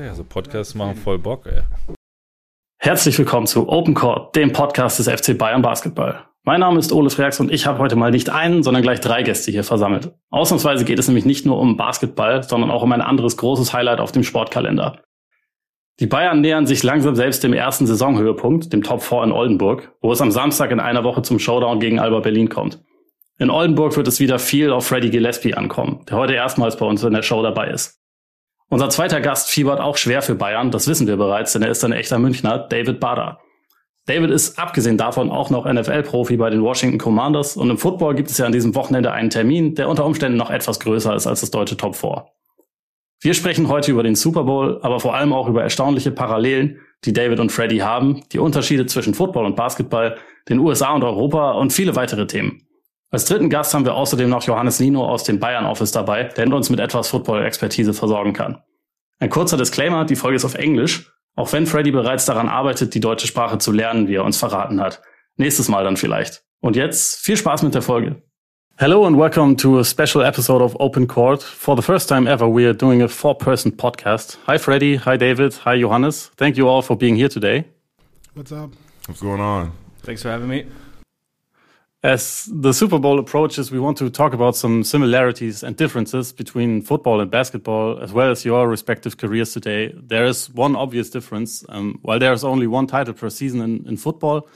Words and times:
Ja, 0.00 0.14
so 0.14 0.24
Podcasts 0.24 0.74
machen 0.74 0.96
voll 0.96 1.18
Bock, 1.18 1.44
ey. 1.44 1.60
Herzlich 2.78 3.18
willkommen 3.18 3.46
zu 3.46 3.68
Open 3.68 3.92
Court, 3.92 4.34
dem 4.34 4.50
Podcast 4.50 4.98
des 4.98 5.10
FC 5.10 5.36
Bayern 5.36 5.60
Basketball. 5.60 6.24
Mein 6.42 6.60
Name 6.60 6.78
ist 6.78 6.90
Ole 6.90 7.10
Freaks 7.10 7.38
und 7.38 7.52
ich 7.52 7.66
habe 7.66 7.80
heute 7.80 7.96
mal 7.96 8.10
nicht 8.10 8.30
einen, 8.30 8.62
sondern 8.62 8.82
gleich 8.82 9.00
drei 9.00 9.22
Gäste 9.22 9.50
hier 9.50 9.62
versammelt. 9.62 10.14
Ausnahmsweise 10.30 10.86
geht 10.86 10.98
es 10.98 11.06
nämlich 11.06 11.26
nicht 11.26 11.44
nur 11.44 11.58
um 11.58 11.76
Basketball, 11.76 12.42
sondern 12.42 12.70
auch 12.70 12.82
um 12.82 12.90
ein 12.92 13.02
anderes 13.02 13.36
großes 13.36 13.74
Highlight 13.74 14.00
auf 14.00 14.10
dem 14.10 14.22
Sportkalender. 14.22 15.02
Die 15.98 16.06
Bayern 16.06 16.40
nähern 16.40 16.66
sich 16.66 16.82
langsam 16.82 17.14
selbst 17.14 17.44
dem 17.44 17.52
ersten 17.52 17.86
Saisonhöhepunkt, 17.86 18.72
dem 18.72 18.82
Top 18.82 19.02
4 19.02 19.24
in 19.24 19.32
Oldenburg, 19.32 19.92
wo 20.00 20.12
es 20.12 20.22
am 20.22 20.30
Samstag 20.30 20.70
in 20.70 20.80
einer 20.80 21.04
Woche 21.04 21.20
zum 21.20 21.38
Showdown 21.38 21.78
gegen 21.78 21.98
Alba 21.98 22.20
Berlin 22.20 22.48
kommt. 22.48 22.82
In 23.38 23.50
Oldenburg 23.50 23.94
wird 23.98 24.08
es 24.08 24.18
wieder 24.18 24.38
viel 24.38 24.72
auf 24.72 24.86
Freddie 24.86 25.10
Gillespie 25.10 25.52
ankommen, 25.52 26.06
der 26.08 26.16
heute 26.16 26.32
erstmals 26.32 26.78
bei 26.78 26.86
uns 26.86 27.04
in 27.04 27.12
der 27.12 27.22
Show 27.22 27.42
dabei 27.42 27.68
ist. 27.68 27.99
Unser 28.70 28.88
zweiter 28.88 29.20
Gast 29.20 29.50
fiebert 29.50 29.80
auch 29.80 29.96
schwer 29.96 30.22
für 30.22 30.36
Bayern, 30.36 30.70
das 30.70 30.86
wissen 30.86 31.08
wir 31.08 31.16
bereits, 31.16 31.52
denn 31.52 31.62
er 31.62 31.70
ist 31.70 31.84
ein 31.84 31.90
echter 31.90 32.20
Münchner, 32.20 32.56
David 32.56 33.00
Bader. 33.00 33.40
David 34.06 34.30
ist 34.30 34.60
abgesehen 34.60 34.96
davon 34.96 35.28
auch 35.28 35.50
noch 35.50 35.66
NFL-Profi 35.66 36.36
bei 36.36 36.50
den 36.50 36.62
Washington 36.62 36.98
Commanders 36.98 37.56
und 37.56 37.68
im 37.68 37.78
Football 37.78 38.14
gibt 38.14 38.30
es 38.30 38.38
ja 38.38 38.46
an 38.46 38.52
diesem 38.52 38.76
Wochenende 38.76 39.10
einen 39.10 39.28
Termin, 39.28 39.74
der 39.74 39.88
unter 39.88 40.06
Umständen 40.06 40.38
noch 40.38 40.50
etwas 40.50 40.78
größer 40.78 41.16
ist 41.16 41.26
als 41.26 41.40
das 41.40 41.50
deutsche 41.50 41.76
Top 41.76 41.96
4. 41.96 42.26
Wir 43.22 43.34
sprechen 43.34 43.68
heute 43.68 43.90
über 43.90 44.04
den 44.04 44.14
Super 44.14 44.44
Bowl, 44.44 44.78
aber 44.82 45.00
vor 45.00 45.16
allem 45.16 45.32
auch 45.32 45.48
über 45.48 45.64
erstaunliche 45.64 46.12
Parallelen, 46.12 46.78
die 47.04 47.12
David 47.12 47.40
und 47.40 47.50
Freddy 47.50 47.78
haben, 47.78 48.22
die 48.32 48.38
Unterschiede 48.38 48.86
zwischen 48.86 49.14
Football 49.14 49.46
und 49.46 49.56
Basketball, 49.56 50.16
den 50.48 50.60
USA 50.60 50.94
und 50.94 51.02
Europa 51.02 51.52
und 51.52 51.72
viele 51.72 51.96
weitere 51.96 52.28
Themen. 52.28 52.62
Als 53.12 53.24
dritten 53.24 53.50
Gast 53.50 53.74
haben 53.74 53.84
wir 53.84 53.94
außerdem 53.94 54.30
noch 54.30 54.44
Johannes 54.44 54.78
Lino 54.78 55.04
aus 55.04 55.24
dem 55.24 55.40
Bayern 55.40 55.66
Office 55.66 55.90
dabei, 55.90 56.24
der 56.24 56.52
uns 56.52 56.70
mit 56.70 56.78
etwas 56.78 57.08
Football-Expertise 57.08 57.92
versorgen 57.92 58.32
kann. 58.32 58.62
Ein 59.22 59.28
kurzer 59.28 59.58
Disclaimer, 59.58 60.06
die 60.06 60.16
Folge 60.16 60.36
ist 60.36 60.46
auf 60.46 60.54
Englisch, 60.54 61.12
auch 61.36 61.52
wenn 61.52 61.66
Freddy 61.66 61.90
bereits 61.90 62.24
daran 62.24 62.48
arbeitet, 62.48 62.94
die 62.94 63.00
deutsche 63.00 63.26
Sprache 63.26 63.58
zu 63.58 63.70
lernen, 63.70 64.08
wie 64.08 64.14
er 64.14 64.24
uns 64.24 64.38
verraten 64.38 64.80
hat. 64.80 65.02
Nächstes 65.36 65.68
Mal 65.68 65.84
dann 65.84 65.98
vielleicht. 65.98 66.42
Und 66.60 66.74
jetzt 66.74 67.20
viel 67.20 67.36
Spaß 67.36 67.62
mit 67.62 67.74
der 67.74 67.82
Folge. 67.82 68.22
Hello 68.78 69.04
and 69.04 69.18
welcome 69.18 69.56
to 69.56 69.78
a 69.78 69.84
special 69.84 70.24
episode 70.24 70.64
of 70.64 70.74
Open 70.80 71.06
Court. 71.06 71.42
For 71.42 71.76
the 71.76 71.82
first 71.82 72.08
time 72.08 72.26
ever, 72.26 72.48
we 72.48 72.64
are 72.64 72.74
doing 72.74 73.02
a 73.02 73.08
four-person 73.08 73.76
podcast. 73.76 74.38
Hi 74.46 74.56
Freddy, 74.56 74.96
hi 74.96 75.18
David, 75.18 75.66
hi 75.66 75.78
Johannes. 75.78 76.30
Thank 76.38 76.56
you 76.56 76.66
all 76.66 76.80
for 76.80 76.96
being 76.96 77.14
here 77.14 77.28
today. 77.28 77.66
What's 78.32 78.52
up? 78.52 78.70
What's 79.06 79.20
going 79.20 79.42
on? 79.42 79.72
Thanks 80.02 80.22
for 80.22 80.30
having 80.30 80.48
me. 80.48 80.64
As 82.02 82.48
the 82.50 82.72
Super 82.72 82.98
Bowl 82.98 83.18
approaches, 83.18 83.70
we 83.70 83.78
want 83.78 83.98
to 83.98 84.08
talk 84.08 84.32
about 84.32 84.56
some 84.56 84.82
similarities 84.84 85.62
and 85.62 85.76
differences 85.76 86.32
between 86.32 86.80
football 86.80 87.20
and 87.20 87.30
basketball, 87.30 87.98
as 88.00 88.10
well 88.10 88.30
as 88.30 88.42
your 88.42 88.66
respective 88.66 89.18
careers 89.18 89.52
today. 89.52 89.92
There 89.94 90.24
is 90.24 90.48
one 90.48 90.76
obvious 90.76 91.10
difference. 91.10 91.62
Um, 91.68 91.98
while 92.00 92.18
there 92.18 92.32
is 92.32 92.42
only 92.42 92.66
one 92.66 92.86
title 92.86 93.12
per 93.12 93.28
season 93.28 93.60
in, 93.60 93.86
in, 93.86 93.98
football, 93.98 94.48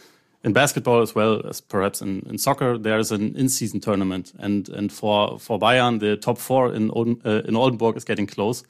in 0.43 0.55
basketball 0.55 1.03
as 1.03 1.15
well 1.15 1.47
as 1.47 1.61
perhaps 1.61 2.01
in, 2.01 2.21
in 2.31 2.39
soccer, 2.39 2.79
there 2.79 2.99
is 2.99 3.13
an 3.13 3.37
in-season 3.37 3.81
tournament. 3.81 4.33
And 4.39 4.71
and 4.71 4.91
for 4.91 5.39
for 5.39 5.59
Bayern, 5.59 6.01
the 6.01 6.17
top 6.17 6.39
four 6.39 6.73
in 6.73 6.91
uh, 7.27 7.43
in 7.47 7.57
Oldenburg 7.57 7.99
is 7.99 8.05
getting 8.05 8.27
close. 8.27 8.65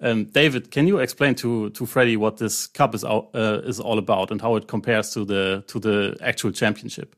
Um, 0.00 0.24
David, 0.24 0.70
can 0.70 0.86
you 0.86 0.98
explain 0.98 1.34
to 1.34 1.68
to 1.70 1.84
Freddie 1.84 2.16
what 2.16 2.38
this 2.38 2.68
cup 2.68 2.94
is 2.94 3.04
uh, 3.04 3.60
is 3.66 3.80
all 3.80 3.98
about 3.98 4.30
and 4.30 4.40
how 4.40 4.56
it 4.56 4.66
compares 4.66 5.10
to 5.10 5.26
the 5.26 5.62
to 5.66 5.78
the 5.78 6.16
actual 6.22 6.52
championship? 6.52 7.14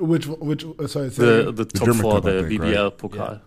Which 0.00 0.26
which 0.26 0.64
uh, 0.64 0.86
sorry, 0.86 1.08
the 1.08 1.52
the 1.52 1.64
top 1.64 1.86
German 1.86 2.02
four, 2.02 2.20
the 2.20 2.44
think, 2.44 2.60
BBL 2.60 2.84
right? 2.84 2.98
Pokal. 2.98 3.40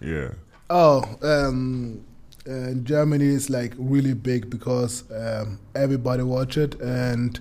Yeah. 0.00 0.08
yeah. 0.08 0.28
Oh, 0.70 1.04
um, 1.22 2.04
uh, 2.48 2.72
Germany 2.82 3.26
is 3.26 3.50
like 3.50 3.74
really 3.76 4.14
big 4.14 4.48
because 4.48 5.04
um, 5.12 5.58
everybody 5.74 6.22
watch 6.22 6.56
it, 6.56 6.74
and 6.80 7.38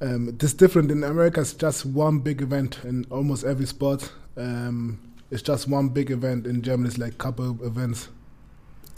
um, 0.00 0.36
it's 0.40 0.52
different 0.52 0.90
in 0.90 1.02
America. 1.02 1.40
It's 1.40 1.54
just 1.54 1.86
one 1.86 2.18
big 2.18 2.42
event 2.42 2.80
in 2.84 3.06
almost 3.10 3.44
every 3.44 3.66
sport. 3.66 4.12
Um, 4.36 4.98
it's 5.30 5.42
just 5.42 5.68
one 5.68 5.88
big 5.88 6.10
event 6.10 6.46
in 6.46 6.60
Germany. 6.62 6.88
It's 6.88 6.98
like 6.98 7.16
couple 7.18 7.58
events 7.64 8.08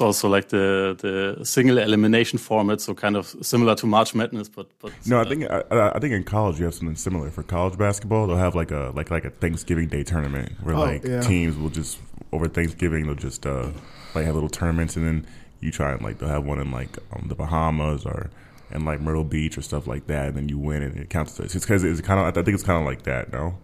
also 0.00 0.28
like 0.28 0.48
the 0.48 0.96
the 0.98 1.44
single 1.44 1.78
elimination 1.78 2.38
format, 2.38 2.80
so 2.80 2.94
kind 2.94 3.16
of 3.16 3.34
similar 3.42 3.74
to 3.76 3.86
March 3.86 4.14
Madness, 4.14 4.48
but 4.48 4.68
but 4.80 4.92
no, 5.06 5.20
I 5.20 5.24
think 5.24 5.44
I, 5.50 5.62
I, 5.70 5.98
think 5.98 6.12
in 6.12 6.24
college 6.24 6.58
you 6.58 6.64
have 6.64 6.74
something 6.74 6.96
similar 6.96 7.30
for 7.30 7.42
college 7.42 7.78
basketball. 7.78 8.26
They'll 8.26 8.36
have 8.36 8.54
like 8.54 8.70
a 8.70 8.92
like 8.94 9.10
like 9.10 9.24
a 9.24 9.30
Thanksgiving 9.30 9.88
Day 9.88 10.02
tournament 10.02 10.52
where 10.62 10.74
oh, 10.74 10.80
like 10.80 11.04
yeah. 11.04 11.20
teams 11.20 11.56
will 11.56 11.70
just 11.70 11.98
over 12.32 12.48
Thanksgiving 12.48 13.06
they'll 13.06 13.14
just 13.14 13.46
uh, 13.46 13.70
like 14.14 14.24
have 14.24 14.34
little 14.34 14.48
tournaments, 14.48 14.96
and 14.96 15.06
then 15.06 15.26
you 15.60 15.70
try 15.70 15.92
and 15.92 16.02
like 16.02 16.18
they'll 16.18 16.28
have 16.28 16.44
one 16.44 16.58
in 16.58 16.70
like 16.70 16.98
um, 17.12 17.28
the 17.28 17.34
Bahamas 17.34 18.04
or 18.06 18.30
in 18.70 18.84
like 18.84 19.00
Myrtle 19.00 19.24
Beach 19.24 19.58
or 19.58 19.62
stuff 19.62 19.86
like 19.86 20.06
that, 20.06 20.28
and 20.28 20.36
then 20.36 20.48
you 20.48 20.58
win 20.58 20.82
and 20.82 20.96
it 20.96 21.10
counts. 21.10 21.38
It's 21.38 21.54
because 21.54 21.84
it's 21.84 22.00
kind 22.00 22.20
of 22.20 22.26
I 22.26 22.30
think 22.42 22.54
it's 22.54 22.64
kind 22.64 22.80
of 22.80 22.86
like 22.86 23.02
that. 23.02 23.32
No. 23.32 23.58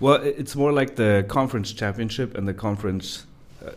Well, 0.00 0.20
it's 0.22 0.56
more 0.56 0.72
like 0.72 0.96
the 0.96 1.24
conference 1.28 1.72
championship 1.72 2.36
and 2.36 2.48
the 2.48 2.54
conference 2.54 3.26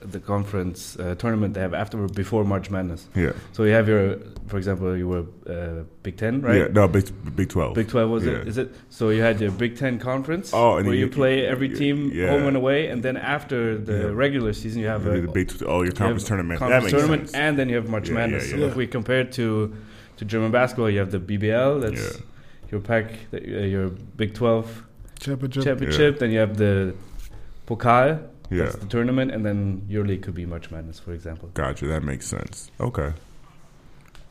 the 0.02 0.20
conference 0.20 0.98
uh, 1.00 1.16
tournament 1.16 1.53
they 1.53 1.62
have 1.62 1.74
after 1.74 2.08
before 2.08 2.44
March 2.44 2.70
Madness. 2.70 3.08
Yeah. 3.16 3.31
So 3.53 3.64
you 3.64 3.74
have 3.74 3.88
your, 3.88 4.18
for 4.48 4.58
example, 4.58 4.96
you 4.96 5.08
were 5.08 5.25
uh, 5.50 5.84
Big 6.03 6.18
Ten, 6.18 6.42
right? 6.42 6.58
Yeah. 6.58 6.68
No, 6.68 6.88
Big 6.88 7.09
Big 7.36 7.50
Twelve. 7.50 7.75
Big 7.75 7.88
Twelve 7.88 8.09
was 8.09 8.25
yeah. 8.25 8.34
it? 8.34 8.48
Is 8.48 8.58
it? 8.58 8.74
So 8.90 9.09
you 9.09 9.22
had 9.22 9.40
your 9.40 9.52
Big 9.52 9.78
Ten 9.78 10.00
conference. 10.00 10.52
Oh, 10.53 10.75
where 10.75 10.86
you, 10.86 11.06
you, 11.06 11.09
play 11.09 11.46
every 11.46 11.70
team 11.70 12.12
yeah. 12.14 12.30
home 12.30 12.48
and 12.48 12.58
away, 12.58 12.88
and 12.88 13.02
then 13.02 13.18
after 13.18 13.78
the 13.78 13.98
yeah. 13.98 14.06
regular 14.14 14.53
season, 14.53 14.81
you 14.81 14.88
have 14.88 15.06
you 15.06 15.12
a 15.12 15.22
the 15.22 15.28
Big 15.28 15.52
oh 15.66 15.84
your 15.84 15.94
conference 15.94 16.25
tournament. 16.25 16.59
Conference 16.59 16.92
tournament, 16.92 17.30
sense. 17.30 17.36
and 17.36 17.58
then 17.58 17.69
you 17.69 17.75
have 17.75 17.90
March 17.90 18.09
Madness. 18.09 18.52
So 18.52 18.58
if 18.58 18.75
we 18.75 18.88
compare 18.88 19.22
it 19.22 19.31
to 19.34 19.75
to 20.18 20.25
German 20.25 20.52
basketball, 20.52 20.90
you 20.90 21.00
have 21.00 21.12
the 21.12 21.19
BBL. 21.19 21.81
That's 21.81 22.22
your 22.72 22.81
pack, 22.81 23.12
uh, 23.34 23.38
your 23.38 23.90
Big 23.90 24.34
Twelve 24.34 24.86
championship. 25.19 25.64
Championship. 25.64 26.19
Then 26.19 26.31
you 26.31 26.40
have 26.40 26.58
the 26.58 26.94
Pokal 27.68 28.28
yeah. 28.50 28.63
That's 28.63 28.78
the 28.78 28.85
tournament, 28.85 29.31
and 29.31 29.46
then 29.46 29.84
your 29.88 30.06
league 30.06 30.22
could 30.22 30.35
be 30.35 30.46
March 30.46 30.72
Madness, 30.72 31.00
for 31.00 31.13
example. 31.13 31.50
Gotcha. 31.53 31.88
That 31.88 32.03
makes 32.03 32.28
sense. 32.28 32.72
Okay. 32.80 33.13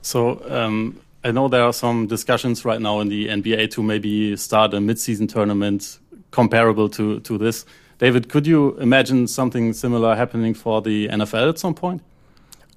So 0.03 0.43
um, 0.51 1.01
I 1.25 1.33
know 1.33 1.49
there 1.49 1.65
are 1.65 1.73
some 1.73 2.07
discussions 2.07 2.65
right 2.65 2.81
now 2.81 3.01
in 3.01 3.09
the 3.09 3.29
NBA 3.29 3.71
to 3.73 3.83
maybe 3.83 4.37
start 4.37 4.73
a 4.75 4.81
mid-season 4.81 5.27
tournament 5.27 5.99
comparable 6.31 6.89
to 6.91 7.21
to 7.21 7.39
this. 7.39 7.67
David, 7.99 8.29
could 8.29 8.47
you 8.47 8.77
imagine 8.79 9.27
something 9.27 9.73
similar 9.73 10.15
happening 10.15 10.55
for 10.55 10.83
the 10.83 11.09
NFL 11.09 11.49
at 11.49 11.59
some 11.59 11.75
point? 11.75 12.03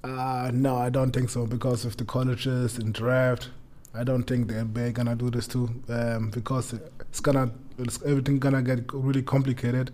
Uh, 0.02 0.50
no, 0.52 0.76
I 0.76 0.88
don't 0.88 1.12
think 1.12 1.28
so 1.28 1.46
because 1.46 1.84
of 1.84 1.96
the 1.98 2.04
colleges 2.04 2.78
and 2.78 2.94
draft. 2.94 3.50
I 3.94 4.02
don't 4.02 4.22
think 4.22 4.48
the 4.48 4.54
NBA 4.54 4.94
gonna 4.94 5.14
do 5.14 5.30
this 5.30 5.46
too 5.46 5.68
um, 5.88 6.30
because 6.30 6.72
it's 6.72 7.20
gonna 7.20 7.50
it's, 7.78 8.02
everything 8.02 8.38
gonna 8.38 8.62
get 8.62 8.92
really 8.92 9.22
complicated. 9.22 9.90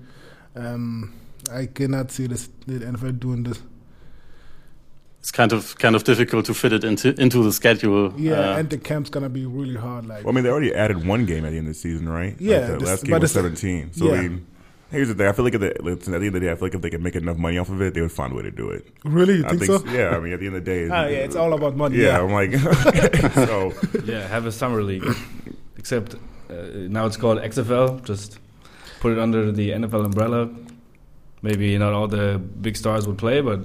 Um, 0.54 1.12
I 1.50 1.66
cannot 1.66 2.10
see 2.10 2.26
this, 2.26 2.48
the 2.66 2.80
NFL 2.80 3.20
doing 3.20 3.42
this. 3.44 3.60
It's 5.20 5.32
kind 5.32 5.52
of 5.52 5.76
kind 5.78 5.96
of 5.96 6.04
difficult 6.04 6.46
to 6.46 6.54
fit 6.54 6.72
it 6.72 6.84
into 6.84 7.12
into 7.20 7.42
the 7.42 7.52
schedule. 7.52 8.14
Yeah, 8.16 8.34
uh, 8.34 8.58
and 8.58 8.70
the 8.70 8.78
camp's 8.78 9.10
gonna 9.10 9.28
be 9.28 9.44
really 9.44 9.74
hard. 9.74 10.06
Like, 10.06 10.22
well, 10.22 10.32
I 10.32 10.34
mean, 10.36 10.44
they 10.44 10.50
already 10.50 10.72
added 10.72 11.04
one 11.04 11.26
game 11.26 11.44
at 11.44 11.50
the 11.50 11.58
end 11.58 11.66
of 11.66 11.74
the 11.74 11.80
season, 11.80 12.08
right? 12.08 12.36
Yeah, 12.38 12.58
like 12.58 12.66
the 12.66 12.72
this, 12.74 12.88
last 12.88 13.04
game 13.04 13.20
was 13.20 13.32
seventeen. 13.32 13.92
So 13.92 14.06
yeah. 14.06 14.12
I 14.12 14.22
mean, 14.22 14.46
here's 14.92 15.08
the 15.08 15.14
thing: 15.14 15.26
I 15.26 15.32
feel 15.32 15.44
like 15.44 15.54
at 15.54 15.60
the, 15.60 15.70
at 15.70 15.82
the, 15.82 16.14
end 16.14 16.26
of 16.26 16.32
the 16.32 16.38
day, 16.38 16.52
I 16.52 16.54
feel 16.54 16.66
like 16.66 16.74
if 16.74 16.80
they 16.80 16.90
could 16.90 17.02
make 17.02 17.16
enough 17.16 17.38
money 17.38 17.58
off 17.58 17.68
of 17.68 17.82
it, 17.82 17.94
they 17.94 18.02
would 18.02 18.12
find 18.12 18.32
a 18.32 18.36
way 18.36 18.42
to 18.42 18.52
do 18.52 18.70
it. 18.70 18.86
Really, 19.04 19.38
you 19.38 19.42
think, 19.42 19.64
think, 19.64 19.84
so? 19.84 19.84
Yeah, 19.88 20.16
I 20.16 20.20
mean, 20.20 20.32
at 20.32 20.38
the 20.38 20.46
end 20.46 20.54
of 20.54 20.64
the 20.64 20.70
day, 20.70 20.84
oh, 20.92 21.08
yeah, 21.08 21.18
it's 21.18 21.34
all 21.34 21.52
about 21.54 21.76
money. 21.76 21.96
Yeah, 21.96 22.18
yeah. 22.18 22.22
I'm 22.22 22.32
like, 22.32 22.52
so 23.34 23.72
yeah, 24.04 24.28
have 24.28 24.46
a 24.46 24.52
summer 24.52 24.84
league, 24.84 25.04
except 25.76 26.14
uh, 26.50 26.54
now 26.88 27.04
it's 27.06 27.16
called 27.16 27.38
XFL. 27.38 28.04
Just 28.04 28.38
put 29.00 29.10
it 29.12 29.18
under 29.18 29.50
the 29.50 29.70
NFL 29.70 30.04
umbrella 30.04 30.50
maybe 31.42 31.76
not 31.78 31.92
all 31.92 32.08
the 32.08 32.38
big 32.38 32.76
stars 32.76 33.06
would 33.06 33.18
play, 33.18 33.40
but 33.40 33.60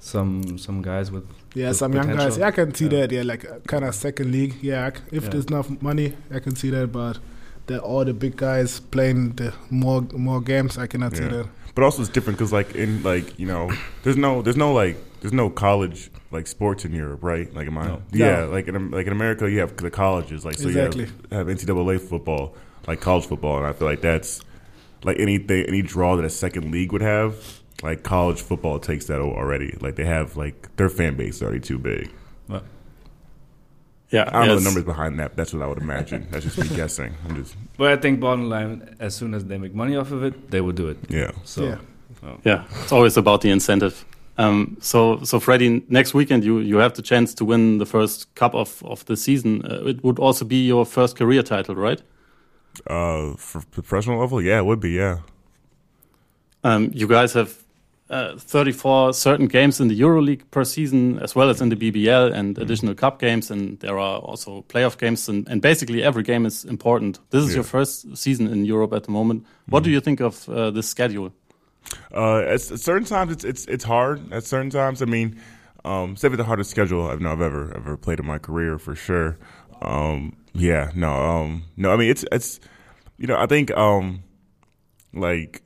some 0.00 0.58
some 0.58 0.82
guys 0.82 1.10
with 1.10 1.26
yeah, 1.54 1.72
some 1.72 1.92
potential. 1.92 2.16
young 2.16 2.28
guys. 2.28 2.38
Yeah, 2.38 2.46
I 2.46 2.50
can 2.50 2.74
see 2.74 2.84
yeah. 2.84 3.00
that. 3.00 3.12
Yeah, 3.12 3.22
like 3.22 3.44
uh, 3.44 3.58
kind 3.66 3.84
of 3.84 3.94
second 3.94 4.32
league. 4.32 4.56
Yeah, 4.62 4.90
if 5.10 5.24
yeah. 5.24 5.28
there's 5.30 5.46
enough 5.46 5.70
money, 5.82 6.14
I 6.32 6.38
can 6.38 6.54
see 6.54 6.70
that. 6.70 6.92
But 6.92 7.18
the, 7.66 7.80
all 7.80 8.04
the 8.04 8.14
big 8.14 8.36
guys 8.36 8.80
playing 8.80 9.32
the 9.36 9.54
more 9.70 10.02
more 10.12 10.40
games, 10.40 10.78
I 10.78 10.86
cannot 10.86 11.12
yeah. 11.12 11.18
see 11.18 11.36
that. 11.36 11.48
But 11.74 11.84
also, 11.84 12.02
it's 12.02 12.10
different 12.10 12.38
because 12.38 12.52
like 12.52 12.74
in 12.74 13.02
like 13.02 13.38
you 13.38 13.46
know, 13.46 13.70
there's 14.02 14.16
no 14.16 14.42
there's 14.42 14.56
no 14.56 14.72
like 14.72 14.96
there's 15.20 15.32
no 15.32 15.50
college 15.50 16.10
like 16.30 16.46
sports 16.46 16.84
in 16.84 16.92
Europe, 16.92 17.22
right? 17.22 17.52
Like, 17.54 17.66
am 17.66 17.78
I? 17.78 17.86
No. 17.86 18.02
Yeah, 18.12 18.40
no. 18.40 18.50
like 18.50 18.68
in 18.68 18.90
like 18.90 19.06
in 19.06 19.12
America, 19.12 19.50
you 19.50 19.60
have 19.60 19.76
the 19.76 19.90
colleges, 19.90 20.44
like 20.44 20.58
so 20.58 20.68
exactly. 20.68 21.04
you 21.04 21.12
have, 21.30 21.48
have 21.48 21.56
NCAA 21.56 22.00
football, 22.00 22.54
like 22.86 23.00
college 23.00 23.26
football, 23.26 23.58
and 23.58 23.66
I 23.66 23.72
feel 23.72 23.88
like 23.88 24.00
that's 24.00 24.40
like 25.04 25.18
anything 25.18 25.64
any 25.66 25.82
draw 25.82 26.16
that 26.16 26.24
a 26.24 26.30
second 26.30 26.70
league 26.70 26.92
would 26.92 27.02
have, 27.02 27.60
like 27.82 28.02
college 28.02 28.40
football 28.40 28.78
takes 28.78 29.06
that 29.06 29.20
already. 29.20 29.76
Like 29.80 29.96
they 29.96 30.04
have 30.04 30.36
like 30.36 30.74
their 30.76 30.88
fan 30.88 31.16
base 31.16 31.36
is 31.36 31.42
already 31.42 31.60
too 31.60 31.78
big. 31.78 32.10
What? 32.46 32.64
Yeah, 34.10 34.22
I 34.22 34.24
don't 34.24 34.40
yes. 34.40 34.48
know 34.48 34.56
the 34.56 34.64
numbers 34.64 34.84
behind 34.84 35.20
that. 35.20 35.36
That's 35.36 35.52
what 35.52 35.62
I 35.62 35.66
would 35.66 35.78
imagine. 35.78 36.28
That's 36.30 36.44
just 36.44 36.58
me 36.58 36.68
guessing. 36.76 37.14
I'm 37.24 37.36
just. 37.36 37.56
But 37.76 37.92
I 37.92 37.96
think 37.96 38.20
bottom 38.20 38.48
line, 38.48 38.96
as 38.98 39.14
soon 39.14 39.34
as 39.34 39.44
they 39.44 39.58
make 39.58 39.74
money 39.74 39.96
off 39.96 40.10
of 40.12 40.24
it, 40.24 40.50
they 40.50 40.60
will 40.60 40.72
do 40.72 40.88
it. 40.88 40.98
Yeah. 41.08 41.32
So. 41.44 41.64
Yeah. 41.64 41.78
Oh. 42.22 42.38
yeah, 42.44 42.64
it's 42.82 42.92
always 42.92 43.16
about 43.16 43.42
the 43.42 43.50
incentive. 43.50 44.04
Um, 44.38 44.76
so, 44.80 45.22
so 45.24 45.40
Freddie, 45.40 45.84
next 45.88 46.14
weekend 46.14 46.44
you 46.44 46.58
you 46.58 46.76
have 46.76 46.94
the 46.94 47.02
chance 47.02 47.34
to 47.34 47.44
win 47.44 47.78
the 47.78 47.86
first 47.86 48.32
cup 48.34 48.54
of 48.54 48.82
of 48.84 49.04
the 49.06 49.16
season. 49.16 49.64
Uh, 49.64 49.86
it 49.86 50.02
would 50.02 50.18
also 50.18 50.44
be 50.44 50.66
your 50.66 50.86
first 50.86 51.16
career 51.16 51.42
title, 51.42 51.74
right? 51.74 52.00
Uh, 52.86 53.34
for 53.36 53.60
professional 53.70 54.20
level, 54.20 54.40
yeah, 54.40 54.58
it 54.58 54.66
would 54.66 54.80
be, 54.80 54.90
yeah. 54.90 55.18
Um, 56.64 56.90
you 56.92 57.06
guys 57.06 57.32
have 57.34 57.64
uh, 58.10 58.36
34 58.36 59.12
certain 59.12 59.46
games 59.46 59.80
in 59.80 59.88
the 59.88 60.00
EuroLeague 60.00 60.50
per 60.50 60.64
season, 60.64 61.18
as 61.20 61.34
well 61.34 61.50
as 61.50 61.60
in 61.60 61.68
the 61.68 61.76
BBL 61.76 62.32
and 62.32 62.56
mm. 62.56 62.62
additional 62.62 62.94
cup 62.94 63.18
games, 63.18 63.50
and 63.50 63.78
there 63.80 63.98
are 63.98 64.18
also 64.20 64.64
playoff 64.68 64.98
games, 64.98 65.28
and, 65.28 65.46
and 65.48 65.60
basically 65.60 66.02
every 66.02 66.22
game 66.22 66.46
is 66.46 66.64
important. 66.64 67.18
This 67.30 67.44
is 67.44 67.50
yeah. 67.50 67.56
your 67.56 67.64
first 67.64 68.16
season 68.16 68.48
in 68.48 68.64
Europe 68.64 68.92
at 68.92 69.04
the 69.04 69.10
moment. 69.10 69.46
What 69.68 69.80
mm. 69.80 69.84
do 69.84 69.90
you 69.90 70.00
think 70.00 70.20
of 70.20 70.48
uh, 70.48 70.70
this 70.70 70.88
schedule? 70.88 71.32
Uh, 72.14 72.38
at, 72.40 72.60
certain 72.60 73.06
times, 73.06 73.32
it's 73.32 73.44
it's 73.44 73.66
it's 73.66 73.84
hard. 73.84 74.32
At 74.32 74.44
certain 74.44 74.70
times, 74.70 75.00
I 75.00 75.06
mean, 75.06 75.40
um, 75.84 76.12
it's 76.12 76.22
definitely 76.22 76.42
the 76.42 76.48
hardest 76.48 76.70
schedule 76.70 77.06
I've, 77.08 77.24
I've 77.24 77.40
ever 77.40 77.74
ever 77.76 77.96
played 77.96 78.20
in 78.20 78.26
my 78.26 78.38
career 78.38 78.78
for 78.78 78.94
sure. 78.94 79.38
Um, 79.80 80.36
yeah, 80.58 80.90
no, 80.94 81.12
um, 81.12 81.64
no. 81.76 81.92
I 81.92 81.96
mean, 81.96 82.10
it's 82.10 82.24
it's 82.32 82.60
you 83.16 83.26
know, 83.26 83.36
I 83.36 83.46
think 83.46 83.70
um, 83.72 84.22
like 85.12 85.62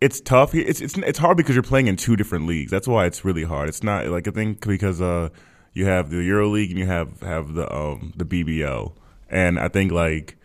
it's 0.00 0.20
tough. 0.20 0.54
It's 0.54 0.80
it's 0.80 0.96
it's 0.98 1.18
hard 1.18 1.36
because 1.36 1.54
you're 1.54 1.62
playing 1.62 1.88
in 1.88 1.96
two 1.96 2.16
different 2.16 2.46
leagues. 2.46 2.70
That's 2.70 2.88
why 2.88 3.06
it's 3.06 3.24
really 3.24 3.44
hard. 3.44 3.68
It's 3.68 3.82
not 3.82 4.06
like 4.08 4.28
I 4.28 4.30
think 4.30 4.66
because 4.66 5.00
uh, 5.00 5.30
you 5.72 5.86
have 5.86 6.10
the 6.10 6.22
Euro 6.22 6.48
League 6.48 6.70
and 6.70 6.78
you 6.78 6.86
have 6.86 7.20
have 7.20 7.54
the 7.54 7.72
um 7.74 8.12
the 8.16 8.24
BBL, 8.24 8.92
and 9.28 9.58
I 9.58 9.68
think 9.68 9.92
like 9.92 10.36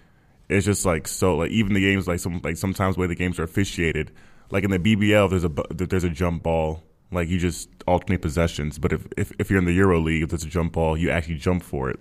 it's 0.47 0.65
just 0.65 0.85
like 0.85 1.07
so 1.07 1.37
like 1.37 1.51
even 1.51 1.73
the 1.73 1.81
games 1.81 2.07
like 2.07 2.19
some 2.19 2.41
like 2.43 2.57
sometimes 2.57 2.95
the 2.95 3.01
way 3.01 3.07
the 3.07 3.15
games 3.15 3.39
are 3.39 3.43
officiated 3.43 4.11
like 4.51 4.63
in 4.63 4.71
the 4.71 4.79
BBL, 4.79 5.29
there's 5.29 5.43
a 5.43 5.51
there's 5.73 6.03
a 6.03 6.09
jump 6.09 6.43
ball. 6.43 6.83
Like 7.11 7.27
you 7.27 7.39
just 7.39 7.69
alternate 7.87 8.21
possessions. 8.21 8.77
But 8.77 8.93
if, 8.93 9.07
if, 9.17 9.31
if 9.39 9.49
you're 9.49 9.59
in 9.59 9.65
the 9.65 9.73
Euro 9.73 9.99
League, 9.99 10.23
if 10.23 10.29
there's 10.29 10.43
a 10.43 10.49
jump 10.49 10.73
ball, 10.73 10.97
you 10.97 11.09
actually 11.09 11.37
jump 11.37 11.63
for 11.63 11.89
it. 11.89 11.99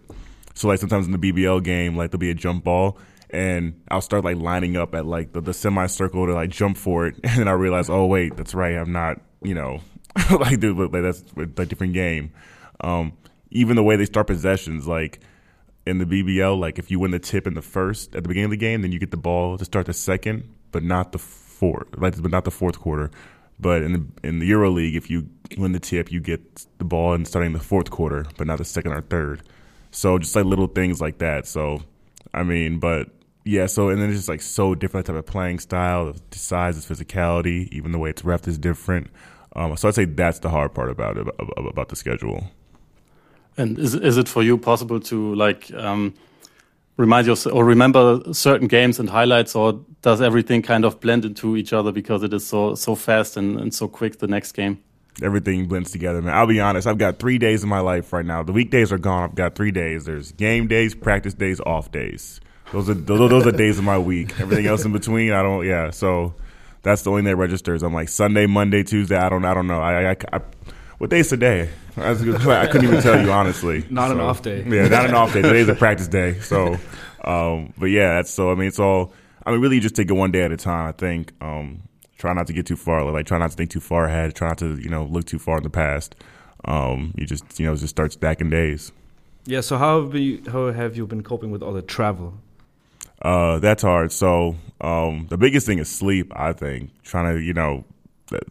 So 0.59 0.67
like 0.67 0.81
sometimes 0.81 1.07
in 1.07 1.13
the 1.13 1.19
BBL 1.19 1.63
game, 1.63 1.97
like 1.97 2.11
there'll 2.11 2.19
be 2.19 2.31
a 2.31 2.35
jump 2.35 2.65
ball, 2.65 2.99
and 3.31 3.81
I'll 3.93 4.01
start 4.01 4.25
like 4.25 4.39
lining 4.39 4.77
up 4.77 4.93
at 4.93 5.07
like 5.07 5.33
the, 5.33 5.41
the 5.41 5.55
semicircle 5.55 6.27
to 6.27 6.35
like 6.35 6.51
jump 6.51 6.77
for 6.77 7.07
it, 7.07 7.15
and 7.23 7.39
then 7.39 7.47
I 7.47 7.53
realize, 7.53 7.89
oh 7.89 8.07
wait, 8.07 8.37
that's 8.37 8.55
right, 8.55 8.75
I'm 8.75 8.91
not, 8.91 9.21
you 9.41 9.55
know, 9.55 9.81
like, 10.33 10.59
dude, 10.59 10.77
like 10.77 11.03
that's 11.05 11.23
a 11.37 11.47
different 11.47 11.93
game. 11.93 12.33
Um, 12.81 13.13
even 13.53 13.77
the 13.77 13.85
way 13.85 13.95
they 13.95 14.05
start 14.05 14.27
possessions, 14.27 14.89
like 14.89 15.21
in 15.87 15.99
the 15.99 16.05
BBL, 16.05 16.59
like 16.59 16.81
if 16.81 16.91
you 16.91 16.99
win 16.99 17.13
the 17.13 17.21
tip 17.21 17.47
in 17.47 17.55
the 17.55 17.63
first 17.63 18.17
at 18.17 18.25
the 18.25 18.29
beginning 18.29 18.47
of 18.47 18.51
the 18.51 18.57
game, 18.57 18.83
then 18.83 18.91
you 18.91 18.99
get 18.99 19.13
the 19.13 19.17
ball 19.17 19.59
to 19.59 19.65
start 19.65 19.87
the 19.87 19.93
second, 19.93 20.43
but 20.73 20.83
not 20.83 21.13
the 21.13 21.19
fourth, 21.19 21.87
like 21.99 22.21
but 22.21 22.33
not 22.33 22.45
the 22.45 22.51
fourth 22.51 22.81
quarter. 22.81 23.13
But 23.61 23.83
in 23.83 23.93
the 23.93 24.27
in 24.27 24.41
the 24.41 24.47
Euro 24.47 24.73
League, 24.73 24.97
if 24.97 25.09
you 25.09 25.29
win 25.57 25.71
the 25.71 25.79
tip, 25.79 26.11
you 26.11 26.19
get 26.19 26.67
the 26.79 26.85
ball 26.85 27.13
and 27.13 27.29
starting 27.29 27.53
the 27.53 27.61
fourth 27.61 27.91
quarter, 27.91 28.27
but 28.37 28.49
not 28.49 28.59
the 28.59 28.65
second 28.65 28.91
or 28.91 29.03
third. 29.03 29.45
So 29.91 30.19
just 30.19 30.35
like 30.37 30.45
little 30.45 30.67
things 30.67 31.01
like 31.01 31.19
that. 31.19 31.47
So 31.47 31.83
I 32.35 32.43
mean, 32.43 32.79
but 32.79 33.09
yeah. 33.45 33.67
So 33.67 33.89
and 33.89 34.01
then 34.01 34.11
it's 34.11 34.19
just 34.19 34.29
like 34.29 34.43
so 34.43 34.75
different 34.75 35.07
type 35.07 35.17
of 35.17 35.27
playing 35.27 35.59
style, 35.59 36.15
the 36.31 36.39
size, 36.39 36.85
the 36.85 36.95
physicality, 36.95 37.69
even 37.73 37.93
the 37.93 37.99
way 37.99 38.11
it's 38.11 38.25
ref 38.25 38.47
is 38.47 38.59
different. 38.59 39.09
Um, 39.57 39.77
so 39.77 39.89
I'd 39.89 39.95
say 39.95 40.05
that's 40.05 40.41
the 40.41 40.51
hard 40.51 40.75
part 40.75 40.91
about 40.91 41.17
it, 41.17 41.27
about 41.57 41.89
the 41.89 41.97
schedule. 41.97 42.45
And 43.57 43.79
is 43.79 43.95
is 43.95 44.17
it 44.17 44.29
for 44.29 44.43
you 44.43 44.57
possible 44.57 45.01
to 45.01 45.35
like 45.35 45.73
um, 45.75 46.15
remind 46.97 47.27
yourself 47.27 47.55
or 47.57 47.65
remember 47.65 48.21
certain 48.33 48.69
games 48.69 49.01
and 49.01 49.11
highlights, 49.11 49.57
or 49.57 49.81
does 50.03 50.21
everything 50.21 50.63
kind 50.63 50.85
of 50.85 51.01
blend 51.01 51.25
into 51.25 51.57
each 51.57 51.73
other 51.73 51.91
because 51.91 52.23
it 52.23 52.33
is 52.33 52.47
so 52.47 52.75
so 52.75 52.95
fast 52.95 53.37
and, 53.37 53.59
and 53.59 53.75
so 53.75 53.89
quick 53.89 54.19
the 54.19 54.29
next 54.29 54.53
game? 54.53 54.83
Everything 55.23 55.67
blends 55.67 55.91
together, 55.91 56.23
man. 56.23 56.35
I'll 56.35 56.47
be 56.47 56.61
honest. 56.61 56.87
I've 56.87 56.99
got 56.99 57.19
three 57.19 57.39
days 57.39 57.63
of 57.63 57.69
my 57.69 57.81
life 57.81 58.13
right 58.13 58.25
now. 58.25 58.43
The 58.43 58.53
weekdays 58.53 58.93
are 58.93 58.99
gone. 58.99 59.25
I've 59.25 59.35
got 59.35 59.55
three 59.55 59.73
days. 59.73 60.05
There's 60.05 60.33
game 60.33 60.69
days, 60.69 60.95
practice 60.95 61.35
days, 61.35 61.61
off 61.61 61.91
days. 61.91 62.41
Those 62.73 62.89
are 62.89 62.95
those, 62.95 63.31
those 63.31 63.47
are 63.47 63.53
days 63.53 63.79
of 63.79 63.85
my 63.85 63.99
week. 63.99 64.39
Everything 64.41 64.67
else 64.67 64.85
in 64.85 64.93
between, 64.93 65.33
I 65.33 65.43
don't. 65.43 65.67
Yeah, 65.67 65.91
so 65.91 66.35
that's 66.83 67.03
the 67.03 67.11
only 67.11 67.21
thing 67.21 67.31
that 67.31 67.37
registers. 67.37 67.83
I'm 67.83 67.95
like 67.95 68.09
Sunday, 68.09 68.47
Monday, 68.47 68.83
Tuesday. 68.83 69.17
I 69.17 69.29
don't. 69.29 69.45
I 69.45 69.55
don't 69.55 69.67
know. 69.67 69.81
I, 69.81 70.11
I, 70.13 70.17
I 70.33 70.41
what 70.99 71.11
day's 71.11 71.29
today? 71.29 71.71
I, 71.97 72.11
I 72.11 72.67
couldn't 72.67 72.85
even 72.85 73.03
tell 73.03 73.21
you 73.21 73.31
honestly. 73.33 73.85
Not 73.91 74.09
so, 74.09 74.15
an 74.15 74.21
off 74.21 74.43
day. 74.43 74.65
Yeah, 74.67 74.89
not 74.89 75.07
an 75.07 75.15
off 75.15 75.33
day. 75.33 75.43
Today's 75.43 75.69
a 75.69 75.75
practice 75.77 76.09
day. 76.09 76.39
So, 76.41 76.77
um, 77.25 77.73
but 77.79 77.87
yeah, 77.87 78.15
that's 78.15 78.31
so. 78.31 78.51
I 78.51 78.55
mean, 78.55 78.69
it's 78.69 78.79
all. 78.79 79.13
I 79.45 79.53
mean, 79.53 79.61
really, 79.61 79.81
just 79.81 79.97
take 79.97 80.11
it 80.11 80.15
one 80.15 80.31
day 80.31 80.43
at 80.43 80.53
a 80.53 80.57
time. 80.57 80.89
I 80.89 80.93
think. 80.93 81.33
Um, 81.41 81.83
try 82.19 82.33
not 82.35 82.47
to 82.49 82.53
get 82.53 82.67
too 82.67 82.77
far. 82.77 83.11
Like, 83.11 83.27
try 83.27 83.39
not 83.39 83.51
to 83.51 83.57
think 83.57 83.71
too 83.71 83.81
far 83.81 84.05
ahead. 84.05 84.35
Try 84.35 84.49
not 84.49 84.59
to, 84.59 84.77
you 84.81 84.91
know, 84.91 85.05
look 85.05 85.25
too 85.25 85.39
far 85.39 85.59
in 85.59 85.63
the 85.63 85.71
past. 85.71 86.15
Um, 86.65 87.15
you 87.17 87.25
just, 87.25 87.59
you 87.59 87.67
know, 87.67 87.75
just 87.75 87.89
start 87.89 88.13
stacking 88.13 88.51
days. 88.51 88.93
Yeah. 89.47 89.61
So 89.63 89.79
how 89.79 90.03
have 90.03 90.15
you 90.15 90.43
how 90.51 90.71
have 90.71 90.97
you 90.97 91.07
been 91.07 91.23
coping 91.23 91.51
with 91.51 91.63
all 91.63 91.73
the 91.73 91.83
travel? 91.83 92.35
Uh, 93.23 93.59
that's 93.59 93.83
hard. 93.83 94.13
So, 94.13 94.57
um, 94.81 95.27
the 95.31 95.39
biggest 95.39 95.67
thing 95.67 95.79
is 95.79 95.89
sleep. 95.89 96.33
I 96.37 96.53
think 96.53 96.91
trying 97.03 97.35
to, 97.35 97.41
you 97.41 97.55
know, 97.55 97.85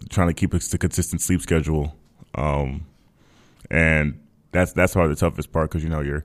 trying 0.10 0.28
to 0.28 0.34
keep 0.34 0.54
a 0.54 0.60
consistent 0.60 1.22
sleep 1.22 1.42
schedule. 1.42 1.96
Um, 2.36 2.86
and 3.70 4.20
that's 4.52 4.74
that's 4.74 4.94
probably 4.94 5.14
the 5.14 5.20
toughest 5.20 5.52
part 5.52 5.70
because 5.70 5.84
you 5.84 5.90
know 5.90 6.02
you're 6.02 6.24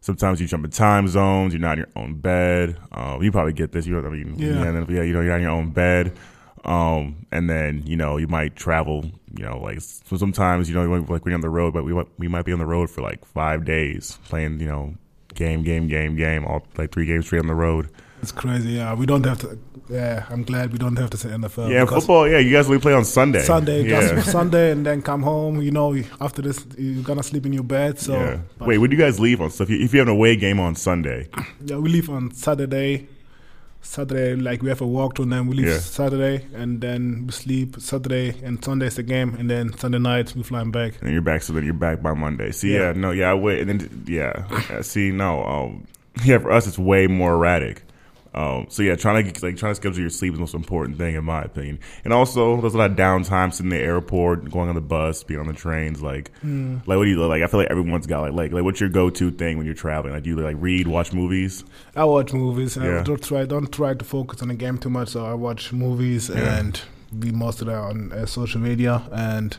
sometimes 0.00 0.40
you 0.40 0.46
jump 0.46 0.64
in 0.64 0.70
time 0.70 1.08
zones. 1.08 1.52
You're 1.52 1.60
not 1.60 1.78
in 1.78 1.78
your 1.78 1.88
own 1.96 2.16
bed. 2.16 2.76
Um, 2.92 3.22
you 3.22 3.30
probably 3.30 3.52
get 3.52 3.72
this. 3.72 3.86
You 3.86 4.00
know, 4.00 4.06
I 4.06 4.10
mean, 4.10 4.34
yeah. 4.38 4.64
yeah, 4.88 5.02
you 5.02 5.12
know, 5.12 5.20
you're 5.20 5.36
in 5.36 5.42
your 5.42 5.50
own 5.50 5.70
bed. 5.70 6.16
Um, 6.64 7.26
and 7.32 7.50
then 7.50 7.82
you 7.86 7.96
know 7.96 8.16
you 8.16 8.28
might 8.28 8.56
travel. 8.56 9.04
You 9.36 9.44
know, 9.44 9.58
like 9.58 9.80
so 9.80 10.16
sometimes 10.16 10.68
you 10.68 10.74
know 10.74 10.84
like 11.08 11.24
we're 11.24 11.34
on 11.34 11.40
the 11.40 11.50
road, 11.50 11.72
but 11.74 11.84
we 11.84 11.92
we 12.18 12.28
might 12.28 12.44
be 12.44 12.52
on 12.52 12.58
the 12.58 12.66
road 12.66 12.90
for 12.90 13.02
like 13.02 13.24
five 13.24 13.64
days 13.64 14.18
playing. 14.24 14.60
You 14.60 14.66
know, 14.66 14.94
game, 15.34 15.62
game, 15.62 15.88
game, 15.88 16.16
game, 16.16 16.44
all 16.44 16.64
like 16.76 16.92
three 16.92 17.06
games 17.06 17.26
straight 17.26 17.40
on 17.40 17.48
the 17.48 17.54
road. 17.54 17.88
It's 18.22 18.30
crazy. 18.30 18.74
Yeah, 18.74 18.94
we 18.94 19.04
don't 19.04 19.26
have 19.26 19.40
to. 19.40 19.58
Yeah, 19.88 20.26
I'm 20.30 20.44
glad 20.44 20.72
we 20.72 20.78
don't 20.78 20.96
have 20.96 21.10
to 21.10 21.16
say 21.16 21.30
NFL. 21.30 21.70
Yeah, 21.70 21.84
football. 21.86 22.28
Yeah, 22.28 22.38
you 22.38 22.52
guys 22.52 22.66
only 22.66 22.78
play 22.78 22.92
on 22.92 23.04
Sunday. 23.04 23.42
Sunday, 23.42 23.82
yeah. 23.82 24.22
Sunday, 24.22 24.70
and 24.70 24.86
then 24.86 25.02
come 25.02 25.22
home. 25.22 25.60
You 25.60 25.72
know, 25.72 26.00
after 26.20 26.40
this, 26.40 26.64
you're 26.78 27.02
gonna 27.02 27.24
sleep 27.24 27.46
in 27.46 27.52
your 27.52 27.64
bed. 27.64 27.98
So, 27.98 28.14
yeah. 28.14 28.38
wait, 28.64 28.78
when 28.78 28.90
do 28.90 28.96
you 28.96 29.02
guys 29.02 29.18
leave 29.18 29.40
on 29.40 29.50
stuff? 29.50 29.70
If 29.70 29.92
you 29.92 29.98
have 29.98 30.06
an 30.06 30.14
away 30.14 30.36
game 30.36 30.60
on 30.60 30.76
Sunday, 30.76 31.28
yeah, 31.64 31.76
we 31.76 31.90
leave 31.90 32.08
on 32.08 32.32
Saturday. 32.32 33.08
Saturday, 33.82 34.36
like 34.36 34.62
we 34.62 34.68
have 34.68 34.80
a 34.80 34.86
walk 34.86 35.14
to, 35.14 35.22
and 35.22 35.32
then 35.32 35.46
we 35.48 35.56
leave 35.56 35.66
yeah. 35.66 35.78
Saturday, 35.78 36.46
and 36.54 36.80
then 36.80 37.24
we 37.26 37.32
sleep 37.32 37.76
Saturday, 37.78 38.40
and 38.42 38.64
Sunday's 38.64 38.96
the 38.96 39.02
game, 39.02 39.34
and 39.34 39.50
then 39.50 39.76
Sunday 39.76 39.98
night 39.98 40.34
we 40.34 40.42
flying 40.42 40.70
back. 40.70 40.94
And 41.02 41.12
you're 41.12 41.20
back, 41.20 41.42
so 41.42 41.52
then 41.52 41.64
you're 41.64 41.74
back 41.74 42.00
by 42.00 42.14
Monday. 42.14 42.52
See, 42.52 42.72
yeah, 42.72 42.80
yeah 42.80 42.92
no, 42.92 43.10
yeah, 43.10 43.32
I 43.32 43.34
wait, 43.34 43.60
and 43.60 43.80
then 43.80 44.04
yeah, 44.06 44.80
see, 44.82 45.10
no, 45.10 45.44
um, 45.44 45.86
yeah, 46.24 46.38
for 46.38 46.52
us 46.52 46.66
it's 46.66 46.78
way 46.78 47.06
more 47.06 47.34
erratic. 47.34 47.82
Um, 48.34 48.66
so 48.70 48.82
yeah, 48.82 48.96
trying 48.96 49.30
to 49.30 49.44
like 49.44 49.56
trying 49.56 49.72
to 49.72 49.74
schedule 49.74 50.00
your 50.00 50.10
sleep 50.10 50.32
is 50.32 50.38
the 50.38 50.40
most 50.40 50.54
important 50.54 50.96
thing 50.96 51.14
in 51.14 51.24
my 51.24 51.42
opinion. 51.42 51.80
And 52.04 52.12
also, 52.12 52.60
there's 52.60 52.74
a 52.74 52.78
lot 52.78 52.90
of 52.90 52.96
downtime 52.96 53.52
sitting 53.52 53.70
in 53.70 53.78
the 53.78 53.84
airport, 53.84 54.50
going 54.50 54.68
on 54.68 54.74
the 54.74 54.80
bus, 54.80 55.22
being 55.22 55.40
on 55.40 55.46
the 55.46 55.52
trains. 55.52 56.02
Like, 56.02 56.30
mm. 56.42 56.76
like 56.86 56.96
what 56.96 57.04
do 57.04 57.10
you 57.10 57.22
like? 57.26 57.42
I 57.42 57.46
feel 57.46 57.60
like 57.60 57.70
everyone's 57.70 58.06
got 58.06 58.22
like 58.22 58.32
like 58.32 58.52
like 58.52 58.64
what's 58.64 58.80
your 58.80 58.88
go 58.88 59.10
to 59.10 59.30
thing 59.30 59.58
when 59.58 59.66
you're 59.66 59.74
traveling? 59.74 60.14
Like, 60.14 60.22
do 60.22 60.30
you 60.30 60.36
like 60.36 60.56
read, 60.58 60.86
watch 60.86 61.12
movies? 61.12 61.64
I 61.94 62.04
watch 62.04 62.32
movies. 62.32 62.76
Yeah. 62.76 63.00
I 63.00 63.02
don't 63.02 63.22
try 63.22 63.44
don't 63.44 63.70
try 63.70 63.94
to 63.94 64.04
focus 64.04 64.40
on 64.40 64.48
the 64.48 64.54
game 64.54 64.78
too 64.78 64.90
much. 64.90 65.08
So 65.08 65.26
I 65.26 65.34
watch 65.34 65.72
movies 65.72 66.30
yeah. 66.30 66.58
and 66.58 66.80
be 67.18 67.30
most 67.30 67.60
of 67.60 67.66
that 67.66 67.76
on 67.76 68.12
uh, 68.12 68.24
social 68.24 68.60
media 68.60 69.02
and 69.12 69.58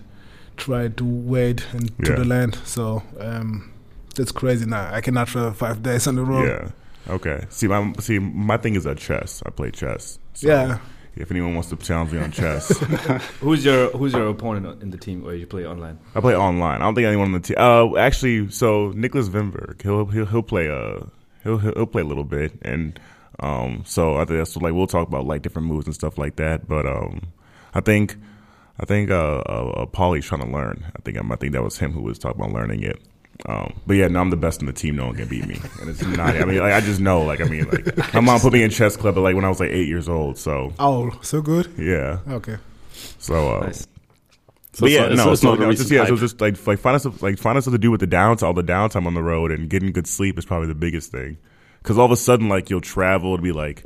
try 0.57 0.87
to 0.87 1.05
wade 1.05 1.63
into 1.73 1.93
yeah. 2.11 2.15
the 2.15 2.25
land. 2.25 2.55
So 2.65 3.03
um, 3.19 3.71
it's 4.17 4.31
crazy 4.31 4.65
now. 4.65 4.91
I 4.91 5.01
cannot 5.01 5.27
travel 5.27 5.53
five 5.53 5.83
days 5.83 6.07
on 6.07 6.15
the 6.15 6.23
road. 6.23 6.47
Yeah. 6.47 6.71
Okay. 7.09 7.45
See, 7.49 7.67
my 7.67 7.93
see, 7.99 8.19
my 8.19 8.57
thing 8.57 8.75
is 8.75 8.85
a 8.85 8.95
chess. 8.95 9.43
I 9.45 9.49
play 9.49 9.71
chess. 9.71 10.19
So 10.33 10.47
yeah. 10.47 10.79
If 11.15 11.29
anyone 11.29 11.53
wants 11.53 11.69
to 11.69 11.75
challenge 11.75 12.11
me 12.11 12.17
on 12.17 12.31
chess, 12.31 12.75
who's 13.39 13.63
your 13.63 13.91
who's 13.91 14.13
your 14.13 14.29
opponent 14.29 14.81
in 14.81 14.89
the 14.89 14.97
team, 14.97 15.23
or 15.23 15.35
you 15.35 15.45
play 15.45 15.63
online? 15.63 15.99
I 16.15 16.21
play 16.21 16.35
online. 16.35 16.81
I 16.81 16.85
don't 16.85 16.95
think 16.95 17.05
anyone 17.05 17.27
on 17.27 17.33
the 17.33 17.39
team. 17.39 17.57
Uh, 17.59 17.95
actually, 17.97 18.49
so 18.49 18.91
Nicholas 18.95 19.29
Wimberg, 19.29 19.83
he'll 19.83 20.07
he'll 20.07 20.25
he'll 20.25 20.41
play 20.41 20.65
a 20.65 20.75
uh, 20.75 21.05
he'll 21.43 21.59
he'll 21.59 21.85
play 21.85 22.01
a 22.01 22.05
little 22.05 22.23
bit, 22.23 22.53
and 22.63 22.99
um, 23.39 23.83
so 23.85 24.15
I 24.15 24.25
think 24.25 24.39
that's 24.39 24.55
like 24.57 24.73
we'll 24.73 24.87
talk 24.87 25.07
about 25.07 25.27
like 25.27 25.43
different 25.43 25.67
moves 25.67 25.85
and 25.85 25.93
stuff 25.93 26.17
like 26.17 26.37
that. 26.37 26.67
But 26.67 26.87
um, 26.87 27.27
I 27.75 27.81
think 27.81 28.15
I 28.79 28.85
think 28.85 29.11
uh, 29.11 29.43
uh, 29.47 29.73
uh 29.81 29.85
Paulie's 29.85 30.25
trying 30.25 30.41
to 30.41 30.47
learn. 30.47 30.83
I 30.95 31.01
think 31.03 31.17
I 31.17 31.35
think 31.35 31.53
that 31.53 31.63
was 31.63 31.77
him 31.77 31.91
who 31.91 32.01
was 32.01 32.17
talking 32.17 32.41
about 32.41 32.53
learning 32.53 32.81
it. 32.81 32.99
Um, 33.47 33.73
but 33.85 33.95
yeah, 33.95 34.07
no, 34.07 34.21
I'm 34.21 34.29
the 34.29 34.37
best 34.37 34.61
in 34.61 34.67
the 34.67 34.73
team. 34.73 34.95
No 34.95 35.07
one 35.07 35.15
can 35.15 35.27
beat 35.27 35.45
me, 35.45 35.59
and 35.81 35.89
it's 35.89 36.01
not. 36.01 36.35
I 36.35 36.45
mean, 36.45 36.59
like 36.59 36.73
I 36.73 36.81
just 36.81 37.01
know. 37.01 37.23
Like 37.23 37.41
I 37.41 37.45
mean, 37.45 37.67
like 37.67 38.13
my 38.13 38.21
mom 38.21 38.39
put 38.39 38.53
me 38.53 38.63
in 38.63 38.69
chess 38.69 38.95
club, 38.95 39.15
but 39.15 39.21
like 39.21 39.35
when 39.35 39.43
I 39.43 39.49
was 39.49 39.59
like 39.59 39.71
eight 39.71 39.87
years 39.87 40.07
old. 40.07 40.37
So 40.37 40.73
oh, 40.79 41.11
so 41.21 41.41
good. 41.41 41.71
Yeah. 41.77 42.19
Okay. 42.27 42.57
So. 43.19 43.57
Uh, 43.57 43.65
nice. 43.65 43.87
So, 44.73 44.81
but 44.81 44.91
yeah, 44.91 45.09
so, 45.09 45.13
no, 45.13 45.35
so, 45.35 45.53
no, 45.53 45.71
just 45.71 45.91
yeah, 45.91 46.03
so 46.07 46.15
just 46.15 46.41
like 46.41 46.65
like 46.65 46.79
find 46.79 46.95
us 46.95 47.05
like 47.21 47.37
find 47.37 47.59
us 47.59 47.65
something 47.65 47.79
to 47.79 47.81
do 47.81 47.91
with 47.91 47.99
the 47.99 48.07
downtime, 48.07 48.41
all 48.43 48.53
the 48.53 48.63
downtime 48.63 49.05
on 49.05 49.13
the 49.13 49.21
road, 49.21 49.51
and 49.51 49.69
getting 49.69 49.91
good 49.91 50.07
sleep 50.07 50.39
is 50.39 50.45
probably 50.45 50.67
the 50.67 50.73
biggest 50.73 51.11
thing. 51.11 51.37
Because 51.77 51.99
all 51.99 52.05
of 52.05 52.11
a 52.11 52.17
sudden, 52.17 52.49
like 52.49 52.71
you'll 52.71 52.81
travel 52.81 53.35
to 53.35 53.43
be 53.43 53.51
like 53.51 53.83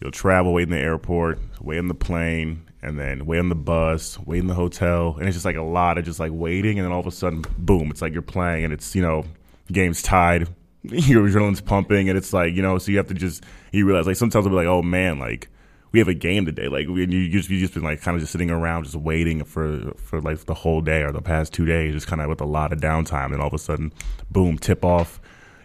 you'll 0.00 0.12
travel, 0.12 0.54
wait 0.54 0.62
in 0.62 0.70
the 0.70 0.78
airport, 0.78 1.40
wait 1.60 1.76
in 1.76 1.88
the 1.88 1.94
plane, 1.94 2.62
and 2.84 2.98
then 2.98 3.26
wait 3.26 3.38
on 3.38 3.48
the 3.48 3.54
bus, 3.54 4.18
wait 4.20 4.38
in 4.38 4.46
the 4.46 4.54
hotel, 4.54 5.16
and 5.18 5.26
it's 5.26 5.36
just 5.36 5.44
like 5.44 5.56
a 5.56 5.62
lot 5.62 5.98
of 5.98 6.04
just 6.04 6.20
like 6.20 6.32
waiting, 6.32 6.78
and 6.78 6.84
then 6.84 6.92
all 6.92 7.00
of 7.00 7.06
a 7.06 7.10
sudden, 7.10 7.44
boom! 7.58 7.90
It's 7.90 8.02
like 8.02 8.12
you're 8.12 8.22
playing, 8.22 8.64
and 8.64 8.72
it's 8.72 8.94
you 8.94 9.02
know, 9.02 9.24
game's 9.72 10.02
tied, 10.02 10.48
your 10.82 11.26
adrenaline's 11.26 11.60
pumping, 11.60 12.08
and 12.08 12.18
it's 12.18 12.32
like 12.32 12.54
you 12.54 12.62
know, 12.62 12.78
so 12.78 12.90
you 12.90 12.98
have 12.98 13.08
to 13.08 13.14
just 13.14 13.44
you 13.72 13.86
realize 13.86 14.06
like 14.06 14.16
sometimes 14.16 14.46
I'll 14.46 14.50
be 14.50 14.56
like, 14.56 14.66
oh 14.66 14.82
man, 14.82 15.18
like 15.18 15.48
we 15.94 16.00
have 16.00 16.08
a 16.08 16.14
game 16.14 16.44
today. 16.44 16.66
Like 16.66 16.88
we, 16.88 17.06
you 17.06 17.30
just 17.30 17.48
you 17.48 17.60
just 17.60 17.72
been 17.72 17.84
like 17.84 18.02
kind 18.02 18.16
of 18.16 18.20
just 18.20 18.32
sitting 18.32 18.50
around, 18.50 18.82
just 18.82 18.96
waiting 18.96 19.44
for 19.44 19.92
for 19.96 20.20
like 20.20 20.44
the 20.44 20.54
whole 20.54 20.80
day 20.80 21.02
or 21.02 21.12
the 21.12 21.22
past 21.22 21.52
two 21.52 21.64
days, 21.64 21.94
just 21.94 22.08
kind 22.08 22.20
of 22.20 22.28
with 22.28 22.40
a 22.40 22.44
lot 22.44 22.72
of 22.72 22.80
downtime. 22.80 23.32
And 23.32 23.40
all 23.40 23.46
of 23.46 23.54
a 23.54 23.58
sudden, 23.58 23.92
boom, 24.28 24.58
tip 24.58 24.84
off, 24.84 25.20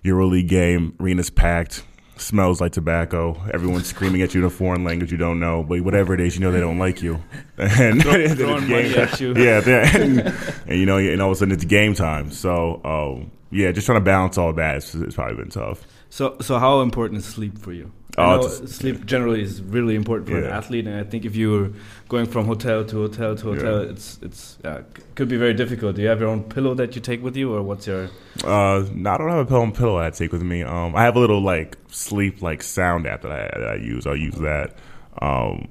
EuroLeague 0.05 0.47
game, 0.47 0.95
arena's 0.99 1.31
packed, 1.31 1.83
smells 2.19 2.61
like 2.61 2.71
tobacco. 2.71 3.35
Everyone's 3.53 3.87
screaming 3.87 4.21
at 4.21 4.33
you 4.33 4.41
in 4.41 4.47
a 4.47 4.49
foreign 4.49 4.83
language 4.83 5.11
you 5.11 5.17
don't 5.17 5.39
know, 5.39 5.63
but 5.63 5.81
whatever 5.81 6.13
it 6.13 6.19
is, 6.19 6.35
you 6.35 6.41
know 6.41 6.51
they 6.51 6.59
don't 6.59 6.79
like 6.79 7.01
you. 7.01 7.21
And 7.57 8.01
Throw, 8.01 8.27
throwing 8.35 8.69
money 8.69 8.95
at 8.95 9.19
you. 9.19 9.33
Yeah, 9.35 9.61
and, 9.67 10.19
and, 10.67 10.79
you 10.79 10.85
know, 10.85 10.97
and 10.97 11.21
all 11.21 11.31
of 11.31 11.37
a 11.37 11.39
sudden 11.39 11.53
it's 11.53 11.65
game 11.65 11.93
time. 11.93 12.31
So, 12.31 12.81
um, 12.85 13.31
yeah, 13.51 13.71
just 13.71 13.85
trying 13.85 13.99
to 13.99 14.05
balance 14.05 14.37
all 14.37 14.53
that. 14.53 14.77
It's, 14.77 14.95
it's 14.95 15.15
probably 15.15 15.35
been 15.35 15.49
tough. 15.49 15.85
So, 16.09 16.37
so 16.41 16.57
how 16.57 16.81
important 16.81 17.19
is 17.19 17.25
sleep 17.25 17.57
for 17.57 17.73
you? 17.73 17.91
Oh, 18.19 18.47
sleep 18.47 19.05
generally 19.05 19.41
is 19.41 19.61
really 19.61 19.95
important 19.95 20.29
for 20.29 20.39
yeah. 20.39 20.47
an 20.47 20.51
athlete, 20.51 20.87
and 20.87 20.95
I 20.95 21.03
think 21.03 21.25
if 21.25 21.35
you're 21.35 21.71
going 22.07 22.25
from 22.25 22.45
hotel 22.45 22.83
to 22.85 22.95
hotel 22.95 23.35
to 23.35 23.43
hotel, 23.43 23.83
yeah. 23.83 23.91
it's 23.91 24.19
it's 24.21 24.57
uh, 24.63 24.83
could 25.15 25.29
be 25.29 25.37
very 25.37 25.53
difficult. 25.53 25.95
Do 25.95 26.01
you 26.01 26.09
have 26.09 26.19
your 26.19 26.29
own 26.29 26.43
pillow 26.43 26.73
that 26.75 26.95
you 26.95 27.01
take 27.01 27.23
with 27.23 27.35
you, 27.37 27.53
or 27.53 27.61
what's 27.63 27.87
your? 27.87 28.09
Uh, 28.43 28.85
no, 28.93 29.11
I 29.11 29.17
don't 29.17 29.29
have 29.29 29.39
a 29.39 29.45
pillow, 29.45 29.71
pillow 29.71 29.97
I 29.97 30.09
take 30.09 30.31
with 30.31 30.43
me. 30.43 30.63
Um, 30.63 30.95
I 30.95 31.03
have 31.03 31.15
a 31.15 31.19
little 31.19 31.41
like 31.41 31.77
sleep 31.87 32.41
like 32.41 32.61
sound 32.61 33.07
app 33.07 33.21
that 33.21 33.31
I, 33.31 33.59
that 33.59 33.69
I 33.69 33.75
use. 33.75 34.05
I'll 34.05 34.15
use 34.15 34.35
that. 34.35 34.75
Um, 35.21 35.69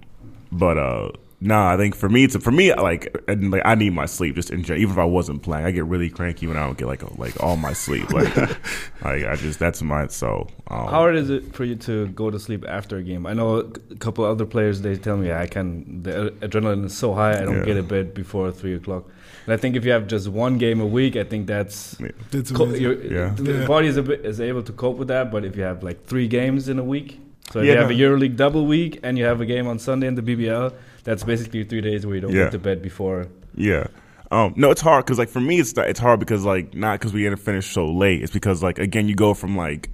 but 0.51 0.79
uh 0.79 1.11
no, 1.41 1.67
I 1.67 1.77
think 1.77 1.95
for 1.95 2.09
me, 2.09 2.25
it's 2.25 2.37
for 2.37 2.51
me 2.51 2.75
like, 2.75 3.15
like 3.29 3.63
I 3.65 3.77
need 3.77 3.93
my 3.93 4.07
sleep 4.07 4.35
just 4.35 4.51
in 4.51 4.65
general. 4.65 4.83
Even 4.83 4.93
if 4.95 4.99
I 4.99 5.05
wasn't 5.05 5.43
playing, 5.43 5.67
I 5.67 5.71
get 5.71 5.85
really 5.85 6.11
cranky 6.11 6.49
when 6.49 6.57
I 6.57 6.67
don't 6.67 6.77
get 6.77 6.87
like 6.87 7.03
like 7.17 7.41
all 7.41 7.57
my 7.57 7.73
sleep. 7.73 8.13
Like, 8.13 8.37
like 9.05 9.25
I 9.25 9.37
just 9.37 9.61
that's 9.61 9.81
my 9.81 10.09
so. 10.09 10.49
Um, 10.67 10.79
How 10.87 10.87
hard 10.87 11.15
is 11.15 11.31
it 11.31 11.55
for 11.55 11.65
you 11.65 11.77
to 11.77 12.09
go 12.09 12.29
to 12.31 12.41
sleep 12.41 12.65
after 12.67 12.97
a 12.97 13.05
game? 13.05 13.25
I 13.25 13.35
know 13.35 13.59
a 13.59 13.95
couple 13.97 14.25
other 14.25 14.45
players. 14.47 14.81
They 14.81 14.97
tell 14.97 15.17
me 15.17 15.33
I 15.33 15.47
can. 15.47 16.03
The 16.03 16.35
adrenaline 16.41 16.85
is 16.85 16.97
so 16.97 17.15
high, 17.15 17.41
I 17.41 17.45
don't 17.45 17.59
yeah. 17.59 17.65
get 17.65 17.77
a 17.77 17.85
bed 17.85 18.15
before 18.15 18.51
three 18.51 18.75
o'clock. 18.75 19.05
And 19.45 19.55
I 19.55 19.57
think 19.59 19.77
if 19.77 19.85
you 19.85 19.93
have 19.93 20.09
just 20.09 20.27
one 20.27 20.59
game 20.59 20.81
a 20.81 20.87
week, 20.87 21.15
I 21.15 21.23
think 21.23 21.47
that's 21.47 21.97
yeah. 22.01 22.09
yeah. 23.13 23.35
the 23.37 23.65
body 23.65 23.87
is, 23.87 24.01
bit, 24.01 24.27
is 24.27 24.41
able 24.41 24.65
to 24.65 24.73
cope 24.73 24.97
with 24.97 25.09
that. 25.09 25.31
But 25.31 25.45
if 25.45 25.55
you 25.55 25.63
have 25.63 25.85
like 25.85 26.05
three 26.05 26.27
games 26.27 26.69
in 26.69 26.81
a 26.81 26.85
week, 26.85 27.21
so 27.53 27.61
if 27.61 27.67
you 27.67 27.77
have 27.77 27.91
no. 27.91 27.95
a 27.95 27.99
EuroLeague 27.99 28.37
double 28.37 28.67
week 28.67 28.99
and 29.05 29.17
you 29.17 29.25
have 29.25 29.41
a 29.41 29.47
game 29.47 29.69
on 29.69 29.79
Sunday 29.79 30.09
in 30.09 30.17
the 30.17 30.23
BBL 30.23 30.75
that's 31.09 31.25
basically 31.25 31.65
three 31.65 31.81
days 31.81 32.05
where 32.05 32.17
you 32.17 32.21
don't 32.21 32.33
yeah. 32.33 32.45
get 32.45 32.53
to 32.53 32.59
bed 32.59 32.83
before. 32.83 33.29
Yeah. 33.55 33.87
Um, 34.31 34.53
no, 34.57 34.71
it's 34.71 34.83
hard 34.83 35.07
because 35.07 35.19
like 35.19 35.31
for 35.31 35.41
me, 35.41 35.59
it's 35.59 35.73
it's 35.73 35.99
hard 35.99 36.21
because 36.21 36.45
like 36.45 36.75
not 36.75 37.01
because 37.01 37.15
we 37.15 37.23
didn't 37.23 37.39
finish 37.39 37.73
so 37.73 37.91
late. 37.91 38.23
It's 38.23 38.31
because 38.31 38.63
like 38.63 38.79
again, 38.79 39.09
you 39.09 39.15
go 39.15 39.33
from 39.33 39.57
like 39.57 39.89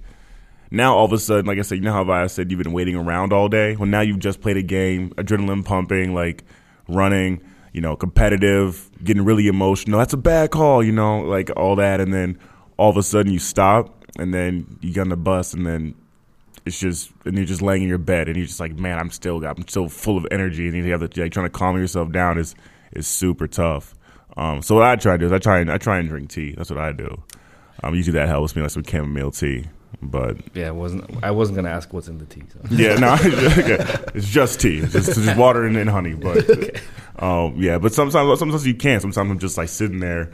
now 0.71 0.93
all 0.93 1.05
of 1.05 1.13
a 1.13 1.17
sudden, 1.17 1.45
like 1.45 1.57
I 1.57 1.61
said, 1.61 1.75
you 1.75 1.85
know 1.85 1.93
how 1.93 2.11
I 2.11 2.27
said 2.27 2.51
you've 2.51 2.61
been 2.61 2.73
waiting 2.73 2.97
around 2.97 3.31
all 3.31 3.47
day. 3.47 3.77
Well, 3.77 3.87
now 3.87 4.01
you've 4.01 4.19
just 4.19 4.41
played 4.41 4.57
a 4.57 4.61
game, 4.61 5.11
adrenaline 5.11 5.63
pumping, 5.63 6.13
like 6.13 6.43
running, 6.89 7.41
you 7.71 7.79
know, 7.79 7.95
competitive, 7.95 8.91
getting 9.01 9.23
really 9.23 9.47
emotional. 9.47 9.99
That's 9.99 10.13
a 10.13 10.17
bad 10.17 10.51
call, 10.51 10.83
you 10.83 10.91
know, 10.91 11.21
like 11.21 11.49
all 11.55 11.77
that, 11.77 12.01
and 12.01 12.13
then 12.13 12.37
all 12.75 12.89
of 12.89 12.97
a 12.97 13.03
sudden 13.03 13.31
you 13.31 13.39
stop, 13.39 14.05
and 14.19 14.33
then 14.33 14.79
you 14.81 14.91
get 14.91 15.01
on 15.01 15.09
the 15.09 15.15
bus, 15.15 15.53
and 15.53 15.65
then 15.65 15.95
it's 16.65 16.79
just 16.79 17.11
and 17.25 17.35
you're 17.37 17.45
just 17.45 17.61
laying 17.61 17.83
in 17.83 17.89
your 17.89 17.97
bed 17.97 18.27
and 18.27 18.35
you're 18.35 18.47
just 18.47 18.59
like, 18.59 18.77
man, 18.77 18.97
I'm 18.97 19.11
still 19.11 19.45
I'm 19.45 19.67
still 19.67 19.87
full 19.87 20.17
of 20.17 20.27
energy 20.31 20.67
and 20.67 20.75
you 20.75 20.91
have 20.91 21.07
to 21.07 21.21
like 21.21 21.31
trying 21.31 21.45
to 21.45 21.49
calm 21.51 21.77
yourself 21.77 22.11
down 22.11 22.37
is 22.37 22.55
is 22.91 23.07
super 23.07 23.47
tough. 23.47 23.95
Um, 24.37 24.61
so 24.61 24.75
what 24.75 24.83
I 24.83 24.95
try 24.95 25.13
to 25.13 25.17
do 25.19 25.25
is 25.27 25.31
I 25.31 25.39
try 25.39 25.59
and 25.59 25.71
I 25.71 25.77
try 25.77 25.99
and 25.99 26.09
drink 26.09 26.29
tea. 26.29 26.53
That's 26.57 26.69
what 26.69 26.79
I 26.79 26.91
do. 26.91 27.21
Um, 27.83 27.93
usually 27.93 28.17
that 28.17 28.27
helps 28.27 28.55
me 28.55 28.61
like 28.61 28.71
some 28.71 28.83
chamomile 28.83 29.31
tea. 29.31 29.65
But 30.01 30.37
yeah, 30.53 30.67
it 30.67 30.75
wasn't 30.75 31.23
I 31.23 31.31
wasn't 31.31 31.57
gonna 31.57 31.69
ask 31.69 31.93
what's 31.93 32.07
in 32.07 32.17
the 32.17 32.25
tea. 32.25 32.43
So. 32.51 32.59
Yeah, 32.75 32.95
no, 32.95 33.15
it's 34.13 34.27
just 34.27 34.59
tea, 34.59 34.79
it's 34.79 34.93
just, 34.93 35.13
just 35.13 35.37
water 35.37 35.65
and, 35.65 35.77
and 35.77 35.89
honey. 35.89 36.13
But 36.13 36.49
okay. 36.49 36.79
um, 37.19 37.55
yeah, 37.57 37.77
but 37.77 37.93
sometimes 37.93 38.39
sometimes 38.39 38.65
you 38.65 38.75
can't. 38.75 39.01
Sometimes 39.01 39.31
I'm 39.31 39.39
just 39.39 39.57
like 39.57 39.69
sitting 39.69 39.99
there 39.99 40.31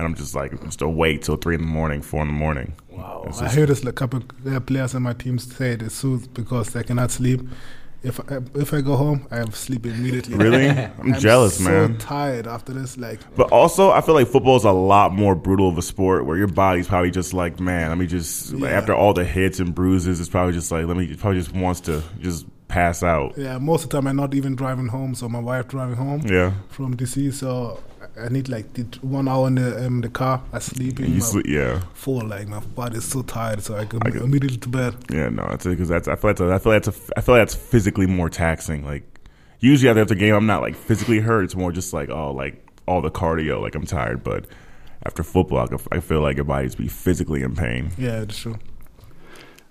and 0.00 0.06
I'm 0.06 0.14
just 0.14 0.34
like 0.34 0.58
just 0.64 0.80
awake 0.80 1.22
till 1.22 1.36
three 1.36 1.54
in 1.54 1.60
the 1.60 1.66
morning, 1.66 2.00
four 2.00 2.22
in 2.22 2.28
the 2.28 2.32
morning. 2.32 2.74
Wow! 2.88 3.26
I 3.40 3.48
hear 3.50 3.66
this 3.66 3.84
a 3.84 3.92
couple 3.92 4.22
of 4.46 4.66
players 4.66 4.94
in 4.94 5.02
my 5.02 5.12
team 5.12 5.38
say 5.38 5.72
it 5.72 5.92
soothes 5.92 6.26
because 6.26 6.70
they 6.70 6.82
cannot 6.82 7.10
sleep. 7.10 7.42
If 8.02 8.18
I, 8.18 8.38
if 8.54 8.72
I 8.72 8.80
go 8.80 8.96
home, 8.96 9.28
I 9.30 9.36
have 9.36 9.54
sleep 9.54 9.84
immediately. 9.84 10.34
Really, 10.34 10.70
I'm, 10.70 10.92
I'm 11.00 11.20
jealous, 11.20 11.58
so 11.58 11.64
man. 11.64 11.98
tired 11.98 12.46
after 12.46 12.72
this, 12.72 12.96
like. 12.96 13.20
But 13.36 13.52
also, 13.52 13.90
I 13.90 14.00
feel 14.00 14.14
like 14.14 14.26
football 14.26 14.56
is 14.56 14.64
a 14.64 14.72
lot 14.72 15.12
more 15.12 15.34
brutal 15.34 15.68
of 15.68 15.76
a 15.76 15.82
sport 15.82 16.24
where 16.24 16.38
your 16.38 16.46
body's 16.46 16.88
probably 16.88 17.10
just 17.10 17.34
like, 17.34 17.60
man, 17.60 17.90
let 17.90 17.98
me 17.98 18.06
just 18.06 18.52
yeah. 18.52 18.60
like, 18.60 18.72
after 18.72 18.94
all 18.94 19.12
the 19.12 19.24
hits 19.24 19.60
and 19.60 19.74
bruises, 19.74 20.18
it's 20.18 20.30
probably 20.30 20.54
just 20.54 20.72
like, 20.72 20.86
let 20.86 20.96
me, 20.96 21.14
probably 21.14 21.40
just 21.40 21.54
wants 21.54 21.80
to 21.82 22.02
just 22.20 22.46
pass 22.68 23.02
out. 23.02 23.36
Yeah, 23.36 23.58
most 23.58 23.84
of 23.84 23.90
the 23.90 23.98
time 23.98 24.06
I'm 24.06 24.16
not 24.16 24.32
even 24.32 24.56
driving 24.56 24.88
home, 24.88 25.14
so 25.14 25.28
my 25.28 25.40
wife 25.40 25.68
driving 25.68 25.96
home. 25.96 26.22
Yeah. 26.26 26.54
From 26.70 26.96
DC, 26.96 27.34
so 27.34 27.82
I 28.18 28.28
need 28.28 28.48
like 28.48 28.66
one 29.02 29.28
hour 29.28 29.46
in 29.48 29.56
the 29.56 29.86
um, 29.86 30.00
the 30.00 30.08
car. 30.08 30.42
I 30.52 30.58
sleep. 30.58 30.98
You 30.98 31.20
sleep, 31.20 31.46
yeah. 31.46 31.80
Full 31.94 32.26
like 32.26 32.48
my 32.48 32.60
body's 32.60 33.04
so 33.04 33.22
tired, 33.22 33.62
so 33.62 33.76
I 33.76 33.84
go 33.84 33.98
I 34.02 34.08
immediately 34.10 34.58
to 34.58 34.68
bed. 34.68 34.94
Yeah, 35.10 35.28
no, 35.28 35.44
it's 35.50 35.66
because 35.66 35.88
that's 35.88 36.08
I 36.08 36.16
feel 36.16 36.34
that's 36.34 36.40
a, 36.40 36.52
I 36.52 36.58
feel 36.58 36.72
that's 36.72 36.88
a, 36.88 36.94
I 37.16 37.20
feel 37.20 37.34
that's 37.34 37.54
physically 37.54 38.06
more 38.06 38.30
taxing. 38.30 38.84
Like 38.84 39.04
usually 39.60 39.90
after 39.90 40.04
the 40.04 40.14
game, 40.14 40.34
I'm 40.34 40.46
not 40.46 40.62
like 40.62 40.76
physically 40.76 41.20
hurt. 41.20 41.44
It's 41.44 41.56
more 41.56 41.72
just 41.72 41.92
like 41.92 42.08
oh, 42.08 42.32
like 42.32 42.66
all 42.86 43.00
the 43.00 43.10
cardio, 43.10 43.60
like 43.60 43.74
I'm 43.74 43.86
tired. 43.86 44.24
But 44.24 44.46
after 45.04 45.22
football, 45.22 45.68
I 45.92 46.00
feel 46.00 46.20
like 46.20 46.36
your 46.36 46.44
body's 46.44 46.74
be 46.74 46.88
physically 46.88 47.42
in 47.42 47.54
pain. 47.54 47.90
Yeah, 47.96 48.20
that's 48.20 48.38
true. 48.38 48.58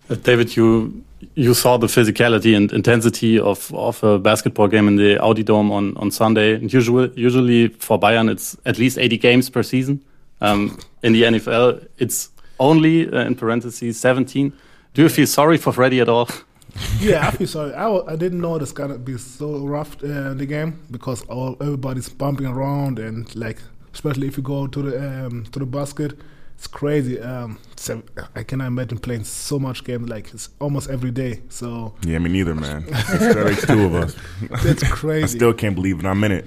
Uh, 0.10 0.16
David, 0.16 0.56
you 0.56 1.04
you 1.36 1.54
saw 1.54 1.78
the 1.78 1.88
physicality 1.88 2.56
and 2.56 2.72
intensity 2.72 3.40
of, 3.40 3.74
of 3.74 4.02
a 4.04 4.18
basketball 4.20 4.68
game 4.68 4.88
in 4.88 4.96
the 4.96 5.18
Audi 5.20 5.44
Dome 5.44 5.72
on, 5.72 5.96
on 5.98 6.12
Sunday. 6.12 6.56
And 6.56 6.72
usually, 6.72 7.12
usually 7.16 7.68
for 7.68 8.00
Bayern, 8.00 8.30
it's 8.30 8.56
at 8.66 8.78
least 8.78 8.98
80 8.98 9.18
games 9.18 9.50
per 9.50 9.64
season. 9.64 10.02
Um, 10.42 10.80
in 11.04 11.14
the 11.14 11.24
NFL, 11.24 11.88
it's 11.98 12.30
only, 12.60 13.12
uh, 13.12 13.26
in 13.26 13.36
parentheses, 13.36 14.00
17. 14.00 14.54
Do 14.94 15.02
you 15.02 15.10
feel 15.10 15.28
sorry 15.28 15.58
for 15.58 15.74
Freddie 15.74 16.00
at 16.00 16.08
all? 16.08 16.30
yeah, 17.00 17.28
I 17.28 17.32
feel 17.32 17.48
sorry. 17.48 17.74
I, 17.74 17.90
I 18.08 18.16
didn't 18.16 18.40
know 18.40 18.56
it's 18.56 18.72
gonna 18.72 18.98
be 18.98 19.18
so 19.18 19.58
rough 19.66 20.02
uh, 20.04 20.34
the 20.34 20.46
game 20.46 20.80
because 20.92 21.24
all, 21.24 21.58
everybody's 21.60 22.10
bumping 22.10 22.46
around 22.46 23.00
and 23.00 23.34
like, 23.36 23.60
especially 23.94 24.28
if 24.28 24.38
you 24.38 24.44
go 24.44 24.68
to 24.68 24.82
the 24.82 25.26
um, 25.26 25.46
to 25.52 25.60
the 25.60 25.66
basket, 25.66 26.18
it's 26.60 26.68
crazy. 26.68 27.18
Um, 27.22 27.58
so 27.78 28.04
I 28.36 28.44
cannot 28.44 28.68
imagine 28.68 28.98
playing 28.98 29.24
so 29.24 29.58
much 29.58 29.86
games 29.86 30.10
like 30.10 30.34
it's 30.34 30.50
almost 30.60 30.90
every 30.90 31.10
day. 31.10 31.42
So 31.48 31.96
yeah, 32.06 32.20
me 32.20 32.30
neither, 32.30 32.54
man. 32.54 32.84
It's 32.90 33.66
two 33.66 33.86
of 33.86 33.96
us. 33.96 34.14
That's 34.62 34.84
crazy. 34.92 35.24
I 35.24 35.28
still 35.28 35.54
can't 35.54 35.74
believe 35.74 36.00
it. 36.00 36.06
I'm 36.06 36.22
in 36.26 36.34
it. 36.34 36.46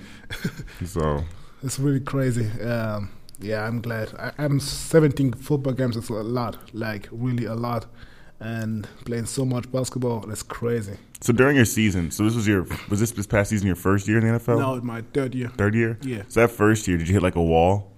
So 0.84 1.24
it's 1.62 1.78
really 1.78 2.00
crazy. 2.00 2.46
Um, 2.60 3.08
yeah, 3.40 3.66
I'm 3.66 3.80
glad. 3.80 4.12
I, 4.18 4.32
I'm 4.36 4.60
17 4.60 5.32
football 5.32 5.72
games. 5.72 5.96
It's 5.96 6.10
a 6.10 6.12
lot, 6.12 6.58
like 6.74 7.08
really 7.10 7.46
a 7.46 7.54
lot, 7.54 7.86
and 8.38 8.86
playing 9.06 9.24
so 9.24 9.46
much 9.46 9.72
basketball. 9.72 10.20
That's 10.20 10.42
crazy. 10.42 10.98
So 11.22 11.32
during 11.32 11.56
your 11.56 11.64
season, 11.64 12.10
so 12.10 12.24
this 12.24 12.34
was 12.34 12.46
your 12.46 12.66
was 12.90 13.00
this 13.00 13.12
this 13.12 13.26
past 13.26 13.48
season 13.48 13.66
your 13.66 13.76
first 13.76 14.06
year 14.06 14.18
in 14.18 14.26
the 14.30 14.38
NFL? 14.38 14.58
No, 14.58 14.78
my 14.82 15.02
third 15.14 15.34
year. 15.34 15.48
Third 15.56 15.74
year. 15.74 15.98
Yeah. 16.02 16.24
So 16.28 16.40
that 16.40 16.50
first 16.50 16.86
year, 16.86 16.98
did 16.98 17.08
you 17.08 17.14
hit 17.14 17.22
like 17.22 17.36
a 17.36 17.42
wall? 17.42 17.91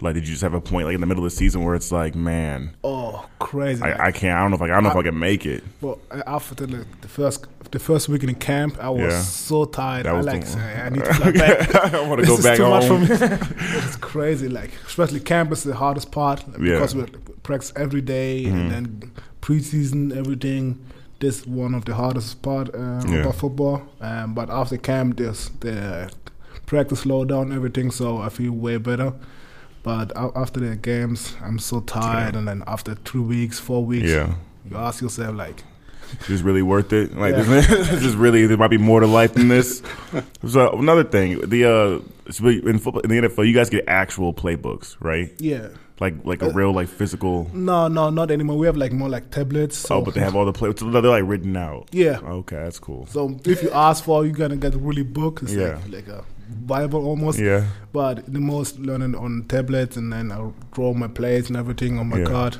Like, 0.00 0.14
did 0.14 0.28
you 0.28 0.30
just 0.30 0.42
have 0.42 0.54
a 0.54 0.60
point 0.60 0.86
like 0.86 0.94
in 0.94 1.00
the 1.00 1.08
middle 1.08 1.24
of 1.24 1.30
the 1.30 1.36
season 1.36 1.64
where 1.64 1.74
it's 1.74 1.90
like, 1.90 2.14
man, 2.14 2.76
oh, 2.84 3.26
crazy! 3.40 3.82
I, 3.82 4.06
I 4.06 4.12
can't. 4.12 4.38
I 4.38 4.42
don't 4.42 4.52
know 4.52 4.56
if 4.56 4.62
I, 4.62 4.66
I 4.66 4.68
don't 4.68 4.84
know 4.84 4.90
I, 4.90 4.92
if 4.92 4.98
I 4.98 5.02
can 5.02 5.18
make 5.18 5.44
it. 5.44 5.64
Well, 5.80 5.98
after 6.24 6.54
the, 6.54 6.86
the 7.00 7.08
first 7.08 7.46
the 7.72 7.78
first 7.80 8.08
week 8.08 8.22
in 8.22 8.34
camp, 8.36 8.78
I 8.80 8.90
was 8.90 9.12
yeah. 9.12 9.20
so 9.22 9.64
tired. 9.64 10.06
I 10.06 10.20
like, 10.20 10.46
the, 10.46 10.58
I 10.58 10.88
need 10.90 11.04
to 11.04 11.14
fly 11.14 11.32
back. 11.32 11.74
I 11.74 12.08
want 12.08 12.20
to 12.20 12.26
go 12.26 12.42
back 12.42 12.58
home. 12.88 13.06
it's 13.10 13.96
crazy. 13.96 14.48
Like, 14.48 14.70
especially 14.86 15.20
camp 15.20 15.50
is 15.50 15.64
the 15.64 15.74
hardest 15.74 16.12
part 16.12 16.44
because 16.58 16.94
yeah. 16.94 17.02
we 17.02 17.10
practice 17.42 17.72
every 17.74 18.00
day 18.00 18.44
mm-hmm. 18.44 18.56
and 18.56 18.70
then 18.70 19.12
preseason 19.42 20.16
everything. 20.16 20.84
This 21.20 21.44
one 21.44 21.74
of 21.74 21.84
the 21.84 21.96
hardest 21.96 22.40
part 22.42 22.72
um, 22.72 23.02
yeah. 23.08 23.22
about 23.22 23.34
football. 23.34 23.82
Um, 24.00 24.34
but 24.34 24.48
after 24.50 24.76
camp, 24.76 25.16
there's 25.16 25.48
the 25.60 26.08
practice 26.66 27.00
slow 27.00 27.24
down 27.24 27.52
everything, 27.52 27.90
so 27.90 28.18
I 28.18 28.28
feel 28.28 28.52
way 28.52 28.76
better. 28.76 29.12
But 29.82 30.12
after 30.16 30.60
the 30.60 30.76
games, 30.76 31.34
I'm 31.42 31.58
so 31.58 31.80
tired, 31.80 32.34
yeah. 32.34 32.38
and 32.40 32.48
then 32.48 32.64
after 32.66 32.94
two 32.96 33.22
weeks, 33.22 33.58
four 33.58 33.84
weeks, 33.84 34.10
yeah. 34.10 34.34
you 34.68 34.76
ask 34.76 35.00
yourself 35.00 35.36
like, 35.36 35.62
"Is 36.22 36.26
this 36.26 36.40
really 36.42 36.62
worth 36.62 36.92
it? 36.92 37.16
Like, 37.16 37.34
yeah. 37.36 37.42
this 37.60 38.04
is 38.04 38.16
really 38.16 38.46
there 38.46 38.56
might 38.56 38.68
be 38.68 38.78
more 38.78 39.00
to 39.00 39.06
life 39.06 39.34
than 39.34 39.48
this." 39.48 39.82
so 40.46 40.72
another 40.72 41.04
thing, 41.04 41.40
the 41.48 41.64
uh, 41.64 42.48
in 42.48 42.78
football 42.78 43.00
in 43.02 43.10
the 43.10 43.28
NFL, 43.28 43.46
you 43.46 43.54
guys 43.54 43.70
get 43.70 43.84
actual 43.86 44.34
playbooks, 44.34 44.96
right? 45.00 45.32
Yeah. 45.38 45.68
like 46.00 46.14
like 46.24 46.42
a 46.42 46.46
uh, 46.46 46.52
real 46.52 46.72
like 46.72 46.88
physical. 46.88 47.48
No, 47.54 47.88
no, 47.88 48.10
not 48.10 48.30
anymore. 48.32 48.58
We 48.58 48.66
have 48.66 48.76
like 48.76 48.92
more 48.92 49.08
like 49.08 49.30
tablets. 49.30 49.78
So. 49.78 49.96
Oh, 49.96 50.02
but 50.02 50.14
they 50.14 50.20
have 50.20 50.34
all 50.34 50.44
the 50.44 50.52
plays. 50.52 50.74
They're 50.74 51.02
like 51.02 51.24
written 51.24 51.56
out. 51.56 51.88
Yeah. 51.92 52.18
Okay, 52.18 52.56
that's 52.56 52.80
cool. 52.80 53.06
So 53.06 53.38
if 53.44 53.62
you 53.62 53.70
ask 53.70 54.04
for, 54.04 54.24
you're 54.26 54.34
gonna 54.34 54.56
get 54.56 54.74
really 54.74 55.04
book. 55.04 55.42
It's 55.42 55.54
yeah. 55.54 55.78
Like, 55.86 55.92
like 55.92 56.08
a 56.08 56.24
Bible 56.48 57.04
almost. 57.06 57.38
Yeah. 57.38 57.66
But 57.92 58.32
the 58.32 58.40
most 58.40 58.78
learning 58.78 59.14
on 59.14 59.44
tablets, 59.48 59.96
and 59.96 60.12
then 60.12 60.32
I 60.32 60.50
draw 60.72 60.94
my 60.94 61.08
plays 61.08 61.48
and 61.48 61.56
everything 61.56 61.98
on 61.98 62.08
my 62.08 62.18
yeah. 62.18 62.24
card. 62.24 62.58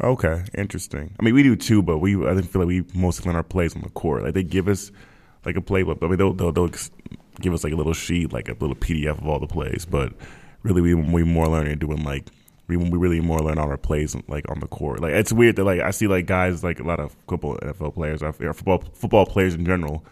Okay, 0.00 0.44
interesting. 0.56 1.14
I 1.18 1.22
mean, 1.22 1.34
we 1.34 1.42
do 1.42 1.56
too, 1.56 1.82
but 1.82 1.98
we 1.98 2.16
I 2.26 2.34
think 2.34 2.50
feel 2.50 2.62
like 2.62 2.68
we 2.68 2.84
mostly 2.94 3.26
learn 3.26 3.36
our 3.36 3.42
plays 3.42 3.74
on 3.74 3.82
the 3.82 3.88
court. 3.90 4.24
Like 4.24 4.34
they 4.34 4.42
give 4.42 4.68
us 4.68 4.90
like 5.44 5.56
a 5.56 5.62
playbook. 5.62 6.02
I 6.02 6.08
mean, 6.08 6.18
they'll, 6.18 6.34
they'll, 6.34 6.52
they'll 6.52 6.70
give 7.40 7.54
us 7.54 7.64
like 7.64 7.72
a 7.72 7.76
little 7.76 7.94
sheet, 7.94 8.32
like 8.32 8.48
a 8.48 8.52
little 8.52 8.74
PDF 8.74 9.18
of 9.18 9.26
all 9.26 9.38
the 9.38 9.46
plays. 9.46 9.86
But 9.88 10.12
really, 10.62 10.82
we 10.82 10.94
we 10.94 11.22
more 11.22 11.48
learning 11.48 11.78
doing 11.78 12.04
like 12.04 12.26
we 12.68 12.76
we 12.76 12.98
really 12.98 13.20
more 13.20 13.40
learn 13.40 13.58
all 13.58 13.70
our 13.70 13.78
plays 13.78 14.16
like 14.28 14.48
on 14.50 14.60
the 14.60 14.66
court. 14.66 15.00
Like 15.00 15.12
it's 15.12 15.32
weird 15.32 15.56
that 15.56 15.64
like 15.64 15.80
I 15.80 15.92
see 15.92 16.08
like 16.08 16.26
guys 16.26 16.62
like 16.62 16.80
a 16.80 16.84
lot 16.84 17.00
of 17.00 17.16
couple 17.26 17.56
NFL 17.56 17.94
players 17.94 18.22
or 18.22 18.32
football 18.32 18.82
football 18.92 19.24
players 19.24 19.54
in 19.54 19.64
general 19.64 20.04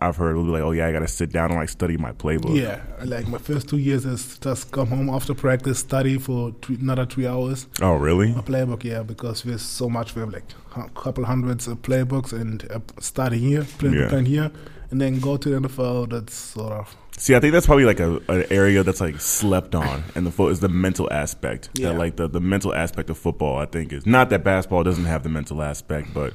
I've 0.00 0.16
heard 0.16 0.36
will 0.36 0.44
be 0.44 0.50
like, 0.50 0.62
oh 0.62 0.72
yeah, 0.72 0.86
I 0.86 0.92
got 0.92 1.00
to 1.00 1.08
sit 1.08 1.30
down 1.32 1.50
and 1.50 1.60
like 1.60 1.68
study 1.68 1.96
my 1.96 2.12
playbook. 2.12 2.56
Yeah, 2.56 2.80
like 3.04 3.28
my 3.28 3.38
first 3.38 3.68
two 3.68 3.78
years 3.78 4.04
is 4.04 4.38
just 4.38 4.70
come 4.72 4.88
home 4.88 5.08
after 5.08 5.34
practice, 5.34 5.78
study 5.78 6.18
for 6.18 6.52
three, 6.62 6.76
another 6.76 7.06
three 7.06 7.26
hours. 7.26 7.68
Oh 7.80 7.94
really? 7.94 8.32
A 8.32 8.42
playbook, 8.42 8.84
yeah, 8.84 9.02
because 9.02 9.42
there's 9.42 9.62
so 9.62 9.88
much. 9.88 10.14
We 10.14 10.20
have 10.20 10.32
like 10.32 10.44
a 10.76 10.88
couple 10.90 11.24
hundreds 11.24 11.68
of 11.68 11.82
playbooks 11.82 12.32
and 12.32 12.68
uh, 12.70 12.80
starting 13.00 13.40
here, 13.40 13.62
playbook 13.62 14.12
yeah. 14.12 14.20
here, 14.20 14.50
and 14.90 15.00
then 15.00 15.20
go 15.20 15.36
to 15.36 15.48
the 15.48 15.68
NFL. 15.68 16.10
That's 16.10 16.34
sort 16.34 16.72
of. 16.72 16.96
See, 17.16 17.36
I 17.36 17.40
think 17.40 17.52
that's 17.52 17.66
probably 17.66 17.84
like 17.84 18.00
a 18.00 18.16
an 18.28 18.44
area 18.50 18.82
that's 18.82 19.00
like 19.00 19.20
slept 19.20 19.76
on, 19.76 20.02
and 20.16 20.26
the 20.26 20.32
foot 20.32 20.50
is 20.50 20.60
the 20.60 20.68
mental 20.68 21.12
aspect. 21.12 21.70
Yeah. 21.74 21.90
That, 21.90 21.98
like 21.98 22.16
the 22.16 22.28
the 22.28 22.40
mental 22.40 22.74
aspect 22.74 23.10
of 23.10 23.18
football, 23.18 23.58
I 23.58 23.66
think 23.66 23.92
is 23.92 24.06
not 24.06 24.30
that 24.30 24.42
basketball 24.42 24.82
doesn't 24.82 25.04
have 25.04 25.22
the 25.22 25.28
mental 25.28 25.62
aspect, 25.62 26.12
but 26.12 26.34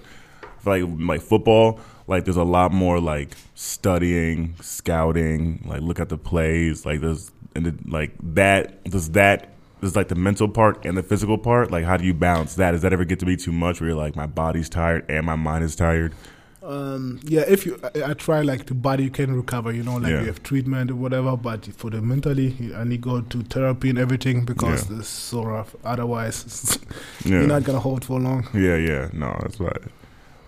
like 0.66 0.84
like 0.88 1.22
football 1.22 1.80
like 2.10 2.26
there's 2.26 2.38
a 2.38 2.44
lot 2.44 2.74
more 2.74 3.00
like 3.00 3.30
studying, 3.56 4.56
scouting, 4.62 5.64
like 5.66 5.82
look 5.82 6.00
at 6.00 6.10
the 6.10 6.18
plays, 6.18 6.86
like 6.86 7.02
there's 7.02 7.32
and 7.56 7.66
the, 7.66 7.90
like 7.90 8.14
that 8.34 8.84
does 8.86 9.12
that 9.12 9.54
is 9.82 9.96
like 9.96 10.10
the 10.10 10.16
mental 10.16 10.50
part 10.50 10.86
and 10.86 10.98
the 10.98 11.04
physical 11.04 11.38
part. 11.38 11.72
Like 11.72 11.86
how 11.86 11.98
do 11.98 12.06
you 12.06 12.14
balance 12.14 12.56
that? 12.56 12.72
Does 12.72 12.82
that 12.82 12.94
ever 12.94 13.06
get 13.06 13.20
to 13.20 13.26
be 13.26 13.38
too 13.38 13.52
much 13.52 13.80
where 13.80 13.92
you're 13.92 13.98
like 13.98 14.16
my 14.16 14.26
body's 14.26 14.70
tired 14.70 15.06
and 15.08 15.26
my 15.26 15.36
mind 15.36 15.64
is 15.64 15.76
tired? 15.76 16.14
Um, 16.62 17.20
yeah, 17.24 17.46
if 17.48 17.66
you, 17.66 17.80
I, 17.96 18.12
I, 18.12 18.14
try 18.14 18.42
like 18.42 18.66
the 18.66 18.76
body 18.76 19.06
you 19.06 19.10
can 19.10 19.34
recover, 19.34 19.72
you 19.72 19.82
know, 19.82 19.96
like 19.96 20.12
yeah. 20.12 20.20
you 20.20 20.26
have 20.28 20.44
treatment 20.44 20.92
or 20.92 20.96
whatever, 20.96 21.38
but 21.38 21.66
for 21.66 21.90
the 21.90 22.02
mentally, 22.02 22.74
I 22.76 22.84
need 22.84 23.02
go 23.02 23.22
to 23.22 23.42
therapy 23.44 23.90
and 23.90 23.98
everything 23.98 24.44
because 24.44 24.90
yeah. 24.90 24.98
this 24.98 25.08
sort 25.08 25.54
of 25.54 25.76
otherwise 25.86 26.78
yeah. 27.26 27.40
you're 27.40 27.48
not 27.48 27.64
gonna 27.64 27.80
hold 27.80 28.04
for 28.04 28.20
long. 28.20 28.48
Yeah, 28.54 28.76
yeah, 28.76 29.10
no, 29.14 29.36
that's 29.42 29.60
right. 29.60 29.82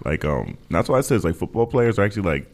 Like 0.05 0.25
um, 0.25 0.57
that's 0.69 0.89
why 0.89 0.97
I 0.97 1.01
said 1.01 1.23
like 1.23 1.35
football 1.35 1.67
players 1.67 1.99
are 1.99 2.03
actually 2.03 2.23
like, 2.23 2.51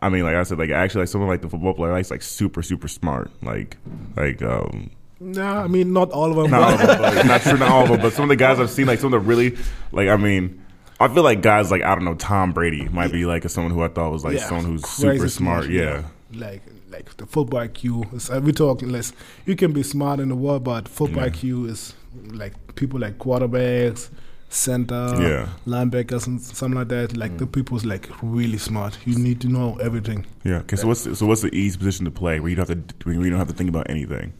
I 0.00 0.08
mean, 0.08 0.24
like 0.24 0.34
I 0.34 0.42
said, 0.42 0.58
like 0.58 0.70
actually 0.70 1.02
like 1.02 1.08
someone 1.08 1.28
like 1.28 1.42
the 1.42 1.48
football 1.48 1.74
player, 1.74 1.92
like, 1.92 2.10
like 2.10 2.22
super 2.22 2.62
super 2.62 2.88
smart, 2.88 3.30
like 3.42 3.76
like 4.16 4.42
um. 4.42 4.90
Nah, 5.18 5.64
I 5.64 5.66
mean 5.66 5.92
not 5.92 6.10
all 6.10 6.30
of 6.30 6.36
them. 6.36 6.50
Not, 6.50 6.80
all 6.80 6.90
of 6.90 7.14
them, 7.14 7.26
not 7.26 7.40
true, 7.40 7.58
not 7.58 7.70
all 7.70 7.82
of 7.84 7.88
them, 7.88 8.00
but 8.02 8.12
some 8.12 8.24
of 8.24 8.28
the 8.28 8.36
guys 8.36 8.60
I've 8.60 8.70
seen, 8.70 8.86
like 8.86 8.98
some 8.98 9.14
of 9.14 9.22
the 9.22 9.26
really, 9.26 9.56
like 9.92 10.08
I 10.08 10.16
mean, 10.16 10.62
I 11.00 11.08
feel 11.08 11.22
like 11.22 11.42
guys 11.42 11.70
like 11.70 11.82
I 11.82 11.94
don't 11.94 12.04
know 12.04 12.14
Tom 12.14 12.52
Brady 12.52 12.88
might 12.88 13.12
be 13.12 13.24
like 13.24 13.48
someone 13.48 13.72
who 13.72 13.82
I 13.82 13.88
thought 13.88 14.10
was 14.10 14.24
like 14.24 14.36
yeah, 14.36 14.46
someone 14.46 14.66
who's 14.66 14.86
super 14.86 15.28
smart. 15.28 15.64
smart 15.64 15.70
yeah. 15.70 16.02
yeah. 16.30 16.40
like 16.40 16.62
like 16.90 17.16
the 17.16 17.26
football 17.26 17.60
IQ. 17.60 18.42
we 18.42 18.52
talk 18.52 18.82
less. 18.82 19.12
You 19.44 19.56
can 19.56 19.72
be 19.72 19.82
smart 19.82 20.20
in 20.20 20.28
the 20.28 20.36
world, 20.36 20.64
but 20.64 20.88
football 20.88 21.24
yeah. 21.24 21.30
IQ 21.30 21.68
is 21.68 21.94
like 22.14 22.54
people 22.76 23.00
like 23.00 23.18
quarterbacks, 23.18 24.10
center, 24.48 25.14
yeah. 25.20 25.48
linebackers, 25.66 26.26
and 26.26 26.40
something 26.40 26.78
like 26.78 26.88
that. 26.88 27.16
Like 27.16 27.32
mm. 27.32 27.38
the 27.38 27.46
people's 27.46 27.84
like 27.84 28.08
really 28.22 28.58
smart. 28.58 28.98
You 29.04 29.18
need 29.18 29.40
to 29.42 29.48
know 29.48 29.76
everything. 29.76 30.26
Yeah. 30.44 30.58
Okay. 30.58 30.76
So 30.76 30.88
what's 30.88 31.04
the, 31.04 31.16
so 31.16 31.26
what's 31.26 31.42
the 31.42 31.54
easy 31.54 31.78
position 31.78 32.04
to 32.04 32.10
play 32.10 32.40
where 32.40 32.50
you 32.50 32.56
don't 32.56 32.68
have 32.68 32.86
to 32.86 33.08
where 33.08 33.14
you 33.14 33.30
don't 33.30 33.38
have 33.38 33.48
to 33.48 33.54
think 33.54 33.68
about 33.68 33.90
anything? 33.90 34.32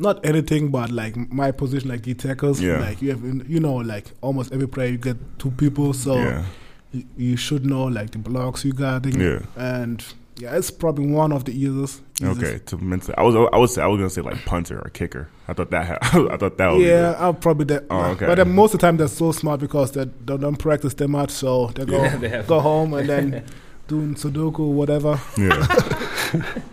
Not 0.00 0.24
anything, 0.24 0.70
but 0.70 0.90
like 0.90 1.16
my 1.16 1.50
position, 1.50 1.88
like 1.88 2.02
the 2.02 2.14
tackles. 2.14 2.60
Yeah. 2.60 2.78
Like 2.78 3.02
you 3.02 3.10
have, 3.10 3.50
you 3.50 3.58
know, 3.60 3.74
like 3.76 4.12
almost 4.20 4.52
every 4.52 4.68
player 4.68 4.90
you 4.90 4.98
get 4.98 5.16
two 5.38 5.50
people, 5.50 5.92
so 5.92 6.14
yeah. 6.16 6.44
you, 6.92 7.04
you 7.16 7.36
should 7.36 7.66
know 7.66 7.84
like 7.84 8.12
the 8.12 8.18
blocks 8.18 8.64
you 8.64 8.72
got. 8.72 9.06
Yeah. 9.06 9.40
And 9.56 10.04
yeah, 10.38 10.56
it's 10.56 10.70
probably 10.70 11.06
one 11.06 11.32
of 11.32 11.44
the 11.44 11.52
easiest. 11.52 12.00
easiest. 12.20 12.40
Okay, 12.40 12.58
to 12.66 12.78
mentally, 12.78 13.14
I 13.16 13.22
was 13.22 13.34
I 13.34 13.56
was 13.56 13.78
I 13.78 13.86
was 13.86 13.98
gonna 13.98 14.10
say 14.10 14.22
like 14.22 14.44
punter 14.44 14.78
or 14.78 14.90
kicker. 14.90 15.28
I 15.48 15.52
thought 15.52 15.70
that 15.70 15.98
I 16.14 16.36
thought 16.36 16.58
that 16.58 16.72
would 16.72 16.80
yeah, 16.80 17.16
I'll 17.18 17.34
probably 17.34 17.64
that. 17.66 17.84
Oh, 17.90 18.12
okay. 18.12 18.26
But 18.26 18.36
then 18.36 18.54
most 18.54 18.74
of 18.74 18.80
the 18.80 18.86
time 18.86 18.96
they're 18.96 19.08
so 19.08 19.32
smart 19.32 19.60
because 19.60 19.92
they 19.92 20.04
don't, 20.04 20.40
don't 20.40 20.56
practice 20.56 20.94
that 20.94 21.08
much, 21.08 21.30
so 21.30 21.68
they 21.68 21.84
go 21.84 22.02
yeah, 22.02 22.16
they 22.16 22.44
go 22.46 22.60
home 22.60 22.94
and 22.94 23.08
then 23.08 23.44
doing 23.88 24.14
Sudoku 24.14 24.70
whatever. 24.72 25.20
Yeah. 25.36 25.66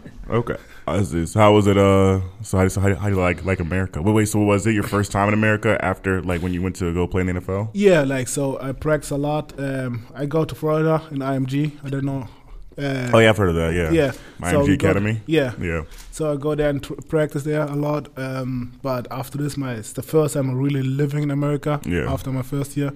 okay. 0.29 0.57
How 0.85 1.51
was 1.51 1.65
it? 1.65 1.77
Uh, 1.79 2.21
so 2.43 2.59
how, 2.59 2.67
so 2.67 2.79
how, 2.79 2.93
how 2.93 3.09
do 3.09 3.15
you 3.15 3.19
like 3.19 3.43
like 3.43 3.59
America? 3.59 3.99
Wait, 4.03 4.13
wait. 4.13 4.25
So 4.25 4.39
was 4.41 4.67
it 4.67 4.73
your 4.73 4.83
first 4.83 5.11
time 5.11 5.27
in 5.29 5.33
America 5.33 5.83
after 5.83 6.21
like 6.21 6.43
when 6.43 6.53
you 6.53 6.61
went 6.61 6.75
to 6.75 6.93
go 6.93 7.07
play 7.07 7.21
in 7.21 7.27
the 7.27 7.33
NFL? 7.33 7.71
Yeah, 7.73 8.01
like 8.01 8.27
so 8.27 8.61
I 8.61 8.73
practice 8.73 9.09
a 9.09 9.17
lot. 9.17 9.59
Um, 9.59 10.05
I 10.13 10.27
go 10.27 10.45
to 10.45 10.53
Florida 10.53 11.01
in 11.09 11.17
IMG. 11.17 11.71
I 11.83 11.89
don't 11.89 12.05
know 12.05 12.27
uh, 12.77 13.11
oh 13.13 13.19
yeah, 13.19 13.29
I've 13.29 13.37
heard 13.37 13.49
of 13.49 13.55
that. 13.55 13.73
Yeah, 13.73 13.91
yeah. 13.91 14.11
Miami 14.39 14.65
so 14.65 14.73
Academy. 14.73 15.13
Go, 15.13 15.21
yeah, 15.27 15.53
yeah. 15.61 15.83
So 16.11 16.33
I 16.33 16.35
go 16.35 16.55
there 16.55 16.69
and 16.69 17.07
practice 17.07 17.43
there 17.43 17.61
a 17.61 17.75
lot. 17.75 18.09
Um, 18.17 18.77
but 18.81 19.07
after 19.11 19.37
this, 19.37 19.55
my 19.57 19.73
it's 19.75 19.93
the 19.93 20.03
first 20.03 20.33
time 20.33 20.49
I'm 20.49 20.57
really 20.57 20.83
living 20.83 21.23
in 21.23 21.31
America. 21.31 21.79
Yeah. 21.85 22.11
After 22.11 22.31
my 22.31 22.41
first 22.41 22.75
year, 22.75 22.91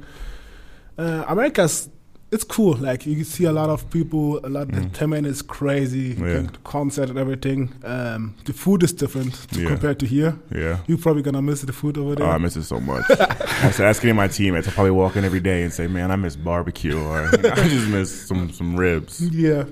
uh, 0.97 1.23
America's 1.27 1.89
it's 2.31 2.43
cool. 2.43 2.75
Like 2.75 3.05
you 3.05 3.23
see 3.23 3.45
a 3.45 3.51
lot 3.51 3.69
of 3.69 3.89
people. 3.89 4.39
A 4.45 4.49
lot. 4.49 4.67
Mm. 4.67 4.93
The 4.93 4.99
Temen 4.99 5.25
is 5.25 5.41
crazy. 5.41 6.15
Yeah. 6.19 6.47
Concert 6.63 7.09
and 7.09 7.17
everything. 7.17 7.73
Um, 7.83 8.35
the 8.45 8.53
food 8.53 8.83
is 8.83 8.93
different 8.93 9.33
to, 9.51 9.61
yeah. 9.61 9.67
compared 9.67 9.99
to 9.99 10.05
here. 10.05 10.37
Yeah. 10.53 10.79
You're 10.87 10.99
probably 10.99 11.23
gonna 11.23 11.41
miss 11.41 11.61
the 11.61 11.73
food 11.73 11.97
over 11.97 12.15
there. 12.15 12.27
Oh, 12.27 12.31
I 12.31 12.37
miss 12.37 12.55
it 12.55 12.63
so 12.63 12.79
much. 12.79 13.05
I 13.09 13.71
said, 13.71 13.87
asking 13.87 14.15
my 14.15 14.27
teammates, 14.27 14.67
I 14.67 14.71
probably 14.71 14.91
walk 14.91 15.15
in 15.15 15.25
every 15.25 15.39
day 15.39 15.63
and 15.63 15.73
say, 15.73 15.87
"Man, 15.87 16.11
I 16.11 16.15
miss 16.15 16.35
barbecue," 16.35 16.97
or 16.97 17.29
you 17.31 17.37
know, 17.37 17.49
I 17.51 17.67
just 17.67 17.87
miss 17.87 18.27
some 18.27 18.51
some 18.51 18.75
ribs. 18.75 19.21
Yeah. 19.21 19.65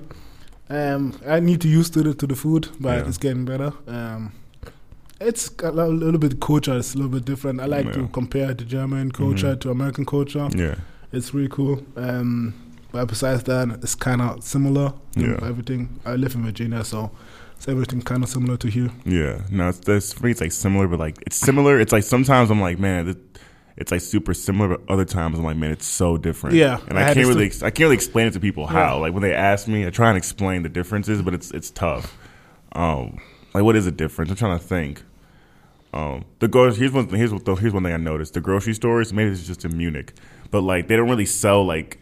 Um, 0.70 1.18
I 1.26 1.40
need 1.40 1.60
to 1.62 1.68
use 1.68 1.88
to 1.90 2.02
the 2.02 2.14
to 2.14 2.26
the 2.26 2.36
food, 2.36 2.68
but 2.80 2.98
yeah. 2.98 3.08
it's 3.08 3.18
getting 3.18 3.44
better. 3.44 3.72
Um, 3.86 4.32
it's 5.20 5.50
a 5.62 5.70
little 5.70 6.18
bit 6.18 6.40
culture. 6.40 6.76
It's 6.76 6.94
a 6.94 6.96
little 6.96 7.10
bit 7.10 7.24
different. 7.24 7.60
I 7.60 7.66
like 7.66 7.92
to 7.92 8.06
compare 8.08 8.54
the 8.54 8.64
German 8.64 9.10
culture 9.10 9.48
mm-hmm. 9.48 9.58
to 9.60 9.70
American 9.70 10.04
culture. 10.04 10.48
Yeah 10.54 10.76
it's 11.12 11.34
really 11.34 11.48
cool. 11.48 11.82
Um, 11.96 12.54
but 12.92 13.06
besides 13.06 13.44
that, 13.44 13.68
it's 13.82 13.94
kind 13.94 14.22
of 14.22 14.42
similar. 14.42 14.94
Yeah. 15.14 15.38
Everything. 15.42 16.00
I 16.04 16.14
live 16.14 16.34
in 16.34 16.44
Virginia, 16.44 16.84
so 16.84 17.10
it's 17.56 17.68
everything 17.68 18.00
kind 18.02 18.22
of 18.22 18.28
similar 18.28 18.56
to 18.58 18.68
here. 18.68 18.90
Yeah. 19.04 19.42
No, 19.50 19.68
it's, 19.68 19.86
it's 19.86 20.12
for 20.12 20.24
me. 20.24 20.32
It's 20.32 20.40
like 20.40 20.52
similar, 20.52 20.88
but 20.88 20.98
like 20.98 21.18
it's 21.26 21.36
similar. 21.36 21.78
It's 21.80 21.92
like 21.92 22.04
sometimes 22.04 22.50
I'm 22.50 22.60
like, 22.60 22.78
man, 22.78 23.14
it's 23.76 23.92
like 23.92 24.00
super 24.00 24.34
similar, 24.34 24.76
but 24.76 24.90
other 24.90 25.04
times 25.04 25.38
I'm 25.38 25.44
like, 25.44 25.56
man, 25.56 25.70
it's 25.70 25.86
so 25.86 26.16
different. 26.16 26.56
Yeah. 26.56 26.80
And 26.88 26.98
I, 26.98 27.10
I 27.10 27.14
can't 27.14 27.26
really, 27.28 27.46
I 27.46 27.70
can't 27.70 27.80
really 27.80 27.94
explain 27.94 28.26
it 28.26 28.32
to 28.32 28.40
people 28.40 28.66
how. 28.66 28.94
Yeah. 28.96 29.00
Like 29.00 29.12
when 29.12 29.22
they 29.22 29.34
ask 29.34 29.68
me, 29.68 29.86
I 29.86 29.90
try 29.90 30.08
and 30.08 30.18
explain 30.18 30.62
the 30.62 30.68
differences, 30.68 31.22
but 31.22 31.34
it's 31.34 31.50
it's 31.50 31.70
tough. 31.70 32.16
Um, 32.72 33.18
like 33.54 33.64
what 33.64 33.76
is 33.76 33.84
the 33.84 33.92
difference? 33.92 34.30
I'm 34.30 34.36
trying 34.36 34.58
to 34.58 34.64
think. 34.64 35.02
Um, 35.94 36.26
the 36.40 36.48
go 36.48 36.70
here's 36.70 36.92
one 36.92 37.08
here's 37.08 37.32
what 37.32 37.46
here's 37.58 37.72
one 37.72 37.82
thing 37.82 37.92
I 37.92 37.98
noticed. 37.98 38.34
The 38.34 38.40
grocery 38.40 38.74
stores, 38.74 39.12
maybe 39.12 39.30
it's 39.30 39.46
just 39.46 39.64
in 39.64 39.76
Munich 39.76 40.12
but 40.50 40.62
like 40.62 40.88
they 40.88 40.96
don't 40.96 41.08
really 41.08 41.26
sell 41.26 41.64
like 41.64 41.98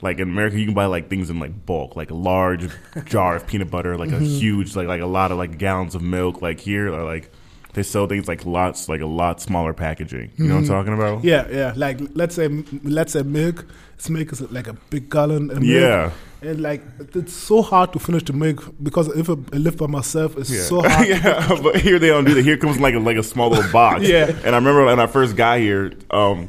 like 0.00 0.18
in 0.18 0.28
America 0.28 0.58
you 0.58 0.64
can 0.64 0.74
buy 0.74 0.86
like 0.86 1.08
things 1.08 1.30
in 1.30 1.38
like 1.40 1.66
bulk, 1.66 1.96
like 1.96 2.10
a 2.10 2.14
large 2.14 2.68
jar 3.04 3.36
of 3.36 3.46
peanut 3.46 3.70
butter, 3.70 3.96
like 3.96 4.10
mm-hmm. 4.10 4.24
a 4.24 4.26
huge 4.26 4.76
like 4.76 4.86
like 4.86 5.00
a 5.00 5.06
lot 5.06 5.32
of 5.32 5.38
like 5.38 5.58
gallons 5.58 5.94
of 5.94 6.02
milk. 6.02 6.40
Like 6.42 6.60
here, 6.60 6.92
or 6.92 7.04
like 7.04 7.30
they 7.74 7.82
sell 7.82 8.06
things 8.06 8.28
like 8.28 8.46
lots 8.46 8.88
like 8.88 9.00
a 9.00 9.06
lot 9.06 9.40
smaller 9.40 9.74
packaging. 9.74 10.20
You 10.20 10.26
mm-hmm. 10.26 10.48
know 10.48 10.54
what 10.54 10.58
I'm 10.58 10.64
mm-hmm. 10.64 10.72
talking 10.72 10.94
about? 10.94 11.24
Yeah, 11.24 11.48
yeah. 11.50 11.72
Like 11.76 12.00
let's 12.14 12.34
say 12.34 12.48
let's 12.82 13.12
say 13.12 13.22
milk. 13.22 13.66
It's 13.94 14.08
milk 14.08 14.30
is 14.32 14.40
like 14.52 14.68
a 14.68 14.74
big 14.74 15.10
gallon. 15.10 15.50
Of. 15.50 15.64
Yeah. 15.64 16.12
And 16.40 16.60
like 16.60 16.82
it's 17.16 17.32
so 17.32 17.62
hard 17.62 17.92
to 17.94 17.98
finish 17.98 18.22
the 18.22 18.32
milk 18.32 18.72
because 18.80 19.08
if 19.08 19.28
I 19.28 19.34
live 19.56 19.76
by 19.76 19.88
myself, 19.88 20.36
it's 20.38 20.50
yeah. 20.50 20.62
so 20.62 20.80
hard. 20.88 21.08
yeah, 21.08 21.58
but 21.60 21.80
here 21.80 21.98
they 21.98 22.06
don't 22.08 22.24
do 22.24 22.34
that. 22.34 22.44
Here 22.44 22.56
comes 22.56 22.78
like 22.78 22.94
a 22.94 23.00
like 23.00 23.16
a 23.16 23.24
small 23.24 23.50
little 23.50 23.72
box. 23.72 24.02
yeah. 24.08 24.26
And 24.44 24.54
I 24.54 24.58
remember 24.58 24.84
when 24.84 25.00
I 25.00 25.08
first 25.08 25.34
got 25.34 25.58
here, 25.58 25.94
um, 26.10 26.48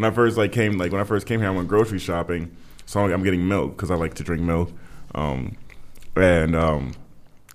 when 0.00 0.10
I 0.10 0.14
first 0.14 0.38
like 0.38 0.52
came 0.52 0.78
like 0.78 0.92
when 0.92 1.00
I 1.00 1.04
first 1.04 1.26
came 1.26 1.40
here, 1.40 1.50
I 1.50 1.52
went 1.52 1.68
grocery 1.68 1.98
shopping. 1.98 2.56
So 2.86 3.00
I'm 3.00 3.22
getting 3.22 3.46
milk 3.46 3.76
because 3.76 3.90
I 3.90 3.96
like 3.96 4.14
to 4.14 4.24
drink 4.24 4.42
milk. 4.42 4.72
Um, 5.14 5.56
and 6.16 6.56
um, 6.56 6.94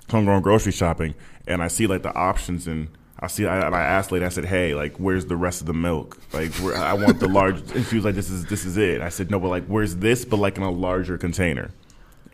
so 0.10 0.20
I'm 0.20 0.26
going 0.26 0.44
grocery 0.44 0.72
shopping, 0.72 1.16
and 1.48 1.64
I 1.64 1.68
see 1.70 1.88
like 1.88 2.04
the 2.04 2.14
options, 2.14 2.68
and 2.68 2.90
I 3.20 3.28
see. 3.28 3.48
I, 3.48 3.68
I 3.68 3.82
asked 3.82 4.12
lady, 4.12 4.26
I 4.26 4.30
said, 4.30 4.46
"Hey, 4.46 4.76
like, 4.76 4.98
where's 4.98 5.26
the 5.26 5.36
rest 5.36 5.62
of 5.62 5.68
the 5.68 5.74
milk? 5.74 6.20
Like, 6.34 6.58
I 6.62 6.94
want 6.94 7.20
the 7.20 7.28
large." 7.28 7.60
And 7.76 7.84
she 7.88 7.96
was 7.96 8.06
like, 8.06 8.14
"This 8.14 8.30
is 8.30 8.46
this 8.46 8.64
is 8.64 8.78
it." 8.78 9.02
I 9.02 9.10
said, 9.10 9.32
"No, 9.32 9.40
but 9.40 9.50
like, 9.50 9.66
where's 9.66 9.96
this? 9.96 10.24
But 10.24 10.38
like 10.38 10.58
in 10.58 10.64
a 10.64 10.72
larger 10.72 11.18
container." 11.18 11.72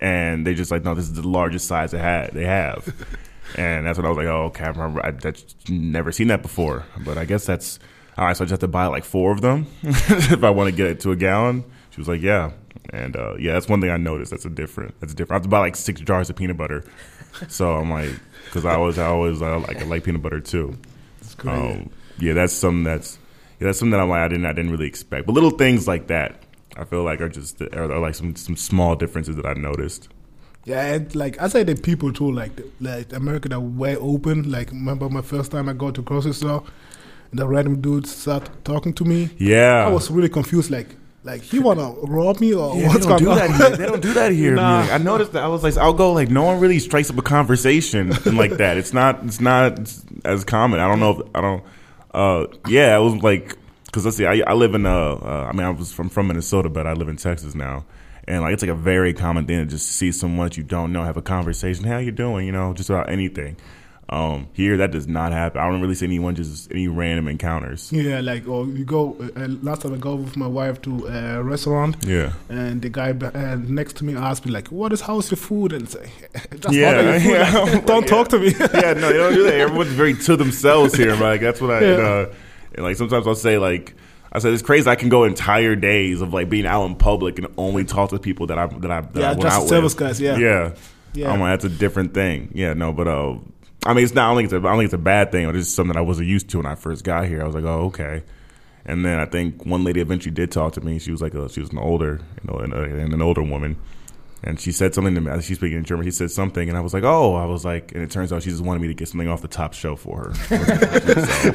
And 0.02 0.46
they 0.46 0.56
just 0.56 0.72
like, 0.72 0.84
"No, 0.84 0.94
this 0.94 1.06
is 1.06 1.14
the 1.14 1.26
largest 1.28 1.68
size 1.68 1.92
they 1.92 2.00
had. 2.00 2.34
They 2.34 2.46
have." 2.46 2.94
and 3.56 3.86
that's 3.86 3.98
when 3.98 4.06
I 4.06 4.10
was 4.10 4.18
like, 4.18 4.28
oh, 4.28 4.46
okay, 4.48 4.66
I 4.66 4.68
remember 4.68 5.06
I 5.06 5.14
never 5.70 6.12
seen 6.12 6.28
that 6.28 6.42
before. 6.42 6.86
But 7.06 7.18
I 7.18 7.24
guess 7.24 7.46
that's 7.46 7.80
all 8.18 8.26
right. 8.26 8.36
So 8.36 8.44
I 8.44 8.46
just 8.46 8.52
have 8.52 8.60
to 8.60 8.68
buy 8.68 8.88
like 8.88 9.04
four 9.04 9.32
of 9.32 9.42
them 9.42 9.68
if 9.84 10.44
I 10.44 10.50
want 10.50 10.70
to 10.70 10.76
get 10.76 10.88
it 10.88 11.00
to 11.02 11.12
a 11.12 11.16
gallon. 11.16 11.64
She 11.92 12.00
was 12.00 12.08
like, 12.08 12.22
yeah, 12.22 12.52
and 12.92 13.16
uh, 13.16 13.36
yeah, 13.38 13.54
that's 13.54 13.68
one 13.68 13.82
thing 13.82 13.90
I 13.90 13.98
noticed. 13.98 14.32
That's 14.32 14.46
a 14.46 14.50
different. 14.50 15.00
That's 15.00 15.14
different. 15.14 15.32
I 15.32 15.36
have 15.36 15.44
to 15.44 15.50
buy 15.50 15.60
like 15.60 15.76
six 15.76 16.02
jars 16.02 16.30
of 16.30 16.36
peanut 16.36 16.58
butter. 16.58 16.84
So 17.48 17.76
I'm 17.76 17.90
like, 17.90 18.10
because 18.46 18.66
I 18.66 18.76
always, 18.76 18.98
I 18.98 19.06
always 19.06 19.42
uh, 19.42 19.60
like 19.60 19.82
I 19.82 19.86
like 19.86 20.04
peanut 20.04 20.22
butter 20.22 20.42
too. 20.42 20.78
That's 21.22 21.36
great. 21.36 21.54
Um, 21.54 21.90
yeah, 22.20 22.34
that's 22.34 22.54
something 22.54 22.84
that's 22.84 23.18
yeah, 23.60 23.68
that's 23.68 23.80
something 23.80 23.92
that 23.92 24.00
I'm 24.00 24.10
like 24.10 24.22
I 24.22 24.28
didn't 24.28 24.46
I 24.46 24.54
didn't 24.54 24.72
really 24.72 24.88
expect. 24.88 25.26
But 25.26 25.34
little 25.34 25.52
things 25.52 25.88
like 25.88 26.08
that, 26.08 26.44
I 26.76 26.84
feel 26.86 27.04
like 27.04 27.22
are 27.22 27.30
just 27.30 27.62
are, 27.62 27.92
are 27.92 28.00
like 28.00 28.16
some 28.16 28.36
some 28.36 28.56
small 28.56 28.96
differences 28.96 29.36
that 29.36 29.46
I 29.46 29.54
noticed. 29.54 30.10
Yeah, 30.66 30.86
and 30.94 31.16
like 31.16 31.42
I 31.42 31.48
say, 31.48 31.64
the 31.64 31.76
people 31.76 32.14
too, 32.14 32.32
like 32.32 32.52
like 32.80 33.12
America, 33.14 33.50
that 33.50 33.60
way 33.60 33.96
open. 33.96 34.52
Like 34.52 34.70
remember 34.72 35.10
my 35.10 35.22
first 35.22 35.52
time 35.52 35.68
I 35.70 35.74
go 35.74 35.90
to 35.92 36.02
grocery 36.02 36.34
store, 36.34 36.64
and 37.32 37.40
the 37.40 37.48
random 37.48 37.82
dude 37.82 38.08
start 38.08 38.50
talking 38.64 38.94
to 38.94 39.06
me. 39.06 39.30
Yeah, 39.38 39.86
I 39.88 39.90
was 39.90 40.12
really 40.12 40.30
confused. 40.30 40.70
Like 40.70 40.96
like 41.24 41.42
he 41.42 41.60
wanna 41.60 41.92
rob 42.04 42.40
me 42.40 42.54
or 42.54 42.76
yeah, 42.76 42.88
what's 42.88 43.06
going 43.06 43.28
on? 43.28 43.72
They 43.78 43.86
don't 43.86 44.02
do 44.02 44.14
that 44.14 44.32
here. 44.32 44.56
nah. 44.56 44.82
I 44.82 44.98
noticed 44.98 45.34
that 45.34 45.44
I 45.44 45.48
was 45.48 45.64
like, 45.64 45.78
I'll 45.78 45.94
go 45.94 46.14
like 46.14 46.30
no 46.30 46.44
one 46.44 46.60
really 46.60 46.80
strikes 46.80 47.10
up 47.10 47.18
a 47.18 47.22
conversation 47.22 48.10
like 48.26 48.52
that. 48.58 48.78
It's 48.78 48.94
not 48.94 49.24
it's 49.26 49.42
not 49.42 49.80
as 50.26 50.44
common. 50.44 50.80
I 50.80 50.88
don't 50.88 51.00
know. 51.00 51.22
If, 51.22 51.28
I 51.36 51.42
don't. 51.42 51.64
Uh, 52.14 52.48
yeah, 52.68 52.98
it 52.98 53.02
was 53.02 53.24
like 53.24 53.56
because 53.86 54.06
let's 54.06 54.18
see, 54.18 54.26
I, 54.26 54.42
I 54.48 54.54
live 54.54 54.76
in 54.76 54.86
uh, 54.86 54.92
uh, 54.92 55.48
I 55.50 55.54
mean, 55.54 55.66
I 55.66 55.70
was 55.70 55.92
from 55.92 56.10
from 56.10 56.28
Minnesota, 56.28 56.70
but 56.70 56.88
I 56.88 56.94
live 56.94 57.08
in 57.08 57.18
Texas 57.18 57.56
now 57.56 57.86
and 58.28 58.42
like 58.42 58.54
it's 58.54 58.64
like 58.64 58.72
a 58.72 58.76
very 58.76 59.14
common 59.14 59.46
thing 59.46 59.60
to 59.60 59.66
just 59.66 59.88
see 59.88 60.12
someone 60.12 60.48
that 60.48 60.58
you 60.58 60.64
don't 60.64 60.94
know 60.94 61.04
have 61.04 61.18
a 61.18 61.22
conversation. 61.22 61.86
How 61.86 61.98
you 61.98 62.12
doing? 62.12 62.46
You 62.46 62.52
know, 62.52 62.74
just 62.74 62.90
about 62.90 63.10
anything. 63.10 63.58
Um, 64.12 64.50
here, 64.52 64.76
that 64.76 64.92
does 64.92 65.08
not 65.08 65.32
happen. 65.32 65.62
I 65.62 65.70
don't 65.70 65.80
really 65.80 65.96
see 65.96 66.06
anyone 66.06 66.36
just 66.36 66.70
any 66.70 66.90
random 66.90 67.30
encounters. 67.30 67.90
Yeah, 67.94 68.20
like 68.20 68.46
or 68.46 68.66
you 68.66 68.84
go. 68.84 69.16
Uh, 69.38 69.48
last 69.62 69.84
time 69.84 69.94
I 69.94 69.98
go 69.98 70.16
with 70.16 70.36
my 70.36 70.48
wife 70.48 70.82
to 70.82 71.08
a 71.08 71.42
restaurant. 71.42 71.96
Yeah, 72.06 72.34
and 72.50 72.82
the 72.82 72.90
guy 72.90 73.12
uh, 73.12 73.56
next 73.56 73.96
to 73.98 74.04
me 74.04 74.18
asked 74.18 74.46
me 74.46 74.52
like, 74.52 74.68
"What 74.68 74.92
is 74.92 75.00
how's 75.00 75.32
your 75.32 75.38
food?" 75.38 75.72
And 75.72 75.90
say, 75.90 76.12
"Just 76.60 76.76
yeah, 76.76 77.16
yeah. 77.24 77.58
Like, 77.58 77.86
don't 77.92 78.06
talk 78.06 78.28
to 78.30 78.40
me." 78.40 78.54
yeah, 78.60 78.94
no, 78.94 79.08
you 79.10 79.18
don't 79.18 79.34
do 79.34 79.44
that. 79.44 79.54
Everyone's 79.54 79.92
very 79.92 80.14
to 80.16 80.36
themselves 80.36 80.94
here. 80.94 81.16
Like 81.16 81.40
that's 81.40 81.62
what 81.62 81.72
I. 81.72 81.80
Yeah. 81.80 81.96
Uh, 81.96 82.34
and 82.74 82.84
like 82.84 82.98
sometimes 82.98 83.26
I'll 83.28 83.36
say 83.36 83.58
like 83.58 83.96
I 84.34 84.40
said 84.40 84.54
it's 84.54 84.62
crazy. 84.62 84.90
I 84.90 84.96
can 84.96 85.08
go 85.10 85.24
entire 85.24 85.76
days 85.76 86.22
of 86.22 86.34
like 86.34 86.50
being 86.50 86.66
out 86.66 86.86
in 86.86 86.96
public 86.96 87.38
and 87.38 87.48
only 87.58 87.86
talk 87.86 88.10
to 88.10 88.20
people 88.20 88.48
that 88.48 88.58
I 88.58 88.68
that 88.68 88.92
I 88.92 89.02
that 89.02 89.20
yeah, 89.20 89.30
I 89.32 89.34
went 89.36 89.46
out 89.46 89.68
service 89.68 89.94
with. 89.94 90.00
guys. 90.00 90.22
Yeah, 90.22 90.38
yeah, 90.38 90.76
yeah. 91.14 91.32
I'm 91.32 91.40
like 91.40 91.62
that's 91.62 91.74
a 91.74 91.78
different 91.78 92.14
thing. 92.14 92.52
Yeah, 92.54 92.74
no, 92.74 92.94
but 92.94 93.08
uh, 93.08 93.36
I 93.86 93.94
mean, 93.94 94.04
it's 94.04 94.14
not. 94.14 94.26
I 94.26 94.34
don't 94.34 94.38
think 94.38 94.46
it's 94.46 94.54
a, 94.54 94.58
I 94.58 94.72
don't 94.72 94.78
think 94.78 94.86
it's 94.86 94.94
a 94.94 94.98
bad 94.98 95.32
thing. 95.32 95.50
It's 95.50 95.58
just 95.58 95.76
something 95.76 95.98
I 95.98 96.02
wasn't 96.02 96.28
used 96.28 96.50
to 96.50 96.58
when 96.58 96.66
I 96.66 96.76
first 96.76 97.04
got 97.04 97.26
here. 97.26 97.42
I 97.42 97.46
was 97.46 97.56
like, 97.56 97.64
oh, 97.64 97.86
okay. 97.86 98.24
And 98.86 99.06
then 99.06 99.20
I 99.20 99.26
think 99.26 99.66
one 99.66 99.84
lady 99.84 100.02
eventually 100.02 100.34
did 100.34 100.52
talk 100.52 100.74
to 100.74 100.82
me. 100.82 101.00
She 101.00 101.12
was 101.12 101.22
like, 101.22 101.34
a, 101.34 101.50
she 101.50 101.62
was 101.62 101.72
an 101.72 101.78
older, 101.78 102.20
you 102.44 102.52
know, 102.52 102.60
and, 102.60 102.74
an 102.74 103.22
older 103.22 103.44
woman 103.44 103.78
and 104.44 104.60
she 104.60 104.72
said 104.72 104.96
something 104.96 105.14
to 105.14 105.22
me. 105.22 105.42
She's 105.42 105.58
speaking 105.58 105.78
in 105.78 105.84
German. 105.84 106.06
She 106.06 106.12
said 106.12 106.32
something, 106.32 106.68
and 106.68 106.78
I 106.78 106.82
was 106.82 106.94
like, 106.94 107.04
"Oh!" 107.04 107.36
I 107.36 107.46
was 107.46 107.64
like, 107.64 107.92
and 107.94 108.02
it 108.02 108.10
turns 108.10 108.34
out 108.34 108.44
she 108.44 108.50
just 108.50 108.64
wanted 108.64 108.82
me 108.82 108.88
to 108.88 108.94
get 108.94 109.08
something 109.08 109.28
off 109.28 109.42
the 109.42 109.48
top 109.48 109.74
shelf 109.74 110.02
for 110.02 110.26
her. 110.26 110.34
so, 110.34 111.50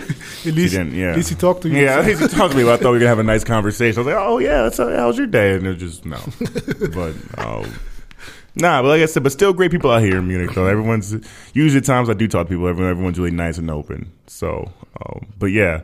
at 0.48 0.54
least, 0.54 0.74
yeah. 0.74 1.10
At 1.10 1.16
least 1.16 1.30
he 1.30 1.34
talked 1.34 1.62
to 1.62 1.68
you. 1.68 1.78
Yeah, 1.78 1.98
at 1.98 2.06
least 2.06 2.22
he 2.22 2.28
talked 2.28 2.52
to 2.52 2.56
me. 2.56 2.64
But 2.64 2.74
I 2.74 2.76
thought 2.76 2.92
we 2.92 2.92
were 2.92 2.98
gonna 3.00 3.08
have 3.08 3.18
a 3.18 3.24
nice 3.24 3.44
conversation. 3.44 3.98
I 3.98 4.02
was 4.02 4.06
like, 4.06 4.22
"Oh 4.22 4.38
yeah, 4.38 4.62
that's 4.62 4.78
a, 4.78 4.96
how's 4.96 5.18
your 5.18 5.26
day?" 5.26 5.54
And 5.54 5.66
it 5.66 5.76
just 5.76 6.04
no, 6.04 6.18
but 6.94 7.14
um, 7.38 7.72
nah. 8.56 8.82
But 8.82 8.88
like 8.88 9.02
I 9.02 9.06
said, 9.06 9.22
but 9.22 9.32
still 9.32 9.52
great 9.52 9.70
people 9.70 9.90
out 9.90 10.02
here 10.02 10.18
in 10.18 10.28
Munich. 10.28 10.52
Though 10.54 10.66
everyone's 10.66 11.14
usually 11.54 11.80
times 11.80 12.10
I 12.10 12.14
do 12.14 12.26
talk 12.28 12.46
to 12.46 12.50
people, 12.50 12.66
everyone, 12.68 12.90
everyone's 12.90 13.18
really 13.18 13.30
nice 13.30 13.58
and 13.58 13.70
open. 13.70 14.12
So, 14.26 14.70
um, 15.00 15.26
but 15.38 15.46
yeah, 15.46 15.82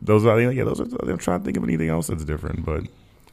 those 0.00 0.24
are 0.24 0.40
yeah, 0.40 0.64
those 0.64 0.80
are. 0.80 0.86
I'm 1.10 1.18
trying 1.18 1.40
to 1.40 1.44
think 1.44 1.56
of 1.56 1.64
anything 1.64 1.88
else 1.88 2.08
that's 2.08 2.24
different, 2.24 2.64
but. 2.64 2.84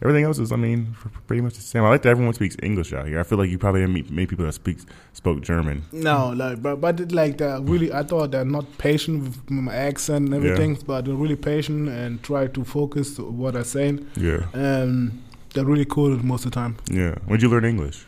Everything 0.02 0.26
else 0.26 0.38
is, 0.38 0.52
I 0.52 0.58
mean, 0.58 0.98
pretty 1.28 1.40
much 1.40 1.54
the 1.54 1.62
same. 1.62 1.86
I 1.86 1.90
like 1.90 2.02
that 2.02 2.10
everyone 2.10 2.34
speaks 2.34 2.58
English 2.62 2.92
out 2.92 3.08
here. 3.08 3.22
I 3.22 3.24
feel 3.24 3.38
like 3.38 3.50
you 3.50 3.58
probably 3.58 3.86
meet 3.88 4.10
many 4.10 4.26
people 4.26 4.44
that 4.46 4.52
speak 4.52 4.80
spoke 5.14 5.42
German. 5.42 5.84
No, 5.94 6.34
like, 6.36 6.62
but 6.62 6.82
but 6.82 7.14
like 7.14 7.40
really, 7.40 7.94
I 7.94 8.04
thought 8.04 8.32
they're 8.32 8.44
not 8.44 8.66
patient 8.80 9.24
with 9.24 9.50
my 9.50 9.74
accent 9.74 10.26
and 10.26 10.34
everything, 10.34 10.76
yeah. 10.76 10.82
but 10.86 11.06
they're 11.06 11.14
really 11.16 11.38
patient 11.38 11.88
and 11.88 12.22
try 12.22 12.48
to 12.48 12.66
focus 12.66 13.18
what 13.18 13.56
I'm 13.56 13.64
saying. 13.64 14.06
Yeah, 14.18 14.48
and 14.52 15.24
they're 15.54 15.64
really 15.64 15.86
cool 15.86 16.10
most 16.22 16.46
of 16.46 16.52
the 16.52 16.56
time. 16.56 16.76
Yeah. 16.92 17.16
When'd 17.26 17.42
you 17.42 17.50
learn 17.50 17.64
English? 17.64 18.06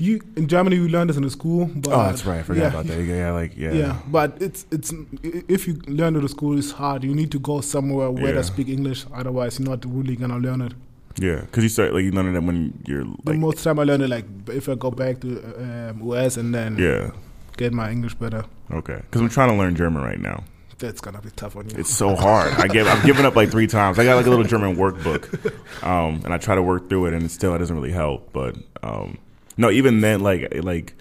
You 0.00 0.20
in 0.36 0.48
Germany 0.48 0.78
we 0.78 0.88
learned 0.88 1.10
this 1.10 1.16
in 1.16 1.22
the 1.22 1.30
school. 1.30 1.66
But 1.66 1.92
oh, 1.92 2.02
that's 2.04 2.24
right. 2.24 2.40
I 2.40 2.42
forgot 2.42 2.62
yeah, 2.62 2.68
about 2.68 2.86
that. 2.86 3.02
Yeah, 3.02 3.30
like 3.32 3.56
yeah. 3.56 3.72
Yeah, 3.72 3.98
but 4.08 4.40
it's 4.40 4.66
it's 4.70 4.92
if 5.22 5.66
you 5.66 5.74
learn 5.86 6.16
at 6.16 6.22
the 6.22 6.28
school, 6.28 6.58
it's 6.58 6.72
hard. 6.72 7.04
You 7.04 7.14
need 7.14 7.30
to 7.32 7.38
go 7.38 7.60
somewhere 7.60 8.10
where 8.10 8.26
yeah. 8.26 8.32
they 8.32 8.42
speak 8.42 8.68
English. 8.68 9.06
Otherwise, 9.12 9.58
you're 9.58 9.68
not 9.68 9.84
really 9.84 10.16
gonna 10.16 10.38
learn 10.38 10.62
it. 10.62 10.74
Yeah, 11.18 11.40
because 11.40 11.62
you 11.62 11.68
start 11.70 11.94
like 11.94 12.04
you 12.04 12.12
learn 12.12 12.34
it 12.34 12.40
when 12.40 12.78
you're 12.86 13.04
like. 13.04 13.24
The 13.24 13.34
most 13.34 13.64
time 13.64 13.78
I 13.78 13.84
learn 13.84 14.02
it 14.02 14.10
like 14.10 14.26
if 14.48 14.68
I 14.68 14.74
go 14.74 14.90
back 14.90 15.20
to 15.20 15.90
um, 15.90 16.02
US 16.02 16.36
and 16.36 16.54
then 16.54 16.76
yeah 16.78 17.10
get 17.56 17.72
my 17.72 17.90
English 17.90 18.14
better. 18.14 18.44
Okay, 18.70 18.96
because 18.96 19.20
I'm 19.20 19.28
trying 19.28 19.50
to 19.50 19.56
learn 19.56 19.74
German 19.76 20.02
right 20.02 20.20
now. 20.20 20.44
That's 20.78 21.00
gonna 21.00 21.22
be 21.22 21.30
tough 21.30 21.56
on 21.56 21.70
you. 21.70 21.76
It's 21.78 21.90
so 21.90 22.14
hard. 22.14 22.52
I 22.54 22.68
give. 22.68 22.86
I've 22.86 23.04
given 23.04 23.24
up 23.24 23.34
like 23.34 23.50
three 23.50 23.66
times. 23.66 23.98
I 23.98 24.04
got 24.04 24.16
like 24.16 24.26
a 24.26 24.30
little 24.30 24.44
German 24.44 24.76
workbook, 24.76 25.82
um, 25.82 26.20
and 26.22 26.34
I 26.34 26.38
try 26.38 26.54
to 26.54 26.62
work 26.62 26.90
through 26.90 27.06
it, 27.06 27.14
and 27.14 27.30
still 27.30 27.54
it 27.54 27.58
doesn't 27.58 27.74
really 27.74 27.92
help. 27.92 28.30
But 28.34 28.56
um, 28.82 29.16
no, 29.56 29.70
even 29.70 30.00
then, 30.00 30.20
like 30.20 30.52
like. 30.62 30.94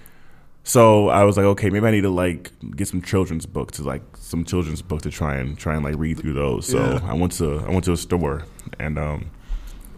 So 0.67 1.09
I 1.09 1.23
was 1.25 1.37
like, 1.37 1.45
okay, 1.45 1.69
maybe 1.69 1.85
I 1.85 1.91
need 1.91 2.01
to 2.01 2.09
like 2.09 2.51
get 2.75 2.87
some 2.87 3.01
children's 3.01 3.45
books, 3.45 3.77
to 3.77 3.83
like 3.83 4.01
some 4.17 4.43
children's 4.43 4.81
book 4.81 5.03
to 5.03 5.11
try 5.11 5.35
and 5.35 5.57
try 5.57 5.75
and 5.75 5.83
like 5.83 5.95
read 5.95 6.19
through 6.19 6.33
those. 6.33 6.65
So 6.65 6.79
yeah. 6.79 6.99
I 7.03 7.13
went 7.13 7.33
to 7.33 7.59
I 7.59 7.69
went 7.69 7.83
to 7.85 7.91
a 7.91 7.97
store 7.97 8.45
and 8.79 8.97
um, 8.97 9.29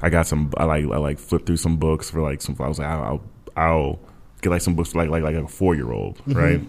I 0.01 0.09
got 0.09 0.27
some. 0.27 0.51
I 0.57 0.65
like 0.65 0.83
I 0.83 0.97
like 0.97 1.19
flipped 1.19 1.45
through 1.45 1.57
some 1.57 1.77
books 1.77 2.09
for 2.09 2.21
like 2.21 2.41
some. 2.41 2.55
I 2.59 2.67
was 2.67 2.79
like, 2.79 2.87
I'll 2.87 3.03
I'll, 3.55 3.63
I'll 3.63 3.99
get 4.41 4.49
like 4.49 4.61
some 4.61 4.75
books 4.75 4.91
for 4.91 4.99
like 4.99 5.09
like 5.09 5.23
like 5.23 5.35
a 5.35 5.47
four 5.47 5.73
year 5.75 5.91
old, 5.91 6.17
mm-hmm. 6.19 6.33
right? 6.33 6.61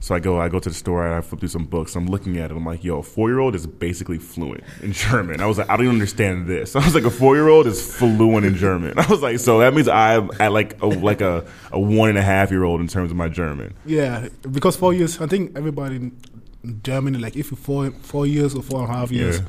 So 0.00 0.14
I 0.14 0.20
go, 0.20 0.40
I 0.40 0.48
go 0.48 0.58
to 0.58 0.68
the 0.68 0.74
store 0.74 1.06
and 1.06 1.14
I 1.14 1.20
flip 1.20 1.40
through 1.40 1.48
some 1.48 1.64
books. 1.64 1.96
I'm 1.96 2.06
looking 2.06 2.36
at 2.36 2.50
it. 2.50 2.56
I'm 2.56 2.66
like, 2.66 2.84
yo, 2.84 2.98
a 2.98 3.02
four 3.02 3.28
year 3.28 3.38
old 3.38 3.54
is 3.54 3.66
basically 3.66 4.18
fluent 4.18 4.62
in 4.82 4.92
German. 4.92 5.40
I 5.40 5.46
was 5.46 5.58
like, 5.58 5.68
I 5.70 5.76
don't 5.76 5.86
even 5.86 5.96
understand 5.96 6.46
this. 6.46 6.76
I 6.76 6.84
was 6.84 6.94
like, 6.94 7.04
a 7.04 7.10
four 7.10 7.34
year 7.34 7.48
old 7.48 7.66
is 7.66 7.96
fluent 7.96 8.46
in 8.46 8.54
German. 8.54 8.94
I 8.98 9.06
was 9.06 9.22
like, 9.22 9.38
so 9.38 9.60
that 9.60 9.74
means 9.74 9.88
I'm 9.88 10.30
at 10.38 10.52
like 10.52 10.80
a 10.82 10.86
like 10.86 11.20
a, 11.20 11.46
a 11.72 11.80
one 11.80 12.10
and 12.10 12.18
a 12.18 12.22
half 12.22 12.50
year 12.50 12.64
old 12.64 12.80
in 12.80 12.88
terms 12.88 13.10
of 13.10 13.16
my 13.16 13.28
German. 13.28 13.74
Yeah, 13.84 14.28
because 14.50 14.76
four 14.76 14.92
years. 14.92 15.20
I 15.20 15.26
think 15.26 15.56
everybody 15.56 15.96
in 15.96 16.80
Germany, 16.82 17.18
like 17.18 17.36
if 17.36 17.50
you 17.50 17.56
four 17.56 17.90
four 17.90 18.26
years 18.26 18.54
or 18.54 18.62
four 18.62 18.82
and 18.82 18.90
a 18.90 18.92
half 18.92 19.10
years, 19.10 19.38
yeah. 19.38 19.46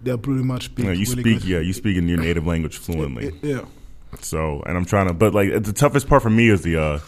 they're 0.00 0.18
pretty 0.18 0.44
much 0.44 0.66
speak. 0.66 0.86
Yeah, 0.86 0.92
you 0.92 1.04
really 1.04 1.22
speak. 1.22 1.40
Good. 1.40 1.44
Yeah, 1.44 1.58
you 1.58 1.72
speak 1.72 1.96
in 1.96 2.08
your 2.08 2.18
native 2.18 2.46
language 2.46 2.78
fluently. 2.78 3.32
Yeah. 3.42 3.64
So, 4.20 4.62
and 4.66 4.76
I'm 4.76 4.84
trying 4.84 5.08
to, 5.08 5.14
but 5.14 5.34
like 5.34 5.62
the 5.62 5.72
toughest 5.72 6.08
part 6.08 6.22
for 6.22 6.30
me 6.30 6.48
is 6.48 6.62
the. 6.62 6.80
uh 6.80 6.98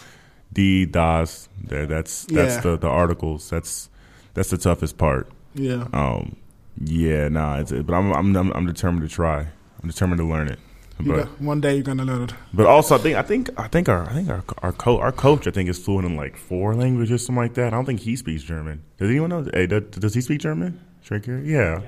D 0.55 0.87
Das. 0.87 1.49
There, 1.69 1.87
that's 1.87 2.25
that's 2.27 2.57
yeah. 2.57 2.61
the 2.61 2.79
the 2.79 2.89
articles. 2.89 3.51
That's 3.51 3.89
that's 4.35 4.51
the 4.51 4.59
toughest 4.59 4.99
part. 4.99 5.29
Yeah. 5.55 5.87
Um. 5.93 6.37
Yeah. 6.79 7.29
Nah. 7.29 7.61
It's, 7.61 7.73
but 7.73 7.95
I'm 7.95 8.13
I'm 8.13 8.53
I'm 8.53 8.67
determined 8.67 9.09
to 9.09 9.15
try. 9.15 9.49
I'm 9.83 9.89
determined 9.89 10.19
to 10.19 10.27
learn 10.27 10.49
it. 10.49 10.59
But 11.01 11.17
got, 11.17 11.41
one 11.41 11.61
day 11.61 11.75
you're 11.75 11.83
gonna 11.83 12.05
learn 12.05 12.23
it. 12.23 12.35
But 12.53 12.67
also, 12.67 12.95
I 12.95 12.99
think 12.99 13.17
I 13.17 13.23
think 13.23 13.51
I 13.59 13.67
think 13.67 13.89
our 13.89 14.09
I 14.09 14.13
think 14.13 14.29
our 14.31 14.45
our, 14.63 14.73
co- 14.73 14.99
our 14.99 15.13
coach 15.13 15.47
I 15.47 15.51
think 15.51 15.69
is 15.69 15.79
fluent 15.79 16.07
in 16.07 16.17
like 16.17 16.37
four 16.37 16.75
languages, 16.75 17.27
something 17.27 17.43
like 17.43 17.55
that. 17.55 17.69
I 17.69 17.77
don't 17.77 17.85
think 17.85 18.01
he 18.01 18.15
speaks 18.15 18.43
German. 18.45 18.85
Does 18.99 19.11
anyone 19.11 19.31
know? 19.31 19.47
Hey, 19.53 19.67
does, 19.67 19.83
does 19.83 20.15
he 20.15 20.21
speak 20.21 20.41
German? 20.41 20.81
Yeah. 21.11 21.83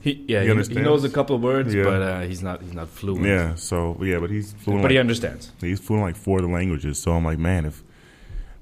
He, 0.00 0.24
yeah, 0.28 0.42
he, 0.42 0.74
he, 0.74 0.80
knows 0.80 1.02
a 1.02 1.10
couple 1.10 1.34
of 1.34 1.42
words, 1.42 1.74
yeah. 1.74 1.82
but 1.82 2.02
uh, 2.02 2.20
he's 2.20 2.42
not 2.42 2.62
he's 2.62 2.72
not 2.72 2.88
fluent. 2.88 3.26
Yeah, 3.26 3.56
so 3.56 3.98
yeah, 4.00 4.18
but 4.18 4.30
he's 4.30 4.52
fluent. 4.52 4.82
But 4.82 4.88
like, 4.88 4.92
he 4.92 4.98
understands. 4.98 5.52
He's 5.60 5.80
fluent 5.80 6.04
like 6.04 6.16
four 6.16 6.38
of 6.38 6.44
the 6.44 6.50
languages. 6.50 7.00
So 7.02 7.12
I'm 7.12 7.24
like, 7.24 7.38
man, 7.38 7.64
if 7.64 7.82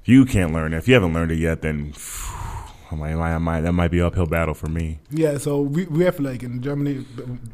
you 0.07 0.25
can't 0.25 0.53
learn 0.53 0.73
it, 0.73 0.77
if 0.77 0.87
you 0.87 0.93
haven't 0.93 1.13
learned 1.13 1.31
it 1.31 1.39
yet, 1.39 1.61
then 1.61 1.93
I 2.91 2.95
might, 2.95 3.13
I 3.15 3.37
might, 3.37 3.61
that 3.61 3.73
might 3.73 3.91
be 3.91 4.01
uphill 4.01 4.27
battle 4.27 4.53
for 4.53 4.67
me. 4.67 4.99
Yeah, 5.11 5.37
so 5.37 5.61
we, 5.61 5.85
we 5.85 6.05
have 6.05 6.19
like 6.19 6.43
in 6.43 6.61
Germany, 6.61 7.05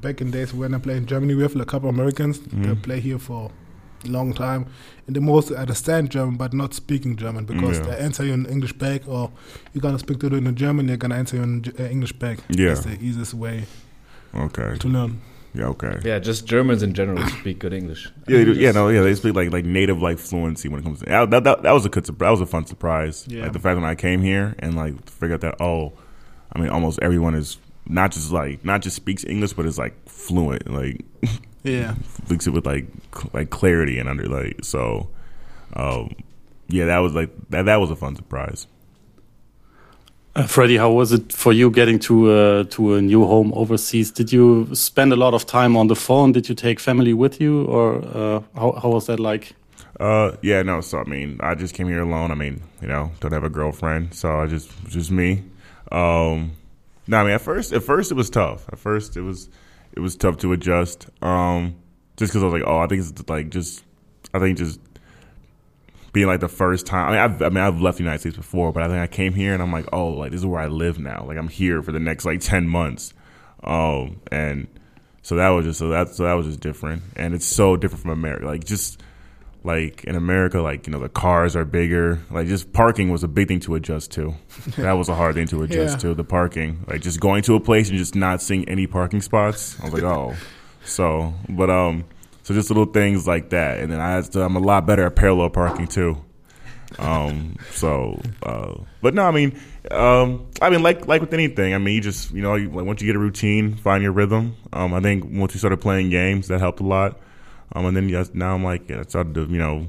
back 0.02 0.22
in 0.22 0.30
days 0.30 0.54
when 0.54 0.76
I 0.76 0.78
played 0.78 0.98
in 0.98 1.06
Germany, 1.08 1.34
we 1.34 1.42
have 1.42 1.56
like 1.56 1.68
a 1.68 1.72
couple 1.72 1.90
of 1.90 1.96
Americans 1.96 2.40
mm-hmm. 2.40 2.64
that 2.64 2.82
play 2.84 3.00
here 3.00 3.18
for 3.18 3.52
a 4.06 4.08
long 4.08 4.34
time. 4.34 4.68
And 5.08 5.16
they 5.16 5.20
most 5.20 5.52
understand 5.52 6.12
German, 6.12 6.38
but 6.38 6.54
not 6.54 6.74
speaking 6.74 7.16
German 7.18 7.46
because 7.46 7.80
yeah. 7.80 7.86
they 7.86 7.98
answer 7.98 8.24
you 8.24 8.34
in 8.34 8.46
English 8.46 8.74
back, 8.74 9.08
or 9.08 9.32
you're 9.74 9.82
going 9.82 9.96
to 9.96 10.00
speak 10.00 10.20
to 10.20 10.30
them 10.30 10.46
in 10.46 10.56
German, 10.56 10.86
they're 10.86 10.98
going 10.98 11.12
to 11.12 11.18
answer 11.18 11.38
you 11.38 11.44
in 11.44 11.74
uh, 11.80 11.84
English 11.84 12.14
back. 12.14 12.40
Yeah. 12.50 12.70
That's 12.70 12.86
the 12.86 13.02
easiest 13.02 13.34
way 13.34 13.66
okay. 14.36 14.78
to 14.78 14.88
learn. 14.88 15.22
Yeah, 15.56 15.66
okay. 15.66 16.00
Yeah, 16.04 16.20
just 16.20 16.48
Germans 16.48 16.82
in 16.82 16.94
general 16.94 17.26
speak 17.28 17.60
good 17.60 17.74
English. 17.74 18.12
Yeah, 18.28 18.40
yeah, 18.40 18.72
no, 18.72 18.90
yeah, 18.90 19.02
they 19.02 19.14
speak 19.14 19.36
like 19.36 19.52
like 19.52 19.66
native 19.66 20.02
like 20.02 20.18
fluency 20.18 20.68
when 20.68 20.80
it 20.80 20.84
comes 20.84 21.00
to 21.00 21.06
that. 21.06 21.30
That, 21.30 21.44
that, 21.44 21.64
that 21.64 21.72
was 21.72 21.86
a 21.86 21.90
good 21.90 22.06
that 22.06 22.30
was 22.30 22.42
a 22.42 22.46
fun 22.46 22.66
surprise. 22.66 23.26
Yeah. 23.28 23.44
Like 23.44 23.54
the 23.54 23.60
fact 23.60 23.76
when 23.76 23.86
I 23.86 23.96
came 23.96 24.22
here 24.22 24.56
and 24.60 24.76
like 24.76 25.10
figured 25.10 25.44
out 25.44 25.60
that 25.60 25.64
oh, 25.64 25.94
I 26.52 26.60
mean, 26.60 26.70
almost 26.70 27.00
everyone 27.02 27.36
is 27.36 27.58
not 27.86 28.12
just 28.12 28.32
like 28.32 28.66
not 28.66 28.82
just 28.82 28.96
speaks 28.96 29.24
English, 29.24 29.54
but 29.54 29.66
is 29.66 29.78
like 29.78 29.94
fluent, 30.10 30.72
like 30.72 31.06
yeah, 31.64 31.96
speaks 32.26 32.48
it 32.48 32.52
with 32.52 32.66
like 32.66 32.88
like 33.34 33.50
clarity 33.50 34.00
and 34.00 34.10
under 34.10 34.28
like 34.28 34.64
so. 34.64 35.10
Um, 35.76 36.16
yeah, 36.68 36.86
that 36.86 37.00
was 37.00 37.14
like 37.14 37.30
that. 37.50 37.66
That 37.66 37.78
was 37.78 37.92
a 37.92 37.96
fun 37.96 38.16
surprise. 38.16 38.68
Uh, 40.36 40.48
Freddie, 40.48 40.78
how 40.78 40.92
was 40.92 41.12
it 41.12 41.32
for 41.32 41.54
you 41.54 41.70
getting 41.70 42.00
to 42.00 42.32
uh, 42.32 42.64
to 42.64 42.96
a 42.96 43.02
new 43.02 43.24
home 43.24 43.54
overseas? 43.56 44.10
Did 44.10 44.34
you 44.34 44.68
spend 44.74 45.14
a 45.14 45.16
lot 45.16 45.36
of 45.36 45.46
time 45.46 45.78
on 45.78 45.88
the 45.88 45.96
phone? 45.96 46.32
Did 46.32 46.50
you 46.50 46.56
take 46.56 46.80
family 46.80 47.14
with 47.14 47.40
you, 47.40 47.66
or 47.66 47.98
uh, 47.98 48.42
how 48.56 48.72
how 48.82 48.90
was 48.90 49.06
that 49.06 49.20
like? 49.20 49.54
Uh, 50.00 50.32
yeah, 50.42 50.64
no. 50.64 50.82
So 50.82 50.98
I 50.98 51.04
mean, 51.04 51.40
I 51.40 51.54
just 51.54 51.76
came 51.76 51.88
here 51.88 52.02
alone. 52.02 52.32
I 52.32 52.36
mean, 52.36 52.64
you 52.82 52.88
know, 52.88 53.12
don't 53.20 53.32
have 53.32 53.44
a 53.44 53.50
girlfriend, 53.50 54.16
so 54.16 54.40
I 54.40 54.48
just 54.48 54.72
just 54.88 55.12
me. 55.12 55.44
Um, 55.92 56.54
no, 57.06 57.18
I 57.18 57.24
mean, 57.26 57.34
at 57.34 57.42
first, 57.42 57.72
at 57.72 57.84
first 57.84 58.10
it 58.10 58.16
was 58.16 58.32
tough. 58.32 58.68
At 58.72 58.80
first, 58.80 59.16
it 59.16 59.22
was 59.22 59.50
it 59.96 60.00
was 60.00 60.16
tough 60.16 60.38
to 60.38 60.52
adjust. 60.52 61.08
Um, 61.22 61.76
just 62.18 62.32
because 62.32 62.42
I 62.42 62.46
was 62.48 62.54
like, 62.54 62.64
oh, 62.66 62.80
I 62.80 62.88
think 62.88 63.02
it's 63.02 63.30
like 63.30 63.50
just, 63.50 63.84
I 64.34 64.40
think 64.40 64.58
just 64.58 64.80
being 66.14 66.28
like 66.28 66.40
the 66.40 66.48
first 66.48 66.86
time. 66.86 67.08
I 67.08 67.12
mean, 67.12 67.20
I've, 67.20 67.42
I 67.42 67.50
mean, 67.50 67.64
I've 67.64 67.82
left 67.82 67.98
the 67.98 68.04
United 68.04 68.20
States 68.20 68.38
before, 68.38 68.72
but 68.72 68.84
I 68.84 68.88
think 68.88 69.00
I 69.00 69.08
came 69.08 69.34
here 69.34 69.54
and 69.54 69.62
I'm 69.62 69.72
like, 69.72 69.88
oh, 69.92 70.10
like 70.10 70.32
this 70.32 70.40
is 70.40 70.46
where 70.46 70.62
I 70.62 70.68
live 70.68 71.00
now. 71.00 71.26
Like 71.28 71.38
I'm 71.38 71.50
here 71.50 71.82
for 71.82 71.92
the 71.92 72.00
next 72.00 72.24
like 72.24 72.40
ten 72.40 72.68
months, 72.68 73.14
um, 73.64 74.22
and 74.32 74.68
so 75.24 75.36
that 75.36 75.50
was 75.50 75.66
just 75.66 75.80
so 75.80 75.90
that 75.90 76.10
so 76.10 76.24
that 76.24 76.34
was 76.34 76.46
just 76.46 76.60
different, 76.60 77.02
and 77.16 77.34
it's 77.34 77.46
so 77.46 77.76
different 77.76 78.04
from 78.04 78.12
America. 78.12 78.46
Like 78.46 78.64
just 78.64 79.02
like 79.64 80.04
in 80.04 80.16
America, 80.16 80.62
like 80.62 80.86
you 80.86 80.94
know 80.94 81.00
the 81.00 81.10
cars 81.10 81.56
are 81.56 81.66
bigger. 81.66 82.22
Like 82.30 82.48
just 82.48 82.74
parking 82.74 83.10
was 83.10 83.24
a 83.24 83.28
big 83.28 83.48
thing 83.48 83.60
to 83.62 83.76
adjust 83.76 84.12
to. 84.12 84.36
that 84.78 84.94
was 84.94 85.10
a 85.10 85.16
hard 85.16 85.36
thing 85.36 85.48
to 85.48 85.64
adjust 85.64 85.96
yeah. 86.04 86.10
to. 86.10 86.14
The 86.14 86.24
parking, 86.24 86.86
like 86.88 87.02
just 87.02 87.20
going 87.20 87.42
to 87.44 87.56
a 87.56 87.60
place 87.60 87.90
and 87.90 87.98
just 87.98 88.16
not 88.16 88.42
seeing 88.42 88.68
any 88.70 88.86
parking 88.86 89.22
spots. 89.22 89.80
I 89.80 89.86
was 89.86 89.94
like, 89.94 90.04
oh, 90.04 90.36
so 90.86 91.34
but 91.50 91.72
um 91.72 92.06
so 92.44 92.54
just 92.54 92.70
little 92.70 92.86
things 92.86 93.26
like 93.28 93.50
that, 93.50 93.80
and 93.80 93.92
then 93.92 94.00
I 94.00 94.22
I'm 94.40 94.56
a 94.56 94.60
lot 94.60 94.86
better 94.86 95.06
at 95.06 95.16
parallel 95.16 95.50
parking 95.50 95.88
too. 95.88 96.24
Um, 97.00 97.56
so, 97.72 98.22
uh, 98.44 98.76
but 99.02 99.14
no, 99.14 99.24
I 99.24 99.32
mean, 99.32 99.60
um, 99.92 100.48
I 100.62 100.70
mean, 100.70 100.84
like 100.84 101.08
like 101.08 101.22
with 101.22 101.34
anything, 101.34 101.74
I 101.74 101.78
mean, 101.78 101.96
you 101.96 102.02
just 102.02 102.32
you 102.32 102.42
know, 102.42 102.56
you, 102.56 102.70
once 102.70 103.02
you 103.02 103.08
get 103.08 103.16
a 103.16 103.20
routine, 103.20 103.76
find 103.76 104.04
your 104.04 104.12
rhythm. 104.12 104.56
Um, 104.72 104.94
I 104.94 105.00
think 105.00 105.26
once 105.26 105.54
we 105.54 105.60
started 105.60 105.82
playing 105.82 106.10
games, 106.10 106.48
that 106.50 106.60
helped 106.60 106.80
a 106.80 106.84
lot. 106.84 107.20
Um, 107.74 107.86
and 107.86 107.98
then 107.98 108.10
yes, 108.10 108.32
now 108.34 108.54
I'm 108.54 108.64
like, 108.64 108.92
I 108.92 109.02
started 109.04 109.34
to 109.36 109.42
you 109.46 109.58
know 109.58 109.88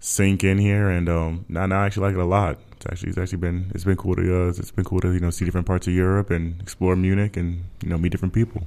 sink 0.00 0.42
in 0.42 0.58
here, 0.58 0.88
and 0.88 1.08
um, 1.08 1.44
now 1.48 1.66
now 1.66 1.82
I 1.82 1.86
actually 1.86 2.08
like 2.08 2.14
it 2.14 2.20
a 2.20 2.24
lot. 2.24 2.58
It's 2.72 2.86
actually 2.86 3.10
it's 3.10 3.18
actually 3.18 3.38
been 3.38 3.70
it's 3.74 3.84
been 3.84 3.96
cool 3.96 4.16
to 4.16 4.22
uh, 4.22 4.48
it's 4.48 4.70
been 4.70 4.84
cool 4.84 5.00
to 5.00 5.12
you 5.12 5.20
know 5.20 5.30
see 5.30 5.44
different 5.44 5.66
parts 5.66 5.86
of 5.86 5.92
Europe 5.92 6.30
and 6.30 6.60
explore 6.60 6.96
Munich 6.96 7.36
and 7.36 7.64
you 7.82 7.90
know 7.90 7.98
meet 7.98 8.10
different 8.10 8.34
people. 8.34 8.66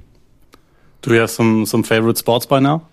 Do 1.04 1.10
we 1.10 1.18
have 1.18 1.30
some 1.30 1.66
some 1.66 1.82
favorite 1.82 2.16
spots 2.16 2.46
by 2.46 2.60
now? 2.60 2.88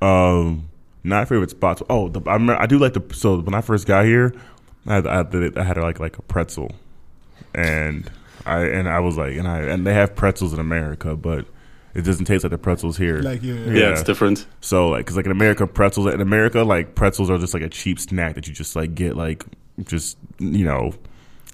Um, 0.00 0.70
not 1.04 1.28
favorite 1.28 1.50
spots. 1.50 1.82
Oh, 1.90 2.08
the, 2.08 2.22
I 2.26 2.32
remember, 2.32 2.56
I 2.58 2.64
do 2.64 2.78
like 2.78 2.94
the. 2.94 3.04
So 3.14 3.38
when 3.40 3.52
I 3.52 3.60
first 3.60 3.86
got 3.86 4.06
here, 4.06 4.34
I 4.86 4.94
had 4.94 5.06
I 5.06 5.16
had, 5.18 5.58
I 5.58 5.62
had 5.62 5.76
like 5.76 6.00
like 6.00 6.16
a 6.16 6.22
pretzel, 6.22 6.72
and 7.54 8.10
I 8.46 8.60
and 8.60 8.88
I 8.88 9.00
was 9.00 9.18
like, 9.18 9.36
and 9.36 9.46
I 9.46 9.58
and 9.60 9.86
they 9.86 9.92
have 9.92 10.16
pretzels 10.16 10.54
in 10.54 10.58
America, 10.58 11.16
but 11.16 11.44
it 11.94 12.00
doesn't 12.00 12.24
taste 12.24 12.44
like 12.44 12.50
the 12.50 12.56
pretzels 12.56 12.96
here. 12.96 13.18
Like 13.18 13.42
yeah, 13.42 13.56
yeah, 13.56 13.72
yeah 13.72 13.90
it's 13.90 14.04
different. 14.04 14.46
So 14.62 14.88
like, 14.88 15.04
cause 15.04 15.16
like 15.16 15.26
in 15.26 15.32
America, 15.32 15.66
pretzels 15.66 16.06
in 16.06 16.22
America, 16.22 16.62
like 16.62 16.94
pretzels 16.94 17.28
are 17.28 17.36
just 17.36 17.52
like 17.52 17.62
a 17.62 17.68
cheap 17.68 18.00
snack 18.00 18.36
that 18.36 18.48
you 18.48 18.54
just 18.54 18.74
like 18.74 18.94
get 18.94 19.18
like 19.18 19.44
just 19.84 20.16
you 20.38 20.64
know 20.64 20.94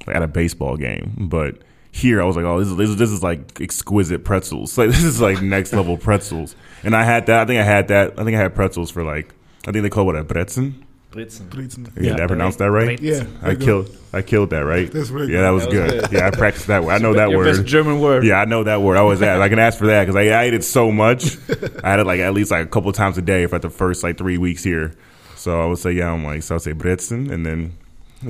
at 0.06 0.22
a 0.22 0.28
baseball 0.28 0.76
game, 0.76 1.14
but 1.18 1.58
here 1.94 2.20
I 2.20 2.24
was 2.24 2.34
like, 2.34 2.44
oh, 2.44 2.58
this 2.58 2.68
is, 2.68 2.76
this 2.76 2.90
is, 2.90 2.96
this 2.96 3.10
is 3.10 3.22
like 3.22 3.60
exquisite 3.60 4.24
pretzels. 4.24 4.76
Like 4.84 4.90
this 4.90 5.04
is 5.04 5.20
like 5.20 5.40
next 5.40 5.72
level 5.72 5.96
pretzels. 5.96 6.56
And 6.82 6.94
I 6.94 7.04
had 7.04 7.26
that. 7.26 7.42
I 7.42 7.44
think 7.46 7.60
I 7.60 7.64
had 7.64 7.88
that. 7.88 8.18
I 8.18 8.24
think 8.24 8.36
I 8.36 8.40
had 8.40 8.54
pretzels 8.54 8.90
for 8.90 9.04
like. 9.04 9.32
I 9.66 9.72
think 9.72 9.84
they 9.84 9.90
call 9.90 10.10
it 10.10 10.18
a 10.18 10.24
bretzen. 10.24 10.74
Bretzen. 11.12 11.48
Bretzen. 11.48 11.86
Yeah, 11.96 12.16
did 12.16 12.20
I 12.20 12.26
pronounced 12.26 12.58
that 12.58 12.72
right? 12.72 13.00
Yeah. 13.00 13.24
I 13.42 13.54
killed. 13.54 13.96
I 14.12 14.22
killed 14.22 14.50
that 14.50 14.64
right. 14.64 14.90
That's 14.90 15.10
right. 15.10 15.28
Yeah, 15.28 15.42
that 15.42 15.50
was, 15.50 15.66
that 15.66 15.70
was 15.70 15.92
good. 15.92 16.00
good. 16.10 16.12
Yeah, 16.12 16.26
I 16.26 16.30
practiced 16.32 16.66
that 16.66 16.82
word. 16.82 16.92
I 16.92 16.98
know 16.98 17.14
that 17.14 17.30
Your 17.30 17.38
word. 17.38 17.56
Best 17.56 17.64
German 17.64 18.00
word. 18.00 18.24
Yeah, 18.24 18.40
I 18.40 18.44
know 18.44 18.64
that 18.64 18.82
word. 18.82 18.96
I 18.96 19.02
was 19.02 19.22
at. 19.22 19.40
I 19.40 19.48
can 19.48 19.60
ask 19.60 19.78
for 19.78 19.86
that 19.86 20.02
because 20.02 20.16
I, 20.16 20.36
I, 20.36 20.42
ate 20.42 20.54
it 20.54 20.64
so 20.64 20.90
much. 20.90 21.38
I 21.84 21.90
had 21.90 22.00
it 22.00 22.06
like 22.06 22.18
at 22.18 22.34
least 22.34 22.50
like 22.50 22.66
a 22.66 22.68
couple 22.68 22.92
times 22.92 23.16
a 23.16 23.22
day 23.22 23.46
for 23.46 23.60
the 23.60 23.70
first 23.70 24.02
like 24.02 24.18
three 24.18 24.36
weeks 24.36 24.64
here. 24.64 24.96
So 25.36 25.62
I 25.62 25.66
would 25.66 25.78
say 25.78 25.92
yeah. 25.92 26.12
I'm 26.12 26.24
like 26.24 26.42
so 26.42 26.56
I 26.56 26.58
say 26.58 26.72
bretzen 26.74 27.30
and 27.30 27.46
then 27.46 27.78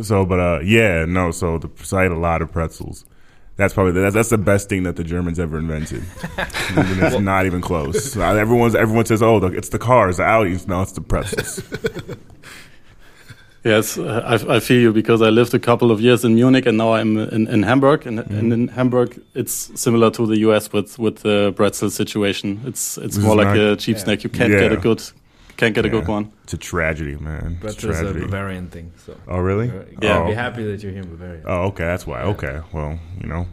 so 0.03 0.27
but 0.27 0.39
uh 0.39 0.61
yeah 0.61 1.05
no 1.05 1.31
so 1.31 1.59
the 1.59 1.71
so 1.83 1.97
I 1.97 2.05
ate 2.05 2.11
a 2.11 2.19
lot 2.19 2.43
of 2.43 2.53
pretzels. 2.53 3.07
That's 3.57 3.73
probably 3.73 3.93
the, 3.93 4.01
that's, 4.01 4.15
that's 4.15 4.29
the 4.31 4.39
best 4.39 4.69
thing 4.69 4.83
that 4.83 4.97
the 4.97 5.05
Germans 5.05 5.39
ever 5.39 5.59
invented. 5.59 6.03
it's 6.39 7.21
not 7.21 7.47
even 7.47 7.61
close. 7.61 8.17
Everyone's 8.17 8.75
everyone 8.75 9.07
says, 9.07 9.23
"Oh, 9.23 9.37
it's 9.45 9.69
the 9.69 9.79
cars, 9.79 10.17
the 10.17 10.25
Audis." 10.25 10.67
No, 10.67 10.83
it's 10.83 10.93
the 10.93 11.01
pretzels. 11.01 11.63
yes, 13.65 13.97
I, 13.97 14.57
I, 14.57 14.59
feel 14.59 14.81
you 14.81 14.93
because 14.93 15.23
I 15.23 15.31
lived 15.31 15.55
a 15.55 15.61
couple 15.61 15.93
of 15.93 16.01
years 16.01 16.25
in 16.25 16.35
Munich 16.35 16.67
and 16.67 16.77
now 16.77 16.95
I'm 16.95 17.17
in, 17.17 17.47
in 17.47 17.63
Hamburg. 17.63 18.09
And, 18.09 18.19
mm. 18.19 18.39
and, 18.39 18.53
in 18.53 18.69
Hamburg, 18.69 19.23
it's 19.35 19.71
similar 19.81 20.11
to 20.11 20.27
the 20.27 20.39
US 20.39 20.73
with 20.73 20.99
with 20.99 21.19
the 21.19 21.53
pretzel 21.53 21.91
situation. 21.91 22.61
It's 22.67 22.99
it's 22.99 23.15
this 23.15 23.25
more 23.25 23.37
like 23.37 23.47
not, 23.47 23.57
a 23.57 23.77
cheap 23.77 23.99
yeah. 23.99 24.03
snack. 24.03 24.25
You 24.25 24.31
can't 24.31 24.53
yeah. 24.53 24.61
get 24.61 24.73
a 24.73 24.77
good 24.77 25.01
can't 25.57 25.75
get 25.75 25.85
yeah. 25.85 25.91
a 25.91 25.95
good 25.95 26.09
one. 26.09 26.33
It's 26.45 26.55
a 26.55 26.59
tragedy, 26.59 27.17
man. 27.17 27.59
But 27.61 27.73
it's 27.73 27.85
a 27.85 27.89
Bavarian 27.89 28.69
thing. 28.69 28.93
So. 29.05 29.17
Oh, 29.29 29.39
really? 29.39 29.67
Yeah. 30.03 30.23
Oh. 30.23 30.27
Be 30.27 30.35
happy 30.35 30.65
that 30.65 30.83
you're 30.83 30.93
here 30.93 31.03
in 31.03 31.11
Bavaria. 31.11 31.43
Oh, 31.47 31.67
okay. 31.67 31.85
That's 31.85 32.07
why. 32.07 32.23
Yeah. 32.23 32.31
Okay. 32.31 32.61
Well, 32.73 32.99
you 33.21 33.29
know, 33.29 33.47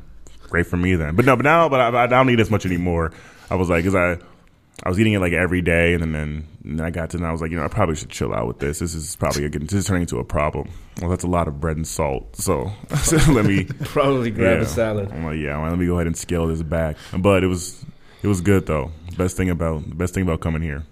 great 0.50 0.68
for 0.68 0.78
me 0.78 0.96
then. 0.96 1.16
But 1.16 1.26
no, 1.26 1.36
but 1.36 1.44
now, 1.44 1.70
but 1.70 1.80
I, 1.80 2.04
I 2.04 2.08
don't 2.08 2.30
eat 2.30 2.40
as 2.40 2.50
much 2.50 2.66
anymore. 2.66 3.14
I 3.50 3.56
was 3.56 3.70
like, 3.70 3.84
cause 3.84 3.96
I, 3.96 4.18
I 4.84 4.90
was 4.90 5.00
eating 5.00 5.14
it 5.14 5.20
like 5.20 5.34
every 5.34 5.62
day, 5.62 5.94
and 5.94 6.02
then, 6.02 6.16
and 6.64 6.80
then 6.80 6.86
I 6.86 6.90
got 6.90 7.12
to, 7.12 7.18
and 7.18 7.26
I 7.26 7.32
was 7.32 7.42
like, 7.42 7.52
you 7.52 7.58
know, 7.58 7.64
I 7.64 7.68
probably 7.68 7.96
should 7.96 8.10
chill 8.10 8.34
out 8.34 8.48
with 8.48 8.60
this. 8.60 8.80
This 8.80 8.96
is 8.96 9.16
probably 9.16 9.48
getting, 9.48 9.68
this 9.68 9.74
is 9.74 9.86
turning 9.86 10.04
into 10.04 10.18
a 10.18 10.24
problem. 10.24 10.70
Well, 11.00 11.10
that's 11.10 11.24
a 11.24 11.28
lot 11.28 11.48
of 11.48 11.60
bread 11.60 11.78
and 11.78 11.88
salt. 11.88 12.36
So, 12.36 12.72
so 13.04 13.18
let 13.32 13.46
me 13.46 13.66
probably 13.84 14.32
grab 14.32 14.58
yeah. 14.58 14.64
a 14.64 14.68
salad. 14.68 15.12
I'm 15.12 15.26
like, 15.26 15.38
yeah, 15.38 15.60
well, 15.60 15.70
let 15.70 15.78
me 15.78 15.86
go 15.86 15.96
ahead 15.96 16.08
and 16.08 16.18
scale 16.18 16.48
this 16.48 16.64
back. 16.64 16.98
But 17.16 17.44
it 17.44 17.48
was, 17.48 17.86
it 18.24 18.28
was 18.28 18.42
good 18.42 18.66
though. 18.66 18.92
Best 19.18 19.38
thing 19.38 19.52
about, 19.52 19.98
best 19.98 20.16
thing 20.16 20.24
about 20.24 20.42
coming 20.42 20.64
here. 20.64 20.84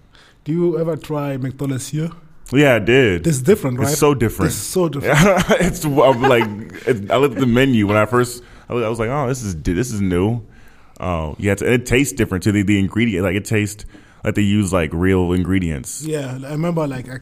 Do 0.44 0.52
you 0.52 0.78
ever 0.78 0.96
try 0.96 1.36
McDonald's 1.36 1.88
here? 1.88 2.10
Yeah, 2.52 2.74
I 2.74 2.78
did. 2.78 3.26
It's 3.26 3.40
different, 3.40 3.78
right? 3.78 3.90
It's 3.90 3.98
so 3.98 4.14
different. 4.14 4.52
It's 4.52 4.60
so 4.60 4.88
different. 4.88 5.16
it's 5.60 5.84
I'm 5.84 6.22
like 6.22 6.44
it, 6.86 7.10
I 7.10 7.16
looked 7.16 7.34
at 7.34 7.40
the 7.40 7.46
menu 7.46 7.86
when 7.86 7.96
I 7.96 8.06
first. 8.06 8.42
I 8.68 8.74
was 8.74 8.98
like, 8.98 9.10
oh, 9.10 9.28
this 9.28 9.42
is 9.42 9.56
this 9.56 9.92
is 9.92 10.00
new. 10.00 10.42
Oh, 10.98 11.34
yeah, 11.38 11.54
it 11.58 11.86
tastes 11.86 12.12
different 12.12 12.44
to 12.44 12.52
the 12.52 12.62
the 12.62 12.78
ingredient. 12.78 13.24
Like 13.24 13.36
it 13.36 13.44
tastes 13.44 13.84
like 14.24 14.34
they 14.34 14.42
use 14.42 14.72
like 14.72 14.90
real 14.92 15.32
ingredients. 15.32 16.02
Yeah, 16.02 16.38
I 16.44 16.50
remember 16.50 16.86
like 16.86 17.08
I, 17.08 17.16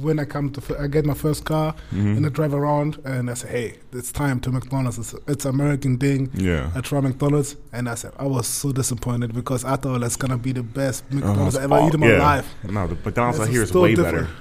when 0.00 0.18
I 0.18 0.24
come 0.24 0.50
to 0.50 0.80
I 0.80 0.86
get 0.86 1.04
my 1.04 1.14
first 1.14 1.44
car 1.44 1.74
mm-hmm. 1.92 2.16
and 2.16 2.26
I 2.26 2.28
drive 2.28 2.54
around 2.54 2.98
and 3.04 3.30
I 3.30 3.34
say, 3.34 3.48
hey, 3.48 3.78
it's 3.92 4.12
time 4.12 4.40
to 4.40 4.50
McDonald's. 4.50 4.98
It's, 4.98 5.14
it's 5.26 5.44
American 5.44 5.98
thing. 5.98 6.30
Yeah, 6.34 6.70
I 6.74 6.80
try 6.80 7.00
McDonald's 7.00 7.56
and 7.72 7.88
I 7.88 7.94
said 7.94 8.12
I 8.18 8.24
was 8.24 8.46
so 8.46 8.72
disappointed 8.72 9.34
because 9.34 9.64
I 9.64 9.76
thought 9.76 10.00
that's 10.00 10.16
gonna 10.16 10.38
be 10.38 10.52
the 10.52 10.62
best 10.62 11.10
McDonald's 11.12 11.56
uh, 11.56 11.60
I 11.60 11.64
ever 11.64 11.74
oh, 11.74 11.88
eat 11.88 11.94
in 11.94 12.00
my 12.00 12.12
yeah. 12.12 12.18
life. 12.18 12.54
No, 12.64 12.86
the 12.86 12.96
McDonald's 12.96 13.40
out 13.40 13.48
here 13.48 13.62
is 13.62 13.72
way 13.72 13.94
different. 13.94 14.28
better. 14.28 14.36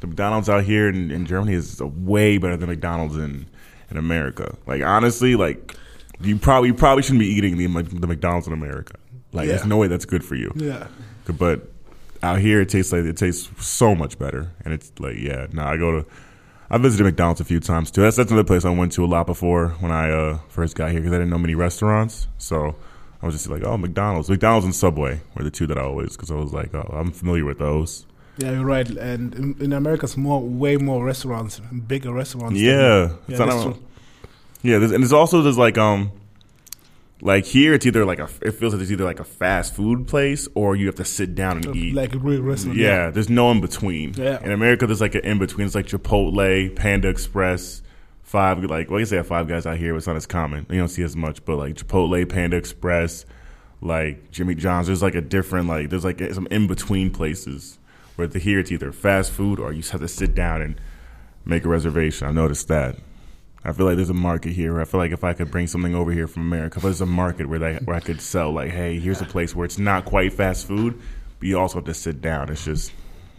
The 0.00 0.06
McDonald's 0.08 0.48
out 0.48 0.64
here 0.64 0.88
in, 0.88 1.10
in 1.10 1.24
Germany 1.24 1.54
is 1.54 1.80
way 1.80 2.36
better 2.38 2.56
than 2.56 2.68
McDonald's 2.68 3.16
in 3.16 3.46
in 3.90 3.96
America. 3.96 4.56
Like 4.66 4.82
honestly, 4.82 5.36
like 5.36 5.76
you 6.20 6.38
probably 6.38 6.68
you 6.68 6.74
probably 6.74 7.02
shouldn't 7.02 7.20
be 7.20 7.26
eating 7.26 7.56
the 7.56 7.82
the 7.82 8.06
McDonald's 8.06 8.46
in 8.46 8.52
America. 8.52 8.96
Like 9.32 9.46
yeah. 9.46 9.54
there's 9.54 9.66
no 9.66 9.76
way 9.76 9.88
that's 9.88 10.04
good 10.04 10.24
for 10.24 10.34
you. 10.34 10.52
Yeah. 10.54 10.86
But 11.26 11.70
out 12.22 12.38
here, 12.38 12.60
it 12.60 12.68
tastes 12.68 12.92
like 12.92 13.04
it 13.04 13.16
tastes 13.16 13.50
so 13.64 13.94
much 13.94 14.18
better, 14.18 14.50
and 14.64 14.74
it's 14.74 14.92
like 14.98 15.16
yeah. 15.18 15.46
Now 15.52 15.68
I 15.68 15.76
go 15.76 16.02
to. 16.02 16.06
I 16.70 16.78
visited 16.78 17.04
McDonald's 17.04 17.40
a 17.40 17.44
few 17.44 17.60
times 17.60 17.90
too. 17.90 18.00
That's 18.00 18.16
that's 18.16 18.30
another 18.30 18.46
place 18.46 18.64
I 18.64 18.70
went 18.70 18.92
to 18.92 19.04
a 19.04 19.06
lot 19.06 19.26
before 19.26 19.68
when 19.80 19.92
I 19.92 20.10
uh, 20.10 20.38
first 20.48 20.74
got 20.74 20.90
here 20.90 21.00
because 21.00 21.12
I 21.12 21.16
didn't 21.16 21.30
know 21.30 21.38
many 21.38 21.54
restaurants. 21.54 22.26
So 22.38 22.74
I 23.22 23.26
was 23.26 23.34
just 23.34 23.48
like, 23.48 23.62
oh, 23.62 23.76
McDonald's, 23.76 24.28
McDonald's 24.28 24.64
and 24.64 24.74
Subway 24.74 25.20
were 25.34 25.44
the 25.44 25.50
two 25.50 25.66
that 25.68 25.78
I 25.78 25.82
always 25.82 26.16
because 26.16 26.30
I 26.30 26.34
was 26.34 26.52
like, 26.52 26.74
oh, 26.74 26.90
I'm 26.92 27.10
familiar 27.10 27.44
with 27.44 27.58
those. 27.58 28.06
Yeah, 28.36 28.50
you're 28.52 28.64
right. 28.64 28.88
And 28.88 29.34
in, 29.34 29.56
in 29.60 29.72
America, 29.72 30.04
it's 30.04 30.16
more, 30.16 30.40
way 30.40 30.76
more 30.76 31.04
restaurants, 31.04 31.58
and 31.58 31.86
bigger 31.86 32.12
restaurants. 32.12 32.58
Yeah, 32.58 33.12
yeah, 33.28 33.72
yeah. 34.62 34.78
There's, 34.78 34.90
and 34.90 35.02
there's 35.02 35.12
also 35.12 35.40
there's 35.40 35.58
like 35.58 35.78
um 35.78 36.10
like 37.24 37.46
here, 37.46 37.72
it's 37.72 37.86
either 37.86 38.04
like 38.04 38.18
a 38.18 38.28
it 38.42 38.52
feels 38.52 38.74
like 38.74 38.82
it's 38.82 38.90
either 38.90 39.04
like 39.04 39.18
a 39.18 39.24
fast 39.24 39.74
food 39.74 40.06
place 40.06 40.46
or 40.54 40.76
you 40.76 40.84
have 40.86 40.94
to 40.96 41.06
sit 41.06 41.34
down 41.34 41.56
and 41.56 41.74
eat. 41.74 41.94
Like 41.94 42.14
a 42.14 42.18
real 42.18 42.42
restaurant. 42.42 42.76
Yeah, 42.76 43.06
yeah, 43.06 43.10
there's 43.10 43.30
no 43.30 43.50
in 43.50 43.62
between. 43.62 44.12
Yeah. 44.12 44.44
In 44.44 44.52
America, 44.52 44.86
there's 44.86 45.00
like 45.00 45.14
an 45.14 45.24
in 45.24 45.38
between. 45.38 45.66
It's 45.66 45.74
like 45.74 45.86
Chipotle, 45.86 46.76
Panda 46.76 47.08
Express, 47.08 47.80
Five. 48.22 48.62
Like 48.64 48.90
well, 48.90 49.00
you 49.00 49.06
say 49.06 49.22
Five 49.22 49.48
Guys 49.48 49.64
out 49.64 49.78
here, 49.78 49.94
but 49.94 49.98
it's 49.98 50.06
not 50.06 50.16
as 50.16 50.26
common. 50.26 50.66
You 50.68 50.78
don't 50.78 50.88
see 50.88 51.02
as 51.02 51.16
much. 51.16 51.42
But 51.46 51.56
like 51.56 51.76
Chipotle, 51.76 52.28
Panda 52.28 52.58
Express, 52.58 53.24
like 53.80 54.30
Jimmy 54.30 54.54
John's, 54.54 54.88
there's 54.88 55.02
like 55.02 55.14
a 55.14 55.22
different 55.22 55.66
like 55.66 55.88
there's 55.88 56.04
like 56.04 56.20
some 56.34 56.46
in 56.50 56.66
between 56.66 57.10
places 57.10 57.78
where 58.16 58.28
the 58.28 58.38
here 58.38 58.58
it's 58.58 58.70
either 58.70 58.92
fast 58.92 59.32
food 59.32 59.58
or 59.58 59.72
you 59.72 59.80
just 59.80 59.92
have 59.92 60.02
to 60.02 60.08
sit 60.08 60.34
down 60.34 60.60
and 60.60 60.78
make 61.46 61.64
a 61.64 61.68
reservation. 61.68 62.28
I 62.28 62.32
noticed 62.32 62.68
that. 62.68 62.96
I 63.64 63.72
feel 63.72 63.86
like 63.86 63.96
there's 63.96 64.10
a 64.10 64.14
market 64.14 64.52
here. 64.52 64.80
I 64.80 64.84
feel 64.84 65.00
like 65.00 65.12
if 65.12 65.24
I 65.24 65.32
could 65.32 65.50
bring 65.50 65.66
something 65.66 65.94
over 65.94 66.12
here 66.12 66.28
from 66.28 66.42
America, 66.42 66.80
there's 66.80 67.00
a 67.00 67.06
market 67.06 67.48
where 67.48 67.58
they, 67.58 67.74
where 67.76 67.96
I 67.96 68.00
could 68.00 68.20
sell 68.20 68.52
like, 68.52 68.70
hey, 68.70 68.98
here's 68.98 69.22
a 69.22 69.24
place 69.24 69.54
where 69.54 69.64
it's 69.64 69.78
not 69.78 70.04
quite 70.04 70.32
fast 70.32 70.66
food, 70.66 71.00
but 71.38 71.48
you 71.48 71.58
also 71.58 71.78
have 71.78 71.86
to 71.86 71.94
sit 71.94 72.20
down. 72.20 72.50
It's 72.50 72.64
just 72.64 72.92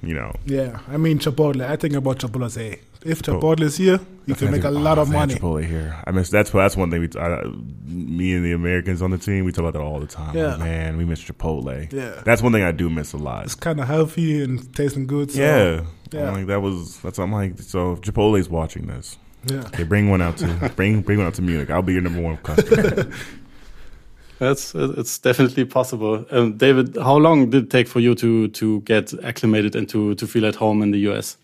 you 0.06 0.14
know. 0.14 0.34
Yeah, 0.46 0.80
I 0.88 0.98
mean 0.98 1.20
Chipotle. 1.20 1.68
I 1.68 1.76
think 1.76 1.96
about 1.96 2.20
Chipotle. 2.20 2.50
Say 2.50 2.80
if 3.04 3.22
Chipotle 3.22 3.62
is 3.62 3.78
here, 3.78 4.00
you 4.26 4.36
can 4.36 4.52
make 4.52 4.64
a 4.64 4.70
lot 4.70 4.98
of 4.98 5.10
money. 5.10 5.36
Chipotle 5.36 5.66
here. 5.66 6.02
I 6.06 6.12
miss 6.12 6.30
that's 6.30 6.52
that's 6.52 6.78
one 6.78 6.92
thing. 6.92 7.02
We, 7.02 7.20
I, 7.20 7.44
me 7.86 8.34
and 8.34 8.46
the 8.46 8.54
Americans 8.54 9.02
on 9.02 9.12
the 9.12 9.18
team, 9.18 9.46
we 9.46 9.52
talk 9.52 9.60
about 9.60 9.74
that 9.74 9.82
all 9.82 10.00
the 10.00 10.08
time. 10.08 10.36
Yeah, 10.36 10.52
like, 10.52 10.60
man, 10.60 10.98
we 10.98 11.06
miss 11.06 11.24
Chipotle. 11.24 11.92
Yeah, 11.92 12.22
that's 12.24 12.42
one 12.42 12.52
thing 12.52 12.64
I 12.64 12.72
do 12.72 12.90
miss 12.90 13.14
a 13.14 13.18
lot. 13.18 13.46
It's 13.46 13.56
kind 13.56 13.80
of 13.80 13.88
healthy 13.88 14.44
and 14.44 14.74
tasting 14.76 15.08
good. 15.08 15.32
So, 15.32 15.40
yeah, 15.40 15.86
yeah. 16.12 16.28
I'm 16.28 16.34
like 16.34 16.48
that 16.48 16.62
was 16.62 17.00
that's. 17.00 17.18
What 17.18 17.26
I'm 17.26 17.32
like 17.32 17.60
so. 17.60 17.94
If 17.94 18.02
Chipotle's 18.02 18.50
watching 18.50 18.88
this. 18.88 19.18
Yeah, 19.46 19.60
okay, 19.68 19.84
bring 19.84 20.10
one 20.10 20.22
out 20.22 20.38
to 20.38 20.72
bring 20.76 21.02
bring 21.02 21.20
one 21.20 21.28
out 21.28 21.36
to 21.36 21.42
Munich. 21.42 21.70
I'll 21.70 21.82
be 21.82 21.94
your 21.94 22.02
number 22.02 22.22
one 22.22 22.38
customer. 22.38 23.12
That's 24.40 24.76
it's 24.76 25.18
definitely 25.18 25.66
possible. 25.66 26.26
Um, 26.32 26.58
David, 26.58 26.98
how 26.98 27.16
long 27.18 27.50
did 27.50 27.66
it 27.66 27.70
take 27.70 27.88
for 27.88 28.00
you 28.00 28.16
to 28.16 28.48
to 28.50 28.82
get 28.82 29.14
acclimated 29.24 29.76
and 29.76 29.88
to 29.90 30.16
to 30.16 30.28
feel 30.28 30.46
at 30.46 30.56
home 30.56 30.82
in 30.82 30.92
the 30.92 31.00
US? 31.10 31.38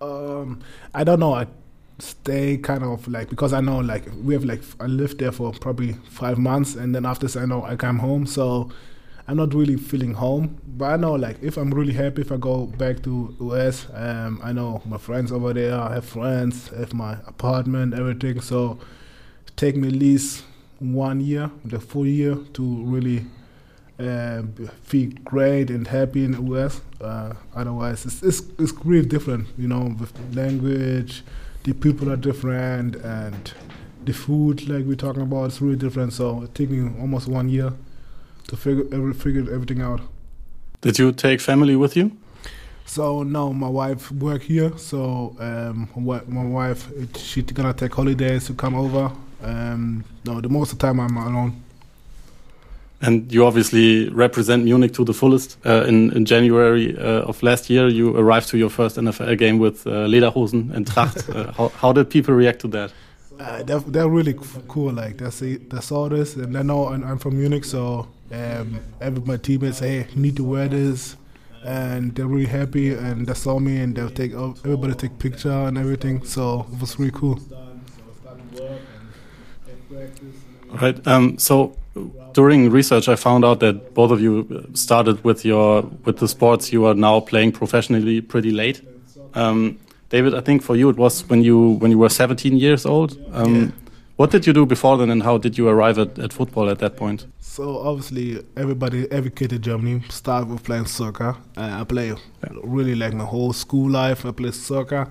Um, 0.00 0.60
I 0.94 1.04
don't 1.04 1.20
know. 1.20 1.34
I 1.34 1.46
stay 1.98 2.56
kind 2.56 2.82
of 2.82 3.06
like 3.08 3.30
because 3.30 3.52
I 3.52 3.60
know 3.60 3.78
like 3.78 4.04
we 4.22 4.34
have 4.34 4.44
like 4.44 4.62
I 4.80 4.86
lived 4.86 5.18
there 5.18 5.32
for 5.32 5.52
probably 5.52 5.94
five 6.08 6.38
months, 6.38 6.76
and 6.76 6.94
then 6.94 7.04
after 7.04 7.26
this 7.26 7.36
I 7.36 7.44
know 7.46 7.62
I 7.64 7.76
come 7.76 7.98
home, 7.98 8.26
so 8.26 8.70
I'm 9.26 9.36
not 9.38 9.54
really 9.54 9.76
feeling 9.76 10.14
home. 10.14 10.58
But 10.66 10.86
I 10.86 10.96
know 10.96 11.14
like 11.14 11.42
if 11.42 11.56
I'm 11.56 11.72
really 11.72 11.92
happy 11.92 12.22
if 12.22 12.32
I 12.32 12.36
go 12.36 12.66
back 12.66 13.02
to 13.04 13.34
US, 13.40 13.86
um, 13.94 14.40
I 14.42 14.52
know 14.52 14.82
my 14.84 14.98
friends 14.98 15.32
over 15.32 15.52
there. 15.52 15.74
I 15.74 15.94
have 15.94 16.04
friends, 16.04 16.70
I 16.74 16.80
have 16.80 16.94
my 16.94 17.14
apartment, 17.26 17.94
everything. 17.94 18.40
So 18.40 18.78
take 19.56 19.76
me 19.76 19.88
at 19.88 19.94
least 19.94 20.44
one 20.78 21.20
year, 21.20 21.50
the 21.64 21.80
full 21.80 22.06
year, 22.06 22.36
to 22.54 22.84
really 22.84 23.24
uh, 23.98 24.42
feel 24.82 25.10
great 25.24 25.70
and 25.70 25.86
happy 25.86 26.24
in 26.24 26.32
the 26.32 26.42
US. 26.54 26.80
Uh, 27.00 27.34
otherwise, 27.54 28.04
it's, 28.04 28.22
it's, 28.22 28.42
it's 28.58 28.72
really 28.84 29.06
different, 29.06 29.48
you 29.56 29.68
know, 29.68 29.94
with 29.98 30.12
language, 30.34 31.22
the 31.62 31.72
people 31.72 32.10
are 32.10 32.16
different, 32.16 32.96
and 32.96 33.52
the 34.04 34.12
food, 34.12 34.68
like 34.68 34.84
we're 34.84 34.96
talking 34.96 35.22
about, 35.22 35.44
is 35.44 35.62
really 35.62 35.76
different. 35.76 36.12
So 36.12 36.42
it 36.42 36.70
me 36.70 36.90
almost 37.00 37.28
one 37.28 37.48
year 37.48 37.72
to 38.48 38.56
figure 38.56 38.84
every, 38.92 39.12
figure 39.14 39.52
everything 39.52 39.80
out. 39.80 40.00
Did 40.80 40.98
you 40.98 41.12
take 41.12 41.40
family 41.40 41.76
with 41.76 41.96
you? 41.96 42.10
So 42.86 43.22
no, 43.22 43.52
my 43.52 43.68
wife 43.68 44.12
work 44.12 44.42
here. 44.42 44.76
So 44.76 45.34
um, 45.40 45.88
my 45.96 46.44
wife, 46.44 46.88
she's 47.16 47.44
gonna 47.44 47.72
take 47.72 47.94
holidays 47.94 48.46
to 48.46 48.54
come 48.54 48.74
over 48.74 49.10
um, 49.44 50.04
no, 50.24 50.40
the 50.40 50.48
most 50.48 50.72
of 50.72 50.78
the 50.78 50.86
time 50.86 51.00
I'm 51.00 51.16
alone. 51.16 51.62
And 53.00 53.30
you 53.30 53.44
obviously 53.44 54.08
represent 54.08 54.64
Munich 54.64 54.94
to 54.94 55.04
the 55.04 55.12
fullest. 55.12 55.58
Uh, 55.66 55.84
in, 55.86 56.10
in 56.16 56.24
January 56.24 56.96
uh, 56.96 57.28
of 57.28 57.42
last 57.42 57.68
year, 57.68 57.88
you 57.88 58.16
arrived 58.16 58.48
to 58.48 58.56
your 58.56 58.70
first 58.70 58.96
NFL 58.96 59.36
game 59.36 59.58
with 59.58 59.86
uh, 59.86 60.06
Lederhosen 60.06 60.72
and 60.74 60.86
Tracht. 60.86 61.28
Uh, 61.34 61.52
how, 61.52 61.68
how, 61.68 61.92
did 61.92 62.08
people 62.08 62.32
react 62.34 62.60
to 62.60 62.68
that? 62.68 62.92
Uh, 63.38 63.62
they're, 63.64 63.80
they're, 63.80 64.08
really 64.08 64.36
cool. 64.68 64.92
Like 64.92 65.20
see, 65.32 65.56
they 65.56 65.80
saw 65.80 66.08
this, 66.08 66.36
and 66.36 66.54
they 66.54 66.62
know 66.62 66.88
I'm 66.88 67.18
from 67.18 67.36
Munich, 67.38 67.64
so 67.64 68.08
um, 68.30 68.80
every 69.00 69.22
my 69.22 69.36
teammates 69.36 69.78
say, 69.78 70.02
"Hey, 70.02 70.08
need 70.14 70.36
to 70.36 70.44
wear 70.44 70.68
this," 70.68 71.16
and 71.64 72.14
they're 72.14 72.26
really 72.26 72.46
happy. 72.46 72.92
And 72.92 73.26
they 73.26 73.34
saw 73.34 73.58
me, 73.58 73.80
and 73.80 73.96
they'll 73.96 74.10
take 74.10 74.32
everybody 74.32 74.94
take 74.94 75.18
picture 75.18 75.50
and 75.50 75.76
everything. 75.76 76.24
So 76.24 76.66
it 76.72 76.80
was 76.80 76.98
really 76.98 77.12
cool. 77.12 77.40
Right. 80.80 81.06
Um, 81.06 81.38
so 81.38 81.76
during 82.32 82.70
research, 82.70 83.08
I 83.08 83.16
found 83.16 83.44
out 83.44 83.60
that 83.60 83.94
both 83.94 84.10
of 84.10 84.20
you 84.20 84.68
started 84.74 85.22
with 85.24 85.44
your 85.44 85.82
with 86.04 86.18
the 86.18 86.28
sports 86.28 86.72
you 86.72 86.84
are 86.86 86.94
now 86.94 87.20
playing 87.20 87.52
professionally 87.52 88.20
pretty 88.20 88.50
late. 88.50 88.80
Um, 89.34 89.78
David, 90.14 90.32
I 90.32 90.40
think 90.42 90.62
for 90.62 90.76
you 90.76 90.88
it 90.90 90.96
was 90.96 91.28
when 91.28 91.42
you 91.42 91.70
when 91.80 91.90
you 91.90 91.98
were 91.98 92.08
17 92.08 92.56
years 92.56 92.86
old. 92.86 93.18
Um, 93.32 93.54
yeah. 93.54 93.70
What 94.14 94.30
did 94.30 94.46
you 94.46 94.52
do 94.52 94.64
before 94.64 94.96
then, 94.96 95.10
and 95.10 95.24
how 95.24 95.38
did 95.38 95.58
you 95.58 95.66
arrive 95.68 95.98
at, 95.98 96.20
at 96.20 96.32
football 96.32 96.70
at 96.70 96.78
that 96.78 96.96
point? 96.96 97.26
So 97.40 97.78
obviously, 97.78 98.40
everybody, 98.56 99.10
every 99.10 99.32
kid 99.32 99.52
in 99.52 99.60
Germany 99.60 100.02
started 100.10 100.50
with 100.50 100.62
playing 100.62 100.86
soccer. 100.86 101.36
Uh, 101.56 101.80
I 101.80 101.82
play 101.82 102.08
yeah. 102.10 102.48
really 102.62 102.94
like 102.94 103.12
my 103.12 103.24
whole 103.24 103.52
school 103.52 103.90
life. 103.90 104.24
I 104.24 104.30
played 104.30 104.54
soccer. 104.54 105.08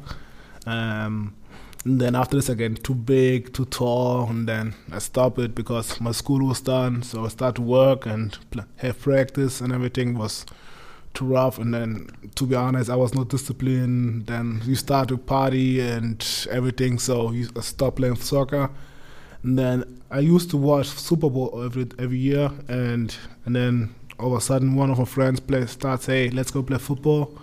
Um, 0.66 1.36
and 1.84 2.00
then 2.00 2.16
after 2.16 2.38
this, 2.38 2.48
again, 2.48 2.76
too 2.76 2.96
big, 2.96 3.52
too 3.52 3.66
tall, 3.66 4.30
and 4.30 4.48
then 4.48 4.74
I 4.90 5.00
stopped 5.00 5.38
it 5.38 5.54
because 5.54 6.00
my 6.00 6.14
school 6.14 6.48
was 6.48 6.62
done. 6.62 7.04
So 7.04 7.26
I 7.26 7.28
started 7.28 7.56
to 7.58 7.62
work 7.62 8.06
and 8.06 8.38
have 8.78 9.02
practice, 9.02 9.60
and 9.60 9.74
everything 9.74 10.18
was 10.18 10.46
too 11.14 11.26
rough. 11.26 11.58
And 11.60 11.74
then, 11.74 12.10
to 12.36 12.46
be 12.46 12.56
honest, 12.56 12.90
I 12.90 12.96
was 12.96 13.14
not 13.14 13.30
disciplined. 13.30 14.28
Then 14.28 14.62
you 14.66 14.76
start 14.76 15.10
to 15.10 15.18
party 15.18 15.80
and 15.80 16.26
everything, 16.52 17.00
so 17.00 17.32
you 17.32 17.50
uh, 17.56 17.62
stopped 17.62 17.98
playing 17.98 18.16
soccer. 18.16 18.70
And 19.44 19.60
then 19.60 20.02
I 20.10 20.20
used 20.20 20.50
to 20.52 20.58
watch 20.58 20.88
Super 20.88 21.30
Bowl 21.30 21.62
every 21.64 21.88
every 22.00 22.18
year, 22.18 22.52
and 22.68 23.16
and 23.46 23.56
then 23.56 23.96
all 24.20 24.32
of 24.34 24.38
a 24.38 24.42
sudden, 24.42 24.76
one 24.76 24.90
of 24.90 25.00
my 25.00 25.06
friends 25.06 25.40
play, 25.40 25.66
starts, 25.66 26.06
"Hey, 26.06 26.30
let's 26.30 26.52
go 26.52 26.64
play 26.64 26.78
football," 26.78 27.38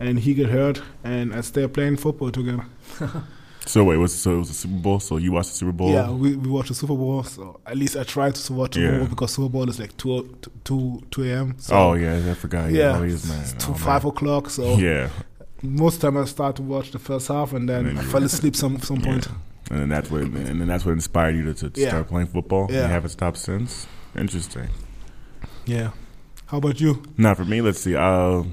and 0.00 0.18
he 0.18 0.34
get 0.34 0.48
hurt, 0.48 0.82
and 1.04 1.34
I 1.34 1.42
stay 1.42 1.66
playing 1.68 1.96
football 1.96 2.30
together. 2.30 2.66
So 3.66 3.82
wait, 3.82 3.96
was 3.96 4.14
so 4.14 4.34
it 4.34 4.38
was 4.38 4.48
the 4.48 4.54
Super 4.54 4.74
Bowl? 4.74 5.00
So 5.00 5.16
you 5.16 5.32
watched 5.32 5.50
the 5.50 5.56
Super 5.56 5.72
Bowl? 5.72 5.90
Yeah, 5.90 6.10
we, 6.10 6.36
we 6.36 6.50
watched 6.50 6.68
the 6.68 6.74
Super 6.74 6.94
Bowl. 6.94 7.22
So 7.22 7.60
at 7.66 7.76
least 7.76 7.96
I 7.96 8.04
tried 8.04 8.34
to 8.34 8.52
watch 8.52 8.72
the 8.72 8.80
yeah. 8.80 8.86
Super 8.86 8.98
Bowl 8.98 9.08
because 9.08 9.34
Super 9.34 9.48
Bowl 9.48 9.68
is 9.68 9.78
like 9.78 9.96
two 9.96 10.36
two 10.64 11.02
two 11.10 11.24
a.m. 11.24 11.54
So 11.58 11.74
oh 11.74 11.94
yeah, 11.94 12.30
I 12.30 12.34
forgot. 12.34 12.70
Yeah, 12.70 12.92
yeah. 12.92 12.98
Oh, 12.98 13.02
it's 13.04 13.52
two 13.54 13.72
oh, 13.72 13.74
five 13.74 14.04
o'clock. 14.04 14.50
So 14.50 14.76
yeah, 14.76 15.08
most 15.62 16.00
time 16.00 16.16
I 16.16 16.24
start 16.26 16.56
to 16.56 16.62
watch 16.62 16.90
the 16.90 16.98
first 16.98 17.28
half 17.28 17.52
and 17.52 17.68
then, 17.68 17.86
and 17.86 17.98
then 17.98 18.04
I 18.04 18.08
fell 18.08 18.22
asleep 18.22 18.54
some 18.54 18.80
some 18.80 19.00
point. 19.00 19.28
And 19.70 19.80
then 19.80 19.88
that's 19.88 20.10
what 20.10 20.22
and 20.22 20.60
then 20.60 20.68
that's 20.68 20.84
what 20.84 20.92
inspired 20.92 21.34
you 21.34 21.52
to, 21.54 21.70
to 21.70 21.80
yeah. 21.80 21.88
start 21.88 22.08
playing 22.08 22.26
football. 22.26 22.66
Yeah, 22.70 22.82
you 22.82 22.88
haven't 22.88 23.10
stopped 23.10 23.38
since. 23.38 23.86
Interesting. 24.14 24.68
Yeah. 25.64 25.90
How 26.46 26.58
about 26.58 26.80
you? 26.80 27.02
Not 27.16 27.38
for 27.38 27.44
me. 27.44 27.62
Let's 27.62 27.80
see. 27.80 27.96
Uh, 27.96 28.44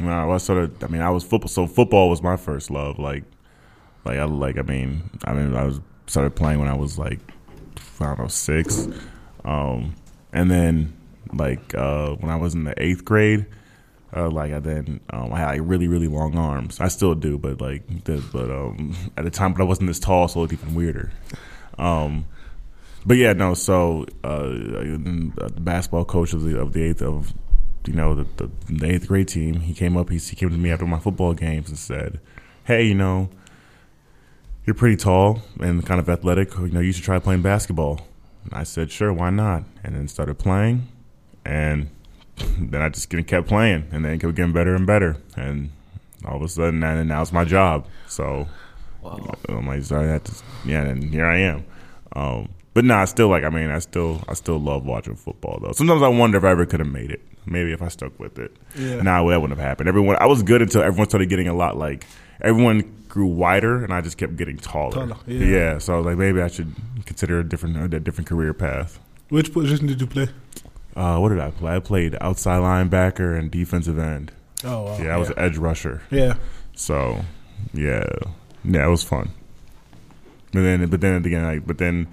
I 0.00 0.24
was 0.24 0.44
sort 0.44 0.62
of. 0.62 0.84
I 0.84 0.86
mean, 0.86 1.02
I 1.02 1.10
was 1.10 1.24
football. 1.24 1.48
So 1.48 1.66
football 1.66 2.08
was 2.08 2.22
my 2.22 2.36
first 2.36 2.70
love. 2.70 2.98
Like 2.98 3.24
like 4.04 4.18
I 4.18 4.24
like 4.24 4.58
I 4.58 4.62
mean 4.62 5.10
I 5.24 5.32
mean 5.32 5.54
I 5.54 5.64
was 5.64 5.80
started 6.06 6.34
playing 6.36 6.58
when 6.58 6.68
I 6.68 6.74
was 6.74 6.98
like 6.98 7.20
I 8.00 8.06
don't 8.06 8.18
know 8.18 8.28
six, 8.28 8.88
um, 9.44 9.94
and 10.32 10.50
then 10.50 10.96
like 11.32 11.74
uh, 11.74 12.10
when 12.14 12.30
I 12.30 12.36
was 12.36 12.54
in 12.54 12.64
the 12.64 12.74
eighth 12.82 13.04
grade, 13.04 13.46
uh, 14.14 14.28
like 14.30 14.52
I 14.52 14.60
then 14.60 15.00
um, 15.10 15.32
I 15.32 15.38
had 15.38 15.48
like 15.48 15.60
really 15.62 15.88
really 15.88 16.08
long 16.08 16.36
arms. 16.36 16.80
I 16.80 16.88
still 16.88 17.14
do, 17.14 17.38
but 17.38 17.60
like 17.60 17.82
but 18.04 18.50
um, 18.50 18.96
at 19.16 19.24
the 19.24 19.30
time, 19.30 19.52
but 19.52 19.62
I 19.62 19.64
wasn't 19.64 19.88
this 19.88 19.98
tall, 19.98 20.28
so 20.28 20.40
it 20.40 20.42
looked 20.42 20.52
even 20.54 20.74
weirder. 20.74 21.12
Um, 21.78 22.26
but 23.06 23.16
yeah, 23.16 23.32
no. 23.32 23.54
So 23.54 24.06
uh, 24.22 24.48
the 24.48 25.52
basketball 25.60 26.04
coach 26.04 26.32
of 26.32 26.42
the 26.42 26.58
of 26.58 26.72
the 26.72 26.82
eighth 26.82 27.02
of 27.02 27.34
you 27.86 27.94
know 27.94 28.14
the, 28.14 28.26
the, 28.36 28.50
the 28.72 28.86
eighth 28.92 29.08
grade 29.08 29.28
team, 29.28 29.60
he 29.60 29.74
came 29.74 29.96
up. 29.96 30.10
He, 30.10 30.18
he 30.18 30.36
came 30.36 30.50
to 30.50 30.56
me 30.56 30.70
after 30.70 30.86
my 30.86 30.98
football 30.98 31.34
games 31.34 31.68
and 31.68 31.78
said, 31.78 32.20
"Hey, 32.64 32.84
you 32.84 32.94
know." 32.94 33.30
You're 34.66 34.74
pretty 34.74 34.96
tall 34.96 35.42
and 35.60 35.84
kind 35.84 36.00
of 36.00 36.08
athletic. 36.08 36.54
You 36.54 36.68
know, 36.68 36.80
you 36.80 36.92
should 36.92 37.04
try 37.04 37.18
playing 37.18 37.42
basketball. 37.42 38.06
And 38.44 38.54
I 38.54 38.64
said, 38.64 38.90
sure, 38.90 39.12
why 39.12 39.30
not? 39.30 39.64
And 39.82 39.94
then 39.94 40.08
started 40.08 40.38
playing, 40.38 40.88
and 41.44 41.90
then 42.58 42.82
I 42.82 42.88
just 42.88 43.08
kept 43.26 43.48
playing, 43.48 43.88
and 43.90 44.04
then 44.04 44.18
kept 44.18 44.34
getting 44.34 44.52
better 44.52 44.74
and 44.74 44.86
better, 44.86 45.16
and 45.36 45.70
all 46.26 46.36
of 46.36 46.42
a 46.42 46.48
sudden, 46.48 46.82
and 46.82 47.08
now 47.08 47.22
it's 47.22 47.32
my 47.32 47.44
job. 47.44 47.86
So, 48.06 48.46
wow. 49.02 49.34
I'm 49.48 49.66
like, 49.66 49.82
sorry, 49.82 50.12
I 50.12 50.18
to, 50.18 50.32
yeah, 50.64 50.82
and 50.82 51.04
here 51.04 51.26
I 51.26 51.38
am. 51.38 51.64
Um, 52.14 52.48
but 52.74 52.84
no, 52.84 52.94
nah, 52.94 53.02
I 53.02 53.04
still 53.04 53.28
like. 53.28 53.44
I 53.44 53.50
mean, 53.50 53.70
I 53.70 53.78
still, 53.78 54.22
I 54.28 54.34
still 54.34 54.58
love 54.58 54.84
watching 54.84 55.14
football 55.14 55.58
though. 55.62 55.72
Sometimes 55.72 56.02
I 56.02 56.08
wonder 56.08 56.38
if 56.38 56.44
I 56.44 56.50
ever 56.50 56.66
could 56.66 56.80
have 56.80 56.90
made 56.90 57.10
it. 57.10 57.22
Maybe 57.46 57.72
if 57.72 57.82
I 57.82 57.88
stuck 57.88 58.18
with 58.18 58.38
it. 58.38 58.56
Yeah. 58.74 59.02
Nah, 59.02 59.26
that 59.28 59.40
wouldn't 59.40 59.58
have 59.58 59.64
happened. 59.64 59.88
Everyone, 59.88 60.16
I 60.18 60.26
was 60.26 60.42
good 60.42 60.60
until 60.60 60.82
everyone 60.82 61.08
started 61.08 61.28
getting 61.28 61.46
a 61.46 61.54
lot 61.54 61.76
like 61.76 62.04
everyone 62.40 63.03
grew 63.14 63.26
wider, 63.26 63.84
and 63.84 63.94
I 63.94 64.00
just 64.00 64.18
kept 64.18 64.36
getting 64.36 64.58
taller. 64.58 64.90
taller 64.90 65.16
yeah. 65.28 65.46
yeah. 65.46 65.78
so 65.78 66.00
like 66.00 66.18
maybe 66.18 66.42
I 66.42 66.48
should 66.48 66.74
consider 67.06 67.38
a 67.38 67.48
different 67.48 67.94
a 67.94 68.00
different 68.00 68.28
career 68.28 68.52
path. 68.52 68.98
Which 69.28 69.52
position 69.52 69.86
did 69.86 70.00
you 70.00 70.08
play? 70.08 70.28
Uh, 70.96 71.18
what 71.18 71.28
did 71.28 71.38
I 71.38 71.50
play? 71.50 71.76
I 71.76 71.78
played 71.78 72.16
outside 72.20 72.60
linebacker 72.60 73.38
and 73.38 73.50
defensive 73.50 73.98
end. 73.98 74.32
Oh, 74.64 74.82
wow. 74.82 74.98
Yeah, 74.98 75.14
I 75.14 75.16
was 75.16 75.30
an 75.30 75.38
edge 75.38 75.56
rusher. 75.56 76.02
Yeah. 76.10 76.34
So, 76.74 77.24
yeah, 77.72 78.04
yeah, 78.64 78.86
it 78.86 78.90
was 78.90 79.02
fun. 79.02 79.30
But 80.52 80.62
then, 80.62 80.86
but 80.86 81.00
then 81.00 81.24
again, 81.24 81.44
like, 81.44 81.66
but 81.66 81.78
then 81.78 82.08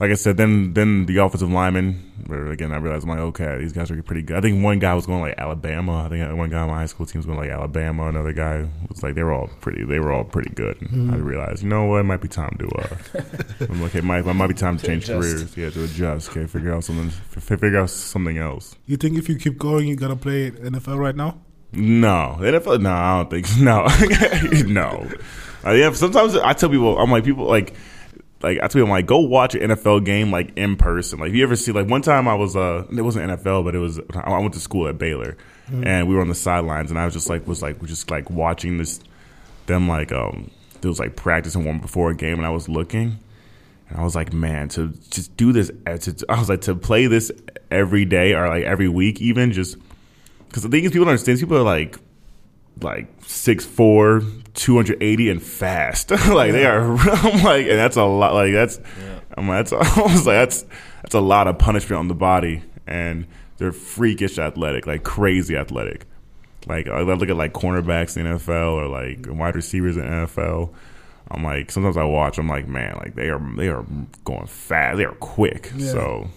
like 0.00 0.10
I 0.10 0.14
said, 0.14 0.36
then 0.36 0.74
then 0.74 1.06
the 1.06 1.18
offensive 1.18 1.50
lineman. 1.50 2.12
Where 2.26 2.46
again, 2.50 2.72
I 2.72 2.78
realized 2.78 3.04
I'm 3.04 3.10
like, 3.10 3.18
okay, 3.18 3.58
these 3.58 3.72
guys 3.72 3.90
are 3.90 4.02
pretty 4.02 4.22
good. 4.22 4.36
I 4.36 4.40
think 4.40 4.64
one 4.64 4.78
guy 4.78 4.94
was 4.94 5.06
going 5.06 5.20
like 5.20 5.34
Alabama. 5.38 6.04
I 6.04 6.08
think 6.08 6.36
one 6.36 6.50
guy 6.50 6.60
on 6.60 6.68
my 6.68 6.78
high 6.78 6.86
school 6.86 7.06
team 7.06 7.18
was 7.18 7.26
going 7.26 7.38
like 7.38 7.50
Alabama. 7.50 8.08
Another 8.08 8.32
guy 8.32 8.66
was 8.88 9.02
like 9.02 9.14
they 9.14 9.22
were 9.22 9.32
all 9.32 9.48
pretty. 9.60 9.84
They 9.84 9.98
were 10.00 10.12
all 10.12 10.24
pretty 10.24 10.50
good. 10.50 10.78
Mm-hmm. 10.78 11.12
I 11.12 11.16
realized, 11.16 11.62
you 11.62 11.68
know 11.68 11.84
what, 11.84 11.98
it 11.98 12.04
might 12.04 12.20
be 12.20 12.28
time 12.28 12.56
to. 12.58 12.68
Uh, 12.78 13.22
I'm 13.68 13.82
like, 13.82 13.94
it 13.94 14.04
might, 14.04 14.26
it 14.26 14.34
might 14.34 14.46
be 14.46 14.54
time 14.54 14.78
to, 14.78 14.82
to 14.82 14.86
change 14.86 15.04
adjust. 15.04 15.20
careers. 15.20 15.56
Yeah, 15.56 15.70
to 15.70 15.84
adjust. 15.84 16.30
Okay, 16.30 16.46
figure 16.46 16.74
out 16.74 16.84
something. 16.84 17.10
Figure 17.10 17.78
out 17.78 17.90
something 17.90 18.38
else. 18.38 18.76
You 18.86 18.96
think 18.96 19.18
if 19.18 19.28
you 19.28 19.36
keep 19.36 19.58
going, 19.58 19.86
you're 19.86 19.96
gonna 19.96 20.16
play 20.16 20.50
NFL 20.50 20.98
right 20.98 21.16
now? 21.16 21.38
No, 21.72 22.36
NFL. 22.40 22.80
No, 22.80 22.90
I 22.90 23.18
don't 23.18 23.30
think. 23.30 23.46
No, 23.60 23.86
no. 24.72 25.08
Uh, 25.64 25.72
yeah, 25.72 25.92
sometimes 25.92 26.36
I 26.36 26.52
tell 26.54 26.68
people, 26.70 26.98
I'm 26.98 27.10
like 27.10 27.24
people 27.24 27.44
like. 27.46 27.74
Like 28.44 28.60
I 28.62 28.68
tell 28.68 28.82
I'm 28.82 28.90
like, 28.90 29.06
go 29.06 29.20
watch 29.20 29.54
an 29.54 29.70
NFL 29.70 30.04
game 30.04 30.30
like 30.30 30.52
in 30.54 30.76
person. 30.76 31.18
Like, 31.18 31.30
if 31.30 31.34
you 31.34 31.42
ever 31.42 31.56
see, 31.56 31.72
like 31.72 31.88
one 31.88 32.02
time 32.02 32.28
I 32.28 32.34
was, 32.34 32.54
uh, 32.54 32.84
it 32.94 33.00
wasn't 33.00 33.30
NFL, 33.30 33.64
but 33.64 33.74
it 33.74 33.78
was. 33.78 33.98
I 34.14 34.38
went 34.38 34.52
to 34.52 34.60
school 34.60 34.86
at 34.86 34.98
Baylor, 34.98 35.38
mm-hmm. 35.66 35.86
and 35.86 36.06
we 36.06 36.14
were 36.14 36.20
on 36.20 36.28
the 36.28 36.34
sidelines, 36.34 36.90
and 36.90 37.00
I 37.00 37.06
was 37.06 37.14
just 37.14 37.30
like, 37.30 37.46
was 37.46 37.62
like, 37.62 37.82
just 37.86 38.10
like 38.10 38.28
watching 38.28 38.76
this, 38.76 39.00
them 39.64 39.88
like, 39.88 40.12
um, 40.12 40.50
it 40.82 40.86
was 40.86 41.00
like 41.00 41.16
practicing 41.16 41.64
one 41.64 41.78
before 41.78 42.10
a 42.10 42.14
game, 42.14 42.36
and 42.36 42.44
I 42.44 42.50
was 42.50 42.68
looking, 42.68 43.18
and 43.88 43.98
I 43.98 44.04
was 44.04 44.14
like, 44.14 44.34
man, 44.34 44.68
to 44.70 44.88
just 45.08 45.34
do 45.38 45.54
this, 45.54 45.70
uh, 45.86 45.96
to, 45.96 46.26
I 46.28 46.38
was 46.38 46.50
like, 46.50 46.60
to 46.62 46.74
play 46.74 47.06
this 47.06 47.32
every 47.70 48.04
day 48.04 48.34
or 48.34 48.46
like 48.46 48.64
every 48.64 48.90
week, 48.90 49.22
even 49.22 49.52
just 49.52 49.78
because 50.48 50.64
the 50.64 50.68
thing 50.68 50.84
is, 50.84 50.90
people 50.90 51.06
don't 51.06 51.12
understand. 51.12 51.40
People 51.40 51.56
are 51.56 51.62
like, 51.62 51.96
like 52.80 53.06
six 53.26 53.64
four, 53.64 54.22
280 54.54 55.30
and 55.30 55.42
fast. 55.42 56.10
like 56.10 56.22
yeah. 56.22 56.52
they 56.52 56.66
are. 56.66 56.82
I'm 56.98 57.42
like, 57.42 57.66
and 57.66 57.78
that's 57.78 57.96
a 57.96 58.04
lot. 58.04 58.34
Like 58.34 58.52
that's, 58.52 58.78
yeah. 58.78 59.20
I'm 59.36 59.48
like, 59.48 59.68
that's 59.68 59.98
almost 59.98 60.26
like 60.26 60.36
that's 60.36 60.64
that's 61.02 61.14
a 61.14 61.20
lot 61.20 61.48
of 61.48 61.58
punishment 61.58 61.98
on 61.98 62.08
the 62.08 62.14
body, 62.14 62.62
and 62.86 63.26
they're 63.58 63.72
freakish 63.72 64.38
athletic, 64.38 64.86
like 64.86 65.02
crazy 65.02 65.56
athletic. 65.56 66.06
Like 66.66 66.88
I 66.88 67.02
look 67.02 67.28
at 67.28 67.36
like 67.36 67.52
cornerbacks 67.52 68.16
in 68.16 68.26
NFL 68.26 68.72
or 68.72 68.88
like 68.88 69.26
wide 69.28 69.54
receivers 69.54 69.96
in 69.96 70.04
NFL. 70.04 70.72
I'm 71.30 71.42
like 71.42 71.70
sometimes 71.70 71.96
I 71.96 72.04
watch. 72.04 72.38
I'm 72.38 72.48
like, 72.48 72.68
man, 72.68 72.96
like 72.96 73.14
they 73.14 73.28
are 73.30 73.40
they 73.56 73.68
are 73.68 73.84
going 74.24 74.46
fast. 74.46 74.98
They 74.98 75.04
are 75.04 75.14
quick. 75.14 75.72
Yeah. 75.76 75.92
So, 75.92 76.28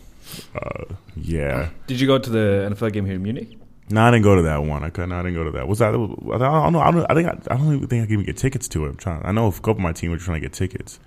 uh, 0.55 0.95
yeah. 1.15 1.69
Did 1.87 1.99
you 1.99 2.07
go 2.07 2.17
to 2.17 2.29
the 2.29 2.69
NFL 2.71 2.93
game 2.93 3.05
here 3.05 3.15
in 3.15 3.23
Munich? 3.23 3.56
No, 3.89 4.01
I 4.01 4.11
didn't 4.11 4.23
go 4.23 4.35
to 4.35 4.41
that 4.43 4.63
one. 4.63 4.83
I 4.83 4.89
couldn't. 4.89 5.13
I 5.13 5.21
didn't 5.21 5.35
go 5.35 5.45
to 5.45 5.51
that. 5.51 5.67
Was 5.67 5.79
that? 5.79 5.89
I 5.89 5.91
don't 5.91 6.73
know. 6.73 6.79
I 6.81 6.91
don't. 6.91 7.05
I 7.09 7.13
think. 7.13 7.29
I, 7.29 7.53
I 7.53 7.57
don't 7.57 7.73
even 7.73 7.87
think 7.87 8.03
I 8.03 8.05
can 8.05 8.13
even 8.13 8.25
get 8.25 8.37
tickets 8.37 8.67
to 8.69 8.85
it. 8.85 8.89
I'm 8.89 8.95
trying. 8.97 9.25
I 9.25 9.31
know 9.31 9.47
a 9.47 9.51
couple 9.51 9.71
of 9.71 9.79
my 9.79 9.93
team 9.93 10.11
were 10.11 10.17
trying 10.17 10.41
to 10.41 10.45
get 10.45 10.53
tickets, 10.53 10.99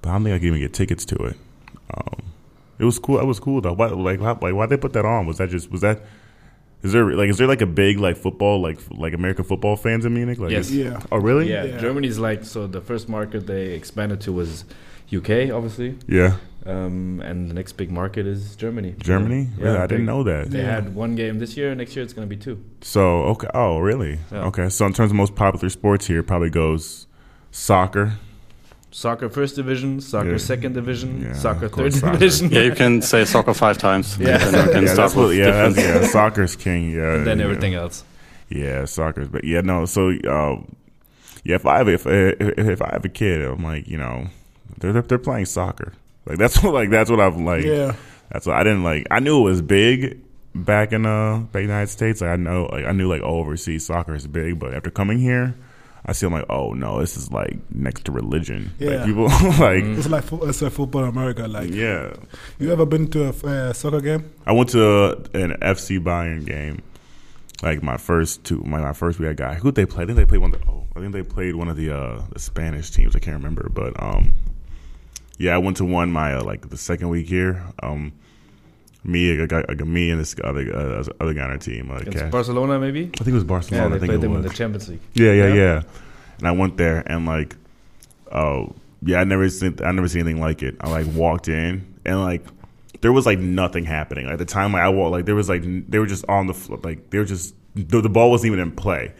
but 0.00 0.10
I 0.10 0.12
don't 0.14 0.24
think 0.24 0.34
I 0.34 0.38
can 0.38 0.48
even 0.48 0.60
get 0.60 0.72
tickets 0.72 1.04
to 1.06 1.16
it. 1.16 1.36
Um, 1.94 2.22
it 2.78 2.84
was 2.84 2.98
cool. 2.98 3.20
It 3.20 3.26
was 3.26 3.38
cool 3.38 3.60
though. 3.60 3.74
Why, 3.74 3.88
like, 3.88 4.20
why, 4.20 4.30
like, 4.30 4.54
why 4.54 4.66
they 4.66 4.78
put 4.78 4.94
that 4.94 5.04
on? 5.04 5.26
Was 5.26 5.38
that 5.38 5.50
just? 5.50 5.70
Was 5.70 5.82
that? 5.82 6.00
Is 6.82 6.92
there 6.92 7.04
like? 7.12 7.28
Is 7.28 7.36
there 7.36 7.46
like 7.46 7.60
a 7.60 7.66
big 7.66 7.98
like 7.98 8.16
football 8.16 8.62
like 8.62 8.78
like 8.90 9.12
American 9.12 9.44
football 9.44 9.76
fans 9.76 10.06
in 10.06 10.14
Munich? 10.14 10.38
Like, 10.38 10.52
yes. 10.52 10.70
Yeah. 10.70 11.00
Oh, 11.12 11.18
really? 11.18 11.50
Yeah. 11.50 11.64
yeah. 11.64 11.78
Germany's 11.78 12.18
like 12.18 12.44
so. 12.44 12.66
The 12.66 12.80
first 12.80 13.10
market 13.10 13.46
they 13.46 13.72
expanded 13.72 14.22
to 14.22 14.32
was 14.32 14.64
UK, 15.14 15.52
obviously. 15.52 15.98
Yeah. 16.06 16.36
Um, 16.64 17.20
and 17.24 17.50
the 17.50 17.54
next 17.54 17.72
big 17.72 17.90
market 17.90 18.26
is 18.26 18.54
Germany. 18.54 18.94
Germany? 18.98 19.48
Yeah, 19.58 19.64
really? 19.64 19.78
I 19.78 19.86
didn't 19.86 20.06
know 20.06 20.22
that. 20.22 20.50
They 20.50 20.60
yeah. 20.60 20.70
had 20.70 20.94
one 20.94 21.16
game 21.16 21.38
this 21.40 21.56
year. 21.56 21.74
Next 21.74 21.96
year 21.96 22.04
it's 22.04 22.12
going 22.12 22.28
to 22.28 22.34
be 22.34 22.40
two. 22.40 22.62
So 22.82 23.22
okay. 23.24 23.48
Oh, 23.52 23.78
really? 23.78 24.20
Yeah. 24.30 24.44
Okay. 24.46 24.68
So 24.68 24.86
in 24.86 24.92
terms 24.92 25.10
of 25.10 25.16
most 25.16 25.34
popular 25.34 25.68
sports 25.70 26.06
here, 26.06 26.22
probably 26.22 26.50
goes 26.50 27.08
soccer. 27.50 28.12
Soccer 28.92 29.30
first 29.30 29.56
division, 29.56 30.02
soccer 30.02 30.32
yeah. 30.32 30.36
second 30.36 30.74
division, 30.74 31.22
yeah, 31.22 31.32
soccer 31.32 31.66
third 31.70 31.94
soccer. 31.94 32.12
division. 32.12 32.50
Yeah, 32.50 32.60
you 32.60 32.72
can 32.72 33.00
say 33.00 33.24
soccer 33.24 33.54
five 33.54 33.78
times. 33.78 34.18
Yeah, 34.20 34.38
yeah, 34.50 34.94
that's 34.94 35.14
what, 35.14 35.34
yeah, 35.34 35.50
that's, 35.50 35.78
yeah, 35.78 36.06
soccer's 36.08 36.56
king. 36.56 36.90
Yeah, 36.92 37.14
and 37.14 37.26
then 37.26 37.40
everything 37.40 37.72
else. 37.72 38.04
Yeah, 38.50 38.84
soccer's. 38.84 39.28
But 39.28 39.44
yeah, 39.44 39.62
no. 39.62 39.86
So, 39.86 40.10
uh, 40.10 40.60
yeah, 41.42 41.56
if 41.56 41.64
I 41.64 41.78
have 41.78 41.88
if, 41.88 42.06
if 42.06 42.58
if 42.58 42.82
I 42.82 42.90
have 42.92 43.04
a 43.06 43.08
kid, 43.08 43.40
I'm 43.40 43.64
like, 43.64 43.88
you 43.88 43.96
know, 43.96 44.26
they're 44.82 45.02
they're 45.02 45.18
playing 45.18 45.46
soccer. 45.46 45.92
Like 46.26 46.38
that's 46.38 46.62
what 46.62 46.74
like 46.74 46.90
that's 46.90 47.10
what 47.10 47.20
I've 47.20 47.38
like. 47.40 47.64
Yeah. 47.64 47.94
That's 48.30 48.46
what 48.46 48.56
I 48.56 48.62
didn't 48.62 48.82
like. 48.82 49.06
I 49.10 49.20
knew 49.20 49.40
it 49.40 49.44
was 49.44 49.62
big 49.62 50.20
back 50.54 50.92
in 50.92 51.06
uh 51.06 51.38
back 51.38 51.62
in 51.62 51.68
the 51.68 51.74
United 51.74 51.90
States. 51.90 52.20
Like 52.20 52.30
I 52.30 52.36
know 52.36 52.66
like 52.72 52.84
I 52.84 52.92
knew 52.92 53.08
like 53.08 53.22
oh, 53.22 53.38
overseas 53.38 53.86
soccer 53.86 54.14
is 54.14 54.26
big, 54.26 54.58
but 54.58 54.74
after 54.74 54.90
coming 54.90 55.18
here. 55.18 55.54
I 56.04 56.12
see. 56.12 56.26
I'm 56.26 56.32
like, 56.32 56.46
oh 56.50 56.72
no, 56.72 56.98
this 56.98 57.16
is 57.16 57.30
like 57.30 57.58
next 57.70 58.06
to 58.06 58.12
religion. 58.12 58.72
Yeah, 58.78 58.96
like, 58.96 59.06
people 59.06 59.24
like 59.60 59.84
it's 59.84 60.08
like 60.08 60.24
it's 60.32 60.60
like 60.60 60.72
football 60.72 61.04
in 61.04 61.10
America. 61.10 61.46
Like, 61.46 61.70
yeah. 61.70 62.14
You 62.58 62.72
ever 62.72 62.84
been 62.84 63.08
to 63.12 63.26
a 63.26 63.28
uh, 63.28 63.72
soccer 63.72 64.00
game? 64.00 64.32
I 64.44 64.52
went 64.52 64.70
to 64.70 65.12
an 65.32 65.52
FC 65.62 66.02
Bayern 66.02 66.44
game. 66.44 66.82
Like 67.62 67.84
my 67.84 67.96
first 67.96 68.42
two, 68.42 68.60
my, 68.64 68.80
my 68.80 68.92
first 68.92 69.20
week, 69.20 69.28
I 69.28 69.34
got 69.34 69.56
who 69.58 69.70
they 69.70 69.86
play. 69.86 70.02
I 70.02 70.06
think 70.06 70.16
they 70.16 70.24
played 70.24 70.40
one. 70.40 70.52
Of 70.52 70.60
the, 70.60 70.68
oh, 70.68 70.86
I 70.96 70.98
think 70.98 71.12
they 71.12 71.22
played 71.22 71.54
one 71.54 71.68
of 71.68 71.76
the 71.76 71.96
uh, 71.96 72.22
the 72.32 72.40
Spanish 72.40 72.90
teams. 72.90 73.14
I 73.14 73.20
can't 73.20 73.36
remember, 73.36 73.70
but 73.72 73.94
um, 74.02 74.34
yeah, 75.38 75.54
I 75.54 75.58
went 75.58 75.76
to 75.78 75.84
one 75.84 76.12
my 76.12 76.34
uh, 76.34 76.44
like 76.44 76.68
the 76.68 76.76
second 76.76 77.08
week 77.08 77.26
here. 77.26 77.64
Um, 77.82 78.12
me, 79.04 79.42
I 79.42 79.46
got, 79.46 79.68
I 79.68 79.74
got 79.74 79.88
me 79.88 80.10
and 80.10 80.20
this 80.20 80.36
other 80.44 80.74
uh, 80.74 81.04
other 81.20 81.34
guy 81.34 81.42
on 81.42 81.50
our 81.50 81.58
team. 81.58 81.90
Uh, 81.90 82.28
Barcelona, 82.28 82.78
maybe. 82.78 83.10
I 83.14 83.18
think 83.18 83.28
it 83.28 83.32
was 83.34 83.44
Barcelona. 83.44 83.84
Yeah, 83.84 83.88
they 83.88 83.96
I 83.96 83.98
think 83.98 84.10
played 84.10 84.20
them 84.20 84.36
in 84.36 84.42
the 84.42 84.50
Champions 84.50 84.88
League. 84.88 85.00
Yeah, 85.14 85.32
yeah, 85.32 85.46
yeah, 85.48 85.54
yeah. 85.54 85.82
And 86.38 86.48
I 86.48 86.52
went 86.52 86.76
there 86.76 87.02
and 87.06 87.26
like, 87.26 87.56
oh 88.30 88.74
yeah, 89.02 89.20
I 89.20 89.24
never 89.24 89.48
seen 89.48 89.78
I 89.84 89.90
never 89.92 90.08
seen 90.08 90.20
anything 90.20 90.40
like 90.40 90.62
it. 90.62 90.76
I 90.80 90.90
like 90.90 91.06
walked 91.14 91.48
in 91.48 91.94
and 92.04 92.20
like 92.20 92.44
there 93.00 93.12
was 93.12 93.26
like 93.26 93.38
nothing 93.38 93.84
happening 93.84 94.28
at 94.28 94.38
the 94.38 94.44
time. 94.44 94.72
Like 94.72 94.82
I 94.82 94.88
walked, 94.88 95.12
like 95.12 95.24
there 95.24 95.34
was 95.34 95.48
like 95.48 95.62
they 95.88 95.98
were 95.98 96.06
just 96.06 96.24
on 96.28 96.46
the 96.46 96.54
floor, 96.54 96.78
like 96.82 97.10
they 97.10 97.18
were 97.18 97.24
just 97.24 97.54
the, 97.74 98.00
the 98.00 98.08
ball 98.08 98.30
wasn't 98.30 98.52
even 98.52 98.60
in 98.60 98.72
play, 98.72 99.12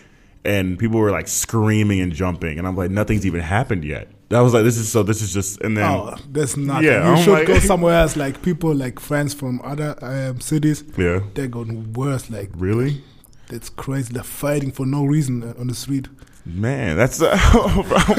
and 0.45 0.79
people 0.79 1.01
were 1.01 1.11
like 1.11 1.29
screaming 1.29 2.01
and 2.01 2.13
jumping, 2.13 2.59
and 2.59 2.67
I'm 2.67 2.77
like 2.77 2.91
nothing's 2.91 3.27
even 3.27 3.41
happened 3.41 3.85
yet. 3.85 4.09
I 4.33 4.41
was 4.41 4.55
like, 4.55 4.65
this 4.65 4.77
is 4.77 4.91
so. 4.91 5.03
This 5.03 5.23
is 5.23 5.33
just, 5.33 5.61
and 5.61 5.77
then 5.77 5.91
oh, 5.91 6.17
there's 6.29 6.57
nothing. 6.57 6.85
Yeah, 6.85 7.07
you 7.07 7.15
I'm 7.15 7.23
should 7.23 7.33
like, 7.33 7.47
go 7.47 7.59
somewhere 7.73 7.99
else. 7.99 8.17
Like 8.17 8.43
people, 8.43 8.75
like 8.75 8.99
friends 9.01 9.35
from 9.35 9.61
other 9.63 9.97
um, 10.03 10.41
cities. 10.41 10.85
Yeah, 10.97 11.21
they're 11.35 11.49
going 11.49 11.93
worse. 11.93 12.31
Like 12.31 12.51
really, 12.55 13.03
that's 13.49 13.69
crazy. 13.69 14.13
They're 14.13 14.23
fighting 14.23 14.73
for 14.73 14.87
no 14.87 15.05
reason 15.05 15.43
uh, 15.43 15.55
on 15.59 15.67
the 15.67 15.75
street. 15.75 16.09
Man, 16.45 16.97
that's 16.97 17.23
uh, 17.23 17.37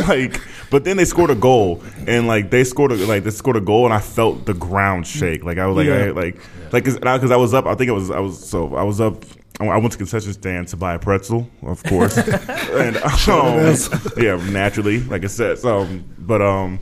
like. 0.07 0.39
But 0.69 0.85
then 0.85 0.97
they 0.97 1.05
scored 1.05 1.29
a 1.29 1.35
goal, 1.35 1.83
and 2.07 2.27
like 2.27 2.49
they 2.49 2.63
scored 2.63 2.91
a 2.91 2.95
like 2.95 3.23
they 3.23 3.31
scored 3.31 3.57
a 3.57 3.61
goal, 3.61 3.85
and 3.85 3.93
I 3.93 3.99
felt 3.99 4.45
the 4.45 4.53
ground 4.53 5.07
shake. 5.07 5.43
Like 5.43 5.57
I 5.57 5.67
was 5.67 5.77
like, 5.77 5.87
yeah. 5.87 6.05
I, 6.05 6.09
like, 6.11 6.35
yeah. 6.35 6.69
like 6.71 6.83
because 6.83 7.31
I 7.31 7.35
was 7.35 7.53
up. 7.53 7.65
I 7.65 7.75
think 7.75 7.89
it 7.89 7.93
was 7.93 8.11
I 8.11 8.19
was 8.19 8.47
so 8.47 8.75
I 8.75 8.83
was 8.83 9.01
up 9.01 9.23
I 9.59 9.77
went 9.77 9.91
to 9.91 9.97
concession 9.97 10.33
stand 10.33 10.67
to 10.69 10.77
buy 10.77 10.95
a 10.95 10.99
pretzel, 10.99 11.47
of 11.61 11.83
course, 11.83 12.17
and 12.17 12.97
um, 13.29 13.75
yeah, 14.17 14.35
naturally, 14.51 14.99
like 15.01 15.23
I 15.23 15.27
said. 15.27 15.59
So, 15.59 15.87
but 16.17 16.41
um, 16.41 16.79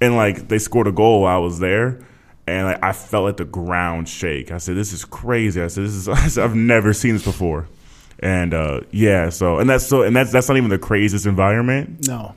and 0.00 0.16
like 0.16 0.48
they 0.48 0.58
scored 0.58 0.86
a 0.86 0.92
goal 0.92 1.22
while 1.22 1.36
I 1.36 1.40
was 1.40 1.58
there, 1.58 2.00
and 2.46 2.68
like, 2.68 2.82
I 2.82 2.92
felt 2.92 3.24
like 3.24 3.36
the 3.38 3.44
ground 3.44 4.08
shake. 4.08 4.52
I 4.52 4.58
said, 4.58 4.76
"This 4.76 4.92
is 4.92 5.04
crazy." 5.04 5.60
I 5.60 5.66
said, 5.66 5.84
"This 5.84 6.06
is 6.06 6.38
I've 6.38 6.54
never 6.54 6.92
seen 6.92 7.14
this 7.14 7.24
before," 7.24 7.68
and 8.20 8.54
uh, 8.54 8.82
yeah. 8.92 9.30
So, 9.30 9.58
and 9.58 9.68
that's 9.68 9.86
so, 9.86 10.02
and 10.02 10.14
that's 10.14 10.30
that's 10.30 10.48
not 10.48 10.56
even 10.56 10.70
the 10.70 10.78
craziest 10.78 11.26
environment. 11.26 12.06
No, 12.06 12.36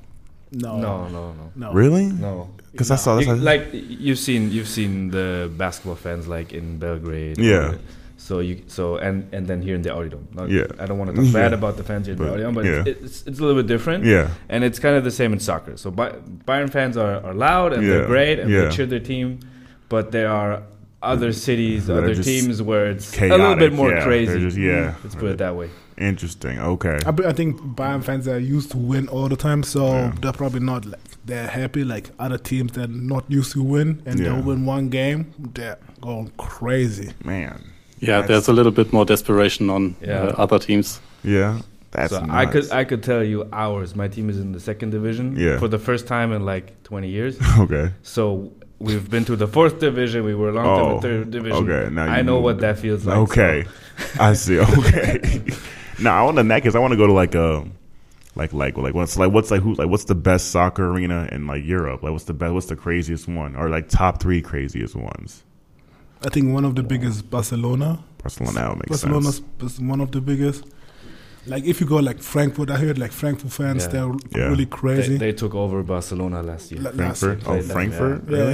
no, 0.51 0.79
no, 0.79 1.07
no, 1.07 1.33
no. 1.33 1.51
no. 1.55 1.71
Really? 1.71 2.05
No. 2.05 2.49
Because 2.71 2.89
no. 2.89 2.95
I 2.95 2.97
saw 2.97 3.15
this. 3.15 3.27
You, 3.27 3.35
like 3.35 3.69
you've 3.71 4.17
seen, 4.17 4.51
you've 4.51 4.67
seen 4.67 5.11
the 5.11 5.51
basketball 5.55 5.95
fans 5.95 6.27
like 6.27 6.51
in 6.51 6.79
Belgrade. 6.79 7.37
Yeah. 7.37 7.73
Or, 7.73 7.79
so 8.31 8.39
you 8.39 8.63
so 8.67 8.95
and 8.95 9.27
and 9.33 9.45
then 9.45 9.61
here 9.61 9.75
in 9.75 9.81
the 9.81 9.89
Audidome. 9.89 10.25
Not, 10.33 10.49
yeah. 10.49 10.67
I 10.79 10.85
don't 10.85 10.97
want 10.97 11.09
to 11.11 11.17
talk 11.17 11.25
yeah. 11.33 11.41
bad 11.41 11.53
about 11.53 11.75
the 11.75 11.83
fans 11.83 12.05
here 12.07 12.13
in 12.13 12.17
but, 12.17 12.37
the 12.37 12.37
Audidome, 12.37 12.55
but 12.55 12.63
yeah. 12.65 12.83
it's, 12.85 13.27
it's 13.27 13.39
a 13.39 13.43
little 13.43 13.61
bit 13.61 13.67
different. 13.67 14.05
Yeah. 14.05 14.29
And 14.47 14.63
it's 14.63 14.79
kind 14.79 14.95
of 14.95 15.03
the 15.03 15.11
same 15.11 15.33
in 15.33 15.39
soccer. 15.41 15.75
So 15.75 15.91
Bayern 15.91 16.71
fans 16.71 16.95
are, 16.95 17.17
are 17.25 17.33
loud 17.33 17.73
and 17.73 17.83
yeah. 17.83 17.89
they're 17.89 18.05
great 18.05 18.39
and 18.39 18.53
they 18.53 18.69
cheer 18.73 18.85
their 18.85 19.01
team, 19.01 19.41
but 19.89 20.13
there 20.13 20.29
are 20.29 20.63
other 21.01 21.33
cities, 21.33 21.87
that 21.87 21.97
other 21.97 22.15
teams 22.15 22.61
where 22.61 22.85
it's 22.85 23.11
chaotic. 23.11 23.37
a 23.37 23.41
little 23.41 23.57
bit 23.57 23.73
more 23.73 24.01
crazy. 24.01 24.39
Just, 24.39 24.57
yeah. 24.57 24.95
Let's 25.03 25.15
put 25.15 25.31
it 25.31 25.39
that 25.39 25.55
way. 25.57 25.69
Interesting. 25.97 26.57
Okay. 26.59 26.99
I, 27.05 27.09
I, 27.09 27.33
think 27.33 27.59
Bayern 27.75 28.03
fans 28.03 28.27
are 28.27 28.39
used 28.39 28.71
to 28.71 28.77
win 28.77 29.09
all 29.09 29.27
the 29.27 29.35
time, 29.35 29.61
so 29.61 30.11
they're 30.21 30.31
probably 30.31 30.61
not 30.61 30.85
like 30.85 30.99
they're 31.25 31.47
happy 31.47 31.83
like 31.83 32.09
other 32.17 32.37
teams 32.37 32.71
that 32.73 32.89
are 32.89 32.93
not 32.93 33.29
used 33.29 33.51
to 33.53 33.61
win 33.61 34.01
and 34.05 34.19
they'll 34.19 34.41
win 34.41 34.65
one 34.65 34.89
game. 34.89 35.33
They're 35.53 35.77
going 35.99 36.31
crazy. 36.37 37.11
Man. 37.23 37.71
Yeah, 38.01 38.21
there's 38.21 38.47
a 38.47 38.53
little 38.53 38.71
bit 38.71 38.91
more 38.91 39.05
desperation 39.05 39.69
on 39.69 39.95
yeah. 40.01 40.23
uh, 40.23 40.33
other 40.37 40.59
teams. 40.59 40.99
Yeah. 41.23 41.61
That's 41.91 42.13
so 42.13 42.25
I 42.29 42.45
could 42.45 42.71
I 42.71 42.83
could 42.85 43.03
tell 43.03 43.23
you 43.23 43.47
hours. 43.51 43.95
My 43.95 44.07
team 44.07 44.29
is 44.29 44.39
in 44.39 44.53
the 44.53 44.59
second 44.59 44.91
division 44.91 45.35
yeah. 45.35 45.59
for 45.59 45.67
the 45.67 45.77
first 45.77 46.07
time 46.07 46.31
in 46.31 46.45
like 46.45 46.81
20 46.83 47.09
years. 47.09 47.37
okay. 47.59 47.91
So 48.01 48.53
we've 48.79 49.09
been 49.09 49.25
to 49.25 49.35
the 49.35 49.47
fourth 49.47 49.79
division. 49.79 50.23
We 50.23 50.33
were 50.33 50.51
long 50.53 50.65
oh, 50.65 50.79
time 50.79 50.95
in 50.95 51.01
third 51.01 51.31
division. 51.31 51.69
Okay. 51.69 51.93
Now 51.93 52.05
I 52.05 52.21
know 52.21 52.39
what 52.39 52.59
that 52.59 52.79
feels 52.79 53.05
like. 53.05 53.17
Okay. 53.17 53.65
So. 53.97 54.05
I 54.23 54.33
see. 54.33 54.59
Okay. 54.59 55.43
now 55.99 56.21
I 56.21 56.23
want 56.23 56.37
to 56.37 56.43
next 56.43 56.63
because 56.63 56.75
I 56.75 56.79
want 56.79 56.91
to 56.91 56.97
go 56.97 57.07
to 57.07 57.13
like 57.13 57.35
a 57.35 57.65
like 58.35 58.53
like 58.53 58.77
like 58.77 58.93
what's 58.93 59.17
like 59.17 59.31
what's 59.31 59.51
like 59.51 59.61
who 59.61 59.75
like 59.75 59.89
what's 59.89 60.05
the 60.05 60.15
best 60.15 60.51
soccer 60.51 60.89
arena 60.89 61.27
in 61.29 61.45
like 61.45 61.65
Europe? 61.65 62.03
Like 62.03 62.13
what's 62.13 62.23
the 62.23 62.33
best? 62.33 62.53
What's 62.53 62.67
the 62.67 62.77
craziest 62.77 63.27
one 63.27 63.57
or 63.57 63.69
like 63.69 63.89
top 63.89 64.21
three 64.21 64.41
craziest 64.41 64.95
ones? 64.95 65.43
I 66.23 66.29
think 66.29 66.53
one 66.53 66.65
of 66.65 66.75
the 66.75 66.83
biggest 66.83 67.29
Barcelona. 67.29 68.03
Barcelona 68.21 68.75
makes 68.75 69.01
sense. 69.01 69.11
Barcelona's 69.11 69.41
sense. 69.59 69.79
one 69.79 70.01
of 70.01 70.11
the 70.11 70.21
biggest. 70.21 70.65
Like 71.47 71.65
if 71.65 71.81
you 71.81 71.87
go 71.87 71.97
like 71.97 72.21
Frankfurt, 72.21 72.69
I 72.69 72.77
heard 72.77 72.99
like 72.99 73.11
Frankfurt 73.11 73.51
fans, 73.51 73.85
yeah. 73.85 73.89
they're 73.89 74.13
yeah. 74.35 74.49
really 74.49 74.67
crazy. 74.67 75.17
They, 75.17 75.31
they, 75.31 75.33
took 75.33 75.55
over 75.55 75.81
Barcelona 75.81 76.43
last 76.43 76.71
year. 76.71 76.85
L- 76.85 76.93
Frankfurt, 76.93 77.47
oh 77.47 77.61
Frankfurt, 77.63 78.23
yeah. 78.29 78.37
really? 78.37 78.53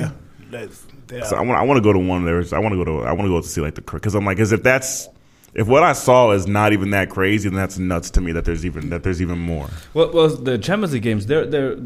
Yeah. 1.12 1.24
So 1.26 1.36
I 1.36 1.42
want 1.42 1.60
I 1.60 1.64
want 1.64 1.78
to 1.78 1.82
go 1.82 1.92
to 1.92 2.00
one 2.00 2.24
there. 2.24 2.42
I 2.54 2.60
want 2.60 2.74
to 2.74 2.78
go 2.78 2.86
to 2.86 3.06
I 3.06 3.12
want 3.12 3.24
to 3.24 3.30
go 3.30 3.42
to 3.42 3.48
see 3.48 3.60
like 3.60 3.76
the 3.76 3.82
because 3.82 4.16
I'm 4.16 4.26
like 4.26 4.38
because 4.38 4.54
if 4.54 4.64
that's 4.64 5.10
if 5.54 5.68
what 5.68 5.84
I 5.84 5.94
saw 5.94 6.32
is 6.32 6.48
not 6.48 6.72
even 6.72 6.92
that 6.92 7.10
crazy, 7.10 7.50
then 7.50 7.58
that's 7.58 7.78
nuts 7.78 8.10
to 8.12 8.22
me 8.22 8.32
that 8.34 8.46
there's 8.46 8.66
even 8.66 8.90
that 8.90 9.04
there's 9.04 9.22
even 9.22 9.40
more. 9.40 9.70
Well, 9.94 10.12
well, 10.14 10.30
the 10.30 10.58
Champions 10.58 10.94
League 10.94 11.04
games, 11.04 11.26
they're 11.26 11.46
they're. 11.46 11.78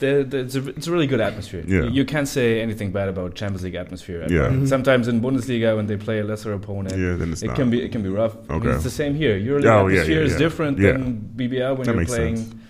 They're, 0.00 0.24
they're 0.24 0.40
it's, 0.40 0.56
a, 0.56 0.68
it's 0.70 0.86
a 0.88 0.92
really 0.92 1.06
good 1.06 1.20
atmosphere. 1.20 1.62
Yeah. 1.66 1.84
You 1.84 2.04
can't 2.04 2.26
say 2.26 2.60
anything 2.60 2.90
bad 2.90 3.08
about 3.08 3.34
Champions 3.36 3.62
League 3.62 3.76
atmosphere. 3.76 4.22
Yeah. 4.28 4.48
Mhm. 4.50 4.66
Sometimes 4.68 5.06
in 5.08 5.20
Bundesliga, 5.20 5.76
when 5.76 5.86
they 5.86 5.96
play 5.96 6.18
a 6.18 6.24
lesser 6.24 6.52
opponent, 6.52 6.96
Yeah, 6.98 7.14
then 7.14 7.32
it's 7.32 7.42
it 7.42 7.48
not. 7.48 7.56
can 7.56 7.70
be 7.70 7.82
it 7.86 7.92
can 7.92 8.02
be 8.02 8.08
rough. 8.08 8.34
I 8.50 8.58
mean, 8.58 8.68
it's 8.70 8.82
the 8.84 8.90
same 9.02 9.14
here. 9.14 9.36
Your 9.36 9.58
Oh, 9.58 9.62
yeah, 9.86 10.00
atmosphere 10.00 10.20
yeah, 10.20 10.26
is 10.26 10.36
different 10.36 10.78
Yeah. 10.78 10.92
than 10.92 11.30
BBL 11.36 11.76
when 11.76 11.86
That 11.86 11.94
you're 11.96 12.04
playing 12.06 12.60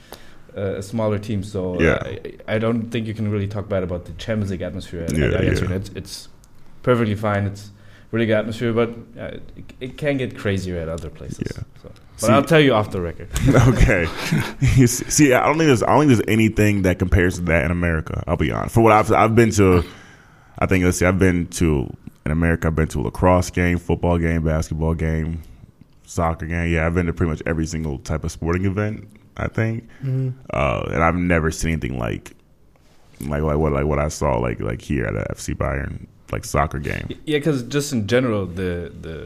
uh, 0.56 0.76
a 0.78 0.82
smaller 0.82 1.18
team. 1.18 1.42
So 1.42 1.80
Yeah. 1.80 1.90
uh, 1.92 2.08
I, 2.48 2.54
I 2.56 2.58
don't 2.58 2.90
think 2.90 3.06
you 3.06 3.14
can 3.14 3.30
really 3.30 3.46
talk 3.48 3.68
bad 3.68 3.82
about 3.82 4.04
the 4.04 4.12
Champions 4.24 4.50
League 4.50 4.62
atmosphere. 4.62 5.02
At, 5.04 5.16
Yeah, 5.16 5.26
at 5.26 5.40
Allianz 5.40 5.62
yeah. 5.68 5.76
It's, 5.76 5.90
it's 6.00 6.28
perfectly 6.82 7.14
fine. 7.14 7.46
It's 7.46 7.70
really 8.10 8.26
good 8.26 8.36
atmosphere, 8.36 8.72
but 8.72 8.90
uh, 9.18 9.36
it, 9.56 9.72
it 9.80 9.96
can 9.98 10.16
get 10.16 10.36
crazier 10.36 10.78
at 10.80 10.88
other 10.88 11.10
places. 11.10 11.40
Yeah. 11.56 11.62
So. 11.82 11.92
But 12.20 12.26
See- 12.26 12.32
I'll 12.32 12.44
tell 12.44 12.60
you 12.60 12.74
off 12.74 12.90
the 12.90 13.00
record. 13.00 13.28
okay. 13.68 14.06
You 14.76 14.86
see, 14.86 15.04
see, 15.10 15.32
I 15.32 15.46
don't 15.46 15.56
think 15.58 15.68
there's 15.68 15.82
I 15.82 15.86
don't 15.86 16.06
think 16.08 16.18
there's 16.18 16.28
anything 16.28 16.82
that 16.82 16.98
compares 16.98 17.36
to 17.36 17.40
that 17.42 17.64
in 17.64 17.70
America. 17.70 18.22
I'll 18.26 18.36
be 18.36 18.50
honest. 18.52 18.74
For 18.74 18.80
what 18.82 18.92
I've 18.92 19.10
I've 19.12 19.34
been 19.34 19.50
to, 19.52 19.82
I 20.58 20.66
think 20.66 20.84
let's 20.84 20.98
see, 20.98 21.06
I've 21.06 21.18
been 21.18 21.46
to 21.48 21.90
in 22.26 22.32
America. 22.32 22.66
I've 22.68 22.76
been 22.76 22.88
to 22.88 23.00
a 23.00 23.04
lacrosse 23.04 23.48
game, 23.50 23.78
football 23.78 24.18
game, 24.18 24.42
basketball 24.44 24.94
game, 24.94 25.40
soccer 26.04 26.44
game. 26.46 26.70
Yeah, 26.72 26.86
I've 26.86 26.94
been 26.94 27.06
to 27.06 27.12
pretty 27.14 27.30
much 27.30 27.42
every 27.46 27.64
single 27.66 27.98
type 27.98 28.24
of 28.24 28.30
sporting 28.30 28.66
event. 28.66 29.08
I 29.38 29.48
think, 29.48 29.88
Mhm. 30.04 30.34
uh, 30.52 30.82
and 30.92 31.02
I've 31.02 31.14
never 31.14 31.50
seen 31.50 31.70
anything 31.72 31.98
like 31.98 32.32
like 33.22 33.40
like 33.42 33.56
what 33.56 33.72
like 33.72 33.86
what 33.86 33.98
I 33.98 34.08
saw 34.08 34.36
like 34.38 34.60
like 34.60 34.82
here 34.82 35.06
at 35.06 35.14
FC 35.36 35.54
Bayern 35.54 36.06
like 36.32 36.44
soccer 36.44 36.78
game. 36.78 37.08
Yeah, 37.26 37.38
because 37.38 37.62
just 37.64 37.92
in 37.92 38.06
general, 38.06 38.46
the 38.46 38.92
the 39.00 39.16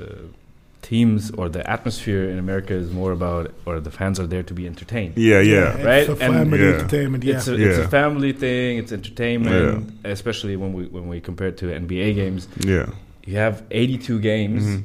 teams 0.82 1.30
or 1.30 1.48
the 1.48 1.62
atmosphere 1.70 2.28
in 2.28 2.38
America 2.38 2.74
is 2.74 2.90
more 2.90 3.11
about, 3.12 3.50
or 3.64 3.80
the 3.80 3.90
fans 3.90 4.20
are 4.20 4.26
there 4.26 4.42
to 4.42 4.52
be 4.52 4.66
entertained. 4.66 5.14
Yeah, 5.16 5.40
yeah, 5.40 5.74
It's 5.76 5.84
Right? 5.84 6.09
a 6.11 6.16
family 6.16 6.59
Yeah. 6.61 6.74
entertainment. 6.74 7.24
Yeah. 7.24 7.36
It's 7.36 7.48
a, 7.48 7.55
it's 7.55 7.78
a 7.78 7.88
family 7.88 8.32
thing. 8.32 8.76
It's 8.78 8.92
entertainment, 8.92 9.92
especially 10.05 10.57
when 10.57 10.72
we 10.74 10.84
when 10.96 11.09
we 11.09 11.20
compare 11.20 11.48
it 11.48 11.57
to 11.59 11.66
NBA 11.72 12.14
games. 12.14 12.48
yeah, 12.61 12.86
You 13.26 13.36
have 13.38 13.62
82 13.70 14.18
games, 14.20 14.62
Mhm. 14.64 14.82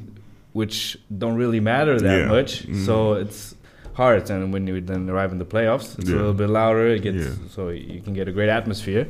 which 0.54 0.96
don't 1.22 1.36
really 1.36 1.60
matter 1.60 2.00
that 2.00 2.20
Yeah. 2.20 2.26
much. 2.36 2.50
Mhm. 2.66 2.86
So 2.86 2.94
it's 3.14 3.54
hard. 3.92 4.30
And 4.30 4.50
when 4.54 4.66
you 4.66 4.80
then 4.80 5.10
arrive 5.10 5.30
in 5.32 5.38
the 5.38 5.44
playoffs, 5.54 5.98
it's 5.98 6.08
Yeah. 6.08 6.16
a 6.16 6.20
little 6.22 6.32
bit 6.42 6.48
louder. 6.48 6.86
It 6.96 7.02
gets 7.02 7.24
Yeah. 7.26 7.34
so 7.54 7.68
you 7.68 8.00
can 8.00 8.14
get 8.14 8.26
a 8.28 8.32
great 8.32 8.48
atmosphere. 8.48 9.04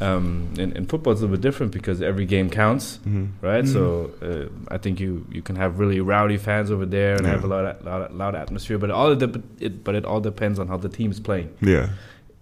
Um, 0.00 0.48
in, 0.58 0.72
in 0.72 0.86
football, 0.86 1.12
it's 1.12 1.20
a 1.22 1.24
little 1.24 1.36
bit 1.36 1.42
different 1.42 1.72
because 1.72 2.02
every 2.02 2.26
game 2.26 2.50
counts 2.50 2.96
hmm 3.04 3.26
right? 3.42 3.64
Mhm. 3.64 3.72
So 3.72 4.10
uh, 4.22 4.74
I 4.74 4.78
think 4.78 4.98
you 5.00 5.24
you 5.30 5.40
can 5.42 5.56
have 5.56 5.78
really 5.78 6.00
rowdy 6.00 6.36
fans 6.36 6.70
over 6.70 6.86
there 6.86 7.14
and 7.16 7.24
Yeah. 7.24 7.32
have 7.34 7.44
a 7.44 7.46
lot 7.46 7.84
loud, 7.84 8.12
loud 8.12 8.34
atmosphere, 8.34 8.78
but 8.78 8.90
all 8.90 9.14
the, 9.14 9.40
it, 9.60 9.84
but 9.84 9.94
it 9.94 10.04
all 10.04 10.20
depends 10.20 10.58
on 10.58 10.66
how 10.68 10.76
the 10.78 10.88
team 10.88 11.10
is 11.10 11.20
playing. 11.20 11.48
yeah, 11.60 11.88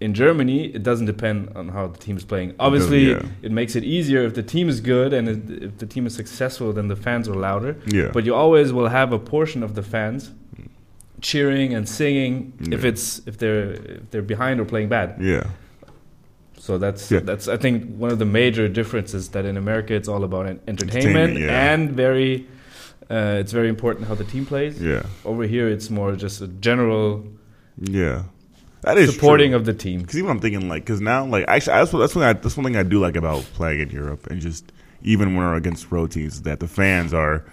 In 0.00 0.14
Germany, 0.14 0.58
it 0.76 0.82
doesn't 0.82 1.06
depend 1.06 1.38
on 1.54 1.68
how 1.68 1.84
the 1.94 1.98
team 1.98 2.16
is 2.16 2.24
playing. 2.24 2.54
Obviously, 2.58 3.10
yeah. 3.10 3.22
it 3.46 3.52
makes 3.52 3.76
it 3.76 3.84
easier 3.84 4.22
if 4.28 4.32
the 4.34 4.42
team 4.54 4.68
is 4.68 4.80
good 4.80 5.12
and 5.12 5.28
it, 5.28 5.62
if 5.68 5.72
the 5.78 5.86
team 5.86 6.06
is 6.06 6.14
successful, 6.22 6.72
then 6.72 6.88
the 6.88 6.96
fans 6.96 7.28
are 7.28 7.38
louder. 7.48 7.72
yeah. 7.98 8.10
But 8.14 8.24
you 8.26 8.34
always 8.34 8.72
will 8.72 8.88
have 8.88 9.12
a 9.12 9.18
portion 9.18 9.62
of 9.62 9.70
the 9.74 9.82
fans 9.82 10.32
cheering 11.20 11.72
and 11.76 11.88
singing 11.88 12.52
if 12.74 12.84
it's 12.84 13.20
if 13.26 13.36
they're 13.38 13.72
if 13.98 14.10
they're 14.10 14.22
behind 14.34 14.58
or 14.60 14.64
playing 14.64 14.88
bad. 14.88 15.08
yeah, 15.20 15.44
So 16.66 16.78
that's 16.78 17.10
Yeah. 17.10 17.18
that's 17.30 17.48
I 17.48 17.56
think 17.56 17.74
one 18.04 18.12
of 18.12 18.20
the 18.20 18.30
major 18.40 18.68
differences 18.68 19.30
that 19.30 19.44
in 19.44 19.56
America 19.56 19.94
it's 19.94 20.06
all 20.06 20.22
about 20.22 20.46
entertainment, 20.46 20.80
Entertainment, 20.94 21.38
yeah. 21.40 21.72
and 21.72 21.90
very 21.90 22.46
uh, 23.10 23.40
it's 23.42 23.50
very 23.50 23.68
important 23.68 24.06
how 24.06 24.14
the 24.14 24.28
team 24.32 24.46
plays. 24.46 24.80
yeah, 24.80 25.02
Over 25.24 25.42
here 25.54 25.66
it's 25.68 25.90
more 25.90 26.14
just 26.14 26.40
a 26.40 26.46
general 26.46 27.24
yeah. 27.80 28.22
That 28.82 28.96
is 28.96 29.12
supporting 29.12 29.50
true. 29.50 29.58
of 29.58 29.64
the 29.64 29.74
team. 29.74 30.02
Because 30.02 30.18
even 30.18 30.30
I'm 30.30 30.38
thinking 30.40 30.68
like, 30.68 30.84
because 30.84 31.00
now 31.00 31.24
like 31.26 31.44
actually 31.48 31.74
that's 31.78 31.92
what 31.92 31.98
that's 31.98 32.14
one 32.14 32.24
I, 32.24 32.32
that's 32.34 32.56
one 32.56 32.64
thing 32.66 32.76
I 32.76 32.84
do 32.84 33.00
like 33.00 33.16
about 33.16 33.42
playing 33.58 33.80
in 33.80 33.90
Europe 33.90 34.28
and 34.30 34.40
just 34.40 34.70
even 35.02 35.34
when 35.34 35.44
we're 35.44 35.56
against 35.56 35.90
road 35.90 36.12
teams 36.12 36.42
that 36.42 36.60
the 36.60 36.68
fans 36.68 37.12
are. 37.12 37.44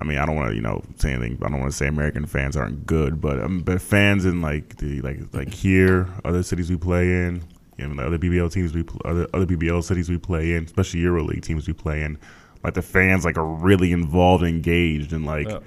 I 0.00 0.04
mean, 0.04 0.18
I 0.18 0.26
don't 0.26 0.34
want 0.34 0.48
to 0.50 0.54
you 0.56 0.60
know 0.68 0.82
say 0.96 1.12
anything. 1.12 1.38
I 1.40 1.48
don't 1.50 1.60
want 1.60 1.70
to 1.70 1.76
say 1.76 1.86
American 1.86 2.26
fans 2.26 2.56
aren't 2.56 2.84
good, 2.84 3.20
but 3.20 3.38
um, 3.38 3.60
but 3.62 3.80
fans 3.80 4.24
in 4.24 4.42
like 4.42 4.76
the 4.78 5.00
like 5.02 5.20
like 5.32 5.54
here, 5.54 6.08
other 6.24 6.42
cities 6.42 6.68
we 6.68 6.76
play 6.76 7.04
in, 7.26 7.42
you 7.78 7.86
know, 7.88 7.94
the 7.94 8.06
other 8.06 8.18
BBL 8.18 8.52
teams 8.52 8.74
we 8.74 8.84
other 9.04 9.26
other 9.34 9.46
BBL 9.46 9.82
cities 9.82 10.08
we 10.08 10.18
play 10.18 10.54
in, 10.54 10.64
especially 10.64 11.00
EuroLeague 11.00 11.42
teams 11.42 11.66
we 11.66 11.72
play 11.72 12.02
in, 12.02 12.18
like 12.62 12.74
the 12.74 12.82
fans 12.82 13.24
like 13.24 13.36
are 13.38 13.44
really 13.46 13.92
involved, 13.92 14.44
and 14.44 14.54
engaged, 14.54 15.12
and 15.12 15.24
like 15.26 15.48
Yeah. 15.48 15.58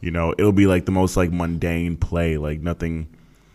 you 0.00 0.10
know 0.10 0.34
it'll 0.38 0.52
be 0.52 0.66
like 0.66 0.84
the 0.86 0.92
most 0.92 1.16
like 1.16 1.32
mundane 1.32 1.96
play, 1.96 2.36
like 2.36 2.60
nothing 2.60 3.08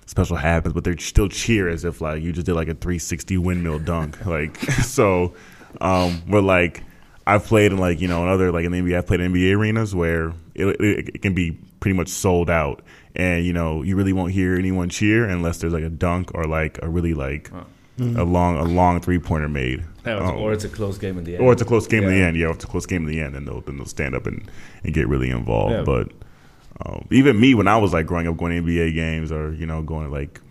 special 0.05 0.35
happens, 0.35 0.73
but 0.73 0.83
they 0.83 0.95
still 0.97 1.29
cheer 1.29 1.69
as 1.69 1.85
if 1.85 2.01
like 2.01 2.21
you 2.21 2.31
just 2.33 2.45
did 2.45 2.55
like 2.55 2.67
a 2.67 2.73
360 2.73 3.37
windmill 3.37 3.79
dunk. 3.79 4.17
Like 4.25 4.57
so, 4.83 5.33
um, 5.81 6.21
we're 6.27 6.41
like 6.41 6.83
I've 7.25 7.45
played 7.45 7.71
in 7.71 7.77
like 7.77 8.01
you 8.01 8.07
know 8.09 8.23
in 8.23 8.29
other 8.29 8.51
like 8.51 8.65
in 8.65 8.71
the 8.73 8.81
NBA, 8.81 8.97
I've 8.97 9.07
played 9.07 9.21
in 9.21 9.31
NBA 9.33 9.55
arenas 9.57 9.95
where 9.95 10.33
it, 10.55 10.65
it, 10.65 11.09
it 11.15 11.21
can 11.21 11.33
be 11.33 11.57
pretty 11.79 11.95
much 11.95 12.09
sold 12.09 12.49
out, 12.49 12.81
and 13.15 13.45
you 13.45 13.53
know 13.53 13.81
you 13.81 13.95
really 13.95 14.11
won't 14.13 14.33
hear 14.33 14.55
anyone 14.55 14.89
cheer 14.89 15.27
unless 15.27 15.59
there's 15.59 15.73
like 15.73 15.83
a 15.83 15.89
dunk 15.89 16.31
or 16.35 16.43
like 16.43 16.79
a 16.83 16.89
really 16.89 17.13
like 17.13 17.49
a 17.99 18.23
long 18.23 18.57
a 18.57 18.63
long 18.63 18.99
three 19.01 19.19
pointer 19.19 19.47
made. 19.47 19.83
Yeah, 20.05 20.15
it's- 20.17 20.29
Um, 20.29 20.37
or 20.37 20.51
it's 20.51 20.63
a 20.63 20.69
close 20.69 20.97
game 20.97 21.17
in 21.17 21.23
the 21.23 21.35
end. 21.35 21.43
or 21.43 21.53
it's 21.53 21.61
a 21.61 21.65
close 21.65 21.87
game 21.87 22.03
in 22.03 22.09
the 22.09 22.21
end. 22.21 22.35
Yeah, 22.37 22.49
if 22.49 22.55
it's 22.55 22.63
a 22.65 22.67
close 22.67 22.85
game 22.85 23.03
in 23.03 23.07
the 23.09 23.21
end, 23.21 23.35
then 23.35 23.45
they'll 23.45 23.61
then 23.61 23.77
they'll 23.77 23.85
stand 23.85 24.15
up 24.15 24.25
and, 24.27 24.49
and 24.83 24.93
get 24.93 25.07
really 25.07 25.29
involved. 25.29 25.73
Yeah. 25.75 25.83
But 25.83 26.11
um, 26.85 27.05
even 27.11 27.39
me, 27.39 27.53
when 27.53 27.67
I 27.67 27.77
was 27.77 27.93
like 27.93 28.05
growing 28.07 28.27
up, 28.27 28.35
going 28.37 28.51
to 28.55 28.61
NBA 28.71 28.93
games 28.95 29.31
or 29.31 29.53
you 29.53 29.65
know 29.65 29.81
going 29.83 30.07
to 30.07 30.11
like, 30.11 30.41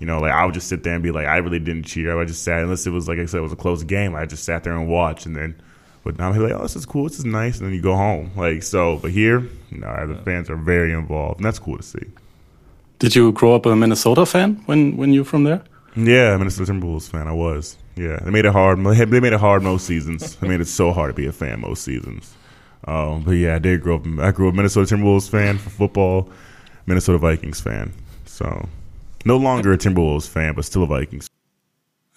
you 0.00 0.06
know, 0.06 0.20
like 0.20 0.32
I 0.32 0.44
would 0.44 0.54
just 0.54 0.68
sit 0.68 0.82
there 0.82 0.94
and 0.94 1.02
be 1.02 1.10
like, 1.12 1.26
I 1.26 1.36
really 1.38 1.60
didn't 1.60 1.84
cheer. 1.84 2.20
I 2.20 2.24
just 2.24 2.42
sat 2.42 2.60
unless 2.62 2.86
it 2.86 2.90
was 2.90 3.06
like 3.08 3.18
I 3.18 3.26
said, 3.26 3.38
it 3.38 3.42
was 3.42 3.52
a 3.52 3.56
close 3.56 3.82
game. 3.84 4.14
I 4.16 4.26
just 4.26 4.44
sat 4.44 4.64
there 4.64 4.72
and 4.76 4.88
watched, 4.88 5.26
and 5.26 5.36
then. 5.36 5.54
But 6.02 6.18
now 6.18 6.30
I'm 6.30 6.38
like, 6.42 6.52
oh, 6.52 6.62
this 6.62 6.76
is 6.76 6.86
cool. 6.86 7.04
This 7.04 7.18
is 7.18 7.26
nice, 7.26 7.58
and 7.58 7.66
then 7.68 7.74
you 7.74 7.82
go 7.82 7.94
home. 7.94 8.30
Like 8.34 8.62
so, 8.62 8.96
but 9.02 9.10
here, 9.10 9.42
no, 9.70 10.06
the 10.06 10.16
fans 10.24 10.48
are 10.50 10.56
very 10.56 10.92
involved, 10.92 11.36
and 11.38 11.44
that's 11.44 11.58
cool 11.58 11.76
to 11.76 11.82
see. 11.82 12.06
Did 12.98 13.14
you 13.14 13.32
grow 13.32 13.54
up 13.54 13.66
a 13.66 13.76
Minnesota 13.76 14.26
fan 14.26 14.62
when 14.66 14.96
when 14.96 15.12
you 15.12 15.20
were 15.20 15.24
from 15.26 15.44
there? 15.44 15.62
Yeah, 15.96 16.36
Minnesota 16.36 16.72
Timberwolves 16.72 17.08
fan. 17.08 17.26
I 17.26 17.32
was. 17.32 17.76
Yeah, 17.96 18.18
they 18.22 18.30
made 18.30 18.44
it 18.44 18.52
hard. 18.52 18.78
They 18.78 19.20
made 19.20 19.32
it 19.32 19.40
hard 19.40 19.62
most 19.62 19.86
seasons. 19.86 20.36
they 20.36 20.48
made 20.48 20.60
it 20.60 20.68
so 20.68 20.92
hard 20.92 21.10
to 21.10 21.14
be 21.14 21.26
a 21.26 21.32
fan 21.32 21.60
most 21.60 21.82
seasons. 21.82 22.34
Um, 22.86 23.22
but 23.24 23.32
yeah, 23.32 23.56
I 23.56 23.58
did 23.58 23.82
grow 23.82 23.96
up. 23.96 24.06
I 24.20 24.30
grew 24.30 24.48
up 24.48 24.54
Minnesota 24.54 24.94
Timberwolves 24.94 25.28
fan 25.28 25.58
for 25.58 25.70
football, 25.70 26.30
Minnesota 26.86 27.18
Vikings 27.18 27.60
fan. 27.60 27.92
So 28.24 28.68
no 29.24 29.36
longer 29.36 29.72
a 29.72 29.78
Timberwolves 29.78 30.28
fan, 30.28 30.54
but 30.54 30.64
still 30.64 30.84
a 30.84 30.86
Vikings. 30.86 31.28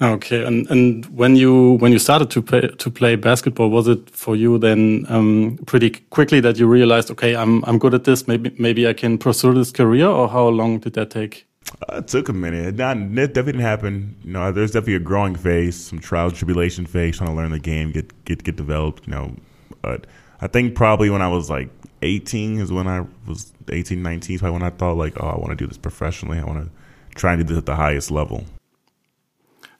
Okay, 0.01 0.43
and 0.43 0.69
and 0.69 1.05
when 1.07 1.35
you 1.35 1.73
when 1.73 1.91
you 1.91 1.99
started 1.99 2.29
to 2.31 2.41
play 2.41 2.61
to 2.61 2.91
play 2.91 3.15
basketball, 3.15 3.69
was 3.69 3.87
it 3.87 4.09
for 4.09 4.35
you 4.35 4.57
then 4.57 5.05
um, 5.09 5.59
pretty 5.65 5.91
quickly 6.09 6.39
that 6.41 6.57
you 6.57 6.67
realized, 6.67 7.11
okay, 7.11 7.35
I'm 7.35 7.63
I'm 7.65 7.77
good 7.77 7.93
at 7.93 8.03
this. 8.03 8.27
Maybe 8.27 8.55
maybe 8.57 8.87
I 8.87 8.93
can 8.93 9.17
pursue 9.17 9.53
this 9.53 9.71
career, 9.71 10.07
or 10.07 10.27
how 10.29 10.47
long 10.47 10.79
did 10.79 10.93
that 10.93 11.09
take? 11.09 11.45
Uh, 11.81 11.97
it 11.97 12.07
took 12.07 12.29
a 12.29 12.33
minute. 12.33 12.65
It, 12.65 12.75
not, 12.75 12.97
it 12.97 13.07
definitely 13.07 13.53
didn't 13.53 13.61
happen. 13.61 14.15
You 14.23 14.31
know, 14.31 14.51
there's 14.51 14.71
definitely 14.71 14.95
a 14.95 14.99
growing 14.99 15.35
phase, 15.35 15.75
some 15.75 15.99
trial 15.99 16.27
and 16.27 16.35
tribulation 16.35 16.85
phase, 16.85 17.17
trying 17.17 17.29
to 17.29 17.35
learn 17.35 17.51
the 17.51 17.59
game, 17.59 17.91
get 17.91 18.25
get 18.25 18.43
get 18.43 18.55
developed. 18.55 19.07
You 19.07 19.13
know, 19.13 19.35
but 19.81 20.07
I 20.41 20.47
think 20.47 20.75
probably 20.75 21.09
when 21.09 21.21
I 21.21 21.27
was 21.27 21.49
like 21.49 21.69
18 22.01 22.59
is 22.59 22.71
when 22.71 22.87
I 22.87 23.05
was 23.27 23.53
18, 23.69 24.01
19. 24.01 24.39
Probably 24.39 24.53
when 24.53 24.63
I 24.63 24.69
thought 24.69 24.97
like, 24.97 25.13
oh, 25.21 25.27
I 25.27 25.37
want 25.37 25.49
to 25.49 25.55
do 25.55 25.67
this 25.67 25.77
professionally. 25.77 26.39
I 26.39 26.43
want 26.43 26.65
to 26.65 26.71
try 27.15 27.33
and 27.33 27.41
do 27.41 27.47
this 27.47 27.57
at 27.57 27.65
the 27.65 27.75
highest 27.75 28.11
level. 28.11 28.43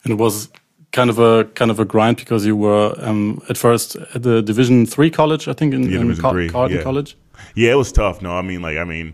And 0.04 0.12
it 0.12 0.16
was 0.16 0.50
kind 0.92 1.10
of 1.10 1.20
a 1.20 1.46
kind 1.56 1.72
of 1.72 1.80
a 1.80 1.86
grind 1.86 2.18
because 2.18 2.46
you 2.46 2.56
were 2.56 2.94
um, 3.00 3.42
at 3.50 3.58
first 3.58 3.96
at 4.16 4.24
the 4.24 4.42
Division 4.42 4.86
Three 4.86 5.10
college, 5.10 5.48
I 5.48 5.54
think, 5.54 5.74
in, 5.74 5.84
Yeah, 5.84 6.00
in 6.00 6.08
Division 6.08 6.30
three, 6.30 6.46
yeah. 6.46 6.84
College. 6.84 7.18
Yeah, 7.56 7.72
it 7.72 7.76
was 7.76 7.92
tough. 7.92 8.22
No, 8.22 8.38
I 8.38 8.42
mean, 8.42 8.62
like, 8.62 8.78
I 8.78 8.84
mean, 8.84 9.14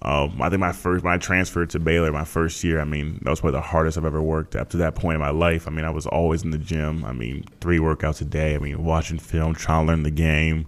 um, 0.00 0.40
I 0.40 0.48
think 0.48 0.60
my 0.60 0.72
first 0.72 1.04
when 1.04 1.12
I 1.12 1.18
transferred 1.18 1.70
to 1.70 1.80
Baylor, 1.80 2.12
my 2.12 2.24
first 2.24 2.62
year, 2.62 2.80
I 2.80 2.84
mean, 2.84 3.18
that 3.22 3.30
was 3.30 3.40
probably 3.40 3.58
the 3.58 3.66
hardest 3.66 3.98
I've 3.98 4.04
ever 4.04 4.22
worked 4.22 4.54
up 4.54 4.70
to 4.70 4.76
that 4.76 4.94
point 4.94 5.16
in 5.16 5.20
my 5.20 5.30
life. 5.30 5.66
I 5.66 5.70
mean, 5.72 5.84
I 5.84 5.90
was 5.90 6.06
always 6.06 6.44
in 6.44 6.50
the 6.50 6.58
gym. 6.58 7.04
I 7.04 7.12
mean, 7.12 7.44
three 7.60 7.78
workouts 7.78 8.20
a 8.20 8.24
day. 8.24 8.54
I 8.54 8.58
mean, 8.58 8.84
watching 8.84 9.18
film, 9.18 9.54
trying 9.54 9.86
to 9.86 9.92
learn 9.92 10.04
the 10.04 10.12
game, 10.12 10.66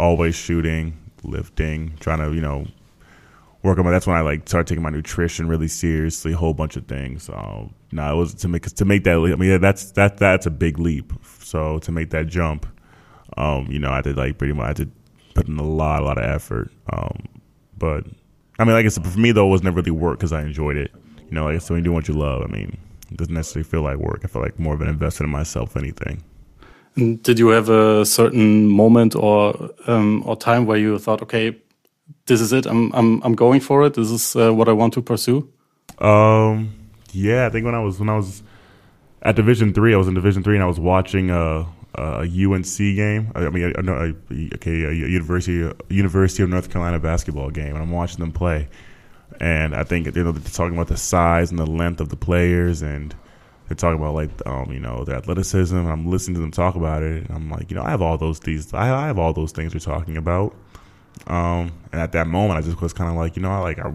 always 0.00 0.34
shooting, 0.34 0.98
lifting, 1.22 1.96
trying 2.00 2.18
to, 2.18 2.34
you 2.34 2.40
know, 2.40 2.66
work 3.62 3.78
on 3.78 3.84
my. 3.84 3.92
That's 3.92 4.08
when 4.08 4.16
I 4.16 4.22
like 4.22 4.48
started 4.48 4.66
taking 4.66 4.82
my 4.82 4.90
nutrition 4.90 5.46
really 5.46 5.68
seriously, 5.68 6.32
a 6.32 6.36
whole 6.36 6.54
bunch 6.54 6.74
of 6.74 6.86
things. 6.86 7.22
So, 7.22 7.70
no, 7.92 8.12
it 8.12 8.16
was 8.16 8.34
to 8.34 8.48
make 8.48 8.64
to 8.64 8.84
make 8.84 9.04
that. 9.04 9.18
I 9.18 9.36
mean, 9.36 9.60
that's 9.60 9.92
that 9.92 10.16
that's 10.16 10.46
a 10.46 10.50
big 10.50 10.80
leap. 10.80 11.12
So 11.42 11.78
to 11.78 11.92
make 11.92 12.10
that 12.10 12.26
jump, 12.26 12.66
um, 13.36 13.68
you 13.70 13.78
know, 13.78 13.90
I 13.90 14.00
did 14.00 14.16
like 14.16 14.36
pretty 14.36 14.52
much 14.52 14.66
I 14.66 14.72
did 14.72 14.92
put 15.34 15.46
in 15.46 15.58
a 15.58 15.62
lot, 15.62 16.02
a 16.02 16.04
lot 16.04 16.18
of 16.18 16.24
effort. 16.24 16.72
Um, 16.92 17.24
but 17.78 18.04
I 18.58 18.64
mean, 18.64 18.74
like 18.74 18.86
I 18.86 18.88
said, 18.88 19.06
for 19.06 19.18
me 19.18 19.32
though, 19.32 19.46
it 19.46 19.50
was 19.50 19.62
never 19.62 19.76
really 19.76 19.90
work 19.90 20.18
because 20.18 20.32
I 20.32 20.42
enjoyed 20.42 20.76
it. 20.76 20.92
You 21.28 21.34
know, 21.34 21.44
like 21.44 21.60
so 21.60 21.74
when 21.74 21.84
you 21.84 21.90
do 21.90 21.92
what 21.92 22.08
you 22.08 22.14
love, 22.14 22.42
I 22.42 22.46
mean, 22.46 22.76
it 23.10 23.16
doesn't 23.16 23.34
necessarily 23.34 23.68
feel 23.68 23.82
like 23.82 23.98
work. 23.98 24.20
I 24.24 24.28
feel 24.28 24.42
like 24.42 24.58
more 24.58 24.74
of 24.74 24.80
an 24.80 24.88
investment 24.88 25.28
in 25.28 25.32
myself, 25.32 25.74
than 25.74 25.84
anything. 25.84 26.22
did 27.22 27.38
you 27.38 27.48
have 27.48 27.68
a 27.68 28.04
certain 28.04 28.66
moment 28.66 29.14
or 29.14 29.70
um, 29.86 30.22
or 30.26 30.36
time 30.36 30.66
where 30.66 30.78
you 30.78 30.98
thought, 30.98 31.22
okay, 31.22 31.56
this 32.26 32.40
is 32.40 32.52
it. 32.52 32.66
I'm 32.66 32.92
I'm 32.92 33.22
I'm 33.22 33.34
going 33.34 33.60
for 33.60 33.84
it. 33.86 33.94
This 33.94 34.10
is 34.10 34.34
uh, 34.36 34.52
what 34.52 34.68
I 34.68 34.72
want 34.72 34.94
to 34.94 35.02
pursue. 35.02 35.48
Um. 35.98 36.74
Yeah, 37.12 37.46
I 37.46 37.50
think 37.50 37.64
when 37.64 37.74
I 37.74 37.80
was 37.80 37.98
when 37.98 38.08
I 38.08 38.16
was 38.16 38.42
at 39.22 39.36
Division 39.36 39.72
three, 39.72 39.94
I 39.94 39.96
was 39.96 40.08
in 40.08 40.14
Division 40.14 40.42
three, 40.42 40.56
and 40.56 40.62
I 40.62 40.66
was 40.66 40.78
watching 40.78 41.30
a, 41.30 41.66
a 41.94 42.20
UNC 42.22 42.76
game. 42.76 43.32
I 43.34 43.48
mean, 43.48 43.72
a, 43.74 43.92
a, 43.92 44.14
okay, 44.54 44.84
a 44.84 44.92
University 44.92 45.70
University 45.88 46.42
of 46.42 46.50
North 46.50 46.70
Carolina 46.70 46.98
basketball 46.98 47.50
game, 47.50 47.74
and 47.74 47.78
I'm 47.78 47.90
watching 47.90 48.20
them 48.20 48.32
play. 48.32 48.68
And 49.40 49.74
I 49.74 49.84
think 49.84 50.06
you 50.14 50.24
know 50.24 50.32
they're 50.32 50.52
talking 50.52 50.74
about 50.74 50.88
the 50.88 50.96
size 50.96 51.50
and 51.50 51.58
the 51.58 51.66
length 51.66 52.00
of 52.00 52.08
the 52.08 52.16
players, 52.16 52.82
and 52.82 53.14
they're 53.68 53.76
talking 53.76 53.98
about 53.98 54.14
like 54.14 54.30
um, 54.46 54.72
you 54.72 54.80
know 54.80 55.04
their 55.04 55.16
athleticism. 55.16 55.76
I'm 55.76 56.10
listening 56.10 56.36
to 56.36 56.40
them 56.40 56.50
talk 56.50 56.74
about 56.74 57.02
it, 57.02 57.26
and 57.26 57.30
I'm 57.30 57.50
like, 57.50 57.70
you 57.70 57.76
know, 57.76 57.82
I 57.82 57.90
have 57.90 58.02
all 58.02 58.18
those. 58.18 58.40
I, 58.72 58.90
I 58.90 59.06
have 59.06 59.18
all 59.18 59.32
those 59.32 59.52
things 59.52 59.72
they're 59.72 59.80
talking 59.80 60.16
about. 60.16 60.54
Um, 61.26 61.72
and 61.92 62.00
at 62.00 62.12
that 62.12 62.26
moment, 62.26 62.58
I 62.58 62.62
just 62.62 62.80
was 62.80 62.92
kind 62.92 63.10
of 63.10 63.16
like, 63.16 63.36
you 63.36 63.42
know, 63.42 63.50
I 63.50 63.58
like 63.58 63.78
I 63.78 63.92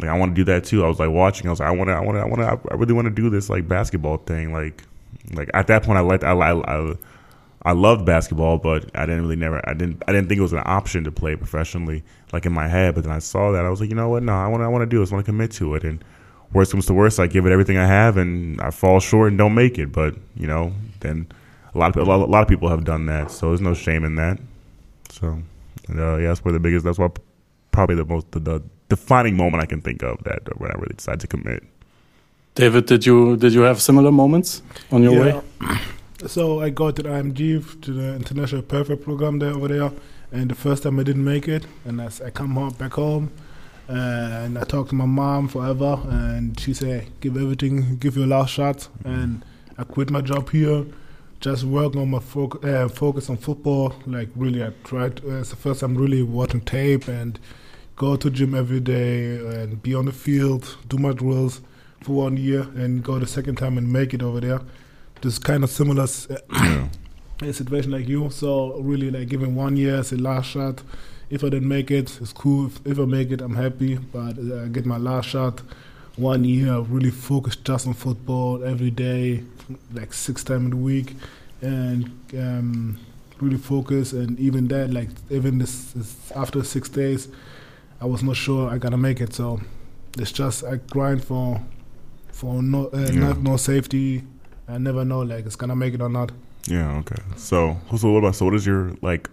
like 0.00 0.10
I 0.10 0.16
want 0.16 0.34
to 0.34 0.34
do 0.34 0.44
that 0.44 0.64
too. 0.64 0.84
I 0.84 0.88
was 0.88 0.98
like 0.98 1.10
watching. 1.10 1.46
I 1.46 1.50
was 1.50 1.60
like, 1.60 1.68
I 1.68 1.72
want 1.72 1.88
to, 1.88 1.94
I 1.94 2.00
want 2.00 2.16
to, 2.16 2.20
I 2.20 2.24
want 2.24 2.40
to, 2.40 2.72
I 2.72 2.76
really 2.76 2.92
want 2.92 3.06
to 3.06 3.10
do 3.10 3.30
this 3.30 3.50
like 3.50 3.68
basketball 3.68 4.18
thing. 4.18 4.52
Like, 4.52 4.84
like 5.32 5.50
at 5.54 5.66
that 5.68 5.82
point, 5.82 5.98
I 5.98 6.00
liked, 6.00 6.24
I, 6.24 6.32
I, 6.32 6.52
I, 6.78 6.94
I 7.62 7.72
loved 7.72 8.06
basketball, 8.06 8.58
but 8.58 8.90
I 8.94 9.06
didn't 9.06 9.22
really 9.22 9.36
never, 9.36 9.60
I 9.68 9.74
didn't, 9.74 10.02
I 10.08 10.12
didn't 10.12 10.28
think 10.28 10.38
it 10.38 10.42
was 10.42 10.52
an 10.52 10.62
option 10.64 11.04
to 11.04 11.12
play 11.12 11.36
professionally, 11.36 12.02
like 12.32 12.46
in 12.46 12.52
my 12.52 12.68
head. 12.68 12.94
But 12.94 13.04
then 13.04 13.12
I 13.12 13.18
saw 13.18 13.52
that, 13.52 13.64
I 13.64 13.68
was 13.68 13.80
like, 13.80 13.90
you 13.90 13.96
know 13.96 14.08
what? 14.08 14.22
No, 14.22 14.32
I 14.32 14.46
want, 14.48 14.62
I 14.62 14.68
want 14.68 14.82
to 14.82 14.86
do 14.86 14.98
this. 15.00 15.12
I 15.12 15.14
want 15.14 15.26
to 15.26 15.32
commit 15.32 15.50
to 15.52 15.74
it. 15.74 15.84
And 15.84 16.02
worst 16.52 16.72
comes 16.72 16.86
to 16.86 16.94
worst, 16.94 17.20
I 17.20 17.26
give 17.26 17.46
it 17.46 17.52
everything 17.52 17.76
I 17.76 17.86
have, 17.86 18.16
and 18.16 18.60
I 18.60 18.70
fall 18.70 19.00
short 19.00 19.28
and 19.28 19.38
don't 19.38 19.54
make 19.54 19.78
it. 19.78 19.92
But 19.92 20.14
you 20.36 20.46
know, 20.46 20.72
then 21.00 21.26
a 21.74 21.78
lot 21.78 21.94
of 21.94 22.06
a 22.06 22.10
lot, 22.10 22.20
a 22.20 22.24
lot 22.24 22.42
of 22.42 22.48
people 22.48 22.68
have 22.68 22.84
done 22.84 23.06
that, 23.06 23.30
so 23.30 23.48
there's 23.48 23.60
no 23.60 23.74
shame 23.74 24.04
in 24.04 24.16
that. 24.16 24.38
So, 25.10 25.42
uh, 25.90 26.16
yeah, 26.16 26.28
that's 26.28 26.44
where 26.44 26.52
the 26.52 26.60
biggest. 26.60 26.84
That's 26.84 26.98
why 26.98 27.08
probably 27.72 27.96
the 27.96 28.04
most 28.04 28.30
the, 28.32 28.40
the 28.40 28.62
defining 28.88 29.36
moment 29.36 29.62
I 29.62 29.66
can 29.66 29.80
think 29.80 30.02
of 30.02 30.22
that 30.24 30.58
when 30.58 30.70
I 30.70 30.74
really 30.74 30.94
decided 30.96 31.20
to 31.20 31.26
commit. 31.26 31.62
David, 32.54 32.86
did 32.86 33.06
you 33.06 33.36
did 33.36 33.52
you 33.52 33.62
have 33.62 33.80
similar 33.80 34.10
moments 34.10 34.62
on 34.90 35.02
your 35.02 35.14
yeah. 35.14 35.40
way? 35.40 35.78
So 36.26 36.60
I 36.60 36.70
got 36.70 36.96
to 36.96 37.02
the 37.02 37.08
IMG 37.08 37.80
to 37.82 37.92
the 37.92 38.14
International 38.16 38.62
Perfect 38.62 39.02
program 39.02 39.38
there 39.38 39.52
over 39.52 39.68
there, 39.68 39.90
and 40.32 40.50
the 40.50 40.54
first 40.54 40.82
time 40.82 40.98
I 40.98 41.02
didn't 41.02 41.24
make 41.24 41.48
it, 41.48 41.66
and 41.84 42.02
I, 42.02 42.10
I 42.24 42.30
come 42.30 42.50
home 42.50 42.74
back 42.74 42.94
home, 42.94 43.30
uh, 43.88 43.92
and 43.92 44.58
I 44.58 44.64
talked 44.64 44.90
to 44.90 44.94
my 44.94 45.06
mom 45.06 45.48
forever, 45.48 45.98
and 46.08 46.58
she 46.60 46.74
said, 46.74 47.06
"Give 47.20 47.36
everything, 47.36 47.96
give 47.96 48.16
your 48.16 48.26
last 48.26 48.50
shot," 48.50 48.88
and 49.04 49.44
I 49.78 49.84
quit 49.84 50.10
my 50.10 50.20
job 50.20 50.50
here 50.50 50.84
just 51.40 51.64
work 51.64 51.96
on 51.96 52.10
my 52.10 52.18
fo- 52.18 52.60
uh, 52.62 52.86
focus 52.88 53.30
on 53.30 53.36
football. 53.38 53.94
Like 54.06 54.28
really, 54.36 54.62
I 54.62 54.72
tried. 54.84 55.24
Uh, 55.24 55.40
it's 55.40 55.50
the 55.50 55.56
first 55.56 55.80
time 55.80 55.96
really 55.96 56.22
watching 56.22 56.60
tape 56.60 57.08
and 57.08 57.38
go 57.96 58.16
to 58.16 58.30
gym 58.30 58.54
every 58.54 58.80
day 58.80 59.36
and 59.36 59.82
be 59.82 59.94
on 59.94 60.04
the 60.06 60.12
field, 60.12 60.76
do 60.88 60.98
my 60.98 61.12
drills 61.12 61.60
for 62.02 62.12
one 62.12 62.36
year, 62.36 62.62
and 62.74 63.02
go 63.02 63.18
the 63.18 63.26
second 63.26 63.56
time 63.56 63.78
and 63.78 63.92
make 63.92 64.14
it 64.14 64.22
over 64.22 64.40
there. 64.40 64.60
Just 65.20 65.44
kind 65.44 65.64
of 65.64 65.70
similar 65.70 66.04
uh, 66.04 66.88
situation 67.52 67.90
like 67.90 68.08
you. 68.08 68.30
So 68.30 68.76
really, 68.80 69.10
like 69.10 69.28
giving 69.28 69.54
one 69.54 69.76
year 69.76 69.96
as 69.96 70.12
a 70.12 70.16
last 70.16 70.50
shot. 70.50 70.82
If 71.28 71.44
I 71.44 71.48
didn't 71.48 71.68
make 71.68 71.90
it, 71.90 72.18
it's 72.20 72.32
cool. 72.32 72.66
If, 72.66 72.86
if 72.86 72.98
I 72.98 73.04
make 73.04 73.30
it, 73.30 73.40
I'm 73.40 73.54
happy. 73.54 73.96
But 73.96 74.38
uh, 74.38 74.64
I 74.64 74.68
get 74.68 74.86
my 74.86 74.96
last 74.96 75.28
shot. 75.28 75.60
One 76.16 76.44
year, 76.44 76.78
really 76.80 77.10
focused 77.10 77.64
just 77.64 77.86
on 77.86 77.94
football 77.94 78.64
every 78.64 78.90
day, 78.90 79.44
like 79.94 80.12
six 80.12 80.42
times 80.42 80.72
a 80.72 80.76
week, 80.76 81.14
and 81.62 82.10
um, 82.34 82.98
really 83.40 83.58
focus. 83.58 84.12
And 84.12 84.38
even 84.38 84.68
that, 84.68 84.90
like 84.90 85.08
even 85.30 85.58
this, 85.58 85.92
this 85.92 86.32
after 86.34 86.64
six 86.64 86.88
days, 86.88 87.28
I 88.00 88.06
was 88.06 88.22
not 88.22 88.36
sure 88.36 88.70
I 88.70 88.78
gonna 88.78 88.98
make 88.98 89.20
it. 89.20 89.34
So 89.34 89.60
it's 90.18 90.32
just 90.32 90.64
I 90.64 90.76
grind 90.76 91.24
for 91.24 91.60
for 92.40 92.62
no 92.62 92.88
uh, 92.88 92.98
yeah. 92.98 93.20
not 93.20 93.38
no 93.42 93.56
safety. 93.56 94.24
I 94.66 94.78
never 94.78 95.04
know 95.04 95.20
like 95.20 95.44
it's 95.44 95.56
gonna 95.56 95.76
make 95.76 95.92
it 95.94 96.00
or 96.00 96.08
not. 96.08 96.32
Yeah. 96.66 96.98
Okay. 97.00 97.22
So 97.36 97.76
so 97.96 98.10
what 98.10 98.18
about 98.20 98.34
so 98.34 98.46
what 98.46 98.52
does 98.52 98.66
your 98.66 98.92
like 99.02 99.28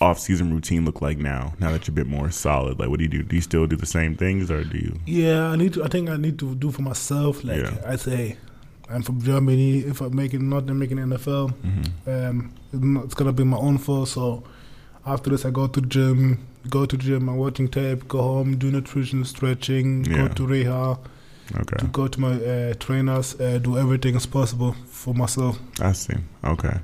off 0.00 0.18
season 0.18 0.52
routine 0.52 0.86
look 0.86 1.02
like 1.02 1.18
now? 1.18 1.52
Now 1.58 1.70
that 1.72 1.86
you're 1.86 1.92
a 1.92 2.00
bit 2.02 2.06
more 2.06 2.30
solid, 2.30 2.78
like 2.78 2.88
what 2.88 2.98
do 2.98 3.04
you 3.04 3.10
do? 3.10 3.22
Do 3.22 3.36
you 3.36 3.42
still 3.42 3.66
do 3.66 3.76
the 3.76 3.86
same 3.86 4.16
things 4.16 4.50
or 4.50 4.64
do 4.64 4.78
you? 4.78 4.98
Yeah, 5.04 5.48
I 5.48 5.56
need 5.56 5.74
to. 5.74 5.84
I 5.84 5.88
think 5.88 6.08
I 6.08 6.16
need 6.16 6.38
to 6.38 6.54
do 6.54 6.70
for 6.70 6.82
myself. 6.82 7.44
Like 7.44 7.60
yeah. 7.60 7.76
I 7.86 7.96
say, 7.96 8.38
I'm 8.88 9.02
from 9.02 9.20
Germany. 9.20 9.80
If 9.80 10.00
I'm 10.00 10.16
making 10.16 10.48
not 10.48 10.64
making 10.64 10.96
NFL, 10.96 11.52
mm-hmm. 11.52 12.10
um, 12.10 13.04
it's 13.04 13.14
gonna 13.14 13.34
be 13.34 13.44
my 13.44 13.58
own 13.58 13.76
fault. 13.76 14.08
So 14.08 14.44
after 15.04 15.28
this, 15.28 15.44
I 15.44 15.50
go 15.50 15.66
to 15.66 15.80
gym, 15.82 16.46
go 16.70 16.86
to 16.86 16.96
gym, 16.96 17.28
I'm 17.28 17.36
watching 17.36 17.68
tape, 17.68 18.08
go 18.08 18.22
home, 18.22 18.56
do 18.56 18.70
nutrition, 18.70 19.26
stretching, 19.26 20.06
yeah. 20.06 20.16
go 20.16 20.28
to 20.28 20.46
rehab. 20.46 21.06
Okay. 21.56 21.76
To 21.78 21.86
go 21.86 22.06
to 22.06 22.20
my 22.20 22.32
uh, 22.34 22.74
trainers, 22.74 23.38
uh, 23.40 23.58
do 23.58 23.76
everything 23.76 24.16
as 24.16 24.26
possible 24.26 24.74
for 24.86 25.14
myself. 25.14 25.58
I 25.80 25.92
see. 25.92 26.14
Okay. 26.44 26.78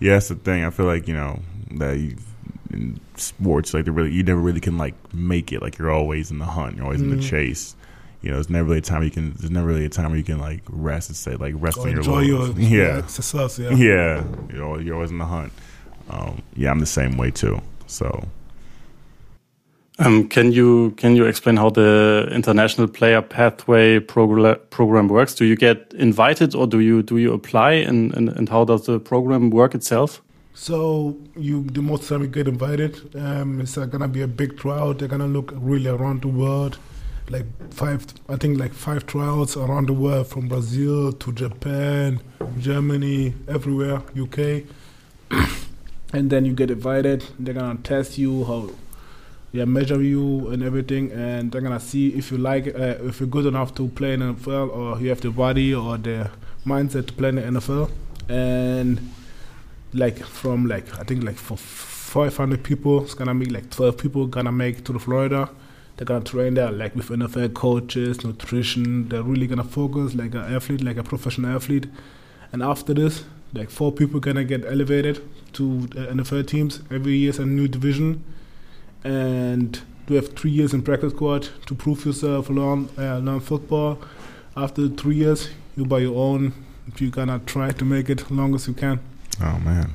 Yeah, 0.00 0.14
that's 0.14 0.28
the 0.28 0.34
thing. 0.34 0.64
I 0.64 0.70
feel 0.70 0.86
like 0.86 1.08
you 1.08 1.14
know 1.14 1.40
that 1.72 1.98
you, 1.98 2.16
in 2.70 3.00
sports, 3.16 3.72
like 3.72 3.84
they 3.84 3.90
really, 3.90 4.12
you 4.12 4.22
never 4.22 4.40
really 4.40 4.60
can 4.60 4.76
like 4.76 4.94
make 5.14 5.52
it. 5.52 5.62
Like 5.62 5.78
you're 5.78 5.90
always 5.90 6.30
in 6.30 6.38
the 6.38 6.44
hunt. 6.44 6.76
You're 6.76 6.84
always 6.84 7.00
mm. 7.00 7.04
in 7.04 7.10
the 7.10 7.16
mm-hmm. 7.16 7.28
chase. 7.28 7.76
You 8.20 8.30
know, 8.30 8.36
there's 8.36 8.50
never 8.50 8.68
really 8.68 8.78
a 8.78 8.82
time 8.82 9.02
you 9.02 9.10
can. 9.10 9.32
There's 9.34 9.50
never 9.50 9.66
really 9.66 9.84
a 9.84 9.90
time 9.90 10.10
where 10.10 10.18
you 10.18 10.24
can 10.24 10.38
like 10.38 10.62
rest 10.68 11.08
and 11.08 11.16
say 11.16 11.36
like 11.36 11.54
rest 11.56 11.78
or 11.78 11.82
on 11.82 11.90
your 11.90 11.98
enjoy 11.98 12.20
your 12.20 12.48
yeah 12.58 13.06
success. 13.06 13.58
Yeah, 13.58 13.70
yeah. 13.70 14.24
You're 14.52 14.64
always, 14.64 14.86
you're 14.86 14.94
always 14.94 15.10
in 15.10 15.18
the 15.18 15.26
hunt. 15.26 15.52
Um, 16.10 16.42
yeah, 16.54 16.70
I'm 16.70 16.80
the 16.80 16.86
same 16.86 17.16
way 17.16 17.30
too. 17.30 17.60
So 17.86 18.26
um, 19.98 20.28
can 20.28 20.50
you 20.50 20.90
can 20.96 21.14
you 21.14 21.24
explain 21.24 21.56
how 21.56 21.70
the 21.70 22.28
international 22.32 22.88
player 22.88 23.22
pathway 23.22 24.00
program 24.00 25.08
works? 25.08 25.34
Do 25.34 25.44
you 25.44 25.54
get 25.54 25.94
invited 25.96 26.54
or 26.54 26.66
do 26.66 26.80
you 26.80 27.02
do 27.02 27.18
you 27.18 27.32
apply 27.32 27.72
and, 27.72 28.12
and, 28.14 28.28
and 28.30 28.48
how 28.48 28.64
does 28.64 28.86
the 28.86 28.98
program 28.98 29.50
work 29.50 29.74
itself? 29.74 30.20
So 30.54 31.16
you 31.36 31.62
the 31.64 31.80
most 31.82 32.08
time 32.08 32.22
you 32.22 32.28
get 32.28 32.48
invited, 32.48 33.14
um, 33.14 33.60
it's 33.60 33.78
uh, 33.78 33.86
gonna 33.86 34.08
be 34.08 34.22
a 34.22 34.26
big 34.26 34.58
trial. 34.58 34.94
They're 34.94 35.08
gonna 35.08 35.28
look 35.28 35.52
really 35.54 35.90
around 35.90 36.22
the 36.22 36.28
world, 36.28 36.76
like 37.28 37.46
five 37.72 38.04
I 38.28 38.34
think 38.34 38.58
like 38.58 38.72
five 38.72 39.06
trials 39.06 39.56
around 39.56 39.86
the 39.86 39.92
world 39.92 40.26
from 40.26 40.48
Brazil 40.48 41.12
to 41.12 41.32
Japan, 41.32 42.20
Germany, 42.58 43.34
everywhere, 43.46 44.02
UK. 44.18 44.64
and 46.12 46.30
then 46.30 46.44
you 46.44 46.52
get 46.52 46.72
invited. 46.72 47.24
They're 47.38 47.54
gonna 47.54 47.78
test 47.78 48.18
you 48.18 48.44
how 48.44 48.70
yeah, 49.54 49.64
measure 49.64 50.02
you 50.02 50.48
and 50.48 50.64
everything, 50.64 51.12
and 51.12 51.52
they're 51.52 51.60
gonna 51.60 51.78
see 51.78 52.08
if 52.08 52.32
you 52.32 52.38
like, 52.38 52.66
uh, 52.66 52.96
if 53.08 53.20
you're 53.20 53.28
good 53.28 53.46
enough 53.46 53.72
to 53.76 53.86
play 53.86 54.14
in 54.14 54.20
NFL, 54.20 54.68
or 54.76 55.00
you 55.00 55.10
have 55.10 55.20
the 55.20 55.30
body 55.30 55.72
or 55.72 55.96
the 55.96 56.28
mindset 56.66 57.06
to 57.06 57.12
play 57.12 57.28
in 57.28 57.36
the 57.36 57.42
NFL. 57.42 57.88
And 58.28 59.12
like 59.92 60.18
from 60.18 60.66
like 60.66 60.98
I 60.98 61.04
think 61.04 61.22
like 61.22 61.36
for 61.36 61.56
500 61.56 62.64
people, 62.64 63.04
it's 63.04 63.14
gonna 63.14 63.32
be 63.32 63.46
like 63.46 63.70
12 63.70 63.96
people 63.96 64.26
gonna 64.26 64.50
make 64.50 64.82
to 64.86 64.92
the 64.92 64.98
Florida. 64.98 65.48
They're 65.96 66.04
gonna 66.04 66.24
train 66.24 66.54
there 66.54 66.72
like 66.72 66.96
with 66.96 67.10
NFL 67.10 67.54
coaches, 67.54 68.24
nutrition. 68.24 69.08
They're 69.08 69.22
really 69.22 69.46
gonna 69.46 69.62
focus 69.62 70.16
like 70.16 70.34
an 70.34 70.52
athlete, 70.52 70.82
like 70.82 70.96
a 70.96 71.04
professional 71.04 71.54
athlete. 71.54 71.86
And 72.50 72.60
after 72.60 72.92
this, 72.92 73.22
like 73.52 73.70
four 73.70 73.92
people 73.92 74.18
gonna 74.18 74.42
get 74.42 74.64
elevated 74.64 75.22
to 75.52 75.86
NFL 75.92 76.48
teams 76.48 76.82
every 76.90 77.18
year. 77.18 77.30
It's 77.30 77.38
a 77.38 77.46
new 77.46 77.68
division 77.68 78.24
and 79.04 79.80
you 80.08 80.16
have 80.16 80.34
three 80.34 80.50
years 80.50 80.74
in 80.74 80.82
practice 80.82 81.12
squad 81.12 81.48
to 81.66 81.74
prove 81.74 82.04
yourself, 82.04 82.50
learn 82.50 82.88
uh, 82.98 83.18
learn 83.18 83.40
football. 83.40 83.98
After 84.56 84.88
three 84.88 85.16
years, 85.16 85.50
you 85.76 85.84
buy 85.84 86.00
your 86.00 86.16
own. 86.16 86.52
If 86.88 87.00
you're 87.00 87.10
gonna 87.10 87.40
try 87.46 87.70
to 87.70 87.84
make 87.84 88.10
it 88.10 88.30
long 88.30 88.54
as 88.54 88.66
you 88.66 88.74
can. 88.74 89.00
Oh 89.40 89.58
man, 89.60 89.92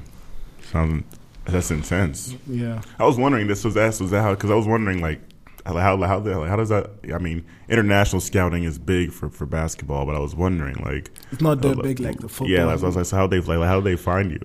sounds 0.64 1.03
that's 1.45 1.72
intense. 1.72 2.36
Yeah, 2.47 2.82
I 2.97 3.05
was 3.05 3.18
wondering. 3.18 3.47
This 3.47 3.64
was 3.64 3.76
asked. 3.76 4.01
Was 4.01 4.12
that 4.12 4.22
how? 4.22 4.36
Because 4.36 4.51
I 4.51 4.55
was 4.55 4.68
wondering 4.68 5.01
like. 5.01 5.22
How 5.66 5.76
how 5.76 5.97
how, 5.97 6.45
how 6.45 6.55
does 6.55 6.70
that? 6.70 6.89
I 7.14 7.20
mean, 7.20 7.45
international 7.68 8.22
scouting 8.22 8.64
is 8.64 8.80
big 8.80 9.12
for, 9.12 9.30
for 9.30 9.45
basketball, 9.45 10.05
but 10.05 10.16
I 10.16 10.20
was 10.20 10.34
wondering, 10.34 10.78
like, 10.78 11.12
it's 11.32 11.41
not 11.41 11.62
that 11.62 11.84
big 11.84 11.99
like 11.99 12.18
the 12.18 12.30
football. 12.30 12.49
Yeah, 12.49 12.66
I 12.66 12.76
was 12.76 12.95
like, 12.95 13.05
so 13.05 13.18
how 13.18 13.28
they 13.28 13.39
like, 13.39 13.60
how 13.68 13.80
do 13.80 13.84
they 13.84 13.97
find 13.97 14.32
you? 14.32 14.39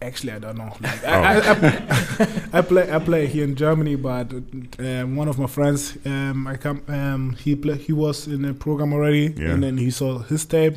Actually, 0.00 0.32
I 0.32 0.38
don't 0.38 0.56
know. 0.56 0.72
Like, 0.80 1.04
oh. 1.04 1.10
I, 1.10 1.38
I, 1.38 2.58
I, 2.58 2.62
play 2.62 2.90
I 2.90 2.98
play 3.00 3.26
here 3.26 3.44
in 3.44 3.56
Germany, 3.56 3.96
but 3.96 4.32
um, 4.78 5.16
one 5.16 5.26
of 5.28 5.38
my 5.38 5.46
friends, 5.48 5.98
um, 6.06 6.46
I 6.46 6.56
come, 6.56 6.82
um, 6.88 7.32
he 7.32 7.56
play, 7.56 7.78
he 7.78 7.92
was 7.92 8.28
in 8.28 8.42
the 8.42 8.54
program 8.54 8.92
already, 8.92 9.34
yeah. 9.36 9.50
and 9.50 9.62
then 9.62 9.76
he 9.76 9.90
saw 9.90 10.20
his 10.20 10.46
tape, 10.46 10.76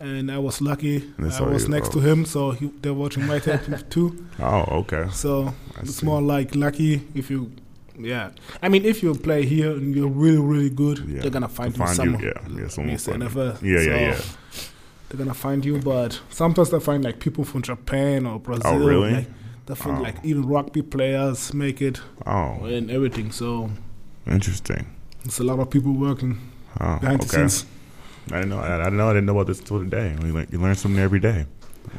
and 0.00 0.30
I 0.30 0.38
was 0.38 0.62
lucky. 0.62 1.12
I 1.18 1.42
was 1.42 1.68
next 1.68 1.92
to 1.92 2.00
him, 2.00 2.24
so 2.24 2.52
he, 2.52 2.70
they're 2.80 2.94
watching 2.94 3.26
my 3.26 3.38
tape 3.38 3.60
too. 3.90 4.26
Oh, 4.40 4.64
okay. 4.80 5.08
So 5.12 5.52
I 5.76 5.80
it's 5.80 5.96
see. 5.96 6.06
more 6.06 6.22
like 6.22 6.54
lucky 6.54 7.02
if 7.14 7.30
you. 7.30 7.52
Yeah, 7.96 8.30
I 8.60 8.68
mean, 8.70 8.84
if 8.84 9.04
you 9.04 9.14
play 9.14 9.44
here 9.44 9.70
and 9.70 9.94
you're 9.94 10.08
really, 10.08 10.40
really 10.40 10.70
good, 10.70 10.98
yeah. 11.06 11.20
they're 11.20 11.30
gonna 11.30 11.48
find, 11.48 11.76
find 11.76 11.96
you 11.96 12.18
Yeah, 12.18 12.60
yeah, 12.60 12.68
someone 12.68 12.96
NFL. 12.96 13.62
Yeah, 13.62 13.78
so, 13.78 13.84
yeah, 13.84 14.00
yeah. 14.00 14.20
They're 15.08 15.18
gonna 15.18 15.34
find 15.34 15.64
you. 15.64 15.78
But 15.78 16.20
sometimes 16.30 16.70
they 16.70 16.80
find 16.80 17.04
like 17.04 17.18
people 17.20 17.44
from 17.44 17.62
Japan 17.62 18.26
or 18.26 18.38
Brazil. 18.38 18.66
Oh, 18.66 18.78
really? 18.78 19.14
Like, 19.14 19.28
they 19.66 19.74
find 19.74 19.98
oh. 19.98 20.02
like 20.02 20.16
even 20.24 20.46
rugby 20.46 20.82
players 20.82 21.54
make 21.54 21.80
it. 21.80 22.00
Oh, 22.26 22.64
and 22.64 22.90
everything. 22.90 23.32
So 23.32 23.70
interesting. 24.26 24.86
It's 25.24 25.38
a 25.38 25.44
lot 25.44 25.58
of 25.58 25.70
people 25.70 25.92
working 25.92 26.38
oh, 26.80 26.98
behind 26.98 27.20
okay. 27.20 27.42
the 27.42 27.48
scenes. 27.48 27.66
I 28.30 28.36
didn't 28.36 28.50
know. 28.50 28.58
I, 28.58 28.74
I 28.74 28.84
didn't 28.84 28.96
know. 28.96 29.08
I 29.08 29.12
didn't 29.12 29.26
know 29.26 29.32
about 29.32 29.46
this 29.46 29.58
until 29.60 29.80
today. 29.80 30.16
You 30.20 30.32
learn, 30.32 30.46
you 30.50 30.58
learn 30.58 30.74
something 30.74 31.00
every 31.00 31.20
day. 31.20 31.46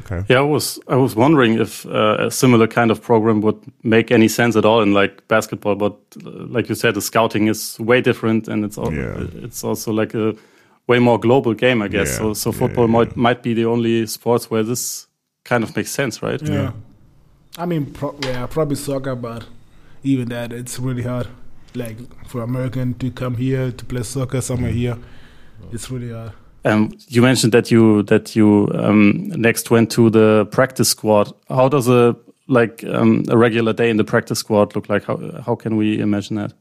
Okay. 0.05 0.25
Yeah, 0.29 0.39
I 0.39 0.41
was 0.41 0.79
I 0.87 0.95
was 0.95 1.15
wondering 1.15 1.59
if 1.59 1.85
uh, 1.85 2.17
a 2.19 2.31
similar 2.31 2.67
kind 2.67 2.91
of 2.91 3.01
program 3.01 3.41
would 3.41 3.59
make 3.83 4.11
any 4.11 4.27
sense 4.27 4.55
at 4.55 4.65
all 4.65 4.81
in 4.81 4.93
like 4.93 5.27
basketball, 5.27 5.75
but 5.75 5.93
uh, 6.25 6.29
like 6.47 6.69
you 6.69 6.75
said, 6.75 6.95
the 6.95 7.01
scouting 7.01 7.47
is 7.47 7.79
way 7.79 8.01
different, 8.01 8.47
and 8.47 8.65
it's 8.65 8.77
all, 8.77 8.93
yeah. 8.93 9.27
it's 9.43 9.63
also 9.63 9.91
like 9.91 10.13
a 10.13 10.35
way 10.87 10.99
more 10.99 11.19
global 11.19 11.53
game, 11.53 11.81
I 11.81 11.87
guess. 11.87 12.11
Yeah. 12.11 12.17
So 12.17 12.33
so 12.33 12.51
football 12.51 12.85
yeah, 12.85 12.91
might 12.91 13.15
might 13.15 13.43
be 13.43 13.53
the 13.53 13.65
only 13.65 14.05
sports 14.07 14.49
where 14.49 14.63
this 14.63 15.07
kind 15.43 15.63
of 15.63 15.75
makes 15.75 15.91
sense, 15.91 16.21
right? 16.21 16.41
Yeah. 16.41 16.71
I 17.57 17.65
mean, 17.65 17.85
pro 17.91 18.15
yeah, 18.23 18.45
probably 18.47 18.75
soccer, 18.75 19.15
but 19.15 19.45
even 20.03 20.29
that, 20.29 20.51
it's 20.51 20.79
really 20.79 21.03
hard. 21.03 21.27
Like 21.73 21.97
for 22.27 22.41
American 22.41 22.93
to 22.95 23.11
come 23.11 23.35
here 23.35 23.71
to 23.71 23.85
play 23.85 24.03
soccer 24.03 24.41
somewhere 24.41 24.71
mm. 24.71 24.75
here, 24.75 24.97
it's 25.71 25.89
really 25.91 26.11
hard. 26.11 26.31
Um, 26.63 26.91
you 27.07 27.21
mentioned 27.21 27.53
that 27.53 27.69
you 27.69 28.03
that 28.03 28.35
you 28.35 28.69
um, 28.73 29.27
next 29.35 29.69
went 29.71 29.91
to 29.91 30.09
the 30.09 30.47
practice 30.51 30.89
squad. 30.89 31.31
How 31.47 31.69
does 31.69 31.87
a 31.87 32.15
like 32.47 32.83
um, 32.85 33.23
a 33.29 33.37
regular 33.37 33.73
day 33.73 33.89
in 33.89 33.97
the 33.97 34.03
practice 34.03 34.39
squad 34.39 34.75
look 34.75 34.89
like? 34.89 35.03
How 35.03 35.17
how 35.45 35.55
can 35.55 35.77
we 35.77 35.99
imagine 35.99 36.37
that? 36.37 36.53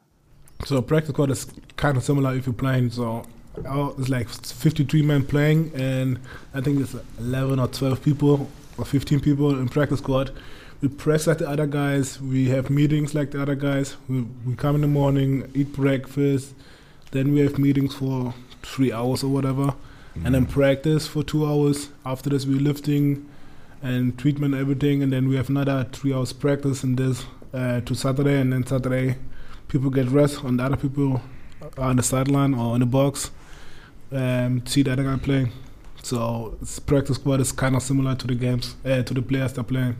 So 0.64 0.82
practice 0.82 1.10
squad 1.10 1.30
is 1.30 1.46
kind 1.76 1.96
of 1.96 2.04
similar 2.04 2.34
if 2.34 2.46
you're 2.46 2.54
playing. 2.54 2.90
So 2.90 3.24
it's 3.56 4.08
like 4.08 4.28
53 4.28 5.02
men 5.02 5.24
playing, 5.24 5.72
and 5.74 6.18
I 6.52 6.60
think 6.60 6.80
it's 6.80 6.94
11 7.18 7.58
or 7.58 7.68
12 7.68 8.02
people 8.02 8.48
or 8.76 8.84
15 8.84 9.20
people 9.20 9.50
in 9.58 9.68
practice 9.68 10.00
squad. 10.00 10.32
We 10.80 10.88
press 10.88 11.26
like 11.26 11.38
the 11.38 11.48
other 11.48 11.66
guys. 11.66 12.20
We 12.20 12.48
have 12.50 12.68
meetings 12.68 13.14
like 13.14 13.30
the 13.30 13.40
other 13.40 13.54
guys. 13.54 13.96
We, 14.08 14.22
we 14.46 14.54
come 14.54 14.74
in 14.74 14.80
the 14.80 14.88
morning, 14.88 15.50
eat 15.54 15.72
breakfast, 15.72 16.54
then 17.12 17.32
we 17.32 17.40
have 17.40 17.58
meetings 17.58 17.94
for 17.94 18.34
three 18.62 18.92
hours 18.92 19.22
or 19.22 19.28
whatever 19.28 19.74
mm. 20.16 20.24
and 20.24 20.34
then 20.34 20.46
practice 20.46 21.06
for 21.06 21.22
two 21.22 21.46
hours. 21.46 21.90
After 22.04 22.30
this, 22.30 22.46
we're 22.46 22.60
lifting 22.60 23.28
and 23.82 24.18
treatment, 24.18 24.54
everything, 24.54 25.02
and 25.02 25.12
then 25.12 25.28
we 25.28 25.36
have 25.36 25.50
another 25.50 25.86
three 25.92 26.12
hours 26.14 26.32
practice 26.32 26.82
in 26.82 26.96
this 26.96 27.26
uh, 27.52 27.80
to 27.82 27.94
Saturday, 27.94 28.40
and 28.40 28.52
then 28.52 28.66
Saturday, 28.66 29.16
people 29.68 29.90
get 29.90 30.08
rest, 30.08 30.42
and 30.42 30.58
the 30.58 30.64
other 30.64 30.76
people 30.76 31.20
are 31.76 31.90
on 31.90 31.96
the 31.96 32.02
sideline 32.02 32.54
or 32.54 32.74
in 32.74 32.80
the 32.80 32.86
box, 32.86 33.30
um, 34.14 34.66
see 34.66 34.82
the 34.82 34.92
other 34.92 35.04
guy 35.04 35.16
playing. 35.16 35.52
So 36.02 36.56
it's 36.60 36.78
practice 36.78 37.16
squad 37.16 37.40
is 37.40 37.52
kind 37.52 37.74
of 37.74 37.82
similar 37.82 38.14
to 38.14 38.26
the 38.26 38.34
games, 38.34 38.76
uh, 38.84 39.02
to 39.02 39.14
the 39.14 39.22
players 39.22 39.54
they're 39.54 39.64
playing. 39.64 39.96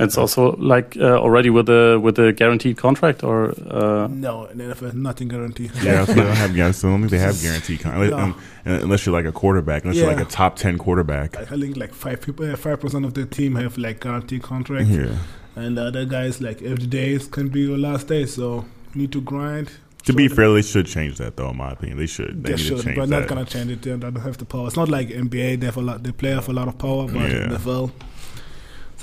It's 0.00 0.18
also 0.18 0.56
like 0.56 0.96
uh, 0.96 1.18
already 1.18 1.50
with 1.50 1.68
a 1.68 2.00
with 2.00 2.18
a 2.18 2.32
guaranteed 2.32 2.76
contract 2.76 3.22
or 3.22 3.50
uh 3.70 4.08
no, 4.08 4.46
in 4.46 4.58
NFL 4.58 4.94
nothing 4.94 5.28
guaranteed. 5.28 5.70
Yeah, 5.82 6.04
they 6.04 6.14
don't 6.14 6.26
have 6.26 6.52
guaranteed. 6.52 6.84
I 6.84 6.88
don't 6.88 7.00
think 7.00 7.10
they 7.12 7.18
have 7.18 7.40
guaranteed 7.40 7.80
contract 7.80 8.10
no. 8.10 8.18
Um, 8.18 8.40
unless 8.64 9.06
you're 9.06 9.12
like 9.12 9.24
a 9.24 9.30
quarterback, 9.30 9.84
unless 9.84 9.96
yeah. 9.96 10.06
you're 10.06 10.16
like 10.16 10.26
a 10.26 10.28
top 10.28 10.56
ten 10.56 10.78
quarterback. 10.78 11.36
I 11.36 11.44
think 11.44 11.76
like 11.76 11.94
five 11.94 12.20
people, 12.20 12.56
five 12.56 12.80
percent 12.80 13.04
of 13.04 13.14
the 13.14 13.24
team 13.24 13.54
have 13.54 13.78
like 13.78 14.00
guaranteed 14.00 14.42
contract. 14.42 14.88
Yeah, 14.88 15.16
and 15.54 15.78
the 15.78 15.84
other 15.84 16.04
guys 16.04 16.40
like 16.40 16.60
every 16.62 16.86
day 16.86 17.16
can 17.30 17.48
be 17.48 17.60
your 17.60 17.78
last 17.78 18.08
day, 18.08 18.26
so 18.26 18.64
you 18.94 19.02
need 19.02 19.12
to 19.12 19.20
grind. 19.20 19.70
To 20.04 20.12
be 20.12 20.28
fair, 20.28 20.52
they 20.52 20.62
should 20.62 20.86
change 20.86 21.16
that, 21.18 21.36
though. 21.36 21.50
In 21.50 21.56
my 21.56 21.72
opinion, 21.72 21.98
they 21.98 22.06
should. 22.06 22.44
They, 22.44 22.52
they 22.52 22.56
should, 22.58 22.94
but 22.94 23.08
not 23.08 23.26
gonna 23.26 23.44
change 23.44 23.70
it. 23.70 23.82
They 23.82 23.96
don't 23.96 24.14
have 24.16 24.36
the 24.36 24.44
power. 24.44 24.66
It's 24.66 24.76
not 24.76 24.88
like 24.88 25.08
NBA. 25.08 25.60
They 25.60 25.66
have 25.66 25.78
a 25.78 25.82
lot. 25.82 26.02
They 26.02 26.12
play 26.12 26.30
have 26.30 26.48
a 26.48 26.52
lot 26.52 26.68
of 26.68 26.76
power, 26.78 27.06
but 27.06 27.30
yeah. 27.30 27.48
NFL 27.48 27.90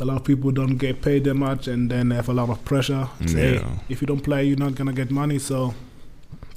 a 0.02 0.06
lot 0.06 0.18
of 0.18 0.24
people 0.24 0.52
don't 0.52 0.78
get 0.78 1.02
paid 1.02 1.24
that 1.26 1.36
much, 1.36 1.68
and 1.68 1.90
then 1.90 2.10
they 2.10 2.16
have 2.16 2.28
a 2.30 2.34
lot 2.34 2.50
of 2.50 2.64
pressure. 2.66 3.08
Say, 3.28 3.56
yeah. 3.56 3.78
if 3.88 4.02
you 4.02 4.08
don't 4.08 4.22
play, 4.22 4.44
you're 4.46 4.58
not 4.58 4.76
gonna 4.76 4.94
get 4.94 5.12
money. 5.12 5.38
So 5.38 5.74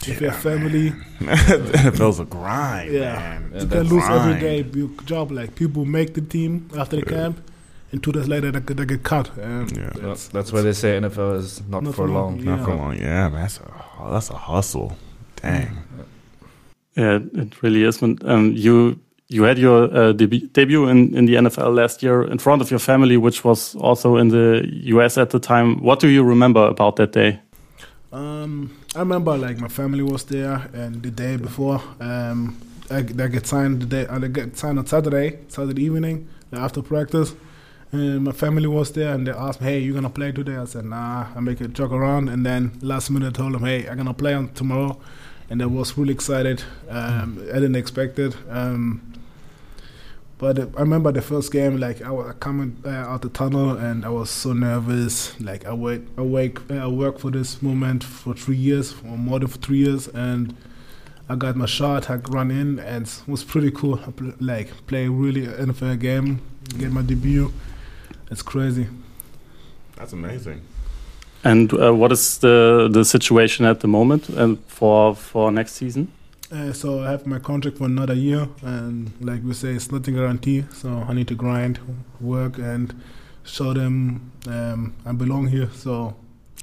if 0.00 0.20
you 0.20 0.30
have 0.30 0.40
family, 0.40 0.90
NFL's 1.20 2.20
a 2.24 2.24
grind. 2.24 2.92
Yeah, 2.92 3.38
man. 3.40 3.60
you 3.60 3.66
can 3.66 3.82
lose 3.82 4.04
grind. 4.04 4.36
every 4.36 4.40
day. 4.40 4.78
Your 4.78 4.88
job, 5.04 5.30
like 5.30 5.54
people 5.54 5.84
make 5.84 6.14
the 6.14 6.22
team 6.22 6.70
after 6.76 6.96
the 6.96 7.02
yeah. 7.02 7.16
camp, 7.16 7.50
and 7.94 8.02
two 8.02 8.10
days 8.10 8.26
later 8.26 8.50
they, 8.50 8.74
they 8.74 8.84
get 8.84 9.04
cut. 9.04 9.30
And 9.38 9.70
yeah, 9.76 9.90
that's, 9.94 10.26
that's 10.28 10.52
why 10.52 10.62
they 10.62 10.72
say 10.72 10.98
NFL 10.98 11.38
is 11.38 11.62
not, 11.68 11.84
not 11.84 11.94
for, 11.94 12.08
long. 12.08 12.36
long. 12.38 12.44
Not 12.44 12.64
for 12.64 12.74
long. 12.74 12.96
Yeah, 12.96 13.28
man, 13.28 13.42
that's 13.42 13.60
a 13.60 14.10
that's 14.10 14.30
a 14.30 14.36
hustle. 14.36 14.96
Dang. 15.36 15.78
Yeah, 16.96 17.20
it 17.34 17.62
really 17.62 17.84
is. 17.84 18.02
Um, 18.02 18.52
you 18.56 18.98
you 19.28 19.44
had 19.44 19.58
your 19.58 19.96
uh, 19.96 20.12
deb 20.12 20.52
debut 20.52 20.88
in, 20.88 21.16
in 21.16 21.26
the 21.26 21.34
NFL 21.34 21.74
last 21.74 22.02
year 22.02 22.24
in 22.24 22.38
front 22.38 22.62
of 22.62 22.70
your 22.70 22.80
family, 22.80 23.16
which 23.16 23.44
was 23.44 23.76
also 23.76 24.16
in 24.16 24.28
the 24.28 24.68
US 24.94 25.16
at 25.16 25.30
the 25.30 25.38
time. 25.38 25.80
What 25.80 26.00
do 26.00 26.08
you 26.08 26.24
remember 26.24 26.66
about 26.66 26.96
that 26.96 27.12
day? 27.12 27.38
Um, 28.12 28.76
I 28.96 29.00
remember 29.00 29.36
like 29.36 29.58
my 29.58 29.68
family 29.68 30.02
was 30.02 30.24
there, 30.24 30.68
and 30.72 31.00
the 31.02 31.10
day 31.10 31.36
before, 31.36 31.80
um, 32.00 32.56
I, 32.90 32.98
I 32.98 33.28
get 33.28 33.46
signed 33.46 33.82
the 33.82 33.86
day. 33.86 34.06
I 34.08 34.18
get 34.28 34.56
signed 34.56 34.78
on 34.80 34.86
Saturday, 34.86 35.38
Saturday 35.48 35.84
evening 35.84 36.28
after 36.52 36.82
practice. 36.82 37.34
And 37.94 38.24
my 38.24 38.32
family 38.32 38.66
was 38.66 38.90
there, 38.90 39.14
and 39.14 39.24
they 39.24 39.30
asked 39.30 39.60
me, 39.60 39.68
"Hey, 39.68 39.78
you 39.78 39.94
gonna 39.94 40.10
play 40.10 40.32
today?" 40.32 40.56
I 40.56 40.64
said, 40.64 40.84
"Nah, 40.84 41.26
I 41.36 41.40
make 41.40 41.60
a 41.60 41.68
joke 41.68 41.92
around." 41.92 42.28
And 42.28 42.44
then 42.44 42.72
last 42.82 43.08
minute, 43.08 43.28
I 43.28 43.30
told 43.30 43.54
them, 43.54 43.62
"Hey, 43.62 43.88
I'm 43.88 43.96
gonna 43.96 44.12
play 44.12 44.34
on 44.34 44.48
tomorrow," 44.48 44.98
and 45.48 45.62
I 45.62 45.66
was 45.66 45.96
really 45.96 46.12
excited. 46.12 46.64
Um, 46.90 47.38
I 47.50 47.54
didn't 47.54 47.76
expect 47.76 48.18
it. 48.18 48.34
Um, 48.50 49.00
but 50.38 50.58
I 50.58 50.80
remember 50.80 51.12
the 51.12 51.22
first 51.22 51.52
game, 51.52 51.78
like 51.78 52.02
I 52.02 52.10
was 52.10 52.34
coming 52.40 52.76
uh, 52.84 52.88
out 52.88 53.22
the 53.22 53.28
tunnel, 53.28 53.70
and 53.70 54.04
I 54.04 54.08
was 54.08 54.28
so 54.28 54.52
nervous. 54.52 55.38
Like 55.40 55.64
I 55.64 55.72
wait, 55.72 56.02
I 56.18 56.22
I 56.72 56.88
worked 56.88 57.20
for 57.20 57.30
this 57.30 57.62
moment 57.62 58.02
for 58.02 58.34
three 58.34 58.56
years, 58.56 59.00
more 59.04 59.38
than 59.38 59.48
three 59.48 59.78
years, 59.78 60.08
and 60.08 60.56
I 61.28 61.36
got 61.36 61.54
my 61.54 61.66
shot. 61.66 62.10
I 62.10 62.16
run 62.16 62.50
in, 62.50 62.80
and 62.80 63.06
it 63.06 63.22
was 63.28 63.44
pretty 63.44 63.70
cool. 63.70 63.98
Play, 63.98 64.32
like 64.40 64.86
play 64.88 65.06
really 65.06 65.46
NFL 65.46 66.00
game, 66.00 66.40
get 66.76 66.90
my 66.90 67.02
debut. 67.02 67.52
It's 68.30 68.42
crazy. 68.42 68.88
That's 69.96 70.12
amazing. 70.12 70.62
And 71.44 71.72
uh, 71.74 71.94
what 71.94 72.10
is 72.10 72.38
the 72.38 72.88
the 72.90 73.04
situation 73.04 73.66
at 73.66 73.80
the 73.80 73.88
moment 73.88 74.28
and 74.28 74.58
for 74.66 75.14
for 75.14 75.52
next 75.52 75.72
season? 75.72 76.08
Uh, 76.50 76.72
so 76.72 77.02
I 77.02 77.10
have 77.10 77.26
my 77.26 77.38
contract 77.38 77.78
for 77.78 77.84
another 77.84 78.14
year, 78.14 78.48
and 78.62 79.10
like 79.20 79.42
we 79.42 79.54
say, 79.54 79.70
it's 79.74 79.90
nothing 79.90 80.14
guarantee. 80.14 80.64
So 80.72 81.04
I 81.08 81.12
need 81.12 81.28
to 81.28 81.34
grind, 81.34 81.78
work, 82.20 82.58
and 82.58 82.94
show 83.44 83.74
them 83.74 84.32
um, 84.48 84.94
I 85.04 85.12
belong 85.12 85.48
here. 85.48 85.68
So 85.74 86.16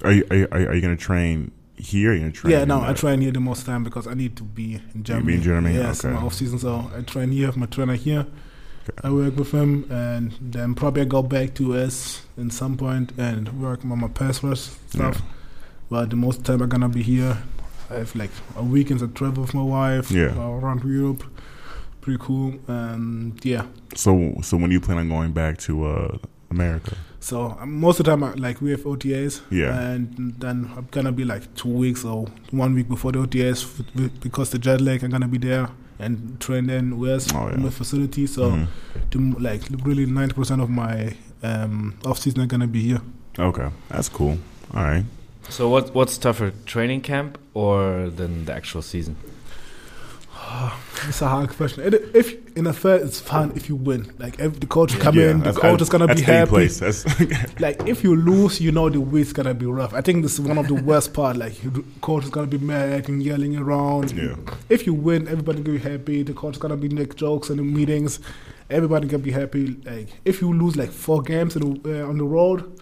are 0.04 0.12
you 0.12 0.26
are 0.30 0.38
you, 0.38 0.48
are 0.52 0.76
you 0.76 0.82
going 0.82 0.98
to 0.98 1.04
train 1.04 1.52
here? 1.78 2.12
Are 2.12 2.16
you 2.16 2.32
train 2.32 2.52
yeah, 2.52 2.66
no, 2.66 2.82
I 2.82 2.94
train 2.94 3.22
here 3.22 3.32
the 3.32 3.40
most 3.40 3.66
time 3.66 3.84
because 3.84 4.08
I 4.08 4.14
need 4.14 4.36
to 4.38 4.44
be 4.44 4.82
in 4.96 5.04
Germany. 5.04 5.26
You 5.26 5.28
be 5.28 5.36
in 5.36 5.44
Germany, 5.44 5.76
yes, 5.76 6.04
okay. 6.04 6.14
my 6.14 6.22
off 6.22 6.34
season. 6.34 6.60
So 6.60 6.90
I 6.96 7.02
train 7.02 7.32
here, 7.32 7.48
have 7.48 7.58
my 7.58 7.68
trainer 7.68 7.96
here. 7.96 8.26
Okay. 8.90 9.08
I 9.08 9.12
work 9.12 9.38
with 9.38 9.52
him, 9.52 9.86
and 9.92 10.34
then 10.42 10.74
probably 10.76 11.04
I 11.04 11.06
go 11.06 11.22
back 11.22 11.54
to 11.56 11.74
US 11.74 12.24
in 12.38 12.50
some 12.50 12.78
point 12.78 13.12
and 13.18 13.62
work 13.62 13.84
on 13.84 14.00
my 14.00 14.08
pass 14.08 14.44
rush 14.44 14.62
stuff. 14.90 15.18
Yeah. 15.20 15.32
But 15.90 16.10
the 16.10 16.16
most 16.16 16.44
time 16.46 16.62
I'm 16.62 16.70
gonna 16.70 16.90
be 16.90 17.04
here 17.04 17.38
I 17.92 17.96
have 17.96 18.16
like 18.16 18.32
a 18.56 18.64
weekend 18.64 19.04
I 19.04 19.08
travel 19.08 19.42
with 19.44 19.54
my 19.54 19.62
wife 19.62 20.12
yeah. 20.12 20.38
around 20.38 20.84
Europe. 20.84 21.24
Pretty 22.00 22.20
cool. 22.22 22.54
And 22.68 23.44
yeah. 23.44 23.66
So 23.96 24.38
so 24.42 24.58
when 24.58 24.72
you 24.72 24.80
plan 24.80 24.98
on 24.98 25.10
going 25.10 25.32
back 25.34 25.58
to 25.60 25.86
uh, 25.86 26.18
America? 26.50 26.96
So 27.20 27.58
um, 27.60 27.80
most 27.80 28.00
of 28.00 28.06
the 28.06 28.12
time, 28.12 28.24
I, 28.24 28.34
like 28.34 28.62
we 28.62 28.72
have 28.72 28.82
OTAs, 28.82 29.42
yeah, 29.52 29.80
and 29.80 30.34
then 30.40 30.72
I'm 30.76 30.88
gonna 30.90 31.12
be 31.12 31.24
like 31.24 31.54
two 31.54 31.70
weeks 31.70 32.04
or 32.04 32.28
one 32.52 32.74
week 32.74 32.88
before 32.88 33.12
the 33.12 33.20
OTAs 33.20 34.22
because 34.22 34.50
the 34.50 34.58
jet 34.58 34.82
lag. 34.82 35.04
I'm 35.04 35.12
gonna 35.12 35.28
be 35.28 35.38
there 35.38 35.70
and 36.02 36.40
train 36.40 36.70
in 36.70 37.00
West 37.00 37.34
oh, 37.36 37.50
yeah. 37.50 37.58
my 37.58 37.70
facility. 37.70 38.28
So, 38.28 38.52
mm-hmm. 38.52 39.10
to, 39.12 39.40
like 39.40 39.62
really 39.84 40.06
ninety 40.06 40.34
percent 40.34 40.62
of 40.62 40.70
my 40.70 41.16
um, 41.44 41.98
off 42.06 42.20
season 42.20 42.42
are 42.42 42.48
gonna 42.48 42.68
be 42.68 42.82
here. 42.82 43.02
Okay, 43.40 43.70
that's 43.90 44.10
cool. 44.10 44.38
All 44.74 44.84
right. 44.84 45.06
So 45.50 45.70
what 45.70 45.94
what's 45.94 46.18
tougher, 46.18 46.54
training 46.66 47.02
camp 47.02 47.38
or 47.54 48.10
than 48.10 48.46
the 48.46 48.54
actual 48.54 48.82
season? 48.82 49.16
It's 51.08 51.22
a 51.22 51.28
hard 51.28 51.50
question. 51.50 51.84
If 52.14 52.56
in 52.56 52.68
a 52.68 52.74
fair, 52.74 52.98
it's 52.98 53.20
fun 53.20 53.54
if 53.56 53.70
you 53.70 53.76
win. 53.76 54.12
Like 54.20 54.40
if 54.40 54.60
the 54.60 54.68
coach 54.68 54.98
come 55.00 55.16
yeah, 55.16 55.32
in, 55.32 55.40
the 55.42 55.54
coach 55.54 55.82
is 55.82 55.90
gonna 55.90 56.14
be 56.14 56.22
happy. 56.22 56.70
like 57.60 57.88
if 57.88 58.04
you 58.04 58.16
lose, 58.16 58.62
you 58.62 58.72
know 58.72 58.90
the 58.90 59.02
week's 59.02 59.34
gonna 59.34 59.54
be 59.54 59.66
rough. 59.66 59.94
I 59.94 60.02
think 60.02 60.24
this 60.24 60.34
is 60.34 60.42
one 60.42 60.58
of 60.58 60.68
the 60.68 60.76
worst 60.90 61.14
part. 61.14 61.38
Like 61.38 61.56
the 61.62 61.84
coach 62.02 62.26
is 62.26 62.30
gonna 62.30 62.48
be 62.48 62.58
mad 62.58 63.10
and 63.10 63.24
yelling 63.24 63.58
around. 63.58 64.12
Yeah. 64.12 64.36
If 64.70 64.86
you 64.86 64.94
win, 64.94 65.28
everybody 65.28 65.64
gonna 65.64 65.80
be 65.80 65.90
happy. 65.90 66.24
The 66.24 66.34
coach 66.34 66.56
is 66.56 66.60
gonna 66.60 66.78
be 66.78 66.90
make 66.90 67.16
jokes 67.16 67.50
in 67.50 67.58
the 67.58 67.64
meetings. 67.64 68.20
Everybody 68.70 69.08
gonna 69.08 69.24
be 69.24 69.32
happy. 69.32 69.78
Like 69.84 70.10
if 70.26 70.42
you 70.42 70.54
lose 70.54 70.76
like 70.76 70.92
four 70.92 71.22
games 71.22 71.56
the, 71.56 71.66
uh, 71.66 72.08
on 72.08 72.18
the 72.18 72.26
road, 72.26 72.80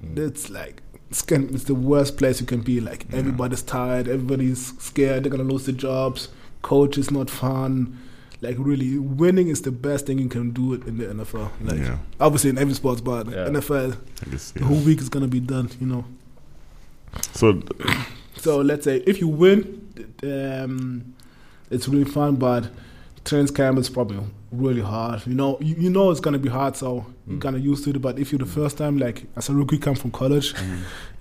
mm. 0.00 0.18
it's 0.18 0.50
like 0.50 0.82
it's, 1.10 1.24
it's 1.30 1.64
the 1.64 1.74
worst 1.74 2.18
place 2.18 2.40
you 2.40 2.46
can 2.46 2.60
be. 2.60 2.80
Like 2.80 3.06
yeah. 3.10 3.20
everybody's 3.20 3.62
tired, 3.62 4.08
everybody's 4.08 4.78
scared, 4.78 5.24
they're 5.24 5.30
gonna 5.30 5.44
lose 5.44 5.66
their 5.66 5.74
jobs. 5.74 6.28
Coach 6.62 6.98
is 6.98 7.10
not 7.10 7.28
fun. 7.30 7.98
like 8.40 8.56
really 8.58 8.98
winning 8.98 9.46
is 9.46 9.62
the 9.62 9.70
best 9.70 10.04
thing 10.06 10.18
you 10.18 10.28
can 10.28 10.50
do 10.50 10.74
in 10.74 10.98
the 10.98 11.04
NFL. 11.06 11.48
Like 11.62 11.78
Yeah. 11.78 11.98
obviously 12.18 12.50
in 12.50 12.58
every 12.58 12.74
sports, 12.74 13.00
but 13.00 13.28
Yeah. 13.30 13.46
NFL, 13.48 13.92
I 14.26 14.30
guess, 14.30 14.50
the 14.50 14.64
whole 14.64 14.78
week 14.80 15.00
is 15.00 15.08
gonna 15.08 15.28
be 15.28 15.38
done. 15.38 15.68
You 15.80 15.86
know. 15.86 16.04
So 17.34 17.62
So 18.36 18.60
let's 18.60 18.82
say 18.84 18.96
if 19.06 19.20
you 19.20 19.28
win, 19.28 19.60
um, 20.24 21.14
it's 21.70 21.86
really 21.88 22.04
fun, 22.10 22.34
but 22.36 22.68
training 23.24 23.54
camp 23.54 23.78
is 23.78 23.88
probably 23.88 24.18
really 24.50 24.80
hard. 24.80 25.24
You 25.26 25.34
know, 25.34 25.56
you, 25.60 25.76
you 25.78 25.90
know 25.90 26.10
it's 26.10 26.18
gonna 26.20 26.38
be 26.40 26.48
hard, 26.48 26.74
so 26.76 27.06
you're 27.28 27.38
kind 27.38 27.54
of 27.54 27.64
used 27.64 27.84
to 27.84 27.90
it. 27.90 28.02
But 28.02 28.18
if 28.18 28.32
you're 28.32 28.40
the 28.40 28.46
first 28.60 28.76
time, 28.76 28.98
like 28.98 29.24
as 29.36 29.48
a 29.50 29.52
rookie, 29.54 29.78
come 29.78 29.94
from 29.94 30.10
college 30.10 30.52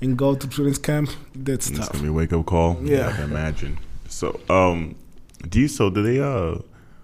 and 0.02 0.18
go 0.18 0.34
to 0.34 0.48
training 0.48 0.74
camp, 0.76 1.12
that's 1.36 1.70
it's 1.70 1.78
tough. 1.78 1.92
gonna 1.92 2.02
be 2.04 2.10
a 2.10 2.14
wake 2.14 2.34
up 2.34 2.48
call. 2.48 2.80
Yeah. 2.84 3.10
I 3.10 3.12
can 3.12 3.30
imagine. 3.30 3.78
So, 4.10 4.40
um, 4.50 4.96
do 5.50 5.62
you? 5.62 5.68
So, 5.68 5.90
do 5.90 6.04
they? 6.04 6.20
Uh, 6.20 6.60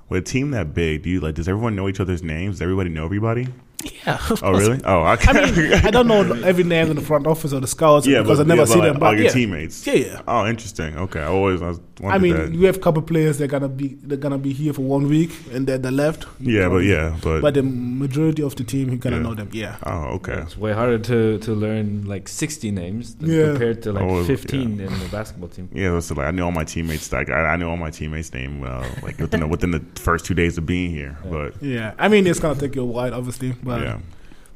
with 0.09 0.19
a 0.19 0.25
team 0.25 0.51
that 0.51 0.73
big, 0.73 1.03
do 1.03 1.09
you 1.09 1.19
like? 1.19 1.35
Does 1.35 1.47
everyone 1.47 1.75
know 1.75 1.89
each 1.89 1.99
other's 1.99 2.23
names? 2.23 2.55
Does 2.55 2.61
everybody 2.61 2.89
know 2.89 3.05
everybody? 3.05 3.47
Yeah. 3.83 4.17
Oh, 4.41 4.51
really? 4.53 4.79
Oh, 4.85 5.01
I, 5.01 5.17
I 5.21 5.51
mean, 5.51 5.73
I 5.73 5.91
don't 5.91 6.07
know 6.07 6.21
every 6.43 6.63
name 6.63 6.89
in 6.89 6.95
the 6.95 7.01
front 7.01 7.27
office 7.27 7.53
or 7.53 7.59
the 7.59 7.67
scouts 7.67 8.07
yeah, 8.07 8.21
because 8.21 8.39
but, 8.39 8.45
I 8.45 8.47
never 8.47 8.61
yeah, 8.61 8.65
see 8.65 8.79
but, 8.79 8.85
them. 8.85 8.93
like, 8.93 8.99
But 8.99 9.05
all 9.07 9.13
your 9.15 9.23
yeah. 9.25 9.29
teammates. 9.31 9.85
yeah, 9.87 9.93
yeah. 9.93 10.21
Oh, 10.27 10.47
interesting. 10.47 10.97
Okay, 10.97 11.19
I 11.19 11.27
always 11.27 11.61
I 11.61 11.73
I 12.05 12.17
mean, 12.17 12.35
that. 12.35 12.53
you 12.53 12.65
have 12.67 12.77
a 12.77 12.79
couple 12.79 13.01
players 13.03 13.37
they're 13.37 13.47
gonna 13.47 13.67
be 13.69 13.97
they're 14.03 14.17
gonna 14.17 14.37
be 14.37 14.53
here 14.53 14.73
for 14.73 14.81
one 14.81 15.07
week 15.07 15.31
and 15.51 15.65
then 15.67 15.81
they 15.83 15.91
left. 15.91 16.25
yeah, 16.39 16.69
but 16.69 16.83
yeah, 16.85 17.15
but, 17.21 17.41
But 17.41 17.53
the 17.55 17.63
majority 17.63 18.41
of 18.43 18.55
the 18.55 18.63
team, 18.63 18.89
you 18.89 18.97
gonna 18.97 19.17
Yeah. 19.17 19.21
know 19.23 19.33
them. 19.35 19.49
Yeah. 19.51 19.75
oh, 19.85 20.15
okay. 20.17 20.39
It's 20.41 20.57
way 20.57 20.73
harder 20.73 20.99
to, 20.99 21.37
to 21.39 21.53
learn 21.53 22.05
like 22.05 22.27
60 22.27 22.71
names 22.71 23.15
than 23.15 23.29
Yeah. 23.31 23.47
compared 23.51 23.81
to 23.83 23.93
like 23.93 24.03
Oh, 24.03 24.23
15 24.23 24.79
in 24.79 24.99
the 24.99 25.07
basketball 25.11 25.49
team. 25.49 25.69
Yeah, 25.73 25.99
so 25.99 26.15
like 26.15 26.27
I 26.27 26.31
know 26.31 26.45
all 26.45 26.51
my 26.51 26.63
teammates. 26.63 27.11
Like 27.11 27.29
I, 27.29 27.53
I 27.53 27.55
know 27.57 27.69
all 27.69 27.77
my 27.77 27.91
teammates' 27.91 28.33
name. 28.33 28.63
Uh, 28.63 28.87
like 29.03 29.17
within 29.19 29.39
the, 29.41 29.47
within 29.47 29.71
the 29.71 29.83
first 29.99 30.25
two 30.25 30.33
days 30.33 30.57
of 30.57 30.65
being 30.65 30.89
here. 30.91 31.17
Yeah. 31.25 31.31
But 31.31 31.63
Yeah, 31.63 31.93
I 31.99 32.07
mean 32.07 32.25
it's 32.27 32.39
gonna 32.39 32.59
take 32.59 32.75
you 32.75 32.81
a 32.81 32.85
while, 32.85 33.13
obviously, 33.13 33.53
but 33.67 33.81
yeah, 33.81 33.99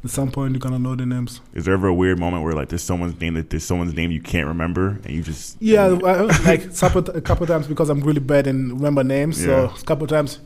at 0.04 0.10
some 0.10 0.32
point 0.32 0.54
you're 0.54 0.60
gonna 0.60 0.80
know 0.80 0.96
the 0.96 1.06
names. 1.06 1.42
is 1.54 1.66
there 1.66 1.74
ever 1.76 1.88
a 1.88 1.94
weird 1.94 2.18
moment 2.20 2.44
where 2.44 2.54
like 2.54 2.70
there's 2.70 2.82
someone's 2.84 3.20
name 3.22 3.34
that 3.36 3.50
there's 3.52 3.64
someone's 3.64 3.94
name 3.94 4.10
you 4.12 4.22
can't 4.22 4.48
remember 4.48 4.86
and 5.06 5.12
you 5.16 5.22
just 5.22 5.58
Yeah, 5.62 5.86
like 6.50 6.76
couple, 6.84 7.08
a 7.10 7.22
couple 7.22 7.46
times 7.46 7.68
because 7.68 7.90
I'm 7.92 8.02
really 8.02 8.20
bad 8.34 8.48
in 8.48 8.58
remember 8.78 9.04
names. 9.04 9.40
Yeah. 9.40 9.46
So 9.70 9.82
a 9.82 9.84
couple 9.84 10.08
times 10.08 10.40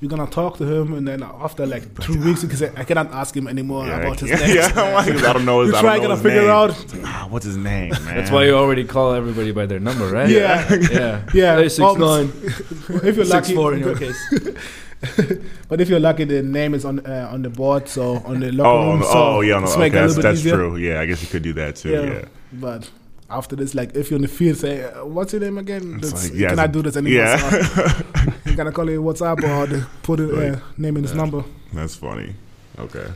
you're 0.00 0.08
gonna 0.16 0.26
talk 0.26 0.56
to 0.58 0.64
him, 0.64 0.94
and 0.94 1.06
then 1.06 1.22
after 1.22 1.64
like 1.64 1.84
two 2.00 2.18
weeks, 2.24 2.42
you 2.42 2.48
can 2.48 2.58
say 2.58 2.72
I 2.76 2.82
cannot 2.82 3.12
ask 3.12 3.36
him 3.36 3.46
anymore 3.46 3.86
yeah, 3.86 4.00
about 4.00 4.18
his 4.18 4.30
yeah, 4.30 4.36
name. 4.46 4.56
yeah, 4.56 4.72
I'm 4.74 4.94
like, 4.94 5.24
I 5.24 5.32
don't 5.32 5.44
know. 5.44 5.60
His, 5.60 5.70
You 5.70 5.76
I 5.76 5.80
try 5.80 5.96
don't 5.98 6.08
gonna 6.08 6.16
figure 6.28 6.40
name. 6.40 6.50
out. 6.50 6.74
Ah, 7.04 7.26
what's 7.30 7.44
his 7.46 7.56
name, 7.56 7.90
man? 8.04 8.16
That's 8.16 8.32
why 8.32 8.46
you 8.46 8.54
already 8.56 8.82
call 8.82 9.12
everybody 9.12 9.52
by 9.52 9.66
their 9.66 9.78
number, 9.78 10.08
right? 10.10 10.28
Yeah. 10.28 10.66
yeah. 10.90 11.24
Yeah, 11.32 11.56
Hey, 11.56 11.68
six 11.68 11.94
nine, 11.98 12.32
if 13.08 13.14
you're 13.14 13.24
six 13.24 13.30
lucky, 13.30 13.54
four 13.54 13.74
in 13.74 13.78
your 13.80 13.94
case. 13.96 14.18
but 15.68 15.80
if 15.80 15.88
you're 15.88 16.00
lucky, 16.00 16.24
the 16.24 16.42
name 16.42 16.74
is 16.74 16.84
on 16.84 17.00
uh, 17.06 17.28
on 17.32 17.42
the 17.42 17.50
board, 17.50 17.88
so 17.88 18.16
on 18.24 18.40
the 18.40 18.52
locker 18.52 18.68
Oh, 18.70 18.90
room. 18.90 19.00
no, 19.00 19.04
so 19.06 19.12
oh 19.14 19.40
yeah, 19.40 19.58
no, 19.58 19.64
it's 19.64 19.72
okay, 19.72 19.80
make 19.80 19.92
it 19.94 19.96
a 19.96 20.00
that's, 20.00 20.16
that's 20.16 20.38
easier. 20.40 20.54
true. 20.54 20.76
Yeah, 20.76 21.00
I 21.00 21.06
guess 21.06 21.22
you 21.22 21.28
could 21.28 21.42
do 21.42 21.52
that 21.54 21.76
too. 21.76 21.90
Yeah. 21.90 22.02
Yeah, 22.02 22.24
But 22.52 22.88
after 23.30 23.56
this, 23.56 23.74
like 23.74 23.96
if 23.96 24.10
you're 24.10 24.16
in 24.16 24.22
the 24.22 24.28
field, 24.28 24.58
say, 24.58 24.84
uh, 24.84 25.04
"What's 25.04 25.32
your 25.32 25.40
name 25.42 25.58
again?" 25.58 25.94
It's 25.98 26.10
That's, 26.12 26.24
like, 26.24 26.34
you 26.34 26.40
yeah, 26.42 26.48
cannot 26.50 26.66
it's 26.66 26.72
do 26.74 26.82
this 26.82 26.96
anymore. 26.96 27.18
yeah. 27.24 27.36
So 27.36 28.30
you 28.50 28.56
gotta 28.56 28.72
call 28.72 28.88
it 28.88 28.96
WhatsApp 28.98 29.42
or 29.42 29.66
the, 29.66 29.86
put 30.02 30.20
it 30.20 30.30
uh, 30.32 30.60
name 30.76 30.96
in 30.96 31.02
his 31.02 31.14
number. 31.14 31.42
that's 31.72 31.96
funny. 31.96 32.34
Okay. 32.78 33.06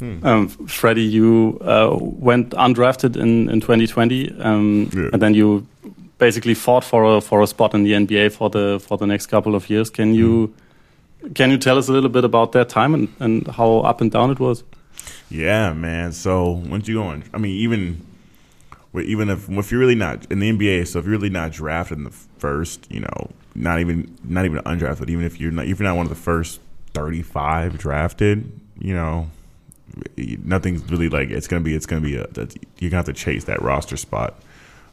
Hmm. 0.00 0.26
Um, 0.26 0.48
Freddie, 0.48 1.02
you 1.02 1.58
uh, 1.60 1.94
went 2.00 2.50
undrafted 2.50 3.16
in, 3.16 3.50
in 3.50 3.60
2020, 3.60 4.32
um, 4.40 4.88
Yeah. 4.94 5.10
and 5.12 5.20
then 5.20 5.34
you 5.34 5.66
basically 6.18 6.54
fought 6.54 6.84
for 6.84 7.04
a 7.16 7.20
for 7.20 7.42
a 7.42 7.46
spot 7.46 7.74
in 7.74 7.84
the 7.84 7.92
NBA 7.92 8.30
for 8.32 8.48
the 8.50 8.80
for 8.80 8.96
the 8.98 9.06
next 9.06 9.26
couple 9.26 9.54
of 9.54 9.68
years. 9.70 9.90
Can 9.90 10.14
you 10.14 10.52
can 11.34 11.50
you 11.50 11.58
tell 11.58 11.78
us 11.78 11.88
a 11.88 11.92
little 11.92 12.10
bit 12.10 12.24
about 12.24 12.52
that 12.52 12.68
time 12.68 12.94
and, 12.94 13.08
and 13.18 13.46
how 13.48 13.78
up 13.80 14.00
and 14.00 14.10
down 14.10 14.30
it 14.30 14.40
was? 14.40 14.64
Yeah, 15.30 15.72
man. 15.72 16.12
So 16.12 16.50
once 16.50 16.88
you 16.88 16.94
go 16.94 17.04
on, 17.04 17.24
I 17.32 17.38
mean, 17.38 17.56
even 17.56 18.06
even 18.94 19.30
if 19.30 19.48
if 19.48 19.70
you're 19.70 19.80
really 19.80 19.94
not 19.94 20.30
in 20.30 20.40
the 20.40 20.50
NBA, 20.50 20.88
so 20.88 20.98
if 20.98 21.04
you're 21.04 21.12
really 21.12 21.30
not 21.30 21.52
drafted 21.52 21.98
in 21.98 22.04
the 22.04 22.10
first, 22.10 22.90
you 22.90 23.00
know, 23.00 23.30
not 23.54 23.80
even 23.80 24.16
not 24.24 24.44
even 24.44 24.58
undrafted, 24.64 25.08
even 25.08 25.24
if 25.24 25.40
you're 25.40 25.52
not 25.52 25.66
if 25.66 25.78
you're 25.78 25.88
not 25.88 25.96
one 25.96 26.06
of 26.06 26.10
the 26.10 26.16
first 26.16 26.60
35 26.94 27.78
drafted, 27.78 28.50
you 28.78 28.94
know, 28.94 29.30
nothing's 30.16 30.82
really 30.90 31.08
like 31.08 31.30
it's 31.30 31.46
gonna 31.46 31.62
be 31.62 31.74
it's 31.74 31.86
gonna 31.86 32.00
be 32.00 32.16
a 32.16 32.26
you're 32.78 32.90
gonna 32.90 32.96
have 32.96 33.04
to 33.06 33.12
chase 33.12 33.44
that 33.44 33.62
roster 33.62 33.96
spot. 33.96 34.34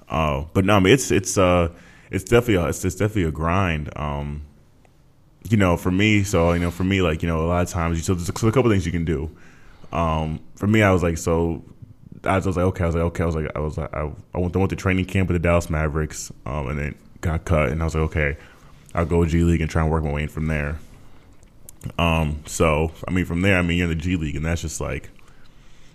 Uh, 0.09 0.43
but 0.53 0.65
no, 0.65 0.75
I 0.75 0.79
mean 0.79 0.93
it's 0.93 1.09
it's 1.11 1.37
uh 1.37 1.69
it's 2.09 2.23
definitely 2.23 2.55
a, 2.55 2.67
it's, 2.67 2.85
it's 2.85 2.95
definitely 2.95 3.23
a 3.23 3.31
grind. 3.31 3.89
Um, 3.97 4.43
you 5.49 5.57
know, 5.57 5.77
for 5.77 5.91
me, 5.91 6.23
so 6.23 6.53
you 6.53 6.59
know, 6.59 6.71
for 6.71 6.83
me, 6.83 7.01
like 7.01 7.21
you 7.21 7.27
know, 7.27 7.45
a 7.45 7.47
lot 7.47 7.61
of 7.61 7.69
times, 7.69 8.03
so 8.05 8.13
there's 8.13 8.29
a, 8.29 8.33
so 8.37 8.47
a 8.47 8.51
couple 8.51 8.69
things 8.69 8.85
you 8.85 8.91
can 8.91 9.05
do. 9.05 9.29
Um, 9.91 10.39
for 10.55 10.67
me, 10.67 10.83
I 10.83 10.91
was 10.91 11.03
like, 11.03 11.17
so 11.17 11.63
I 12.23 12.37
was 12.37 12.45
like, 12.45 12.57
okay, 12.57 12.83
I 12.83 12.87
was 12.87 12.95
like, 12.95 13.03
okay, 13.05 13.23
I 13.23 13.25
was 13.25 13.35
like, 13.35 13.51
I 13.55 13.59
was 13.59 13.77
like, 13.77 13.93
I, 13.93 14.11
I 14.33 14.37
went, 14.39 14.55
went 14.55 14.69
to 14.71 14.75
training 14.75 15.05
camp 15.05 15.29
with 15.29 15.35
the 15.35 15.39
Dallas 15.39 15.69
Mavericks, 15.69 16.31
um, 16.45 16.67
and 16.67 16.79
then 16.79 16.95
got 17.21 17.45
cut, 17.45 17.69
and 17.69 17.81
I 17.81 17.85
was 17.85 17.95
like, 17.95 18.03
okay, 18.05 18.37
I'll 18.93 19.05
go 19.05 19.25
G 19.25 19.43
League 19.43 19.61
and 19.61 19.69
try 19.69 19.81
and 19.81 19.91
work 19.91 20.03
my 20.03 20.11
way 20.11 20.23
in 20.23 20.29
from 20.29 20.47
there. 20.47 20.79
Um, 21.97 22.41
so 22.45 22.91
I 23.07 23.11
mean, 23.11 23.25
from 23.25 23.41
there, 23.41 23.57
I 23.57 23.61
mean, 23.61 23.77
you're 23.77 23.89
in 23.89 23.97
the 23.97 24.03
G 24.03 24.15
League, 24.15 24.35
and 24.35 24.45
that's 24.45 24.61
just 24.61 24.81
like 24.81 25.09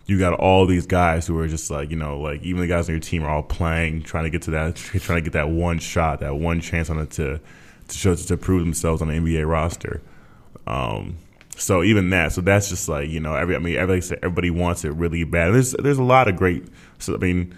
you 0.06 0.18
got 0.18 0.34
all 0.34 0.66
these 0.66 0.86
guys 0.86 1.26
who 1.26 1.38
are 1.38 1.48
just 1.48 1.70
like 1.70 1.90
you 1.90 1.96
know, 1.96 2.18
like 2.20 2.42
even 2.42 2.60
the 2.60 2.66
guys 2.66 2.88
on 2.88 2.94
your 2.94 3.00
team 3.00 3.24
are 3.24 3.30
all 3.30 3.42
playing, 3.42 4.02
trying 4.02 4.24
to 4.24 4.30
get 4.30 4.42
to 4.42 4.52
that, 4.52 4.76
trying 4.76 5.18
to 5.18 5.22
get 5.22 5.34
that 5.34 5.48
one 5.48 5.78
shot, 5.78 6.20
that 6.20 6.36
one 6.36 6.60
chance 6.60 6.88
on 6.90 6.98
it 6.98 7.10
to 7.12 7.40
to 7.92 8.16
to 8.16 8.36
prove 8.36 8.60
themselves 8.60 9.02
on 9.02 9.08
the 9.08 9.14
NBA 9.14 9.48
roster. 9.48 10.00
Um, 10.66 11.16
so 11.56 11.82
even 11.82 12.10
that, 12.10 12.32
so 12.32 12.40
that's 12.40 12.68
just 12.68 12.88
like 12.88 13.08
you 13.08 13.20
know, 13.20 13.34
every 13.34 13.54
I 13.54 13.58
mean, 13.58 13.76
everybody 13.76 14.00
said 14.00 14.18
everybody 14.22 14.50
wants 14.50 14.84
it 14.84 14.90
really 14.90 15.24
bad. 15.24 15.52
There's 15.52 15.72
there's 15.72 15.98
a 15.98 16.02
lot 16.02 16.28
of 16.28 16.36
great. 16.36 16.64
So 16.98 17.14
I 17.14 17.18
mean, 17.18 17.54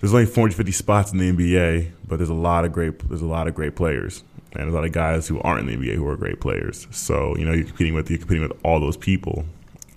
there's 0.00 0.12
only 0.12 0.26
450 0.26 0.72
spots 0.72 1.12
in 1.12 1.18
the 1.18 1.32
NBA, 1.32 1.92
but 2.06 2.16
there's 2.16 2.30
a 2.30 2.34
lot 2.34 2.64
of 2.64 2.72
great 2.72 3.08
there's 3.08 3.22
a 3.22 3.26
lot 3.26 3.48
of 3.48 3.54
great 3.54 3.76
players 3.76 4.22
and 4.52 4.68
a 4.68 4.72
lot 4.72 4.84
of 4.84 4.92
guys 4.92 5.26
who 5.26 5.40
aren't 5.40 5.68
in 5.68 5.80
the 5.80 5.86
NBA 5.86 5.94
who 5.96 6.06
are 6.08 6.16
great 6.16 6.40
players. 6.40 6.86
So 6.90 7.36
you 7.36 7.44
know, 7.44 7.52
you're 7.52 7.66
competing 7.66 7.94
with 7.94 8.10
you're 8.10 8.18
competing 8.18 8.42
with 8.42 8.58
all 8.64 8.80
those 8.80 8.96
people. 8.96 9.44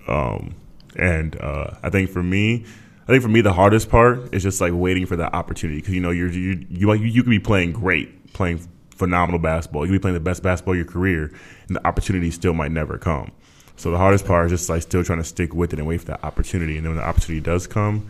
Um, 0.08 0.55
and 0.95 1.39
uh, 1.41 1.72
I 1.84 1.89
think 1.89 2.10
for 2.10 2.24
me, 2.24 2.66
I 3.03 3.08
think 3.08 3.22
for 3.24 3.30
me 3.30 3.41
the 3.41 3.53
hardest 3.53 3.89
part 3.89 4.34
is 4.34 4.43
just 4.43 4.62
like 4.62 4.74
waiting 4.74 5.05
for 5.05 5.16
that 5.16 5.34
opportunity 5.34 5.80
because 5.80 5.93
you 5.93 6.01
know 6.01 6.12
you're 6.12 6.30
you 6.30 6.66
you 6.70 6.93
you, 6.93 7.05
you 7.05 7.24
could 7.24 7.30
be 7.30 7.39
playing 7.39 7.72
great, 7.72 8.34
playing 8.34 8.68
phenomenal 8.98 9.39
basketball. 9.39 9.86
You 9.86 9.91
could 9.91 10.00
be 10.00 10.02
playing 10.02 10.16
the 10.16 10.20
best 10.20 10.43
basketball 10.43 10.74
of 10.74 10.78
your 10.78 10.86
career, 10.86 11.32
and 11.68 11.76
the 11.76 11.88
opportunity 11.88 12.32
still 12.32 12.54
might 12.54 12.72
never 12.72 12.98
come. 12.98 13.32
So 13.78 13.91
the 13.91 13.98
hardest 13.98 14.26
part 14.26 14.48
is 14.48 14.52
just 14.52 14.70
like 14.70 14.82
still 14.82 15.04
trying 15.04 15.20
to 15.20 15.24
stick 15.24 15.54
with 15.54 15.72
it 15.72 15.80
and 15.80 15.88
wait 15.88 16.02
for 16.02 16.08
that 16.08 16.24
opportunity. 16.24 16.78
And 16.78 16.86
then 16.86 16.95
when 16.95 16.98
the 16.98 17.08
opportunity 17.08 17.41
does 17.41 17.68
come, 17.68 18.10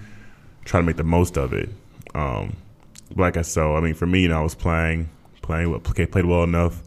try 0.63 0.79
to 0.79 0.85
make 0.85 0.95
the 0.95 1.03
most 1.03 1.37
of 1.37 1.53
it. 1.53 1.69
Um, 2.15 2.55
like 3.15 3.37
I 3.37 3.41
so, 3.41 3.75
I 3.75 3.81
mean, 3.81 3.93
for 3.93 4.05
me, 4.05 4.21
you 4.21 4.29
know, 4.29 4.39
I 4.39 4.43
was 4.43 4.55
playing, 4.55 5.09
playing, 5.41 5.79
played 5.81 6.25
well 6.25 6.43
enough. 6.43 6.81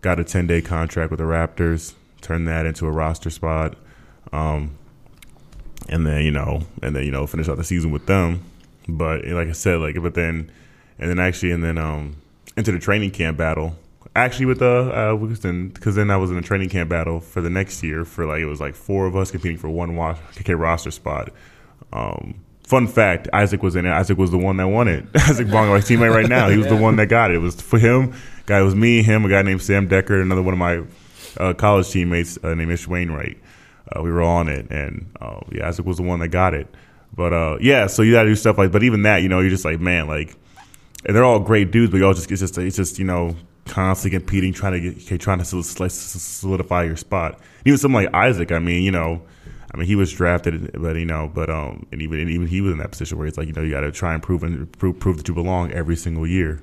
Got 0.00 0.18
a 0.18 0.24
ten 0.24 0.46
day 0.46 0.62
contract 0.62 1.10
with 1.10 1.18
the 1.18 1.24
Raptors. 1.24 1.94
Turned 2.22 2.48
that 2.48 2.66
into 2.66 2.86
a 2.86 2.90
roster 2.90 3.30
spot. 3.30 3.76
Um, 4.32 4.78
and 5.88 6.06
then 6.06 6.22
you 6.24 6.30
know, 6.30 6.62
and 6.82 6.96
then 6.96 7.04
you 7.04 7.10
know, 7.10 7.26
finish 7.26 7.48
out 7.48 7.56
the 7.56 7.64
season 7.64 7.90
with 7.90 8.06
them. 8.06 8.44
But 8.88 9.26
like 9.26 9.48
I 9.48 9.52
said, 9.52 9.80
like 9.80 10.00
but 10.00 10.14
then, 10.14 10.50
and 10.98 11.10
then 11.10 11.18
actually, 11.18 11.52
and 11.52 11.62
then 11.62 11.78
um, 11.78 12.16
into 12.56 12.72
the 12.72 12.78
training 12.78 13.10
camp 13.10 13.38
battle. 13.38 13.76
Actually, 14.14 14.46
with 14.46 14.58
the 14.58 14.66
uh, 14.68 15.16
because 15.16 15.40
then 15.40 15.68
because 15.68 15.94
then 15.94 16.10
I 16.10 16.16
was 16.16 16.30
in 16.30 16.36
the 16.36 16.42
training 16.42 16.68
camp 16.68 16.90
battle 16.90 17.20
for 17.20 17.40
the 17.40 17.48
next 17.48 17.82
year 17.82 18.04
for 18.04 18.26
like 18.26 18.40
it 18.40 18.46
was 18.46 18.60
like 18.60 18.74
four 18.74 19.06
of 19.06 19.16
us 19.16 19.30
competing 19.30 19.56
for 19.56 19.70
one 19.70 19.96
wa- 19.96 20.16
KK 20.34 20.58
roster 20.58 20.90
spot. 20.90 21.30
Um, 21.94 22.34
fun 22.62 22.86
fact: 22.86 23.28
Isaac 23.32 23.62
was 23.62 23.74
in 23.74 23.86
it. 23.86 23.90
Isaac 23.90 24.18
was 24.18 24.30
the 24.30 24.38
one 24.38 24.58
that 24.58 24.68
won 24.68 24.88
it. 24.88 25.06
Isaac 25.14 25.48
Bonga, 25.50 25.72
my 25.72 25.78
teammate 25.78 26.14
right 26.14 26.28
now, 26.28 26.50
he 26.50 26.58
was 26.58 26.66
the 26.66 26.76
one 26.76 26.96
that 26.96 27.06
got 27.06 27.30
it. 27.30 27.36
It 27.36 27.38
was 27.38 27.60
for 27.60 27.78
him. 27.78 28.14
Guy 28.44 28.60
it 28.60 28.64
was 28.64 28.74
me, 28.74 29.02
him, 29.02 29.24
a 29.24 29.28
guy 29.30 29.42
named 29.42 29.62
Sam 29.62 29.88
Dekker, 29.88 30.20
another 30.20 30.42
one 30.42 30.52
of 30.52 30.58
my 30.58 30.82
uh, 31.38 31.54
college 31.54 31.90
teammates 31.90 32.38
uh, 32.42 32.54
named 32.54 32.72
Ish 32.72 32.86
Wainwright. 32.88 33.38
Uh, 33.90 34.02
we 34.02 34.10
were 34.10 34.22
on 34.22 34.48
it, 34.48 34.70
and 34.70 35.10
uh, 35.20 35.40
yeah, 35.52 35.68
Isaac 35.68 35.86
was 35.86 35.96
the 35.96 36.02
one 36.02 36.20
that 36.20 36.28
got 36.28 36.54
it. 36.54 36.66
But 37.14 37.32
uh, 37.32 37.58
yeah, 37.60 37.86
so 37.86 38.02
you 38.02 38.12
got 38.12 38.24
to 38.24 38.28
do 38.28 38.36
stuff 38.36 38.58
like. 38.58 38.72
But 38.72 38.82
even 38.82 39.02
that, 39.02 39.22
you 39.22 39.28
know, 39.28 39.40
you're 39.40 39.50
just 39.50 39.64
like, 39.64 39.80
man, 39.80 40.06
like, 40.06 40.36
and 41.04 41.16
they're 41.16 41.24
all 41.24 41.40
great 41.40 41.70
dudes, 41.70 41.90
but 41.90 41.98
you 41.98 42.06
all 42.06 42.14
just 42.14 42.30
it's 42.30 42.40
just 42.40 42.58
it's 42.58 42.76
just 42.76 42.98
you 42.98 43.04
know 43.04 43.36
constantly 43.66 44.18
competing, 44.18 44.52
trying 44.52 44.72
to 44.72 44.90
get 44.90 45.20
trying 45.20 45.38
to 45.38 45.44
solidify 45.44 46.84
your 46.84 46.96
spot. 46.96 47.38
Even 47.64 47.78
someone 47.78 48.04
like 48.04 48.14
Isaac, 48.14 48.52
I 48.52 48.58
mean, 48.58 48.82
you 48.82 48.90
know, 48.90 49.22
I 49.72 49.76
mean, 49.76 49.86
he 49.86 49.96
was 49.96 50.12
drafted, 50.12 50.70
but 50.74 50.96
you 50.96 51.06
know, 51.06 51.30
but 51.32 51.48
um, 51.48 51.86
and 51.92 52.02
even 52.02 52.20
and 52.20 52.30
even 52.30 52.46
he 52.46 52.60
was 52.60 52.72
in 52.72 52.78
that 52.78 52.90
position 52.90 53.18
where 53.18 53.26
it's 53.26 53.38
like 53.38 53.46
you 53.46 53.52
know 53.52 53.62
you 53.62 53.70
got 53.70 53.80
to 53.80 53.92
try 53.92 54.14
and 54.14 54.22
prove 54.22 54.42
and 54.42 54.70
prove, 54.78 54.98
prove 54.98 55.16
that 55.16 55.28
you 55.28 55.34
belong 55.34 55.72
every 55.72 55.96
single 55.96 56.26
year. 56.26 56.60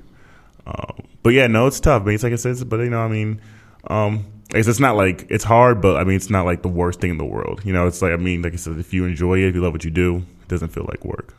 Um, 0.65 1.07
but 1.23 1.31
yeah, 1.31 1.47
no, 1.47 1.67
it's 1.67 1.79
tough. 1.79 2.05
Mean, 2.05 2.15
it's 2.15 2.23
like 2.23 2.33
I 2.33 2.35
said, 2.35 2.69
but 2.69 2.79
you 2.79 2.89
know, 2.89 3.01
I 3.01 3.07
mean, 3.07 3.41
um, 3.87 4.25
it's, 4.53 4.67
it's 4.67 4.79
not 4.79 4.95
like 4.95 5.25
it's 5.29 5.43
hard, 5.43 5.81
but 5.81 5.97
I 5.97 6.03
mean, 6.03 6.15
it's 6.15 6.29
not 6.29 6.45
like 6.45 6.61
the 6.61 6.69
worst 6.69 7.01
thing 7.01 7.09
in 7.09 7.17
the 7.17 7.25
world. 7.25 7.61
You 7.65 7.73
know, 7.73 7.87
it's 7.87 8.01
like 8.01 8.11
I 8.11 8.17
mean, 8.17 8.43
like 8.43 8.53
I 8.53 8.57
said, 8.57 8.77
if 8.77 8.93
you 8.93 9.05
enjoy 9.05 9.39
it, 9.39 9.47
if 9.49 9.55
you 9.55 9.61
love 9.61 9.73
what 9.73 9.83
you 9.83 9.91
do, 9.91 10.17
it 10.17 10.47
doesn't 10.47 10.69
feel 10.69 10.85
like 10.87 11.03
work. 11.03 11.33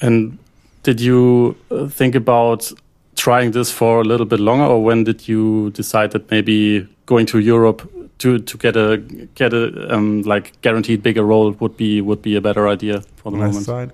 And 0.00 0.38
did 0.82 1.00
you 1.00 1.56
uh, 1.70 1.86
think 1.86 2.14
about 2.14 2.72
trying 3.16 3.50
this 3.50 3.70
for 3.70 4.00
a 4.00 4.04
little 4.04 4.26
bit 4.26 4.40
longer, 4.40 4.64
or 4.64 4.82
when 4.82 5.04
did 5.04 5.28
you 5.28 5.70
decide 5.70 6.12
that 6.12 6.30
maybe 6.30 6.88
going 7.06 7.26
to 7.26 7.38
Europe 7.38 7.82
to 8.18 8.38
to 8.38 8.58
get 8.58 8.76
a 8.76 8.98
get 9.34 9.52
a 9.52 9.94
um, 9.94 10.22
like 10.22 10.60
guaranteed 10.62 11.02
bigger 11.02 11.24
role 11.24 11.52
would 11.60 11.76
be 11.76 12.00
would 12.00 12.22
be 12.22 12.36
a 12.36 12.40
better 12.40 12.68
idea 12.68 13.00
for 13.16 13.30
the 13.32 13.38
On 13.38 13.44
moment. 13.44 13.64
side, 13.64 13.92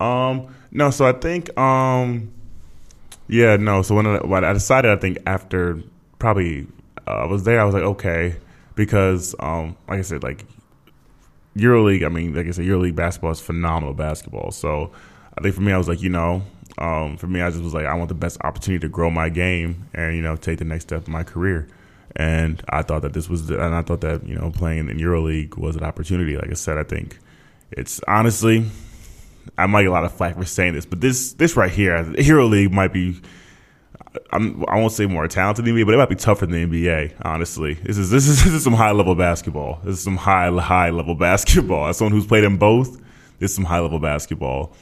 um, 0.00 0.46
no. 0.70 0.90
So 0.90 1.06
I 1.06 1.12
think, 1.12 1.56
um, 1.58 2.32
yeah, 3.28 3.56
no. 3.56 3.82
So 3.82 3.94
when 3.94 4.06
I, 4.06 4.18
when 4.18 4.44
I 4.44 4.52
decided, 4.52 4.90
I 4.90 4.96
think 4.96 5.18
after 5.26 5.82
probably 6.18 6.66
uh, 7.06 7.24
I 7.24 7.26
was 7.26 7.44
there, 7.44 7.60
I 7.60 7.64
was 7.64 7.74
like, 7.74 7.84
okay, 7.84 8.36
because 8.74 9.34
um, 9.38 9.76
like 9.88 9.98
I 9.98 10.02
said, 10.02 10.22
like 10.22 10.44
EuroLeague. 11.56 12.04
I 12.04 12.08
mean, 12.08 12.34
like 12.34 12.46
I 12.46 12.50
said, 12.52 12.64
EuroLeague 12.64 12.96
basketball 12.96 13.32
is 13.32 13.40
phenomenal 13.40 13.94
basketball. 13.94 14.50
So 14.50 14.92
I 15.36 15.40
think 15.40 15.54
for 15.54 15.62
me, 15.62 15.72
I 15.72 15.78
was 15.78 15.88
like, 15.88 16.02
you 16.02 16.10
know, 16.10 16.42
um, 16.78 17.16
for 17.16 17.26
me, 17.26 17.40
I 17.40 17.50
just 17.50 17.62
was 17.62 17.74
like, 17.74 17.86
I 17.86 17.94
want 17.94 18.08
the 18.08 18.14
best 18.14 18.38
opportunity 18.42 18.80
to 18.80 18.88
grow 18.88 19.10
my 19.10 19.28
game 19.28 19.88
and 19.94 20.16
you 20.16 20.22
know 20.22 20.36
take 20.36 20.58
the 20.58 20.64
next 20.64 20.84
step 20.84 21.06
in 21.06 21.12
my 21.12 21.22
career. 21.22 21.68
And 22.16 22.62
I 22.68 22.82
thought 22.82 23.02
that 23.02 23.14
this 23.14 23.28
was, 23.28 23.46
the, 23.46 23.64
and 23.64 23.74
I 23.74 23.82
thought 23.82 24.02
that 24.02 24.26
you 24.26 24.34
know 24.34 24.50
playing 24.50 24.90
in 24.90 24.98
EuroLeague 24.98 25.56
was 25.56 25.76
an 25.76 25.82
opportunity. 25.82 26.36
Like 26.36 26.50
I 26.50 26.54
said, 26.54 26.78
I 26.78 26.82
think 26.82 27.18
it's 27.70 28.00
honestly, 28.06 28.66
I 29.56 29.66
might 29.66 29.82
get 29.82 29.88
a 29.88 29.92
lot 29.92 30.04
of 30.04 30.12
flack 30.12 30.36
for 30.36 30.44
saying 30.44 30.74
this, 30.74 30.86
but 30.86 31.00
this 31.00 31.34
this 31.34 31.56
right 31.56 31.70
here, 31.70 32.02
EuroLeague 32.04 32.72
might 32.72 32.92
be. 32.92 33.20
I'm, 34.30 34.62
I 34.68 34.76
won't 34.76 34.92
say 34.92 35.06
more 35.06 35.26
talented 35.26 35.64
than 35.64 35.74
the 35.74 35.82
NBA, 35.82 35.86
but 35.86 35.94
it 35.94 35.96
might 35.96 36.08
be 36.10 36.16
tougher 36.16 36.44
than 36.44 36.70
the 36.70 36.86
NBA. 36.86 37.14
Honestly, 37.22 37.74
this 37.74 37.96
is 37.96 38.10
this 38.10 38.28
is 38.28 38.44
this 38.44 38.52
is 38.52 38.64
some 38.64 38.74
high 38.74 38.92
level 38.92 39.14
basketball. 39.14 39.80
This 39.84 39.96
is 39.96 40.02
some 40.02 40.16
high 40.16 40.50
high 40.50 40.90
level 40.90 41.14
basketball. 41.14 41.86
As 41.86 41.96
someone 41.96 42.12
who's 42.12 42.26
played 42.26 42.44
in 42.44 42.58
both, 42.58 43.00
this 43.38 43.50
is 43.50 43.54
some 43.54 43.64
high 43.64 43.80
level 43.80 44.00
basketball. 44.00 44.74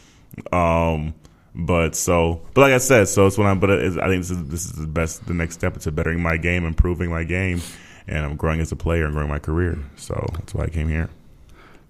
Um, 0.53 1.15
but 1.55 1.95
so, 1.95 2.41
but 2.55 2.61
like 2.63 2.73
I 2.73 2.79
said, 2.79 3.09
so 3.09 3.27
it's 3.27 3.37
when 3.37 3.47
I'm. 3.47 3.59
But 3.59 3.71
I 3.71 3.91
think 4.09 4.23
this 4.23 4.31
is 4.31 4.45
this 4.49 4.65
is 4.65 4.73
the 4.73 4.87
best. 4.87 5.27
The 5.27 5.35
next 5.35 5.55
step 5.55 5.77
to 5.79 5.91
bettering 5.91 6.23
my 6.23 6.37
game, 6.37 6.65
improving 6.65 7.11
my 7.11 7.25
game, 7.25 7.61
and 8.07 8.25
I'm 8.25 8.37
growing 8.37 8.61
as 8.61 8.71
a 8.73 8.77
player 8.77 9.05
and 9.05 9.15
growing 9.15 9.29
my 9.29 9.39
career. 9.39 9.79
So 9.97 10.27
that's 10.35 10.55
why 10.55 10.65
I 10.65 10.69
came 10.69 10.89
here. 10.89 11.11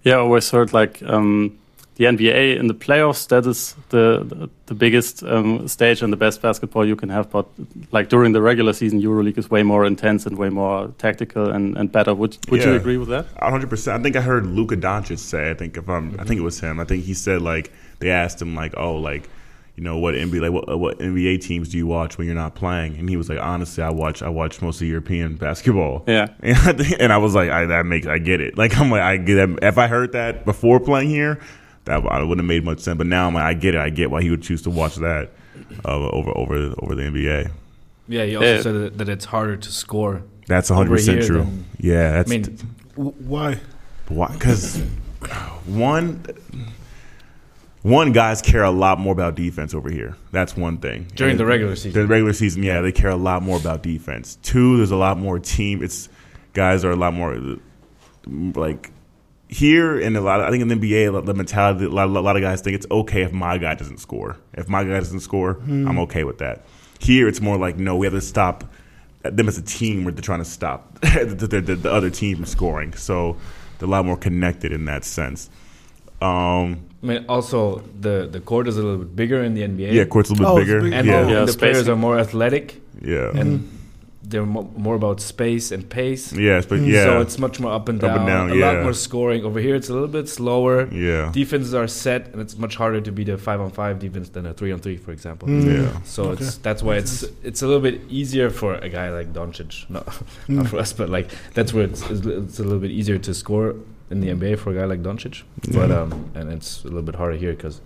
Yeah, 0.03 0.15
I 0.15 0.19
always 0.19 0.49
heard 0.49 0.73
like 0.73 1.03
um, 1.03 1.59
the 2.01 2.07
NBA 2.07 2.57
in 2.59 2.65
the 2.65 2.73
playoffs. 2.73 3.27
That 3.27 3.45
is 3.45 3.75
the 3.89 4.49
the, 4.65 4.73
biggest 4.73 5.23
um, 5.23 5.67
stage 5.67 6.01
and 6.01 6.11
the 6.11 6.17
best 6.17 6.41
basketball 6.41 6.85
you 6.85 6.95
can 6.95 7.09
have. 7.09 7.29
But 7.29 7.45
like 7.91 8.09
during 8.09 8.31
the 8.31 8.41
regular 8.41 8.73
season, 8.73 9.01
EuroLeague 9.01 9.37
is 9.37 9.51
way 9.51 9.61
more 9.61 9.85
intense 9.85 10.25
and 10.25 10.37
way 10.37 10.49
more 10.49 10.87
tactical 10.97 11.51
and, 11.51 11.77
and 11.77 11.91
better. 11.91 12.15
Would 12.15 12.37
Would 12.49 12.63
you 12.63 12.73
agree 12.73 12.97
with 12.97 13.09
that? 13.09 13.25
100. 13.41 13.69
percent 13.69 13.99
I 13.99 14.03
think 14.03 14.15
I 14.15 14.21
heard 14.21 14.47
Luka 14.47 14.77
Doncic 14.77 15.19
say. 15.19 15.51
I 15.51 15.53
think 15.53 15.77
if 15.77 15.87
I'm, 15.87 16.19
I 16.19 16.23
think 16.23 16.39
it 16.39 16.43
was 16.43 16.59
him. 16.59 16.79
I 16.79 16.85
think 16.85 17.03
he 17.03 17.13
said 17.13 17.41
like 17.43 17.71
they 17.99 18.09
asked 18.09 18.41
him 18.41 18.55
like, 18.55 18.73
oh, 18.77 18.95
like 18.95 19.29
you 19.75 19.83
know 19.83 19.99
what 19.99 20.15
NBA 20.15 20.41
like 20.41 20.51
what, 20.51 20.79
what 20.79 20.99
NBA 20.99 21.41
teams 21.41 21.69
do 21.69 21.77
you 21.77 21.85
watch 21.85 22.17
when 22.17 22.25
you're 22.25 22.35
not 22.35 22.55
playing? 22.55 22.97
And 22.97 23.09
he 23.09 23.15
was 23.17 23.29
like, 23.29 23.39
honestly, 23.39 23.83
I 23.83 23.91
watch 23.91 24.23
I 24.23 24.29
watch 24.29 24.59
mostly 24.61 24.87
European 24.87 25.35
basketball. 25.35 26.03
Yeah. 26.07 26.27
And 26.41 26.57
I, 26.57 26.73
think- 26.73 26.99
and 26.99 27.13
I 27.13 27.17
was 27.17 27.35
like, 27.35 27.51
I, 27.51 27.65
that 27.67 27.85
makes 27.85 28.07
I 28.07 28.17
get 28.17 28.41
it. 28.41 28.57
Like 28.57 28.75
I'm 28.79 28.89
like 28.89 29.01
I 29.01 29.17
get 29.17 29.37
it. 29.37 29.59
If 29.61 29.77
I 29.77 29.87
heard 29.87 30.13
that 30.13 30.45
before 30.45 30.79
playing 30.79 31.09
here, 31.09 31.39
that 31.85 32.03
wouldn't 32.03 32.37
have 32.37 32.45
made 32.45 32.63
much 32.63 32.79
sense. 32.79 32.97
But 32.97 33.07
now 33.07 33.27
I'm 33.27 33.33
like, 33.33 33.43
I 33.43 33.53
get 33.53 33.75
it. 33.75 33.81
I 33.81 33.89
get 33.89 34.11
why 34.11 34.21
he 34.21 34.29
would 34.29 34.41
choose 34.43 34.61
to 34.63 34.69
watch 34.69 34.95
that 34.95 35.31
uh, 35.85 35.89
over 36.09 36.31
over 36.37 36.73
over 36.79 36.95
the 36.95 37.03
NBA. 37.03 37.51
Yeah, 38.07 38.25
he 38.25 38.35
also 38.35 38.47
Yeah. 38.55 38.61
said 38.61 38.73
that, 38.75 38.97
that 38.97 39.09
it's 39.09 39.25
harder 39.25 39.57
to 39.57 39.71
score. 39.71 40.23
That's 40.47 40.69
100 40.69 40.89
percent 40.89 41.23
true. 41.23 41.43
then- 41.43 41.65
Yeah, 41.79 42.23
I 42.25 42.29
mean, 42.29 42.57
W- 42.95 43.13
Why? 43.19 43.59
Why? 44.09 44.27
Because 44.33 44.81
one, 45.65 46.23
one 47.83 48.11
guys 48.11 48.41
care 48.41 48.63
a 48.63 48.71
lot 48.71 48.99
more 48.99 49.13
about 49.13 49.35
defense 49.35 49.73
over 49.73 49.89
here. 49.89 50.15
That's 50.31 50.55
one 50.57 50.77
thing. 50.77 51.07
during 51.15 51.31
And 51.31 51.39
the 51.39 51.45
regular 51.45 51.75
season. 51.75 51.93
the 52.01 52.07
regular 52.07 52.33
season, 52.33 52.63
yeah, 52.63 52.81
they 52.81 52.91
care 52.91 53.09
a 53.09 53.15
lot 53.15 53.41
more 53.43 53.57
about 53.57 53.81
defense. 53.81 54.37
Two, 54.43 54.77
there's 54.77 54.91
a 54.91 54.95
lot 54.97 55.17
more 55.17 55.39
team. 55.39 55.81
It's 55.81 56.09
guys 56.53 56.83
are 56.85 56.91
a 56.91 56.95
lot 56.95 57.13
more 57.13 57.39
like 58.27 58.91
here 59.51 59.99
in 59.99 60.15
a 60.15 60.21
lot. 60.21 60.39
Of, 60.39 60.47
I 60.47 60.49
think 60.49 60.61
in 60.63 60.67
the 60.69 60.75
NBA, 60.75 61.25
the 61.25 61.33
mentality, 61.33 61.85
a 61.85 61.89
lot, 61.89 62.07
a 62.07 62.19
lot 62.21 62.35
of 62.35 62.41
guys 62.41 62.61
think 62.61 62.75
it's 62.75 62.87
okay 62.89 63.21
if 63.21 63.31
my 63.33 63.57
guy 63.59 63.75
doesn't 63.75 63.99
score. 63.99 64.37
If 64.53 64.67
my 64.69 64.83
guy 64.83 64.91
doesn't 64.99 65.19
score, 65.19 65.59
I'm 65.67 65.99
okay 65.99 66.23
with 66.23 66.37
that. 66.39 66.65
Here, 66.99 67.27
it's 67.27 67.41
more 67.41 67.57
like 67.57 67.77
no, 67.77 67.95
we 67.97 68.05
have 68.07 68.13
to 68.13 68.21
stop 68.21 68.63
them 69.23 69.47
as 69.47 69.57
a 69.57 69.61
team. 69.61 70.03
Where 70.05 70.11
they're 70.13 70.21
trying 70.21 70.39
to 70.39 70.45
stop 70.45 70.99
the, 71.01 71.35
the, 71.49 71.61
the, 71.61 71.75
the 71.75 71.91
other 71.91 72.09
team 72.09 72.37
from 72.37 72.45
scoring. 72.45 72.93
So 72.93 73.37
they're 73.77 73.87
a 73.87 73.91
lot 73.91 74.05
more 74.05 74.17
connected 74.17 74.71
in 74.71 74.85
that 74.85 75.03
sense. 75.03 75.49
Um, 76.21 76.85
I 77.01 77.05
mean, 77.07 77.25
also 77.27 77.79
the 77.99 78.27
the 78.31 78.39
court 78.39 78.67
is 78.67 78.77
a 78.77 78.83
little 78.83 78.99
bit 78.99 79.15
bigger 79.15 79.43
in 79.43 79.55
the 79.55 79.61
NBA. 79.63 79.91
yeah, 79.91 80.05
court's 80.05 80.29
a 80.29 80.33
little 80.33 80.47
Oh, 80.47 80.55
bit 80.57 80.61
it's 80.63 80.69
bigger. 80.69 80.81
big. 80.83 80.93
and 80.93 81.07
yeah, 81.07 81.27
Yeah, 81.27 81.45
the 81.45 81.53
players 81.53 81.89
are 81.89 81.95
more 81.95 82.19
athletic 82.19 82.79
yeah, 83.01 83.31
and 83.35 83.67
they're 84.31 84.45
mo- 84.45 84.71
more 84.75 84.95
about 84.95 85.19
space 85.21 85.71
and 85.71 85.87
pace. 85.89 86.33
yeah, 86.33 86.61
but 86.67 86.79
yeah, 86.79 87.03
So 87.05 87.21
it's 87.21 87.37
much 87.37 87.59
more 87.59 87.71
up 87.71 87.87
and 87.89 88.03
Up 88.03 88.07
down. 88.09 88.17
and 88.19 88.27
down, 88.27 88.51
a 88.51 88.55
yeah. 88.55 88.65
lot 88.71 88.83
more 88.83 88.93
scoring. 88.93 89.43
Over 89.45 89.59
here, 89.59 89.75
it's 89.75 89.89
a 89.89 89.93
little 89.93 90.07
bit 90.07 90.27
slower. 90.27 90.87
yeah, 90.91 91.31
Defenses 91.31 91.73
are 91.73 91.87
set, 91.87 92.21
and 92.31 92.41
it's 92.41 92.57
much 92.57 92.75
harder 92.75 93.01
to 93.01 93.11
beat 93.11 93.29
a 93.29 93.37
five 93.37 93.59
on 93.61 93.69
five 93.71 93.99
defense 93.99 94.29
than 94.29 94.45
a 94.45 94.53
three 94.53 94.71
on 94.71 94.79
three, 94.79 94.97
for 94.97 95.11
example. 95.11 95.47
Mm. 95.47 95.65
yeah. 95.83 96.01
So 96.03 96.23
Okay. 96.31 96.43
it's 96.45 96.57
that's 96.57 96.81
why 96.81 96.95
it's 96.95 97.23
it's 97.43 97.61
a 97.61 97.67
little 97.67 97.81
bit 97.81 98.01
easier 98.09 98.49
for 98.49 98.75
a 98.75 98.89
guy 98.89 99.09
like 99.11 99.33
Doncic, 99.33 99.87
not, 99.95 100.05
Mm. 100.47 100.55
not 100.57 100.67
for 100.67 100.79
us, 100.79 100.93
but 100.93 101.09
like 101.09 101.27
that's 101.53 101.71
where 101.73 101.85
it's, 101.85 102.01
it's 102.09 102.25
it's 102.25 102.59
a 102.59 102.63
little 102.63 102.79
bit 102.79 102.91
easier 102.91 103.17
to 103.19 103.33
score 103.33 103.75
in 104.09 104.19
the 104.21 104.29
NBA 104.29 104.57
for 104.59 104.71
a 104.71 104.75
guy 104.79 104.85
like 104.85 105.01
Doncic. 105.03 105.43
But 105.73 105.89
um, 105.91 106.31
and 106.35 106.51
it's 106.51 106.83
a 106.83 106.87
little 106.87 107.01
bit 107.09 107.15
harder 107.15 107.37
here 107.37 107.53
because 107.53 107.81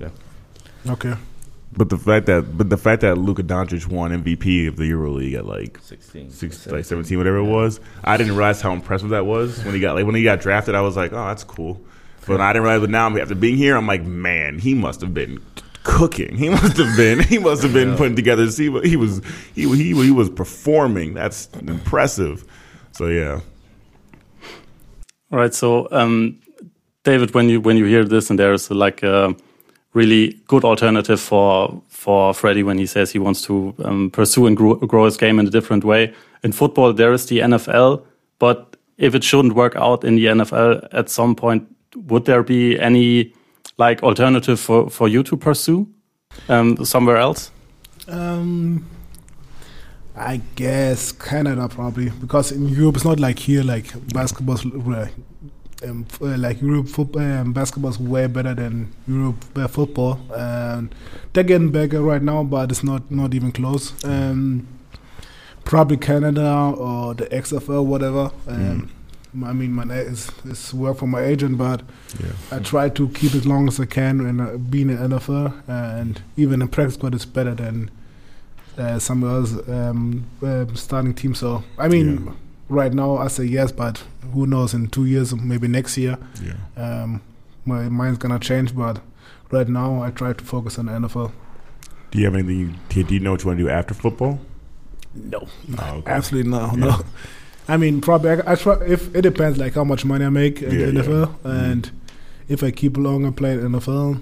yeah. 0.00 0.10
Okay. 0.88 1.14
But 1.76 1.88
the 1.90 1.98
fact 1.98 2.26
that 2.26 2.56
but 2.56 2.70
the 2.70 2.76
fact 2.76 3.00
that 3.02 3.18
Luka 3.18 3.42
Doncic 3.42 3.88
won 3.88 4.12
MVP 4.12 4.68
of 4.68 4.76
the 4.76 4.84
EuroLeague 4.90 5.34
at 5.34 5.44
like 5.46 5.78
16, 5.80 6.30
six, 6.30 6.66
like 6.68 6.84
seventeen, 6.84 7.18
whatever 7.18 7.38
it 7.38 7.44
was, 7.50 7.80
I 8.04 8.16
didn't 8.16 8.34
realize 8.36 8.60
how 8.60 8.72
impressive 8.72 9.08
that 9.08 9.26
was 9.26 9.62
when 9.64 9.74
he 9.74 9.80
got 9.80 9.94
like 9.96 10.06
when 10.06 10.14
he 10.14 10.22
got 10.22 10.40
drafted. 10.40 10.74
I 10.76 10.82
was 10.82 10.96
like, 10.96 11.12
oh, 11.12 11.26
that's 11.26 11.42
cool. 11.44 11.80
But 12.26 12.40
I 12.40 12.52
didn't 12.52 12.62
realize. 12.64 12.80
But 12.80 12.90
now 12.90 13.14
after 13.18 13.34
being 13.34 13.56
here, 13.56 13.76
I'm 13.76 13.86
like, 13.86 14.02
man, 14.04 14.58
he 14.58 14.72
must 14.74 15.00
have 15.00 15.12
been 15.12 15.42
cooking. 15.82 16.36
He 16.36 16.48
must 16.58 16.76
have 16.76 16.96
been. 16.96 17.18
He 17.20 17.38
must 17.38 17.62
have 17.64 17.72
been 17.72 17.90
Yeah. 17.90 17.96
putting 17.96 18.14
together. 18.16 18.48
See, 18.50 18.68
what 18.68 18.86
he 18.86 18.96
was 18.96 19.20
he 19.54 19.68
he 19.76 19.94
he 20.04 20.10
was 20.12 20.30
performing. 20.30 21.12
That's 21.14 21.48
impressive. 21.60 22.44
So 22.92 23.08
yeah, 23.08 23.40
All 25.32 25.38
right. 25.40 25.52
So, 25.52 25.88
um, 25.90 26.38
David, 27.02 27.34
when 27.34 27.48
you 27.48 27.60
when 27.60 27.76
you 27.76 27.84
hear 27.86 28.04
this, 28.04 28.30
and 28.30 28.38
there's 28.38 28.70
like 28.70 29.02
a 29.02 29.34
really 29.94 30.38
good 30.46 30.64
alternative 30.64 31.20
for 31.20 31.82
for 31.88 32.34
Freddie 32.34 32.62
when 32.62 32.78
he 32.78 32.86
says 32.86 33.12
he 33.12 33.18
wants 33.18 33.42
to 33.42 33.74
um, 33.84 34.10
pursue 34.10 34.46
and 34.46 34.56
grow, 34.56 34.74
grow 34.74 35.04
his 35.06 35.16
game 35.16 35.38
in 35.38 35.46
a 35.46 35.50
different 35.50 35.84
way. 35.84 36.12
In 36.42 36.52
football, 36.52 36.92
there 36.92 37.12
is 37.12 37.26
the 37.26 37.38
NFL, 37.38 38.04
but 38.38 38.76
if 38.98 39.14
it 39.14 39.24
shouldn't 39.24 39.54
work 39.54 39.74
out 39.76 40.04
in 40.04 40.16
the 40.16 40.26
NFL 40.26 40.86
at 40.92 41.08
some 41.08 41.34
point, 41.34 41.66
would 41.96 42.26
there 42.26 42.42
be 42.42 42.78
any 42.78 43.32
like 43.78 44.02
alternative 44.02 44.60
for 44.60 44.90
for 44.90 45.08
you 45.08 45.22
to 45.22 45.36
pursue 45.36 45.86
um, 46.48 46.84
somewhere 46.84 47.16
else? 47.16 47.50
Um, 48.08 48.84
I 50.16 50.40
guess 50.54 51.12
Canada 51.12 51.68
probably 51.68 52.10
because 52.10 52.52
in 52.52 52.68
Europe 52.68 52.96
it's 52.96 53.04
not 53.04 53.20
like 53.20 53.38
here. 53.38 53.62
Like 53.62 53.86
basketball's 54.12 54.66
uh, 54.66 55.08
um, 55.84 56.06
f- 56.10 56.22
uh, 56.22 56.36
like 56.38 56.60
Europe 56.62 56.88
football, 56.88 57.22
um, 57.22 57.52
basketball's 57.52 57.98
way 57.98 58.26
better 58.26 58.54
than 58.54 58.92
Europe 59.08 59.44
uh, 59.56 59.68
football, 59.68 60.18
and 60.34 60.94
they're 61.32 61.44
getting 61.44 61.70
better 61.70 62.02
right 62.02 62.22
now, 62.22 62.42
but 62.44 62.70
it's 62.70 62.82
not 62.84 63.10
not 63.10 63.34
even 63.34 63.52
close. 63.52 63.92
Um, 64.04 64.66
probably 65.64 65.96
Canada 65.96 66.74
or 66.76 67.14
the 67.14 67.26
XFL, 67.26 67.84
whatever. 67.84 68.30
Um, 68.46 68.90
I 69.44 69.52
mean, 69.52 69.72
my 69.72 69.82
it's, 69.94 70.30
it's 70.44 70.72
work 70.72 70.98
for 70.98 71.06
my 71.08 71.22
agent, 71.24 71.58
but 71.58 71.82
yeah. 72.20 72.30
I 72.52 72.60
try 72.60 72.88
to 72.90 73.08
keep 73.08 73.34
as 73.34 73.44
long 73.46 73.66
as 73.66 73.80
I 73.80 73.86
can 73.86 74.20
and 74.20 74.40
uh, 74.40 74.56
being 74.58 74.90
an 74.90 74.98
NFL 75.10 75.52
and 75.68 76.22
even 76.36 76.62
in 76.62 76.68
practice 76.68 76.94
squad 76.94 77.14
is 77.14 77.26
better 77.26 77.54
than 77.54 77.90
uh, 78.78 78.98
some 79.00 79.24
else 79.24 79.52
um, 79.68 80.24
uh, 80.40 80.66
starting 80.74 81.14
team. 81.14 81.34
So 81.34 81.64
I 81.78 81.88
mean, 81.88 82.26
Yeah. 82.26 82.32
Right 82.68 82.92
now 82.92 83.16
I 83.18 83.28
say 83.28 83.44
yes, 83.44 83.72
but 83.72 84.02
who 84.32 84.46
knows? 84.46 84.74
In 84.74 84.88
two 84.88 85.04
years, 85.06 85.34
maybe 85.34 85.68
next 85.68 85.96
year, 85.96 86.18
yeah. 86.42 86.54
um, 86.82 87.22
my 87.64 87.88
mind's 87.88 88.18
gonna 88.18 88.38
change. 88.38 88.74
But 88.74 89.00
right 89.50 89.68
now, 89.68 90.02
I 90.02 90.10
try 90.10 90.32
to 90.32 90.44
focus 90.44 90.78
on 90.78 90.86
the 90.86 90.92
NFL. 90.92 91.32
Do 92.10 92.18
you 92.18 92.24
have 92.26 92.34
anything? 92.34 92.78
You, 92.90 93.04
do 93.04 93.14
you 93.14 93.20
know 93.20 93.32
what 93.32 93.42
you 93.42 93.48
want 93.48 93.58
to 93.58 93.64
do 93.64 93.70
after 93.70 93.94
football? 93.94 94.38
No, 95.14 95.46
Oh, 95.78 95.96
okay. 95.96 96.10
absolutely 96.10 96.50
no, 96.50 96.66
Yeah. 96.72 96.84
no. 96.86 97.00
I 97.66 97.76
mean, 97.76 98.00
probably 98.00 98.30
I, 98.30 98.52
I 98.52 98.54
try. 98.56 98.76
If 98.86 99.14
it 99.14 99.22
depends, 99.22 99.58
like 99.58 99.74
how 99.74 99.84
much 99.84 100.04
money 100.04 100.24
I 100.24 100.28
make 100.28 100.60
in 100.62 100.70
Yeah, 100.78 100.86
the 100.86 100.92
yeah. 100.92 101.02
NFL, 101.02 101.26
Mhm. 101.42 101.70
and 101.72 101.90
if 102.48 102.62
I 102.62 102.70
keep 102.70 102.96
longer 102.96 103.32
playing 103.32 103.60
the 103.62 103.78
NFL, 103.78 104.20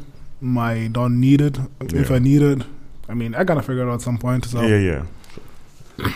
I 0.58 0.88
don't 0.92 1.20
need 1.20 1.40
it. 1.40 1.58
If 1.80 2.10
I 2.10 2.18
need 2.18 2.42
it, 2.42 2.62
I 3.08 3.14
mean, 3.14 3.34
I 3.34 3.42
gotta 3.44 3.62
figure 3.62 3.82
it 3.82 3.88
out 3.90 3.94
at 3.94 4.00
some 4.02 4.16
point. 4.18 4.44
So 4.44 4.62
Yeah, 4.62 4.78
yeah. 5.98 6.12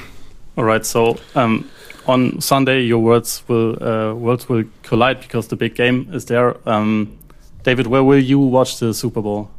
All 0.57 0.65
right. 0.65 0.85
So 0.87 1.19
um, 1.35 1.69
on 2.07 2.41
Sunday, 2.41 2.83
your 2.83 2.99
words 2.99 3.43
will 3.49 3.83
uh, 3.83 4.15
worlds 4.15 4.49
will 4.49 4.65
collide 4.83 5.21
because 5.21 5.49
the 5.49 5.57
big 5.57 5.75
game 5.75 6.09
is 6.13 6.27
there. 6.27 6.57
Um, 6.69 7.19
David, 7.63 7.87
where 7.89 8.05
will 8.05 8.19
you 8.19 8.39
watch 8.39 8.79
the 8.79 8.95
Super 8.95 9.21
Bowl? 9.21 9.51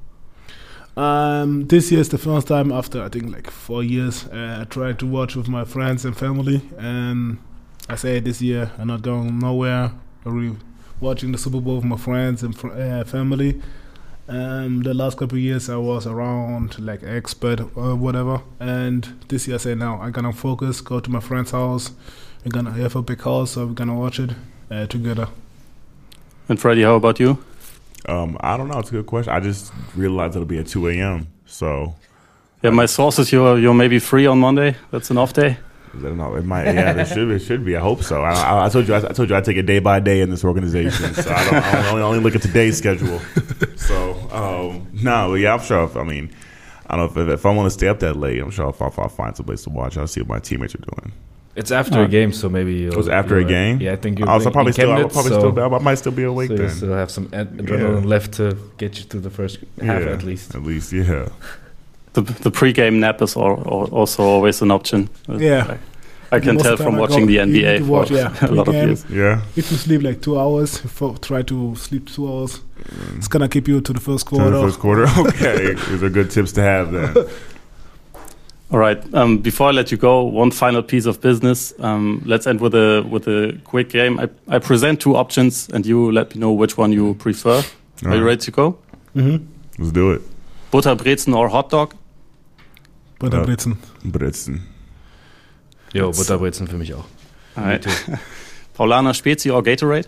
Um, 0.96 1.68
this 1.68 1.92
year 1.92 2.02
is 2.02 2.10
the 2.10 2.18
first 2.18 2.48
time 2.48 2.72
after 2.72 3.04
I 3.04 3.10
think 3.10 3.32
like 3.32 3.52
four 3.52 3.84
years. 3.84 4.26
Uh, 4.28 4.60
I 4.62 4.64
tried 4.64 4.98
to 5.00 5.06
watch 5.06 5.36
with 5.36 5.48
my 5.48 5.66
friends 5.66 6.06
and 6.06 6.18
family, 6.18 6.62
and 6.78 7.38
I 7.90 7.96
say 7.96 8.20
this 8.20 8.42
year 8.42 8.72
I'm 8.78 8.88
not 8.88 9.02
going 9.02 9.40
nowhere. 9.40 9.92
I'm 10.26 10.60
watching 11.00 11.32
the 11.32 11.38
Super 11.38 11.62
Bowl 11.62 11.76
with 11.76 11.86
my 11.86 11.98
friends 11.98 12.44
and 12.44 12.58
fr- 12.58 12.72
uh, 12.72 13.04
family. 13.04 13.62
Um, 14.30 14.84
the 14.84 14.94
last 14.94 15.18
couple 15.18 15.38
of 15.38 15.44
years 15.44 15.70
I 15.70 15.78
was 15.78 16.06
around 16.06 16.80
like 16.80 17.02
expert 17.04 17.62
or 17.76 17.96
whatever, 17.96 18.42
and 18.60 19.04
this 19.30 19.48
year 19.48 19.56
I 19.56 19.60
say 19.60 19.76
now 19.76 20.02
I'm 20.02 20.12
gonna 20.12 20.34
focus, 20.34 20.82
go 20.82 21.00
to 21.00 21.10
my 21.10 21.20
friend's 21.20 21.52
house. 21.52 21.92
We're 22.46 22.52
gonna 22.52 22.72
have 22.72 22.96
a 22.96 23.02
big 23.02 23.22
house, 23.22 23.52
so 23.52 23.66
we're 23.66 23.74
gonna 23.74 23.96
watch 23.96 24.20
it 24.20 24.32
uh, 24.72 24.88
together. 24.88 25.28
And 26.50 26.60
Freddie, 26.60 26.84
how 26.84 26.96
about 26.96 27.20
you? 27.20 27.44
Um, 28.08 28.38
I 28.40 28.56
don't 28.56 28.70
know. 28.70 28.80
It's 28.80 28.90
a 28.90 28.94
good 28.94 29.06
question. 29.06 29.34
I 29.34 29.40
just 29.40 29.74
realized 29.96 30.36
it'll 30.36 30.46
be 30.46 30.60
at 30.60 30.68
2 30.68 30.88
a.m. 30.90 31.28
So. 31.46 31.96
Yeah, 32.64 32.70
my 32.70 32.86
sources, 32.86 33.32
you're 33.32 33.60
you're 33.60 33.74
maybe 33.74 34.00
free 34.00 34.26
on 34.26 34.40
Monday. 34.40 34.76
That's 34.92 35.12
an 35.12 35.18
off 35.18 35.34
day. 35.34 35.58
I 35.94 36.02
don't 36.02 36.18
know. 36.18 36.36
It 36.36 36.46
might. 36.46 36.66
Yeah, 36.66 37.00
it 37.00 37.08
should. 37.08 37.30
It 37.32 37.40
should 37.40 37.66
be. 37.66 37.76
I 37.76 37.80
hope 37.80 38.04
so. 38.04 38.22
I, 38.22 38.34
I, 38.34 38.66
I 38.66 38.70
told 38.70 38.88
you. 38.88 38.94
I, 38.94 38.98
I, 38.98 39.14
told 39.14 39.30
you. 39.30 39.36
I 39.36 39.42
take 39.42 39.58
it 39.58 39.64
day 39.64 39.80
by 39.80 40.00
day 40.00 40.22
in 40.22 40.30
this 40.30 40.44
organization. 40.44 41.14
So 41.14 41.32
I 41.32 41.44
don't. 41.50 41.64
I 41.64 41.90
only, 41.90 42.02
only 42.02 42.20
look 42.20 42.36
at 42.36 42.42
today's 42.42 42.78
schedule. 42.78 43.20
So 43.76 44.14
um, 44.32 44.88
no. 44.94 45.36
Yeah, 45.36 45.54
I'm 45.54 45.62
sure. 45.62 45.86
If, 45.86 45.96
I 45.96 46.04
mean, 46.04 46.32
I 46.88 46.98
don't 46.98 47.16
know 47.16 47.22
if, 47.22 47.30
if 47.30 47.46
I 47.46 47.54
want 47.54 47.68
to 47.68 47.72
stay 47.72 47.88
up 47.88 48.00
that 48.00 48.16
late. 48.16 48.42
I'm 48.42 48.52
sure 48.52 48.70
if, 48.70 48.82
if 48.82 49.00
I'll 49.00 49.10
find 49.10 49.36
some 49.36 49.46
place 49.46 49.64
to 49.64 49.70
watch. 49.70 49.98
I'll 49.98 50.08
see 50.08 50.22
what 50.22 50.30
my 50.30 50.40
teammates 50.40 50.76
are 50.76 50.80
doing. 50.80 51.14
It's 51.58 51.72
after 51.72 52.04
a 52.04 52.08
game, 52.08 52.32
so 52.34 52.50
maybe 52.50 52.86
it 52.86 52.96
was 52.96 53.10
after 53.10 53.38
a 53.40 53.44
game. 53.44 53.82
Yeah, 53.82 53.94
I 53.94 53.96
think 53.96 54.20
you're. 54.20 54.30
Oh, 54.30 54.38
so 54.40 54.52
probably 54.52 54.74
still. 54.74 54.90
Chemnitz, 54.90 55.12
probably 55.12 55.32
so 55.32 55.52
still. 55.52 55.76
I 55.76 55.80
might 55.80 55.96
still 55.96 56.12
be 56.12 56.24
awake 56.24 56.50
so 56.50 56.56
then. 56.56 56.70
still 56.70 56.94
have 56.94 57.10
some 57.10 57.30
ad- 57.34 57.58
adrenaline 57.58 58.04
yeah. 58.04 58.08
left 58.08 58.34
to 58.34 58.56
get 58.78 59.00
you 59.00 59.06
through 59.06 59.22
the 59.22 59.32
first 59.32 59.58
half 59.82 60.04
yeah, 60.04 60.12
at 60.12 60.22
least. 60.22 60.54
At 60.54 60.62
least, 60.62 60.94
yeah. 60.94 61.30
The 62.14 62.22
the 62.22 62.52
pre-game 62.52 63.00
nap 63.00 63.24
is 63.24 63.36
also 63.36 64.24
always 64.24 64.62
an 64.62 64.70
option. 64.70 65.10
Yeah. 65.28 65.78
I 66.32 66.40
can 66.40 66.58
tell 66.58 66.78
from 66.78 66.98
watching 66.98 67.26
the 67.26 67.38
NBA 67.38 67.80
for 67.80 67.86
watch, 67.86 68.12
yeah, 68.12 68.36
a 68.42 68.52
lot 68.52 68.68
of 68.68 68.76
years. 68.76 69.06
Yeah. 69.10 69.42
If 69.56 69.72
you 69.72 69.78
sleep 69.78 70.04
like 70.04 70.22
two 70.22 70.40
hours, 70.40 70.82
try 71.22 71.42
to 71.42 71.76
sleep 71.76 72.10
two 72.10 72.28
hours. 72.28 72.60
Mm. 72.78 73.18
It's 73.18 73.28
gonna 73.28 73.50
keep 73.50 73.68
you 73.68 73.82
to 73.82 73.94
the 73.94 74.00
first 74.00 74.26
quarter. 74.26 74.46
To 74.46 74.52
the 74.52 74.64
first 74.64 74.80
quarter. 74.80 75.08
Okay, 75.18 75.74
these 75.74 76.04
are 76.04 76.10
good 76.10 76.30
tips 76.30 76.52
to 76.54 76.62
have 76.62 76.92
then. 76.92 77.16
All 78.70 78.80
right. 78.80 79.02
Um, 79.14 79.38
before 79.38 79.70
I 79.70 79.72
let 79.72 79.92
you 79.92 79.98
go, 79.98 80.24
one 80.24 80.52
final 80.52 80.84
piece 80.84 81.06
of 81.06 81.22
business. 81.22 81.74
Um, 81.80 82.22
let's 82.26 82.46
end 82.46 82.60
with 82.60 82.76
a 82.76 83.02
with 83.10 83.28
a 83.28 83.58
quick 83.64 83.90
game. 83.90 84.20
I, 84.20 84.30
I 84.56 84.60
present 84.60 85.00
two 85.00 85.16
options, 85.16 85.70
and 85.70 85.86
you 85.86 86.12
let 86.12 86.36
me 86.36 86.42
know 86.42 86.52
which 86.52 86.78
one 86.78 86.92
you 86.92 87.14
prefer. 87.16 87.64
All 88.04 88.12
Are 88.12 88.16
you 88.16 88.24
ready 88.26 88.42
to 88.42 88.52
go? 88.52 88.78
Mm-hmm. 89.16 89.46
Let's 89.80 89.92
do 89.94 90.12
it. 90.12 90.22
Butterbrezen 90.72 91.34
or 91.34 91.48
hot 91.50 91.70
dog? 91.70 91.94
Butterbrezen. 93.20 93.78
Uh, 94.04 94.10
Brezen. 94.10 94.62
Jo, 95.94 96.12
Butterbrezen 96.12 96.68
für 96.68 96.78
mich 96.78 96.94
auch. 96.94 97.06
All 97.56 97.64
right. 97.64 97.88
Paulaner 98.74 99.14
Spezi 99.14 99.50
or 99.50 99.64
Gatorade? 99.64 100.08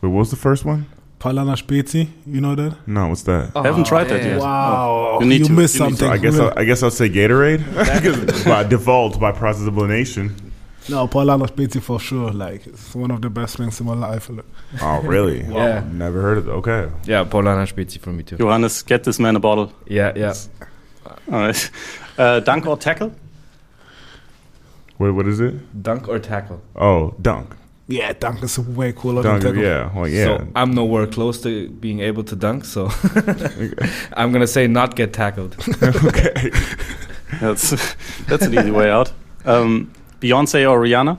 What 0.00 0.12
was 0.12 0.30
the 0.30 0.36
first 0.36 0.64
one? 0.64 0.86
Paulaner 1.18 1.56
Spezi, 1.56 2.08
you 2.26 2.40
know 2.40 2.54
that? 2.54 2.76
No, 2.86 3.08
what's 3.08 3.22
that? 3.22 3.50
Oh, 3.56 3.60
I 3.62 3.66
haven't 3.66 3.86
tried 3.86 4.04
that 4.04 4.22
yet. 4.22 4.40
Wow, 4.40 5.18
you, 5.20 5.26
need 5.26 5.40
you 5.40 5.46
to. 5.46 5.52
missed 5.52 5.74
you 5.74 5.78
something. 5.78 6.08
I 6.08 6.16
guess 6.16 6.38
I'll, 6.38 6.52
I 6.56 6.64
guess 6.64 6.82
I'll 6.82 6.92
say 6.92 7.08
Gatorade 7.08 8.44
by 8.44 8.62
default 8.62 9.18
by 9.18 9.32
process 9.32 9.66
of 9.66 9.76
elimination. 9.76 10.34
No, 10.88 11.08
Paulaner 11.08 11.48
Spezi 11.48 11.82
for 11.82 11.98
sure. 11.98 12.30
Like 12.30 12.66
it's 12.68 12.94
one 12.94 13.10
of 13.10 13.20
the 13.20 13.30
best 13.30 13.56
things 13.56 13.80
in 13.80 13.86
my 13.86 13.94
life. 13.94 14.30
Oh, 14.80 15.00
really? 15.02 15.42
wow. 15.48 15.56
Yeah. 15.56 15.84
Never 15.92 16.22
heard 16.22 16.38
of 16.38 16.48
it. 16.48 16.52
Okay. 16.52 16.88
Yeah, 17.04 17.24
Paulaner 17.24 17.66
Spezi 17.66 17.98
for 17.98 18.12
me 18.12 18.22
too. 18.22 18.36
Johannes, 18.38 18.82
get 18.82 19.02
this 19.02 19.18
man 19.18 19.34
a 19.34 19.40
bottle. 19.40 19.72
Yeah, 19.86 20.12
yeah. 20.14 20.34
All 21.32 21.40
right. 21.40 21.70
Uh, 22.16 22.40
dunk 22.40 22.66
or 22.66 22.76
tackle? 22.76 23.12
Wait, 24.98 25.10
what 25.10 25.26
is 25.26 25.40
it? 25.40 25.82
Dunk 25.82 26.08
or 26.08 26.18
tackle? 26.18 26.60
Oh, 26.74 27.14
dunk. 27.20 27.54
Yeah, 27.88 28.12
dunk 28.12 28.42
is 28.42 28.58
way 28.58 28.92
cooler 28.92 29.22
dunk, 29.22 29.42
than 29.42 29.54
tackle. 29.54 29.66
Yeah, 29.66 29.90
well, 29.94 30.06
yeah. 30.06 30.24
So 30.24 30.48
I'm 30.54 30.72
nowhere 30.72 31.06
close 31.06 31.40
to 31.42 31.70
being 31.70 32.00
able 32.00 32.22
to 32.24 32.36
dunk, 32.36 32.66
so 32.66 32.90
I'm 34.12 34.30
gonna 34.30 34.46
say 34.46 34.66
not 34.66 34.94
get 34.94 35.14
tackled. 35.14 35.56
okay, 35.82 36.50
that's 37.40 37.70
that's 38.24 38.44
an 38.44 38.52
easy 38.58 38.70
way 38.70 38.90
out. 38.90 39.10
Um, 39.46 39.90
Beyonce 40.20 40.70
or 40.70 40.78
Rihanna? 40.80 41.18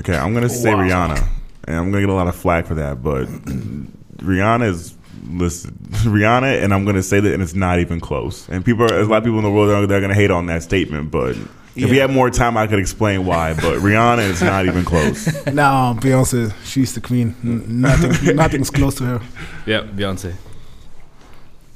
Okay, 0.00 0.16
I'm 0.16 0.34
gonna 0.34 0.50
say 0.50 0.74
wow. 0.74 0.82
Rihanna, 0.82 1.28
and 1.64 1.76
I'm 1.76 1.90
gonna 1.90 2.02
get 2.02 2.10
a 2.10 2.14
lot 2.14 2.28
of 2.28 2.36
flack 2.36 2.66
for 2.66 2.74
that, 2.74 3.02
but 3.02 3.26
Rihanna 4.18 4.68
is 4.68 4.94
listen, 5.30 5.78
Rihanna, 6.04 6.62
and 6.62 6.74
I'm 6.74 6.84
gonna 6.84 7.02
say 7.02 7.20
that, 7.20 7.32
and 7.32 7.42
it's 7.42 7.54
not 7.54 7.78
even 7.78 8.00
close. 8.00 8.46
And 8.50 8.62
people, 8.62 8.84
are, 8.84 8.88
there's 8.88 9.06
a 9.06 9.10
lot 9.10 9.18
of 9.18 9.24
people 9.24 9.38
in 9.38 9.44
the 9.44 9.50
world 9.50 9.70
that 9.70 9.76
are, 9.76 9.86
that 9.86 9.94
are 9.94 10.00
gonna 10.02 10.14
hate 10.14 10.30
on 10.30 10.44
that 10.46 10.62
statement, 10.62 11.10
but 11.10 11.36
yeah. 11.36 11.44
If 11.76 11.90
we 11.90 11.96
had 11.96 12.10
more 12.10 12.30
time, 12.30 12.56
I 12.56 12.66
could 12.66 12.78
explain 12.78 13.26
why. 13.26 13.54
But 13.54 13.78
Rihanna 13.78 14.30
is 14.30 14.42
not 14.42 14.66
even 14.66 14.84
close. 14.84 15.26
no, 15.52 15.74
um, 15.74 15.98
Beyonce, 15.98 16.54
she's 16.64 16.94
the 16.94 17.00
queen. 17.00 17.34
Nothing, 17.42 18.36
nothing's 18.36 18.70
close 18.70 18.94
to 18.96 19.04
her. 19.04 19.20
Yeah, 19.66 19.82
Beyonce. 19.82 20.34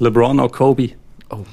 LeBron 0.01 0.40
or 0.40 0.49
Kobe? 0.49 0.94
Oh, 1.30 1.44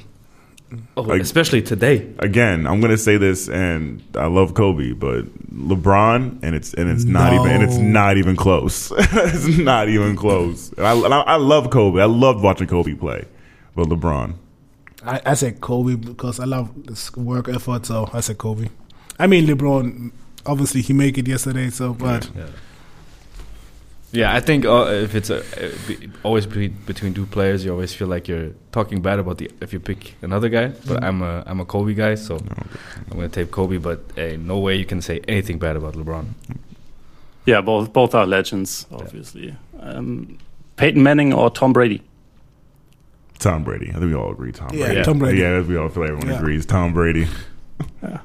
oh, 0.96 1.02
like, 1.02 1.22
especially 1.22 1.62
today. 1.62 2.14
Again, 2.20 2.68
I'm 2.68 2.80
gonna 2.80 2.98
say 2.98 3.18
this, 3.18 3.50
and 3.50 4.04
I 4.16 4.28
love 4.28 4.54
Kobe, 4.54 4.93
but 4.93 5.26
LeBron, 5.54 6.43
and 6.43 6.56
it's 6.56 6.74
and 6.76 6.89
it's 6.89 7.06
no. 7.06 7.20
not 7.20 7.34
even 7.34 7.52
and 7.52 7.64
it's 7.64 7.78
not 7.78 8.18
even 8.18 8.36
close. 8.36 8.91
it's 8.98 9.58
not 9.58 9.89
even 9.89 10.16
close. 10.16 10.72
And 10.74 10.86
I, 10.86 10.93
and 10.93 11.14
I, 11.14 11.22
I 11.22 11.36
love 11.38 11.72
Kobe. 11.72 12.00
I 12.00 12.06
loved 12.06 12.43
watching 12.43 12.68
Kobe 12.68 12.93
play, 12.93 13.26
but 13.76 13.88
LeBron. 13.88 14.36
I, 15.06 15.22
I 15.26 15.34
said 15.36 15.62
Kobe 15.62 15.95
because 15.95 16.39
I 16.39 16.45
love 16.45 16.72
this 16.86 17.16
work 17.16 17.47
effort, 17.47 17.86
so 17.86 18.10
I 18.14 18.22
said 18.22 18.38
Kobe. 18.38 18.70
I 19.20 19.28
mean 19.28 19.45
LeBron, 19.45 20.12
obviously 20.45 20.82
he 20.82 20.93
made 20.93 21.18
it 21.18 21.28
yesterday, 21.28 21.70
so 21.70 21.93
but. 21.93 22.30
Yeah, 22.36 22.47
yeah. 24.12 24.36
I 24.36 24.39
think 24.39 24.66
uh, 24.66 24.88
if 24.89 25.16
it's 25.16 25.30
a, 25.30 25.39
uh, 25.39 25.72
always 26.24 26.45
be, 26.45 26.68
between 26.68 27.14
two 27.14 27.26
players, 27.26 27.64
you 27.64 27.72
always 27.72 27.93
feel 27.93 28.08
like 28.08 28.28
you're 28.28 28.51
talking 28.72 29.01
bad 29.01 29.20
about 29.20 29.38
the 29.38 29.51
if 29.62 29.74
you 29.74 29.80
pick 29.80 30.16
another 30.22 30.49
guy. 30.49 30.68
But 30.68 30.97
mm-hmm. 30.97 31.06
I'm 31.06 31.22
a 31.22 31.43
I'm 31.45 31.60
a 31.60 31.66
Kobe 31.66 31.93
guy, 31.93 32.16
so 32.16 32.36
okay. 32.36 32.47
I'm 33.12 33.18
gonna 33.18 33.30
take 33.30 33.51
Kobe. 33.51 33.78
But 33.78 33.99
hey, 34.16 34.38
no 34.38 34.60
way 34.60 34.76
you 34.76 34.86
can 34.86 35.01
say 35.01 35.22
anything 35.28 35.60
bad 35.60 35.76
about 35.76 35.93
LeBron. 35.93 36.26
Yeah, 37.45 37.62
both 37.62 37.93
both 37.93 38.16
are 38.16 38.26
legends, 38.26 38.88
obviously. 38.91 39.47
Yeah. 39.47 39.80
Um, 39.80 40.39
Peyton 40.78 41.03
Manning 41.03 41.34
or 41.34 41.49
Tom 41.49 41.74
Brady? 41.74 42.01
Tom 43.40 43.64
Brady. 43.64 43.90
I 43.90 43.94
think 43.94 44.06
we 44.06 44.16
all 44.16 44.32
agree 44.32 44.52
Tom 44.52 44.70
yeah, 44.74 44.86
Brady. 44.86 45.04
Tom 45.04 45.20
Brady. 45.20 45.40
Yeah, 45.40 45.62
we 45.62 45.78
all 45.78 45.90
feel 45.90 46.04
like 46.04 46.12
everyone 46.12 46.34
yeah. 46.34 46.40
agrees. 46.40 46.66
Tom 46.66 46.94
Brady. 46.94 47.28
yeah. 48.02 48.20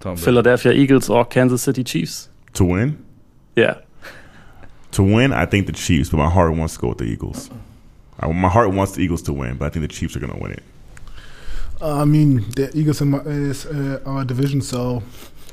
Tom 0.00 0.14
Brady. 0.14 0.22
Philadelphia 0.22 0.72
Eagles 0.72 1.08
or 1.08 1.24
Kansas 1.24 1.62
City 1.62 1.84
Chiefs? 1.84 2.28
To 2.54 2.64
win? 2.64 3.04
Yeah. 3.56 3.78
To 4.92 5.02
win, 5.02 5.32
I 5.32 5.46
think 5.46 5.66
the 5.66 5.72
Chiefs, 5.72 6.10
but 6.10 6.18
my 6.18 6.28
heart 6.28 6.54
wants 6.54 6.74
to 6.74 6.80
go 6.80 6.88
with 6.88 6.98
the 6.98 7.04
Eagles. 7.04 7.50
I, 8.20 8.30
my 8.30 8.48
heart 8.48 8.72
wants 8.72 8.92
the 8.92 9.00
Eagles 9.00 9.22
to 9.22 9.32
win, 9.32 9.56
but 9.56 9.66
I 9.66 9.68
think 9.70 9.82
the 9.82 9.94
Chiefs 9.94 10.16
are 10.16 10.20
going 10.20 10.32
to 10.32 10.38
win 10.38 10.52
it. 10.52 10.62
Uh, 11.80 12.02
I 12.02 12.04
mean, 12.04 12.48
the 12.50 12.70
Eagles 12.74 13.00
is 13.00 13.66
uh, 13.66 14.00
our 14.06 14.24
division, 14.24 14.60
so 14.60 15.02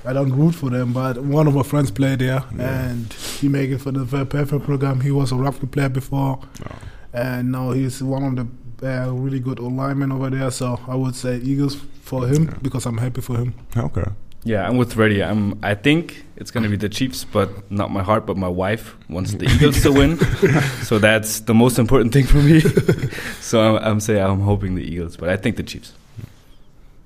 I 0.06 0.14
don't 0.14 0.32
root 0.32 0.54
for 0.54 0.70
them. 0.70 0.94
But 0.94 1.18
one 1.18 1.48
of 1.48 1.56
my 1.56 1.64
friends 1.64 1.90
played 1.90 2.20
there, 2.20 2.44
yeah. 2.56 2.90
and 2.90 3.12
he 3.14 3.48
made 3.48 3.72
it 3.72 3.80
for 3.80 3.92
the 3.92 4.06
perfect 4.26 4.66
program. 4.66 5.02
He 5.02 5.12
was 5.12 5.32
a 5.32 5.36
rugby 5.36 5.68
player 5.68 5.90
before, 5.90 6.40
oh. 6.70 6.76
and 7.14 7.52
now 7.52 7.72
he's 7.72 8.04
one 8.04 8.24
of 8.24 8.36
the 8.36 8.48
uh, 8.84 9.12
really 9.12 9.40
good 9.40 9.60
alignment 9.60 10.12
over 10.12 10.30
there. 10.30 10.52
So 10.52 10.80
I 10.88 10.96
would 10.96 11.16
say 11.16 11.38
Eagles 11.38 11.76
for 12.02 12.28
him 12.28 12.46
yeah. 12.46 12.58
because 12.62 12.86
I'm 12.86 12.98
happy 12.98 13.22
for 13.22 13.38
him. 13.38 13.54
Okay. 13.76 14.06
Yeah, 14.44 14.68
I'm 14.68 14.78
with 14.78 14.94
Freddie. 14.94 15.22
I'm. 15.22 15.60
I 15.64 15.76
think 15.76 16.24
it's 16.38 16.50
gonna 16.50 16.70
be 16.70 16.78
the 16.78 16.88
Chiefs, 16.88 17.26
but 17.26 17.70
not 17.70 17.92
my 17.92 18.02
heart. 18.02 18.26
But 18.26 18.38
my 18.38 18.48
wife 18.48 18.96
wants 19.10 19.34
the 19.34 19.46
Eagles 19.46 19.82
to 19.82 19.92
win, 19.92 20.18
so 20.84 20.98
that's 20.98 21.42
the 21.42 21.54
most 21.54 21.78
important 21.78 22.14
thing 22.14 22.26
for 22.26 22.38
me. 22.38 22.62
so 23.42 23.60
I'm, 23.60 23.84
I'm 23.84 24.00
saying 24.00 24.24
I'm 24.24 24.40
hoping 24.40 24.76
the 24.76 24.84
Eagles, 24.84 25.18
but 25.18 25.28
I 25.28 25.36
think 25.36 25.58
the 25.58 25.64
Chiefs. 25.64 25.94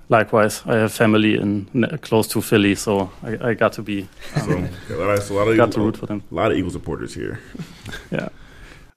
Likewise, 0.10 0.62
I 0.68 0.76
have 0.76 0.94
family 0.94 1.36
in 1.40 1.66
close 2.02 2.28
to 2.30 2.42
Philly, 2.42 2.76
so 2.76 3.10
I, 3.24 3.50
I 3.50 3.54
got 3.56 3.74
to 3.74 3.82
be. 3.82 4.08
Um, 4.36 4.70
so, 4.88 4.96
a 4.96 5.34
lot 5.34 5.48
of 5.48 5.58
got 5.58 5.72
to 5.72 5.80
root 5.80 5.98
for 5.98 6.06
them. 6.06 6.22
A 6.30 6.36
lot 6.36 6.52
of 6.52 6.58
Eagles 6.58 6.74
supporters 6.74 7.16
here. 7.16 7.40
yeah. 8.12 8.30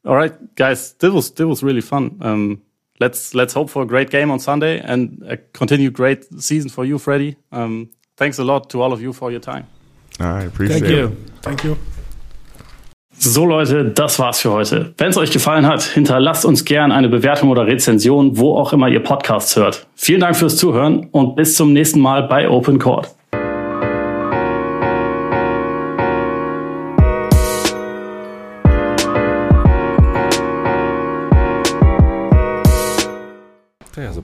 All 0.04 0.14
right, 0.14 0.54
guys, 0.56 0.92
this 0.94 1.10
was 1.10 1.30
this 1.30 1.46
was 1.46 1.62
really 1.62 1.80
fun. 1.80 2.18
Um, 2.20 2.62
let's 3.00 3.34
let's 3.34 3.54
hope 3.54 3.70
for 3.70 3.82
a 3.82 3.86
great 3.86 4.10
game 4.10 4.30
on 4.30 4.38
Sunday 4.38 4.80
and 4.80 5.22
a 5.28 5.36
continued 5.52 5.92
great 5.92 6.24
season 6.40 6.70
for 6.70 6.84
you, 6.84 6.98
Freddie. 6.98 7.36
Um, 7.52 7.90
thanks 8.16 8.38
a 8.38 8.44
lot 8.44 8.70
to 8.70 8.82
all 8.82 8.92
of 8.92 9.00
you 9.00 9.12
for 9.12 9.30
your 9.30 9.40
time. 9.40 9.66
I 10.18 10.44
appreciate 10.44 10.80
Thank 10.80 10.92
it. 10.92 10.98
You. 10.98 11.16
Thank 11.42 11.64
you. 11.64 11.76
So 13.18 13.46
Leute, 13.46 13.86
das 13.86 14.18
war's 14.18 14.40
für 14.40 14.50
heute. 14.50 14.92
Wenn 14.98 15.08
es 15.08 15.16
euch 15.16 15.30
gefallen 15.30 15.66
hat, 15.66 15.82
hinterlasst 15.82 16.44
uns 16.44 16.64
gern 16.64 16.92
eine 16.92 17.08
Bewertung 17.08 17.48
oder 17.48 17.66
Rezension, 17.66 18.36
wo 18.36 18.56
auch 18.56 18.74
immer 18.74 18.88
ihr 18.88 19.02
Podcasts 19.02 19.56
hört. 19.56 19.86
Vielen 19.94 20.20
Dank 20.20 20.36
fürs 20.36 20.56
Zuhören 20.58 21.08
und 21.12 21.34
bis 21.34 21.54
zum 21.54 21.72
nächsten 21.72 22.00
Mal 22.00 22.24
bei 22.24 22.48
Open 22.48 22.78
Court. 22.78 23.14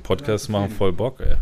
Podcasts 0.02 0.48
machen 0.48 0.70
voll 0.70 0.92
Bock, 0.92 1.20
ey. 1.20 1.36